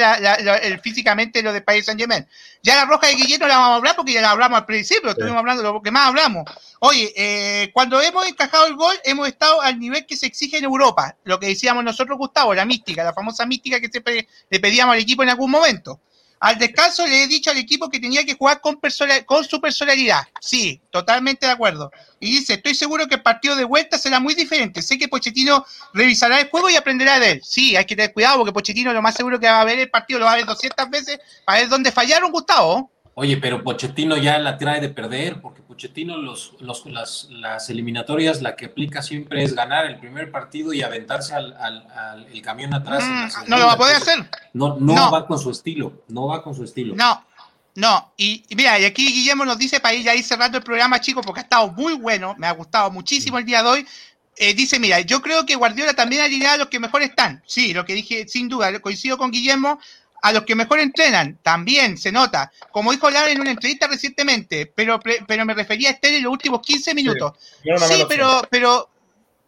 el, 0.64 0.80
físicamente 0.80 1.42
lo 1.42 1.54
de 1.54 1.62
Paris 1.62 1.86
Saint 1.86 2.00
Germain. 2.00 2.28
Ya 2.64 2.76
la 2.76 2.86
roja 2.86 3.08
de 3.08 3.16
Guillermo 3.16 3.48
la 3.48 3.58
vamos 3.58 3.74
a 3.74 3.76
hablar 3.76 3.96
porque 3.96 4.14
ya 4.14 4.22
la 4.22 4.32
hablamos 4.32 4.60
al 4.60 4.66
principio, 4.66 5.10
estuvimos 5.10 5.38
hablando 5.38 5.64
de 5.64 5.72
lo 5.72 5.82
que 5.82 5.92
más 5.92 6.08
hablamos. 6.08 6.46
Oye, 6.80 7.14
eh, 7.16 7.72
cuando 7.74 8.02
hemos 8.02 8.28
encajado 8.28 8.68
el 8.68 8.76
gol, 8.76 8.96
hemos 9.04 9.28
estado 9.28 9.62
al 9.62 9.80
nivel 9.80 10.06
que 10.06 10.18
se 10.18 10.28
exige 10.28 10.58
en 10.58 10.66
Europa. 10.66 11.16
Lo 11.24 11.40
que 11.40 11.48
decíamos 11.48 11.84
nosotros, 11.84 12.18
Gustavo, 12.18 12.54
la 12.54 12.66
mística, 12.66 13.04
la 13.04 13.14
famosa 13.14 13.46
mística 13.46 13.80
que 13.80 13.90
siempre 13.90 14.28
le 14.50 14.60
pedíamos 14.60 14.94
al 14.94 15.02
equipo 15.02 15.24
en 15.24 15.30
algún 15.30 15.52
momento. 15.52 16.00
Al 16.40 16.58
descanso 16.58 17.06
le 17.06 17.24
he 17.24 17.28
dicho 17.28 17.50
al 17.50 17.58
equipo 17.58 17.90
que 17.90 18.00
tenía 18.00 18.24
que 18.24 18.36
jugar 18.36 18.62
con, 18.62 18.80
con 19.26 19.44
su 19.44 19.60
personalidad. 19.60 20.22
Sí, 20.40 20.80
totalmente 20.92 21.46
de 21.46 21.52
acuerdo. 21.52 21.92
Y 22.20 22.32
dice, 22.32 22.56
estoy 22.56 22.76
seguro 22.76 23.08
que 23.08 23.16
el 23.16 23.22
partido 23.22 23.56
de 23.56 23.64
vuelta 23.64 23.98
será 23.98 24.20
muy 24.20 24.36
diferente. 24.36 24.82
Sé 24.82 24.98
que 24.98 25.08
Pochettino 25.08 25.66
revisará 25.94 26.40
el 26.40 26.50
juego 26.50 26.70
y 26.70 26.76
aprenderá 26.76 27.20
de 27.20 27.32
él. 27.32 27.42
Sí, 27.44 27.76
hay 27.76 27.86
que 27.86 27.96
tener 27.96 28.14
cuidado 28.14 28.38
porque 28.38 28.54
Pochettino 28.54 28.94
lo 28.94 29.02
más 29.02 29.16
seguro 29.16 29.40
que 29.40 29.48
va 29.48 29.62
a 29.62 29.66
ver 29.66 29.80
el 29.80 29.90
partido, 29.90 30.20
lo 30.20 30.26
va 30.26 30.34
a 30.34 30.38
ver 30.38 30.46
200 30.46 30.90
veces 30.90 31.20
para 31.46 31.60
ver 31.60 31.70
dónde 31.70 31.92
fallaron, 31.92 32.32
Gustavo. 32.32 32.92
Oye, 33.20 33.38
pero 33.38 33.64
Pochettino 33.64 34.16
ya 34.16 34.38
la 34.38 34.60
trae 34.60 34.80
de 34.80 34.90
perder, 34.90 35.42
porque 35.42 35.64
Pochettino 35.64 36.18
los, 36.18 36.54
los, 36.60 36.86
las, 36.86 37.28
las, 37.32 37.68
eliminatorias 37.72 38.44
la 38.44 38.56
que 38.56 38.68
aplica 38.68 39.02
siempre 39.02 39.42
es 39.42 39.56
ganar 39.56 39.88
el 39.88 39.98
primer 39.98 40.30
partido 40.30 40.72
y 40.72 40.84
aventarse 40.84 41.34
al, 41.34 41.52
al, 41.54 42.28
el 42.32 42.42
camión 42.44 42.76
atrás. 42.76 43.04
Mm, 43.04 43.50
no 43.50 43.58
lo 43.58 43.66
va 43.66 43.72
a 43.72 43.78
poder 43.78 43.96
hacer. 43.96 44.30
No, 44.54 44.78
no, 44.80 45.12
va 45.12 45.26
con 45.26 45.40
su 45.40 45.50
estilo, 45.50 46.04
no 46.10 46.28
va 46.28 46.44
con 46.44 46.54
su 46.54 46.64
estilo. 46.64 46.94
No, 46.96 47.26
No, 47.74 48.14
y, 48.18 48.46
mira, 48.56 48.78
y 48.80 48.86
aquí 48.86 49.12
Guillermo 49.12 49.46
nos 49.46 49.58
dice 49.58 49.80
para 49.80 49.96
ir 49.96 50.04
ya 50.04 50.14
ir 50.14 50.24
cerrando 50.24 50.60
el 50.60 50.64
programa, 50.64 51.02
chicos, 51.02 51.26
porque 51.26 51.40
ha 51.40 51.44
estado 51.44 51.72
muy 51.72 51.96
bueno, 51.96 52.36
me 52.38 52.46
ha 52.46 52.52
gustado 52.52 52.92
muchísimo 52.92 53.40
el 53.40 53.46
día 53.46 53.64
de 53.64 53.70
hoy. 53.70 53.88
Eh, 54.36 54.54
dice, 54.54 54.80
mira, 54.80 55.00
yo 55.00 55.24
creo 55.24 55.44
que 55.44 55.56
Guardiola 55.56 55.96
también 55.96 56.22
ha 56.22 56.28
llegado 56.28 56.54
a 56.54 56.58
los 56.60 56.68
que 56.68 56.80
mejor 56.80 57.02
están. 57.02 57.42
Sí, 57.48 57.74
lo 57.74 57.84
que 57.84 57.96
dije, 57.96 58.28
sin 58.28 58.48
duda, 58.48 58.78
coincido 58.80 59.18
con 59.18 59.32
Guillermo, 59.32 59.80
a 60.22 60.34
los 60.34 60.44
que 60.44 60.56
mejor 60.56 60.80
entrenan, 60.80 61.38
también 61.44 61.98
se 61.98 62.12
nota. 62.12 62.52
Como 62.72 62.92
dijo 62.92 63.10
Lara 63.10 63.30
en 63.30 63.40
una 63.40 63.52
entrevista 63.52 63.88
recientemente, 63.88 64.66
pero, 64.66 65.00
pero 65.00 65.46
me 65.46 65.54
refería 65.54 65.90
a 65.90 65.94
Esther 65.94 66.16
en 66.16 66.24
los 66.24 66.32
últimos 66.32 66.62
15 66.62 66.94
minutos. 66.94 67.34
Sí, 67.64 68.06
pero, 68.08 68.42
pero, 68.50 68.90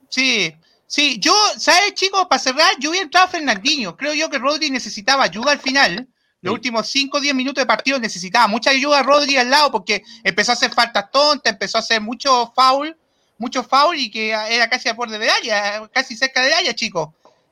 sí, 0.10 0.54
sí, 0.88 1.20
yo, 1.20 1.34
¿sabes, 1.58 1.94
chicos? 1.94 2.28
Para 2.30 2.40
cerrar, 2.40 2.74
yo 2.80 2.92
hubiera 2.92 3.06
entrado 3.06 3.28
a 3.28 3.30
Fernandinho. 3.30 3.98
Creo 3.98 4.14
yo 4.14 4.30
que 4.30 4.38
Rodri 4.38 4.70
necesitaba 4.70 5.24
ayuda 5.24 5.52
al 5.52 5.60
final 5.60 6.08
los 6.42 6.54
últimos 6.54 6.88
5 6.88 7.18
o 7.18 7.20
10 7.20 7.36
minutos 7.36 7.62
de 7.62 7.68
partido 7.68 8.00
necesitaba 8.00 8.48
mucha 8.48 8.70
ayuda 8.70 9.00
a 9.00 9.04
Rodri 9.04 9.36
al 9.38 9.50
lado 9.50 9.72
porque 9.72 10.04
empezó 10.24 10.52
a 10.52 10.56
hacer 10.56 10.72
faltas 10.72 11.12
tontas, 11.12 11.52
empezó 11.52 11.78
a 11.78 11.82
hacer 11.82 12.00
mucho 12.00 12.52
foul, 12.56 12.96
mucho 13.38 13.64
foul 13.64 13.98
y 13.98 14.10
que 14.10 14.30
era 14.30 14.70
casi 14.70 14.88
a 14.88 14.94
borde 14.94 15.20
de 15.20 15.30
área, 15.30 15.90
casi 15.92 16.16
cerca 16.16 16.42
de 16.42 16.54
área, 16.54 16.74
chicos. 16.74 17.10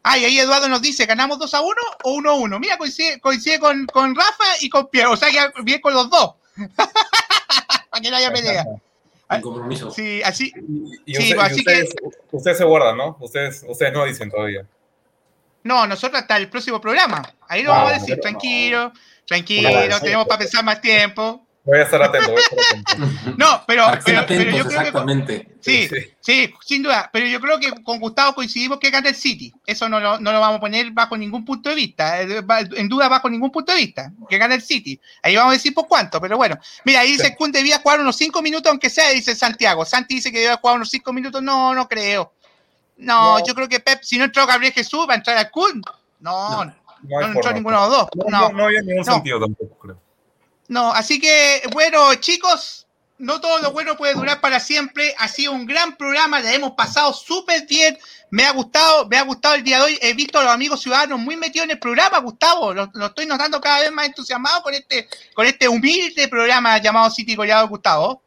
Ah, 0.09 0.17
y 0.17 0.23
ahí 0.23 0.39
Eduardo 0.39 0.69
nos 0.69 0.81
dice, 0.81 1.05
¿ganamos 1.05 1.37
2 1.37 1.53
a 1.53 1.59
1 1.59 1.75
o 2.05 2.11
1 2.13 2.29
a 2.29 2.33
1? 2.33 2.59
Mira, 2.59 2.77
coincide, 2.77 3.19
coincide 3.19 3.59
con, 3.59 3.85
con, 3.87 4.15
Rafa 4.15 4.45
y 4.61 4.69
con 4.69 4.87
Pierre, 4.87 5.09
o 5.09 5.17
sea 5.17 5.29
que 5.29 5.61
bien 5.63 5.81
con 5.81 5.93
los 5.93 6.09
dos. 6.09 6.35
Para 7.89 8.01
que 8.01 8.09
no 8.09 8.15
haya 8.15 8.31
pelea. 8.31 8.63
Un 9.29 9.41
compromiso. 9.41 9.91
Sí, 9.91 10.21
así. 10.23 10.53
Y, 11.05 11.13
sí, 11.13 11.33
usted, 11.33 11.39
así 11.39 11.59
ustedes, 11.59 11.93
que... 11.93 12.37
ustedes 12.37 12.57
se 12.57 12.63
guardan, 12.63 12.95
¿no? 12.95 13.17
Ustedes, 13.19 13.65
ustedes 13.67 13.91
no 13.91 14.05
dicen 14.05 14.31
todavía. 14.31 14.65
No, 15.63 15.85
nosotros 15.85 16.21
hasta 16.21 16.37
el 16.37 16.49
próximo 16.49 16.79
programa. 16.79 17.29
Ahí 17.49 17.63
lo 17.63 17.71
vamos 17.71 17.91
a 17.91 17.95
decir, 17.95 18.17
tranquilo, 18.21 18.93
tranquilo, 19.25 19.99
tenemos 19.99 20.25
para 20.25 20.39
pensar 20.39 20.63
más 20.63 20.79
tiempo. 20.79 21.45
Voy 21.67 21.79
a 21.79 21.81
estar 21.81 22.01
atento, 22.01 22.31
voy 22.31 22.37
a 22.37 22.39
estar 22.39 22.59
atento. 22.93 23.33
No, 23.37 23.61
pero, 23.67 23.83
pero, 24.05 24.23
pero, 24.25 24.43
yo 24.51 24.65
creo 24.65 24.79
exactamente. 24.79 25.41
que. 25.41 25.57
Sí, 25.59 25.87
sí, 25.89 26.13
sí, 26.21 26.53
sin 26.65 26.81
duda. 26.81 27.09
Pero 27.11 27.25
yo 27.27 27.41
creo 27.41 27.59
que 27.59 27.83
con 27.83 27.99
Gustavo 27.99 28.35
coincidimos 28.35 28.79
que 28.79 28.89
gana 28.89 29.09
el 29.09 29.15
City. 29.15 29.53
Eso 29.65 29.89
no 29.89 29.99
lo, 29.99 30.17
no 30.17 30.31
lo 30.31 30.39
vamos 30.39 30.57
a 30.57 30.61
poner 30.61 30.91
bajo 30.91 31.17
ningún 31.17 31.43
punto 31.43 31.67
de 31.67 31.75
vista. 31.75 32.21
Eh, 32.21 32.41
en 32.77 32.87
duda, 32.87 33.09
bajo 33.09 33.29
ningún 33.29 33.51
punto 33.51 33.73
de 33.73 33.79
vista. 33.79 34.13
Que 34.29 34.37
gana 34.37 34.55
el 34.55 34.61
City. 34.61 34.97
Ahí 35.21 35.35
vamos 35.35 35.51
a 35.51 35.53
decir 35.55 35.73
por 35.73 35.89
cuánto, 35.89 36.21
pero 36.21 36.37
bueno. 36.37 36.57
Mira, 36.85 37.01
ahí 37.01 37.11
dice 37.11 37.35
Kun 37.35 37.51
debía 37.51 37.79
jugar 37.79 37.99
unos 37.99 38.15
5 38.15 38.41
minutos, 38.41 38.69
aunque 38.69 38.89
sea, 38.89 39.09
dice 39.09 39.35
Santiago. 39.35 39.83
Santi 39.83 40.15
dice 40.15 40.31
que 40.31 40.39
debía 40.39 40.55
jugar 40.55 40.77
unos 40.77 40.89
5 40.89 41.11
minutos. 41.11 41.43
No, 41.43 41.75
no 41.75 41.89
creo. 41.89 42.31
No, 42.95 43.45
yo 43.45 43.53
creo 43.53 43.67
que 43.67 43.81
Pep, 43.81 43.99
si 44.03 44.17
no 44.17 44.23
entró 44.23 44.47
Gabriel 44.47 44.73
Jesús, 44.73 45.05
va 45.07 45.15
a 45.15 45.17
entrar 45.17 45.37
al 45.37 45.51
Kun. 45.51 45.81
No, 46.21 46.63
no, 46.63 46.73
no, 47.03 47.21
entró 47.27 47.51
ninguno 47.51 47.75
de 47.83 47.87
los 47.89 47.97
dos. 47.97 48.09
No, 48.31 48.49
no, 48.51 48.65
había 48.65 48.81
ningún 48.81 49.03
sentido 49.03 49.39
tampoco, 49.41 49.77
creo. 49.79 50.06
No, 50.67 50.91
así 50.91 51.19
que, 51.19 51.61
bueno, 51.71 52.13
chicos, 52.15 52.87
no 53.17 53.41
todo 53.41 53.59
lo 53.59 53.71
bueno 53.71 53.95
puede 53.95 54.13
durar 54.13 54.41
para 54.41 54.59
siempre. 54.59 55.15
Ha 55.17 55.27
sido 55.27 55.53
un 55.53 55.65
gran 55.65 55.95
programa, 55.95 56.39
le 56.39 56.53
hemos 56.53 56.71
pasado 56.71 57.13
súper 57.13 57.65
bien. 57.67 57.97
Me 58.29 58.43
ha 58.43 58.51
gustado, 58.51 59.07
me 59.07 59.17
ha 59.17 59.23
gustado 59.23 59.55
el 59.55 59.63
día 59.63 59.77
de 59.77 59.85
hoy. 59.85 59.99
He 60.01 60.13
visto 60.13 60.39
a 60.39 60.43
los 60.43 60.53
amigos 60.53 60.81
ciudadanos 60.81 61.19
muy 61.19 61.35
metidos 61.35 61.65
en 61.65 61.71
el 61.71 61.79
programa, 61.79 62.19
Gustavo. 62.19 62.73
Lo, 62.73 62.91
estoy 63.05 63.25
notando 63.25 63.61
cada 63.61 63.79
vez 63.79 63.91
más 63.91 64.07
entusiasmado 64.07 64.61
con 64.61 64.73
este, 64.73 65.07
con 65.33 65.45
este 65.45 65.67
humilde 65.67 66.27
programa 66.27 66.77
llamado 66.79 67.09
City 67.09 67.35
Collado, 67.35 67.67
Gustavo. 67.67 68.21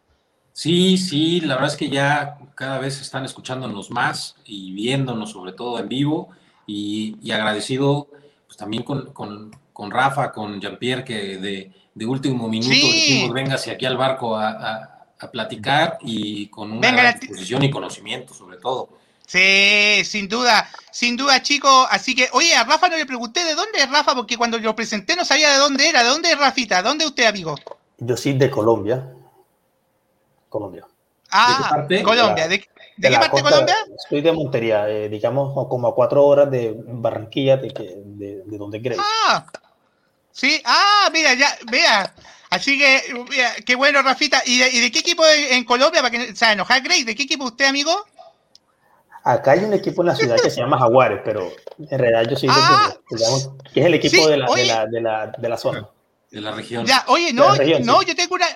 Sí, 0.53 0.99
sí, 0.99 1.41
la 1.41 1.55
verdad 1.55 1.71
es 1.71 1.77
que 1.77 1.89
ya 1.89 2.37
cada 2.55 2.79
vez 2.79 3.01
están 3.01 3.25
escuchándonos 3.25 3.91
más 3.91 4.35
y 4.45 4.73
viéndonos, 4.73 5.31
sobre 5.31 5.53
todo 5.53 5.79
en 5.79 5.89
vivo, 5.89 6.31
y, 6.67 7.31
agradecido 7.31 8.09
pues, 8.47 8.57
también 8.57 8.83
con, 8.83 9.13
con, 9.13 9.51
con 9.73 9.91
Rafa, 9.91 10.33
con 10.33 10.61
Jean-Pierre, 10.61 11.05
que 11.05 11.39
de, 11.39 11.73
de, 11.95 12.07
último 12.07 12.49
minuto 12.49 12.73
sí. 12.73 12.81
dijimos, 12.81 13.33
véngase 13.33 13.71
aquí 13.71 13.87
al 13.87 13.97
barco 13.97 14.37
a, 14.37 14.51
a, 14.51 15.07
a 15.19 15.31
platicar 15.31 15.99
y 16.03 16.49
con 16.49 16.73
una 16.73 16.81
Venga, 16.81 17.13
disposición 17.13 17.63
y 17.63 17.71
conocimiento, 17.71 18.35
sobre 18.35 18.57
todo. 18.57 19.01
Sí, 19.31 20.03
sin 20.05 20.29
duda, 20.29 20.69
sin 20.91 21.17
duda, 21.17 21.41
chicos. 21.41 21.87
Así 21.91 22.17
que, 22.17 22.29
oye, 22.33 22.53
a 22.53 22.65
Rafa 22.65 22.89
no 22.89 22.97
le 22.97 23.07
pregunté 23.07 23.45
de 23.45 23.55
dónde 23.55 23.79
es 23.79 23.89
Rafa, 23.89 24.13
porque 24.15 24.37
cuando 24.37 24.59
lo 24.59 24.75
presenté 24.75 25.15
no 25.15 25.25
sabía 25.25 25.53
de 25.53 25.59
dónde 25.59 25.89
era. 25.89 26.03
¿De 26.03 26.09
dónde 26.09 26.33
es 26.33 26.39
Rafita? 26.39 26.83
¿De 26.83 26.89
dónde 26.89 27.05
es 27.05 27.11
usted, 27.11 27.27
amigo? 27.27 27.55
Yo 27.99 28.17
soy 28.17 28.33
de 28.33 28.51
Colombia. 28.51 29.07
Colombia. 30.49 30.85
Ah, 31.31 31.87
¿De 31.89 32.03
Colombia. 32.03 32.49
¿De, 32.49 32.69
de, 33.01 33.09
de 33.09 33.15
qué 33.15 33.21
parte 33.21 33.37
de 33.37 33.43
Colombia? 33.43 33.77
Soy 34.09 34.21
de 34.21 34.33
Montería, 34.33 34.89
eh, 34.89 35.09
digamos 35.09 35.53
como 35.69 35.89
a 35.89 35.95
cuatro 35.95 36.25
horas 36.25 36.51
de 36.51 36.75
Barranquilla, 36.77 37.57
de, 37.57 37.69
de, 38.05 38.43
de 38.45 38.59
donde 38.59 38.81
crees. 38.81 39.01
Ah, 39.01 39.47
sí, 40.31 40.61
ah, 40.65 41.09
mira, 41.13 41.35
ya, 41.35 41.49
vea. 41.71 42.15
Así 42.51 42.79
que, 42.79 43.15
mira, 43.31 43.53
qué 43.65 43.75
bueno, 43.77 44.03
Rafita. 44.03 44.43
¿Y 44.45 44.59
de, 44.59 44.69
y 44.71 44.81
de 44.81 44.91
qué 44.91 44.99
equipo 44.99 45.23
en 45.27 45.65
Colombia? 45.65 46.03
Para 46.03 46.11
que, 46.11 46.33
o 46.33 46.37
sea, 46.37 46.53
enojar 46.53 46.83
Grace, 46.83 47.05
¿de 47.05 47.15
qué 47.15 47.23
equipo 47.23 47.45
usted, 47.45 47.67
amigo? 47.67 47.93
Acá 49.23 49.53
hay 49.53 49.65
un 49.65 49.73
equipo 49.73 50.03
en 50.03 50.09
la 50.09 50.17
ciudad 50.17 50.37
que 50.43 50.51
se 50.51 50.61
llama 50.61 50.79
Jaguares, 50.79 51.21
pero 51.25 51.53
en 51.79 51.99
realidad 51.99 52.31
yo 52.31 52.37
soy 52.37 52.49
ah, 52.51 52.95
de, 53.11 53.17
digamos, 53.17 53.51
que 53.73 53.81
es 53.81 53.87
el 53.87 53.95
equipo 53.95 54.17
sí, 54.17 54.31
de, 54.31 54.37
la, 54.39 54.47
oye, 54.47 54.63
de, 54.63 54.69
la, 54.69 54.87
de, 54.87 55.01
la, 55.01 55.27
de 55.27 55.49
la 55.49 55.57
zona. 55.57 55.89
De 56.31 56.41
la 56.41 56.53
región. 56.53 56.87
Ya, 56.87 57.05
oye, 57.07 57.33
no, 57.33 57.55
región, 57.55 57.85
no, 57.85 58.01
sí. 58.01 58.07
yo 58.07 58.17
tengo 58.17 58.35
una, 58.37 58.47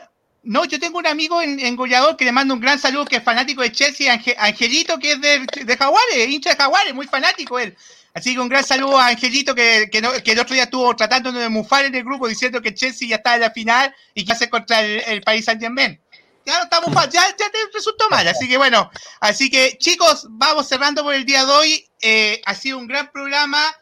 no, 0.45 0.65
yo 0.65 0.79
tengo 0.79 0.99
un 0.99 1.07
amigo 1.07 1.41
en, 1.41 1.59
en 1.59 1.77
que 2.17 2.25
le 2.25 2.33
mando 2.33 2.55
un 2.55 2.61
gran 2.61 2.79
saludo, 2.79 3.05
que 3.05 3.17
es 3.17 3.23
fanático 3.23 3.63
de 3.63 3.73
Chelsea, 3.73 4.13
Ange, 4.13 4.37
Angelito, 4.39 4.99
que 4.99 5.13
es 5.13 5.21
de, 5.21 5.47
de 5.65 5.77
Jaguares, 5.77 6.29
hincha 6.29 6.51
de 6.51 6.57
Jaguares, 6.57 6.95
muy 6.95 7.07
fanático 7.07 7.59
él. 7.59 7.77
Así 8.13 8.35
que 8.35 8.41
un 8.41 8.49
gran 8.49 8.65
saludo 8.65 8.99
a 8.99 9.09
Angelito, 9.09 9.55
que, 9.55 9.89
que, 9.91 10.01
no, 10.01 10.13
que 10.13 10.33
el 10.33 10.39
otro 10.39 10.55
día 10.55 10.65
estuvo 10.65 10.95
tratando 10.95 11.33
de 11.33 11.49
mufar 11.49 11.85
en 11.87 11.95
el 11.95 12.05
grupo, 12.05 12.29
diciendo 12.29 12.63
que 12.63 12.75
Chelsea 12.75 13.09
ya 13.09 13.17
está 13.17 13.35
en 13.35 13.41
la 13.41 13.51
final 13.51 13.95
y 14.15 14.25
que 14.25 14.33
hace 14.33 14.49
contra 14.49 14.81
el, 14.83 15.03
el 15.07 15.23
país 15.23 15.45
Saint 15.45 15.61
Germain. 15.61 16.01
Ya 16.47 16.59
no 16.59 16.65
estamos 16.65 16.93
mal, 16.93 17.09
ya, 17.11 17.27
ya 17.39 17.51
te 17.51 17.59
resultó 17.73 18.09
mal. 18.11 18.29
Así 18.29 18.47
que 18.47 18.59
bueno, 18.59 18.91
así 19.21 19.51
que 19.51 19.79
chicos, 19.79 20.27
vamos 20.29 20.69
cerrando 20.69 21.03
por 21.03 21.15
el 21.15 21.25
día 21.25 21.45
de 21.45 21.53
hoy. 21.53 21.89
Eh, 22.03 22.43
ha 22.45 22.55
sido 22.55 22.79
un 22.79 22.87
gran 22.87 23.11
programa. 23.11 23.75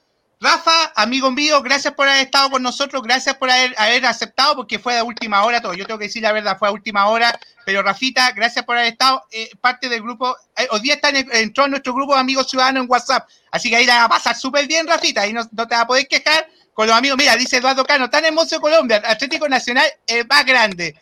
Rafa, 0.43 0.93
amigo 0.97 1.31
mío, 1.31 1.63
gracias 1.63 1.95
por 1.95 2.09
haber 2.09 2.23
estado 2.23 2.51
con 2.51 2.65
nosotros, 2.65 3.01
gracias 3.01 3.37
por 3.37 3.49
haber, 3.49 4.05
aceptado, 4.05 4.57
porque 4.57 4.81
fue 4.81 4.99
a 4.99 5.05
última 5.05 5.45
hora 5.45 5.63
todo. 5.63 5.73
Yo 5.73 5.87
tengo 5.87 6.01
que 6.01 6.07
decir 6.07 6.21
la 6.21 6.33
verdad, 6.33 6.59
fue 6.59 6.67
a 6.67 6.73
última 6.73 7.07
hora, 7.07 7.39
pero 7.65 7.81
Rafita, 7.81 8.33
gracias 8.33 8.65
por 8.65 8.77
haber 8.77 8.91
estado 8.91 9.23
eh, 9.31 9.51
parte 9.61 9.89
del 9.89 10.03
grupo. 10.03 10.37
Eh, 10.57 10.67
hoy 10.73 10.81
día 10.81 10.95
está 10.95 11.11
en, 11.11 11.29
entró 11.31 11.67
en 11.67 11.71
nuestro 11.71 11.95
grupo 11.95 12.15
de 12.15 12.21
amigos 12.21 12.51
ciudadanos 12.51 12.83
en 12.83 12.91
WhatsApp, 12.91 13.29
así 13.53 13.71
que 13.71 13.77
ahí 13.77 13.87
la 13.87 13.99
va 13.99 14.05
a 14.07 14.09
pasar 14.09 14.35
súper 14.35 14.67
bien, 14.67 14.85
Rafita, 14.85 15.21
ahí 15.21 15.33
no, 15.33 15.49
te 15.49 15.55
vas 15.55 15.81
a 15.81 15.87
poder 15.87 16.09
quejar 16.09 16.49
con 16.75 16.89
los 16.89 16.97
amigos. 16.97 17.19
Mira, 17.19 17.37
dice 17.37 17.59
Eduardo 17.59 17.85
Cano, 17.85 18.11
tan 18.11 18.25
hermoso 18.25 18.61
Colombia, 18.61 19.01
Atlético 19.07 19.49
Nacional 19.49 19.87
el 20.09 20.27
más 20.27 20.45
grande. 20.45 20.97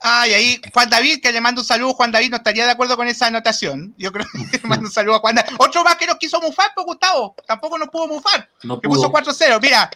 Ay, 0.00 0.32
ahí 0.32 0.60
Juan 0.72 0.88
David, 0.88 1.20
que 1.20 1.32
le 1.32 1.40
mando 1.40 1.60
un 1.60 1.66
saludo, 1.66 1.94
Juan 1.94 2.12
David 2.12 2.30
no 2.30 2.36
estaría 2.36 2.64
de 2.64 2.70
acuerdo 2.70 2.96
con 2.96 3.08
esa 3.08 3.26
anotación. 3.26 3.94
Yo 3.98 4.12
creo 4.12 4.26
que 4.32 4.58
le 4.58 4.68
mando 4.68 4.86
un 4.86 4.92
saludo 4.92 5.16
a 5.16 5.20
Juan 5.20 5.34
David. 5.34 5.56
Otro 5.58 5.82
más 5.82 5.96
que 5.96 6.06
nos 6.06 6.16
quiso 6.16 6.40
mufar, 6.40 6.70
pues 6.74 6.86
Gustavo, 6.86 7.34
tampoco 7.46 7.78
nos 7.78 7.88
pudo 7.88 8.06
mufar. 8.06 8.48
No 8.62 8.80
que 8.80 8.88
puso 8.88 9.10
4-0. 9.10 9.60
Mira, 9.60 9.90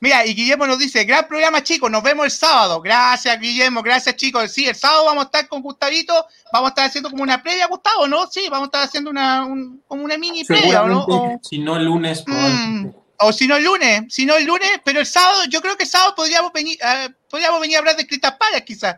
mira, 0.00 0.26
y 0.26 0.34
Guillermo 0.34 0.66
nos 0.66 0.78
dice, 0.78 1.04
gran 1.04 1.26
programa 1.26 1.62
chicos, 1.62 1.90
nos 1.90 2.02
vemos 2.02 2.26
el 2.26 2.30
sábado. 2.30 2.82
Gracias 2.82 3.40
Guillermo, 3.40 3.82
gracias 3.82 4.16
chicos. 4.16 4.50
Sí, 4.52 4.66
el 4.66 4.74
sábado 4.74 5.06
vamos 5.06 5.24
a 5.24 5.26
estar 5.26 5.48
con 5.48 5.62
Gustavito, 5.62 6.26
vamos 6.52 6.68
a 6.68 6.70
estar 6.70 6.86
haciendo 6.86 7.10
como 7.10 7.22
una 7.22 7.42
previa, 7.42 7.66
Gustavo, 7.66 8.06
¿no? 8.06 8.26
Sí, 8.26 8.48
vamos 8.50 8.64
a 8.64 8.66
estar 8.66 8.82
haciendo 8.82 9.10
una, 9.10 9.44
un, 9.46 9.82
como 9.88 10.04
una 10.04 10.18
mini 10.18 10.44
previa, 10.44 10.82
¿no? 10.82 11.04
O, 11.06 11.40
si 11.42 11.58
no 11.58 11.76
el 11.76 11.84
lunes, 11.86 12.24
mm, 12.26 12.88
o 13.20 13.32
si 13.32 13.46
no 13.46 13.56
el 13.56 13.64
lunes, 13.64 14.04
si 14.10 14.26
no 14.26 14.36
el 14.36 14.44
lunes, 14.44 14.70
pero 14.84 15.00
el 15.00 15.06
sábado, 15.06 15.44
yo 15.48 15.62
creo 15.62 15.76
que 15.76 15.84
el 15.84 15.88
sábado 15.88 16.14
podríamos 16.14 16.52
venir, 16.52 16.78
uh, 16.82 17.10
podríamos 17.30 17.60
venir 17.60 17.76
a 17.76 17.78
hablar 17.78 17.96
de 17.96 18.06
Crystal 18.06 18.36
Palace 18.36 18.64
quizás. 18.64 18.96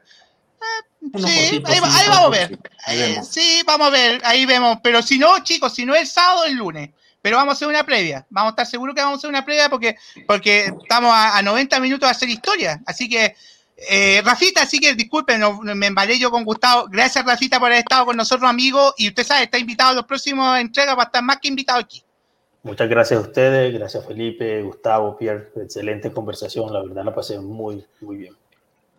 Unos 1.00 1.30
Sí, 1.30 1.38
ahí, 1.38 1.59
va- 1.61 1.70
sí, 1.70 1.98
ahí 2.00 2.09
vamos 2.09 2.24
a 2.26 2.28
ver. 2.30 2.59
ahí 2.84 2.98
vemos. 2.98 3.28
Sí, 3.28 3.62
vamos 3.66 3.86
a 3.86 3.90
ver, 3.90 4.20
ahí 4.24 4.46
vemos. 4.46 4.78
Pero 4.82 5.00
si 5.02 5.18
no, 5.18 5.38
chicos, 5.42 5.74
si 5.74 5.84
no 5.86 5.94
el 5.94 6.06
sábado, 6.06 6.44
el 6.44 6.54
lunes. 6.56 6.90
Pero 7.22 7.36
vamos 7.36 7.52
a 7.52 7.56
hacer 7.56 7.68
una 7.68 7.84
previa. 7.84 8.26
Vamos 8.30 8.50
a 8.50 8.52
estar 8.52 8.66
seguros 8.66 8.94
que 8.94 9.00
vamos 9.00 9.16
a 9.16 9.18
hacer 9.18 9.30
una 9.30 9.44
previa 9.44 9.68
porque, 9.68 9.96
porque 10.26 10.66
estamos 10.66 11.12
a, 11.12 11.36
a 11.38 11.42
90 11.42 11.80
minutos 11.80 12.09
de 12.09 12.11
hacer 12.12 12.28
historia. 12.28 12.80
Así 12.86 13.09
que, 13.09 13.34
eh, 13.90 14.22
Rafita, 14.24 14.62
así 14.62 14.78
que 14.78 14.94
disculpen, 14.94 15.40
no- 15.40 15.61
no- 15.62 15.74
me 15.74 15.86
embalé 15.86 16.18
yo 16.18 16.30
con 16.30 16.44
Gustavo. 16.44 16.86
Gracias, 16.88 17.24
Rafita, 17.24 17.59
por 17.59 17.66
haber 17.68 17.80
estado 17.80 18.06
con 18.06 18.16
nosotros, 18.16 18.48
amigos. 18.48 18.94
Y 18.98 19.09
usted 19.09 19.24
sabe, 19.24 19.44
está 19.44 19.59
invitado 19.59 19.90
a 19.90 19.94
los 19.94 20.04
próximos 20.04 20.59
entregas, 20.59 20.96
va 20.96 21.02
a 21.02 21.06
estar 21.06 21.22
más 21.22 21.38
que 21.40 21.48
invitado 21.48 21.78
aquí. 21.80 22.02
Muchas 22.62 22.88
gracias 22.88 23.18
a 23.18 23.22
ustedes, 23.22 23.72
gracias 23.72 24.04
Felipe, 24.04 24.62
Gustavo, 24.62 25.16
Pierre, 25.16 25.48
excelente 25.56 26.12
conversación, 26.12 26.72
la 26.72 26.82
verdad 26.82 27.04
la 27.04 27.14
pasé 27.14 27.38
muy, 27.38 27.86
muy 28.00 28.16
bien. 28.16 28.36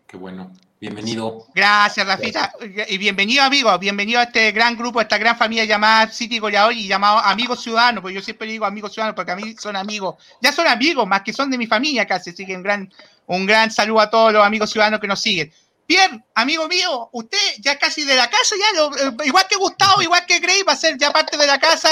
Qué 0.07 0.15
bueno. 0.17 0.51
Bienvenido. 0.79 1.45
Gracias, 1.53 2.07
Rafita. 2.07 2.53
Y 2.87 2.97
bienvenido, 2.97 3.43
amigos. 3.43 3.77
Bienvenido 3.79 4.21
a 4.21 4.23
este 4.23 4.51
gran 4.53 4.77
grupo, 4.77 4.99
a 4.99 5.01
esta 5.01 5.17
gran 5.17 5.37
familia 5.37 5.65
llamada 5.65 6.09
City 6.09 6.39
Goleador 6.39 6.71
y 6.71 6.87
llamado 6.87 7.17
Amigos 7.17 7.61
Ciudadanos, 7.61 8.01
porque 8.01 8.15
yo 8.15 8.21
siempre 8.21 8.47
digo 8.47 8.65
Amigos 8.65 8.93
Ciudadanos 8.93 9.13
porque 9.15 9.33
a 9.33 9.35
mí 9.35 9.55
son 9.59 9.75
amigos. 9.75 10.15
Ya 10.41 10.53
son 10.53 10.67
amigos, 10.67 11.05
más 11.05 11.21
que 11.23 11.33
son 11.33 11.51
de 11.51 11.57
mi 11.57 11.67
familia 11.67 12.07
casi. 12.07 12.29
Así 12.29 12.45
que 12.45 12.55
un 12.55 12.63
gran, 12.63 12.89
un 13.27 13.45
gran 13.45 13.69
saludo 13.71 13.99
a 13.99 14.09
todos 14.09 14.31
los 14.31 14.45
amigos 14.45 14.69
ciudadanos 14.71 15.01
que 15.01 15.07
nos 15.07 15.19
siguen. 15.21 15.51
Pierre, 15.85 16.23
amigo 16.33 16.65
mío, 16.69 17.09
usted 17.11 17.37
ya 17.59 17.77
casi 17.77 18.05
de 18.05 18.15
la 18.15 18.29
casa, 18.29 18.55
ya 18.57 18.79
lo- 18.79 18.95
eh, 18.95 19.25
igual 19.25 19.47
que 19.49 19.57
Gustavo, 19.57 20.01
igual 20.01 20.25
que 20.25 20.39
Grey, 20.39 20.63
va 20.63 20.73
a 20.73 20.77
ser 20.77 20.97
ya 20.97 21.11
parte 21.11 21.35
de 21.35 21.45
la 21.45 21.59
casa. 21.59 21.89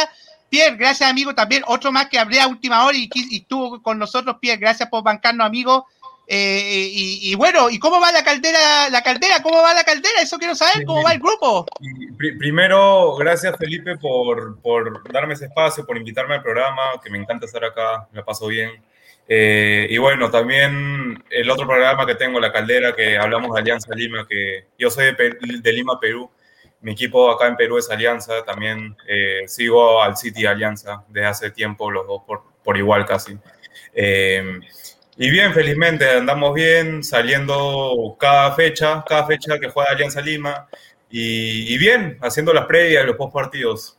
Pierre, 0.49 0.77
gracias, 0.77 1.09
amigo. 1.09 1.35
También 1.35 1.61
otro 1.67 1.91
más 1.91 2.07
que 2.07 2.17
hablé 2.17 2.39
a 2.39 2.47
última 2.47 2.85
hora 2.85 2.97
y, 2.97 3.09
y 3.13 3.37
estuvo 3.39 3.81
con 3.83 3.99
nosotros, 3.99 4.37
Pierre. 4.39 4.61
Gracias 4.61 4.87
por 4.87 5.03
bancarnos, 5.03 5.45
amigo. 5.45 5.87
Eh, 6.29 6.89
y, 6.91 7.35
bueno, 7.35 7.69
¿y 7.69 7.79
cómo 7.79 8.01
va 8.01 8.11
la 8.11 8.21
caldera? 8.21 8.89
La 8.89 9.01
caldera, 9.01 9.41
¿cómo 9.41 9.61
va 9.61 9.73
la 9.73 9.85
caldera? 9.85 10.21
Eso 10.21 10.37
quiero 10.37 10.55
saber, 10.55 10.85
¿cómo 10.85 11.01
va 11.01 11.13
el 11.13 11.19
grupo? 11.19 11.65
primero, 12.17 13.15
gracias 13.15 13.55
Felipe 13.57 13.95
por, 13.97 14.59
por, 14.61 15.09
darme 15.13 15.35
ese 15.35 15.45
espacio, 15.45 15.85
por 15.85 15.95
invitarme 15.95 16.35
al 16.35 16.41
programa, 16.41 16.81
que 17.01 17.09
me 17.09 17.17
encanta 17.17 17.45
estar 17.45 17.63
acá, 17.63 18.07
me 18.11 18.23
paso 18.23 18.47
bien. 18.47 18.71
Eh, 19.29 19.87
y 19.89 19.97
bueno, 19.99 20.29
también 20.29 21.23
el 21.29 21.49
otro 21.49 21.65
programa 21.65 22.05
que 22.05 22.15
tengo, 22.15 22.39
La 22.39 22.51
Caldera, 22.51 22.93
que 22.93 23.17
hablamos 23.17 23.53
de 23.53 23.61
Alianza 23.61 23.93
Lima, 23.95 24.25
que 24.27 24.67
yo 24.77 24.89
soy 24.89 25.15
de, 25.15 25.71
Lima, 25.71 25.99
Perú. 25.99 26.29
Mi 26.81 26.91
equipo 26.91 27.31
acá 27.31 27.47
en 27.47 27.55
Perú 27.55 27.77
es 27.77 27.89
Alianza, 27.89 28.43
también 28.45 28.95
eh, 29.07 29.43
sigo 29.47 30.01
al 30.01 30.17
City 30.17 30.45
Alianza 30.45 31.03
desde 31.07 31.27
hace 31.27 31.51
tiempo, 31.51 31.89
los 31.89 32.05
dos 32.05 32.21
por, 32.25 32.43
por 32.63 32.77
igual 32.77 33.05
casi. 33.05 33.37
Y 35.19 35.31
bien, 35.31 35.51
felizmente 35.51 36.09
andamos 36.09 36.53
bien, 36.53 37.03
saliendo 37.03 38.15
cada 38.19 38.53
fecha, 38.53 39.03
cada 39.07 39.25
fecha 39.25 39.57
que 39.59 39.69
juega 39.69 39.91
Alianza 39.91 40.21
Lima. 40.21 40.67
Y, 41.09 41.75
bien, 41.79 42.19
haciendo 42.21 42.53
las 42.53 42.65
previas 42.65 43.03
y 43.03 43.07
los 43.07 43.15
post 43.15 43.33
partidos. 43.33 43.97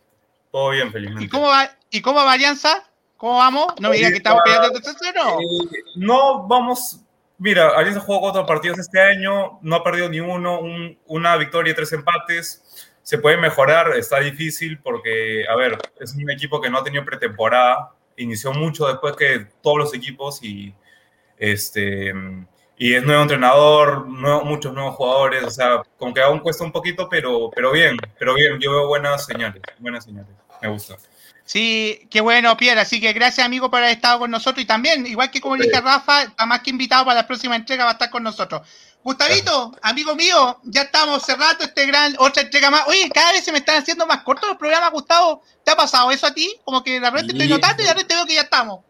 Todo 0.52 0.70
bien, 0.70 0.92
felizmente. 0.92 1.24
¿Y 1.24 1.28
cómo 1.28 1.48
va, 1.48 1.70
y 1.90 2.00
cómo 2.02 2.24
va 2.24 2.32
Alianza? 2.32 2.84
¿Cómo 3.16 3.38
vamos? 3.38 3.74
No 3.80 3.90
me 3.90 3.96
digas 3.96 4.12
que 4.12 4.18
estamos 4.18 4.42
peleando 4.44 4.78
no. 5.14 5.40
Eh, 5.40 5.82
no, 5.96 6.46
vamos. 6.46 7.00
Mira, 7.38 7.70
Alianza 7.70 8.00
jugó 8.00 8.20
cuatro 8.20 8.46
partidos 8.46 8.78
este 8.78 9.00
año, 9.00 9.58
no 9.60 9.76
ha 9.76 9.82
perdido 9.82 10.08
ni 10.08 10.20
uno, 10.20 10.60
una 11.06 11.36
victoria 11.36 11.72
y 11.72 11.74
tres 11.74 11.92
empates. 11.92 12.92
Se 13.02 13.18
puede 13.18 13.38
mejorar, 13.38 13.96
está 13.96 14.20
difícil 14.20 14.78
porque, 14.78 15.46
a 15.48 15.56
ver, 15.56 15.78
es 15.98 16.14
un 16.14 16.30
equipo 16.30 16.60
que 16.60 16.70
no 16.70 16.78
ha 16.78 16.84
tenido 16.84 17.04
pretemporada, 17.04 17.92
inició 18.16 18.52
mucho 18.52 18.86
después 18.86 19.16
que 19.16 19.46
todos 19.62 19.78
los 19.78 19.94
equipos 19.94 20.42
y 20.42 20.74
este, 21.38 22.12
y 22.76 22.94
es 22.94 23.02
nuevo 23.04 23.22
entrenador, 23.22 24.06
muchos 24.06 24.72
nuevos 24.72 24.96
jugadores, 24.96 25.44
o 25.44 25.50
sea, 25.50 25.82
como 25.96 26.14
que 26.14 26.22
aún 26.22 26.40
cuesta 26.40 26.64
un 26.64 26.72
poquito, 26.72 27.08
pero, 27.08 27.50
pero 27.54 27.72
bien, 27.72 27.96
pero 28.18 28.34
bien, 28.34 28.58
yo 28.60 28.70
veo 28.70 28.86
buenas 28.86 29.26
señales, 29.26 29.62
buenas 29.78 30.04
señales, 30.04 30.30
me 30.62 30.68
gusta. 30.68 30.96
Sí, 31.48 32.06
qué 32.10 32.20
bueno, 32.20 32.54
Pierre. 32.58 32.82
Así 32.82 33.00
que 33.00 33.14
gracias, 33.14 33.46
amigo, 33.46 33.70
por 33.70 33.78
haber 33.78 33.92
estado 33.92 34.18
con 34.18 34.30
nosotros. 34.30 34.62
Y 34.62 34.66
también, 34.66 35.06
igual 35.06 35.30
que 35.30 35.40
como 35.40 35.56
le 35.56 35.64
dije 35.64 35.80
Rafa, 35.80 36.24
está 36.24 36.44
más 36.44 36.60
que 36.60 36.68
invitado 36.68 37.06
para 37.06 37.22
la 37.22 37.26
próxima 37.26 37.56
entrega, 37.56 37.84
va 37.84 37.92
a 37.92 37.92
estar 37.94 38.10
con 38.10 38.22
nosotros. 38.22 38.68
Gustavito, 39.02 39.74
amigo 39.80 40.14
mío, 40.14 40.60
ya 40.64 40.82
estamos 40.82 41.22
cerrando 41.22 41.64
este 41.64 41.86
gran, 41.86 42.14
otra 42.18 42.42
entrega 42.42 42.70
más. 42.70 42.86
Oye, 42.86 43.08
cada 43.14 43.32
vez 43.32 43.44
se 43.44 43.52
me 43.52 43.58
están 43.58 43.80
haciendo 43.80 44.06
más 44.06 44.22
cortos 44.24 44.46
los 44.46 44.58
programas, 44.58 44.92
Gustavo. 44.92 45.42
¿Te 45.64 45.70
ha 45.70 45.76
pasado 45.76 46.10
eso 46.10 46.26
a 46.26 46.34
ti? 46.34 46.54
Como 46.64 46.84
que 46.84 47.00
de 47.00 47.10
repente 47.10 47.32
estoy 47.32 47.48
notando 47.48 47.82
y 47.82 47.86
de 47.86 47.92
repente 47.92 48.14
veo 48.14 48.26
que 48.26 48.34
ya 48.34 48.42
estamos. 48.42 48.80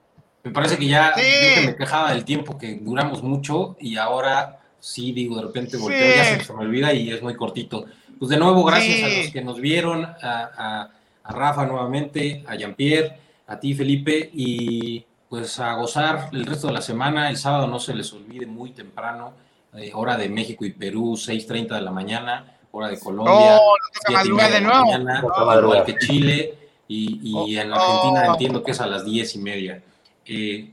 Me 0.45 0.53
parece 0.53 0.79
que 0.79 0.87
ya 0.87 1.15
yo 1.17 1.63
me 1.67 1.77
quejaba 1.77 2.13
del 2.13 2.25
tiempo 2.25 2.57
que 2.57 2.79
duramos 2.81 3.23
mucho 3.23 3.77
y 3.81 3.97
ahora 3.97 4.61
sí 4.81 5.13
digo 5.13 5.37
de 5.37 5.43
repente 5.43 5.77
volteo, 5.77 6.17
ya 6.17 6.41
se, 6.41 6.53
me 6.53 6.61
olvida 6.61 6.93
y 6.93 7.11
es 7.11 7.23
muy 7.23 7.35
cortito. 7.35 7.87
Pues 8.19 8.31
de 8.31 8.37
nuevo, 8.37 8.65
gracias 8.65 9.03
a 9.03 9.17
los 9.17 9.33
que 9.33 9.43
nos 9.43 9.61
vieron, 9.61 10.05
a, 10.05 10.91
Rafa 11.25 11.67
nuevamente, 11.67 12.43
a 12.47 12.55
Jean-Pierre, 12.55 13.19
a 13.47 13.61
ti 13.61 13.75
Felipe 13.75 14.31
y 14.33 15.05
pues 15.29 15.61
a 15.61 15.75
gozar 15.75 16.31
el 16.33 16.47
resto 16.47 16.69
de 16.69 16.73
la 16.73 16.81
semana. 16.81 17.29
El 17.29 17.37
sábado 17.37 17.67
no 17.67 17.79
se 17.79 17.95
les 17.95 18.11
olvide 18.15 18.47
muy 18.47 18.71
temprano, 18.71 19.35
eh, 19.75 19.91
hora 19.93 20.17
de 20.17 20.31
México 20.31 20.65
y 20.65 20.73
Perú, 20.73 21.17
6.30 21.17 21.75
de 21.75 21.81
la 21.83 21.91
mañana, 21.91 22.57
hora 22.71 22.89
de 22.89 22.99
Colombia, 22.99 23.59
oh, 23.59 23.75
de, 24.09 24.61
nuevo. 24.63 24.87
Mañana, 24.87 25.23
igual 25.61 25.85
que 25.85 25.99
Chile 25.99 26.55
y, 26.89 27.21
y 27.23 27.59
en 27.59 27.73
Argentina 27.75 28.25
oh. 28.29 28.33
entiendo 28.33 28.63
que 28.63 28.71
es 28.71 28.81
a 28.81 28.87
las 28.87 29.05
diez 29.05 29.35
y 29.35 29.39
media. 29.39 29.83
Eh, 30.29 30.71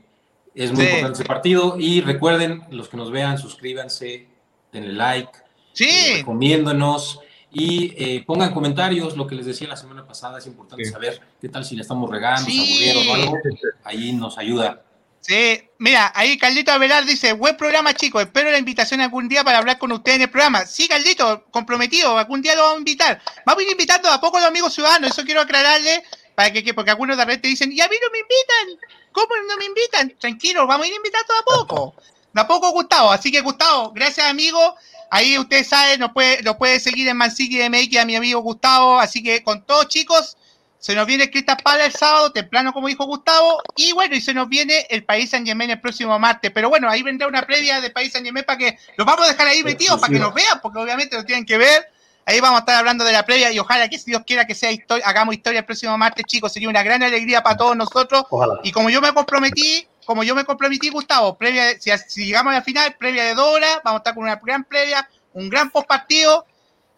es 0.54 0.72
muy 0.72 0.84
importante 0.84 1.14
ese 1.14 1.24
partido. 1.24 1.76
Y 1.78 2.00
recuerden, 2.00 2.64
los 2.70 2.88
que 2.88 2.96
nos 2.96 3.10
vean, 3.10 3.38
suscríbanse, 3.38 4.26
denle 4.72 4.92
like, 4.92 5.32
sí. 5.72 5.88
Eh, 5.88 6.14
recomiéndonos 6.18 7.20
y 7.52 7.92
eh, 7.96 8.24
pongan 8.26 8.52
comentarios. 8.52 9.16
Lo 9.16 9.26
que 9.26 9.34
les 9.34 9.46
decía 9.46 9.66
la 9.68 9.76
semana 9.76 10.06
pasada, 10.06 10.38
es 10.38 10.46
importante 10.46 10.84
saber 10.84 11.20
qué 11.40 11.48
tal 11.48 11.64
si 11.64 11.74
le 11.74 11.82
estamos 11.82 12.10
regando, 12.10 12.48
sí. 12.48 13.08
o 13.08 13.14
algo. 13.14 13.38
Ahí 13.84 14.12
nos 14.12 14.38
ayuda. 14.38 14.82
Sí, 15.26 15.60
mira, 15.78 16.12
ahí 16.14 16.38
Caldito 16.38 16.70
Avelar 16.70 17.04
dice, 17.04 17.32
buen 17.32 17.56
programa 17.56 17.92
chicos, 17.94 18.22
espero 18.22 18.48
la 18.48 18.58
invitación 18.58 19.00
algún 19.00 19.28
día 19.28 19.42
para 19.42 19.58
hablar 19.58 19.76
con 19.76 19.90
ustedes 19.90 20.18
en 20.18 20.22
el 20.22 20.30
programa. 20.30 20.64
Sí, 20.66 20.86
Caldito, 20.86 21.46
comprometido, 21.50 22.16
algún 22.16 22.42
día 22.42 22.54
lo 22.54 22.62
vamos 22.62 22.76
a 22.76 22.78
invitar. 22.78 23.22
Vamos 23.44 23.60
a 23.60 23.64
ir 23.64 23.72
invitando 23.72 24.08
a 24.08 24.20
poco 24.20 24.38
los 24.38 24.46
amigos 24.46 24.72
ciudadanos, 24.72 25.10
eso 25.10 25.24
quiero 25.24 25.40
aclararle, 25.40 26.04
para 26.36 26.52
que, 26.52 26.72
porque 26.72 26.92
algunos 26.92 27.16
de 27.16 27.24
repente 27.24 27.48
dicen, 27.48 27.72
y 27.72 27.80
a 27.80 27.88
mí 27.88 27.96
no 28.00 28.08
me 28.12 28.18
invitan. 28.18 28.88
¿Cómo 29.16 29.28
no 29.48 29.56
me 29.56 29.64
invitan? 29.64 30.12
Tranquilo, 30.18 30.66
vamos 30.66 30.84
a 30.84 30.88
ir 30.90 30.94
invitando 30.94 31.32
a 31.40 31.42
poco. 31.42 31.94
De 32.34 32.40
a 32.42 32.46
poco, 32.46 32.70
Gustavo. 32.70 33.10
Así 33.10 33.32
que, 33.32 33.40
Gustavo, 33.40 33.90
gracias, 33.94 34.28
amigo. 34.28 34.76
Ahí 35.10 35.38
ustedes 35.38 35.68
saben, 35.68 36.00
nos 36.00 36.12
puede, 36.12 36.42
nos 36.42 36.56
puede 36.56 36.78
seguir 36.80 37.08
en 37.08 37.16
Manciki 37.16 37.66
MX 37.66 37.96
a 37.96 38.04
mi 38.04 38.14
amigo 38.14 38.40
Gustavo. 38.40 38.98
Así 38.98 39.22
que 39.22 39.42
con 39.42 39.64
todos, 39.64 39.88
chicos, 39.88 40.36
se 40.78 40.94
nos 40.94 41.06
viene 41.06 41.30
Cristal 41.30 41.56
para 41.64 41.86
el 41.86 41.92
sábado, 41.92 42.30
temprano, 42.30 42.74
como 42.74 42.88
dijo 42.88 43.06
Gustavo. 43.06 43.62
Y 43.74 43.92
bueno, 43.92 44.14
y 44.16 44.20
se 44.20 44.34
nos 44.34 44.50
viene 44.50 44.86
el 44.90 45.02
País 45.02 45.30
San 45.30 45.46
Germain 45.46 45.70
el 45.70 45.80
próximo 45.80 46.18
martes. 46.18 46.50
Pero 46.50 46.68
bueno, 46.68 46.90
ahí 46.90 47.02
vendrá 47.02 47.26
una 47.26 47.40
previa 47.40 47.80
del 47.80 47.92
País 47.92 48.12
San 48.12 48.22
Germain 48.22 48.44
para 48.44 48.58
que 48.58 48.78
los 48.98 49.06
vamos 49.06 49.26
a 49.26 49.30
dejar 49.30 49.46
ahí 49.46 49.64
metidos, 49.64 49.98
para 49.98 50.12
que 50.12 50.18
nos 50.18 50.34
vean, 50.34 50.60
porque 50.60 50.78
obviamente 50.78 51.16
lo 51.16 51.24
tienen 51.24 51.46
que 51.46 51.56
ver. 51.56 51.90
Ahí 52.28 52.40
vamos 52.40 52.56
a 52.56 52.60
estar 52.60 52.74
hablando 52.74 53.04
de 53.04 53.12
la 53.12 53.24
previa 53.24 53.52
y 53.52 53.58
ojalá 53.60 53.88
que 53.88 53.98
si 53.98 54.10
Dios 54.10 54.22
quiera 54.26 54.44
que 54.48 54.54
sea 54.56 54.72
historia, 54.72 55.06
hagamos 55.06 55.36
historia 55.36 55.60
el 55.60 55.64
próximo 55.64 55.96
martes, 55.96 56.24
chicos. 56.26 56.52
Sería 56.52 56.68
una 56.68 56.82
gran 56.82 57.00
alegría 57.04 57.40
para 57.40 57.56
todos 57.56 57.76
nosotros. 57.76 58.24
Y 58.64 58.72
como 58.72 58.90
yo 58.90 59.00
me 59.00 59.14
comprometí, 59.14 59.86
como 60.04 60.24
yo 60.24 60.34
me 60.34 60.44
comprometí, 60.44 60.90
Gustavo, 60.90 61.38
previa, 61.38 61.78
si, 61.78 62.26
llegamos 62.26 62.50
a 62.50 62.56
la 62.56 62.62
final, 62.62 62.96
previa 62.98 63.22
de 63.26 63.34
dos 63.36 63.46
horas, 63.46 63.80
vamos 63.84 63.98
a 63.98 64.00
estar 64.00 64.14
con 64.14 64.24
una 64.24 64.40
gran 64.44 64.64
previa, 64.64 65.08
un 65.34 65.48
gran 65.48 65.70
post 65.70 65.86
partido, 65.86 66.44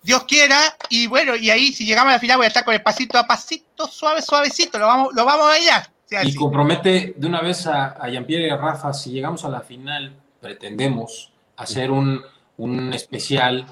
Dios 0.02 0.24
quiera. 0.24 0.58
Y 0.88 1.06
bueno, 1.08 1.36
y 1.36 1.50
ahí 1.50 1.74
si 1.74 1.84
llegamos 1.84 2.08
a 2.08 2.14
la 2.14 2.20
final 2.20 2.38
voy 2.38 2.46
a 2.46 2.48
estar 2.48 2.64
con 2.64 2.72
el 2.72 2.82
pasito 2.82 3.18
a 3.18 3.26
pasito, 3.26 3.86
suave, 3.86 4.22
suavecito, 4.22 4.78
lo 4.78 4.86
vamos, 4.86 5.14
lo 5.14 5.26
vamos 5.26 5.44
a 5.44 5.48
bailar. 5.48 5.90
y 6.24 6.34
compromete 6.34 7.12
de 7.14 7.26
una 7.26 7.42
vez 7.42 7.66
a, 7.66 7.88
a 8.00 8.08
Jean-Pierre 8.08 8.46
y 8.46 8.50
a 8.50 8.56
Rafa, 8.56 8.94
si 8.94 9.10
llegamos 9.10 9.44
a 9.44 9.50
la 9.50 9.60
final, 9.60 10.10
pretendemos 10.40 11.30
hacer 11.58 11.90
un, 11.90 12.22
un 12.56 12.94
especial 12.94 13.66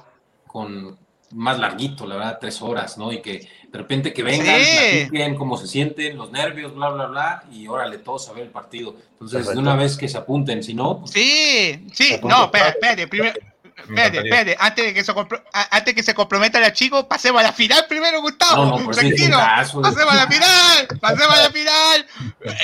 con 0.46 1.05
más 1.32 1.58
larguito, 1.58 2.06
la 2.06 2.16
verdad, 2.16 2.38
tres 2.40 2.62
horas, 2.62 2.98
¿no? 2.98 3.12
Y 3.12 3.20
que 3.20 3.48
de 3.70 3.78
repente 3.78 4.12
que 4.12 4.22
vengan, 4.22 4.60
sí. 4.60 5.34
cómo 5.36 5.56
se 5.56 5.66
sienten, 5.66 6.16
los 6.16 6.30
nervios, 6.30 6.74
bla, 6.74 6.88
bla, 6.90 7.06
bla, 7.06 7.44
y 7.52 7.66
órale, 7.66 7.98
todos 7.98 8.28
a 8.28 8.32
ver 8.32 8.44
el 8.44 8.50
partido. 8.50 8.96
Entonces, 9.12 9.48
de 9.48 9.58
una 9.58 9.76
vez 9.76 9.96
que 9.96 10.08
se 10.08 10.18
apunten, 10.18 10.62
si 10.62 10.74
no... 10.74 11.00
Pues, 11.00 11.12
sí, 11.12 11.86
sí, 11.92 12.18
no, 12.22 12.44
espérate, 12.44 12.70
espérate, 12.70 13.08
primero... 13.08 13.34
Espérate, 13.78 14.18
espérate, 14.18 14.56
antes 14.58 14.84
de 14.86 14.94
que 14.94 15.04
se, 15.04 15.12
antes 15.52 15.94
que 15.94 16.02
se 16.02 16.14
comprometa 16.14 16.64
el 16.64 16.72
chico, 16.72 17.06
pasemos 17.06 17.40
a 17.40 17.44
la 17.44 17.52
final 17.52 17.86
primero, 17.86 18.22
Gustavo. 18.22 18.64
No, 18.64 18.78
no, 18.78 18.90
Tranquilo, 18.90 19.36
pasemos 19.36 20.12
a 20.12 20.14
la 20.14 20.26
final, 20.26 20.88
pasemos 20.98 21.38
a 21.38 21.42
la 21.42 21.50
final. 21.50 22.06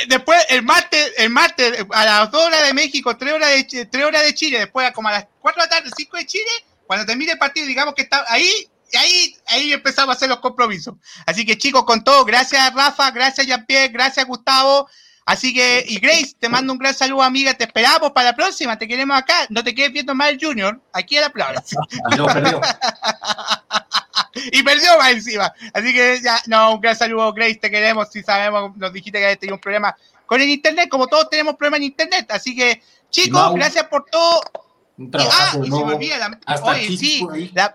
Después, 0.08 0.44
el 0.48 0.62
martes, 0.62 1.12
el 1.18 1.30
martes, 1.30 1.84
a 1.90 2.04
las 2.04 2.30
2 2.30 2.42
horas 2.42 2.66
de 2.66 2.72
México, 2.72 3.16
3 3.16 3.34
horas 3.34 3.50
de, 3.50 3.86
3 3.86 4.04
horas 4.04 4.22
de 4.24 4.34
Chile, 4.34 4.58
después 4.60 4.90
como 4.92 5.08
a 5.08 5.12
las 5.12 5.26
4 5.40 5.62
de 5.62 5.68
la 5.68 5.70
tarde, 5.76 5.90
5 5.94 6.16
de 6.16 6.26
Chile, 6.26 6.50
cuando 6.92 7.06
termine 7.06 7.32
el 7.32 7.38
partido, 7.38 7.66
digamos 7.66 7.94
que 7.94 8.02
está 8.02 8.22
ahí, 8.28 8.68
ahí, 8.98 9.34
ahí 9.46 9.72
empezamos 9.72 10.14
a 10.14 10.16
hacer 10.16 10.28
los 10.28 10.40
compromisos. 10.40 10.94
Así 11.24 11.46
que 11.46 11.56
chicos, 11.56 11.84
con 11.84 12.04
todo, 12.04 12.22
gracias 12.26 12.74
Rafa, 12.74 13.10
gracias 13.12 13.46
Jean-Pierre, 13.46 13.88
gracias 13.88 14.26
Gustavo. 14.26 14.86
Así 15.24 15.54
que, 15.54 15.86
y 15.88 16.00
Grace, 16.00 16.34
te 16.38 16.50
mando 16.50 16.70
un 16.70 16.78
gran 16.78 16.92
saludo, 16.92 17.22
amiga. 17.22 17.54
Te 17.54 17.64
esperamos 17.64 18.10
para 18.10 18.30
la 18.30 18.36
próxima. 18.36 18.76
Te 18.76 18.86
queremos 18.86 19.16
acá. 19.16 19.46
No 19.48 19.64
te 19.64 19.74
quedes 19.74 19.92
viendo 19.92 20.14
más 20.14 20.30
el 20.30 20.38
Junior. 20.38 20.78
Aquí 20.92 21.16
a 21.16 21.22
la 21.22 21.30
plaza. 21.30 21.76
No, 22.18 22.26
perdió. 22.26 22.60
y 24.52 24.62
perdió 24.62 24.98
más 24.98 25.12
encima. 25.12 25.50
Así 25.72 25.94
que 25.94 26.20
ya, 26.20 26.42
no, 26.46 26.74
un 26.74 26.80
gran 26.80 26.96
saludo, 26.96 27.32
Grace. 27.32 27.54
Te 27.54 27.70
queremos. 27.70 28.08
Si 28.10 28.22
sabemos, 28.22 28.76
nos 28.76 28.92
dijiste 28.92 29.18
que 29.18 29.24
habías 29.24 29.38
tenido 29.38 29.54
un 29.54 29.60
problema 29.60 29.96
con 30.26 30.42
el 30.42 30.50
internet, 30.50 30.88
como 30.90 31.06
todos 31.06 31.30
tenemos 31.30 31.54
problemas 31.54 31.78
en 31.78 31.84
internet. 31.84 32.26
Así 32.30 32.54
que, 32.54 32.82
chicos, 33.08 33.54
gracias 33.54 33.84
por 33.84 34.04
todo. 34.06 34.42
Un 35.02 35.10
ah, 35.14 35.58
y 35.62 35.64
se 35.64 35.84
me 35.84 35.94
olvida 35.94 36.18
la, 36.18 36.38
oye, 36.62 36.96
sí, 36.96 37.26
la, 37.54 37.74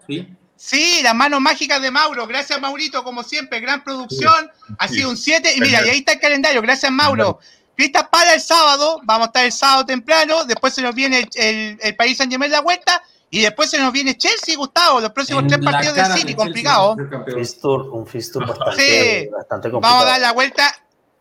sí, 0.55 1.01
las 1.03 1.13
manos 1.13 1.41
mágicas 1.41 1.81
de 1.81 1.91
Mauro. 1.91 2.25
Gracias, 2.25 2.59
Maurito, 2.61 3.03
como 3.03 3.23
siempre. 3.23 3.59
Gran 3.59 3.83
producción. 3.83 4.49
ha 4.77 4.87
sido 4.87 5.09
un 5.09 5.17
7. 5.17 5.53
Y 5.55 5.61
mira, 5.61 5.85
y 5.85 5.89
ahí 5.89 5.99
está 5.99 6.13
el 6.13 6.19
calendario. 6.19 6.61
Gracias, 6.61 6.91
Mauro. 6.91 7.39
Crista 7.75 8.09
para 8.09 8.33
el 8.33 8.41
sábado. 8.41 9.01
Vamos 9.03 9.25
a 9.25 9.27
estar 9.27 9.45
el 9.45 9.51
sábado 9.51 9.85
temprano. 9.85 10.45
Después 10.45 10.73
se 10.73 10.81
nos 10.81 10.95
viene 10.95 11.27
el, 11.35 11.77
el, 11.81 11.95
País 11.95 12.17
San 12.17 12.29
Germán 12.29 12.49
de 12.49 12.55
la 12.55 12.61
vuelta. 12.61 13.03
Y 13.29 13.41
después 13.41 13.69
se 13.69 13.77
nos 13.77 13.91
viene 13.91 14.17
Chelsea, 14.17 14.55
Gustavo. 14.55 15.01
Los 15.01 15.11
próximos 15.11 15.45
tres 15.47 15.59
partidos 15.59 15.95
de 15.95 16.05
City, 16.17 16.33
complicado. 16.33 16.95
Un 16.95 18.07
fixture 18.07 18.45
bastante, 18.45 19.29
bastante 19.31 19.69
complicado. 19.69 19.95
Vamos 19.95 20.03
a 20.03 20.05
dar 20.05 20.21
la 20.21 20.31
vuelta 20.31 20.73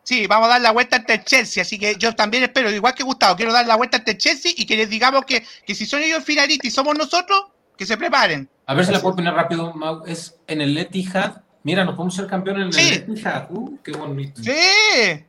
Sí, 0.06 0.28
vamos 0.28 0.46
a 0.46 0.50
dar 0.50 0.60
la 0.60 0.70
vuelta 0.70 0.98
ante 0.98 1.14
el 1.14 1.24
Chelsea, 1.24 1.62
así 1.62 1.80
que 1.80 1.96
yo 1.96 2.14
también 2.14 2.44
espero, 2.44 2.70
igual 2.70 2.94
que 2.94 3.02
Gustavo, 3.02 3.34
quiero 3.34 3.52
dar 3.52 3.66
la 3.66 3.74
vuelta 3.74 3.96
ante 3.96 4.12
el 4.12 4.18
Chelsea 4.18 4.52
y 4.56 4.64
que 4.64 4.76
les 4.76 4.88
digamos 4.88 5.24
que, 5.24 5.44
que 5.66 5.74
si 5.74 5.84
son 5.84 6.00
ellos 6.00 6.22
finalistas 6.22 6.64
y 6.64 6.70
somos 6.70 6.96
nosotros, 6.96 7.46
que 7.76 7.84
se 7.84 7.96
preparen. 7.96 8.48
A 8.66 8.74
ver 8.74 8.86
si 8.86 8.92
la 8.92 9.00
puedo 9.00 9.16
poner 9.16 9.34
rápido, 9.34 9.74
Mau. 9.74 10.04
Es 10.06 10.36
en 10.46 10.60
el 10.60 10.78
Etihad. 10.78 11.42
Mira, 11.64 11.84
nos 11.84 11.96
podemos 11.96 12.14
ser 12.14 12.28
campeones 12.28 12.76
en 12.76 12.84
el 12.84 12.92
Etihad. 12.94 13.48
Uh, 13.50 13.78
qué 13.82 13.90
bonito. 13.90 14.40
Sí, 14.40 15.24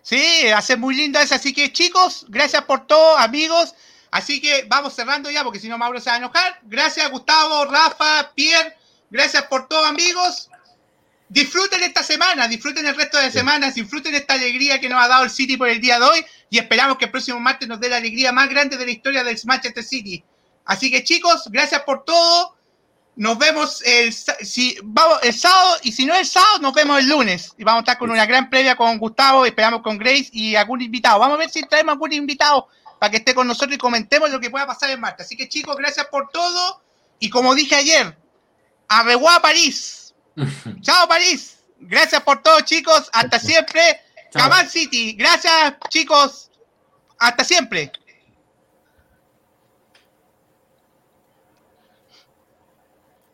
sí, 0.00 0.46
hace 0.54 0.76
muy 0.76 0.94
linda 0.94 1.20
esa. 1.22 1.34
Así 1.34 1.52
que 1.52 1.72
chicos, 1.72 2.24
gracias 2.28 2.62
por 2.62 2.86
todo, 2.86 3.18
amigos. 3.18 3.74
Así 4.12 4.40
que 4.40 4.64
vamos 4.68 4.92
cerrando 4.92 5.28
ya, 5.30 5.42
porque 5.42 5.58
si 5.58 5.68
no 5.68 5.76
Mauro 5.76 5.98
se 5.98 6.08
va 6.08 6.14
a 6.14 6.18
enojar. 6.18 6.60
Gracias, 6.62 7.10
Gustavo, 7.10 7.64
Rafa, 7.64 8.30
Pierre. 8.36 8.76
Gracias 9.10 9.42
por 9.46 9.66
todo, 9.66 9.84
amigos. 9.86 10.49
Disfruten 11.30 11.80
esta 11.84 12.02
semana, 12.02 12.48
disfruten 12.48 12.84
el 12.84 12.96
resto 12.96 13.16
de 13.16 13.30
semanas, 13.30 13.76
disfruten 13.76 14.12
esta 14.16 14.34
alegría 14.34 14.80
que 14.80 14.88
nos 14.88 15.00
ha 15.00 15.06
dado 15.06 15.22
el 15.22 15.30
City 15.30 15.56
por 15.56 15.68
el 15.68 15.80
día 15.80 16.00
de 16.00 16.04
hoy 16.04 16.26
y 16.50 16.58
esperamos 16.58 16.98
que 16.98 17.04
el 17.04 17.12
próximo 17.12 17.38
martes 17.38 17.68
nos 17.68 17.78
dé 17.78 17.88
la 17.88 17.98
alegría 17.98 18.32
más 18.32 18.48
grande 18.48 18.76
de 18.76 18.84
la 18.84 18.90
historia 18.90 19.22
del 19.22 19.38
Manchester 19.44 19.84
City. 19.84 20.24
Así 20.64 20.90
que 20.90 21.04
chicos, 21.04 21.44
gracias 21.48 21.82
por 21.82 22.02
todo. 22.02 22.56
Nos 23.14 23.38
vemos 23.38 23.80
el, 23.86 24.12
si, 24.12 24.76
vamos, 24.82 25.20
el 25.22 25.32
sábado 25.32 25.76
y 25.84 25.92
si 25.92 26.04
no 26.04 26.16
el 26.16 26.26
sábado, 26.26 26.58
nos 26.62 26.74
vemos 26.74 26.98
el 26.98 27.08
lunes. 27.08 27.54
Y 27.56 27.62
vamos 27.62 27.78
a 27.78 27.82
estar 27.82 27.98
con 27.98 28.10
una 28.10 28.26
gran 28.26 28.50
previa 28.50 28.74
con 28.74 28.98
Gustavo, 28.98 29.46
esperamos 29.46 29.82
con 29.82 29.98
Grace 29.98 30.30
y 30.32 30.56
algún 30.56 30.82
invitado. 30.82 31.20
Vamos 31.20 31.36
a 31.36 31.38
ver 31.38 31.50
si 31.50 31.62
traemos 31.62 31.92
algún 31.92 32.12
invitado 32.12 32.66
para 32.98 33.08
que 33.08 33.18
esté 33.18 33.36
con 33.36 33.46
nosotros 33.46 33.76
y 33.76 33.78
comentemos 33.78 34.30
lo 34.30 34.40
que 34.40 34.50
pueda 34.50 34.66
pasar 34.66 34.90
en 34.90 35.00
Marta. 35.00 35.22
Así 35.22 35.36
que 35.36 35.48
chicos, 35.48 35.76
gracias 35.76 36.06
por 36.06 36.28
todo. 36.30 36.82
Y 37.20 37.30
como 37.30 37.54
dije 37.54 37.76
ayer, 37.76 38.18
a 38.88 39.40
París. 39.40 39.99
Chao 40.80 41.08
París. 41.08 41.58
Gracias 41.80 42.22
por 42.22 42.42
todo 42.42 42.60
chicos. 42.60 43.08
Hasta 43.12 43.38
siempre. 43.38 44.00
Cabal 44.32 44.68
City. 44.68 45.14
Gracias 45.14 45.74
chicos. 45.88 46.50
Hasta 47.18 47.44
siempre. 47.44 47.92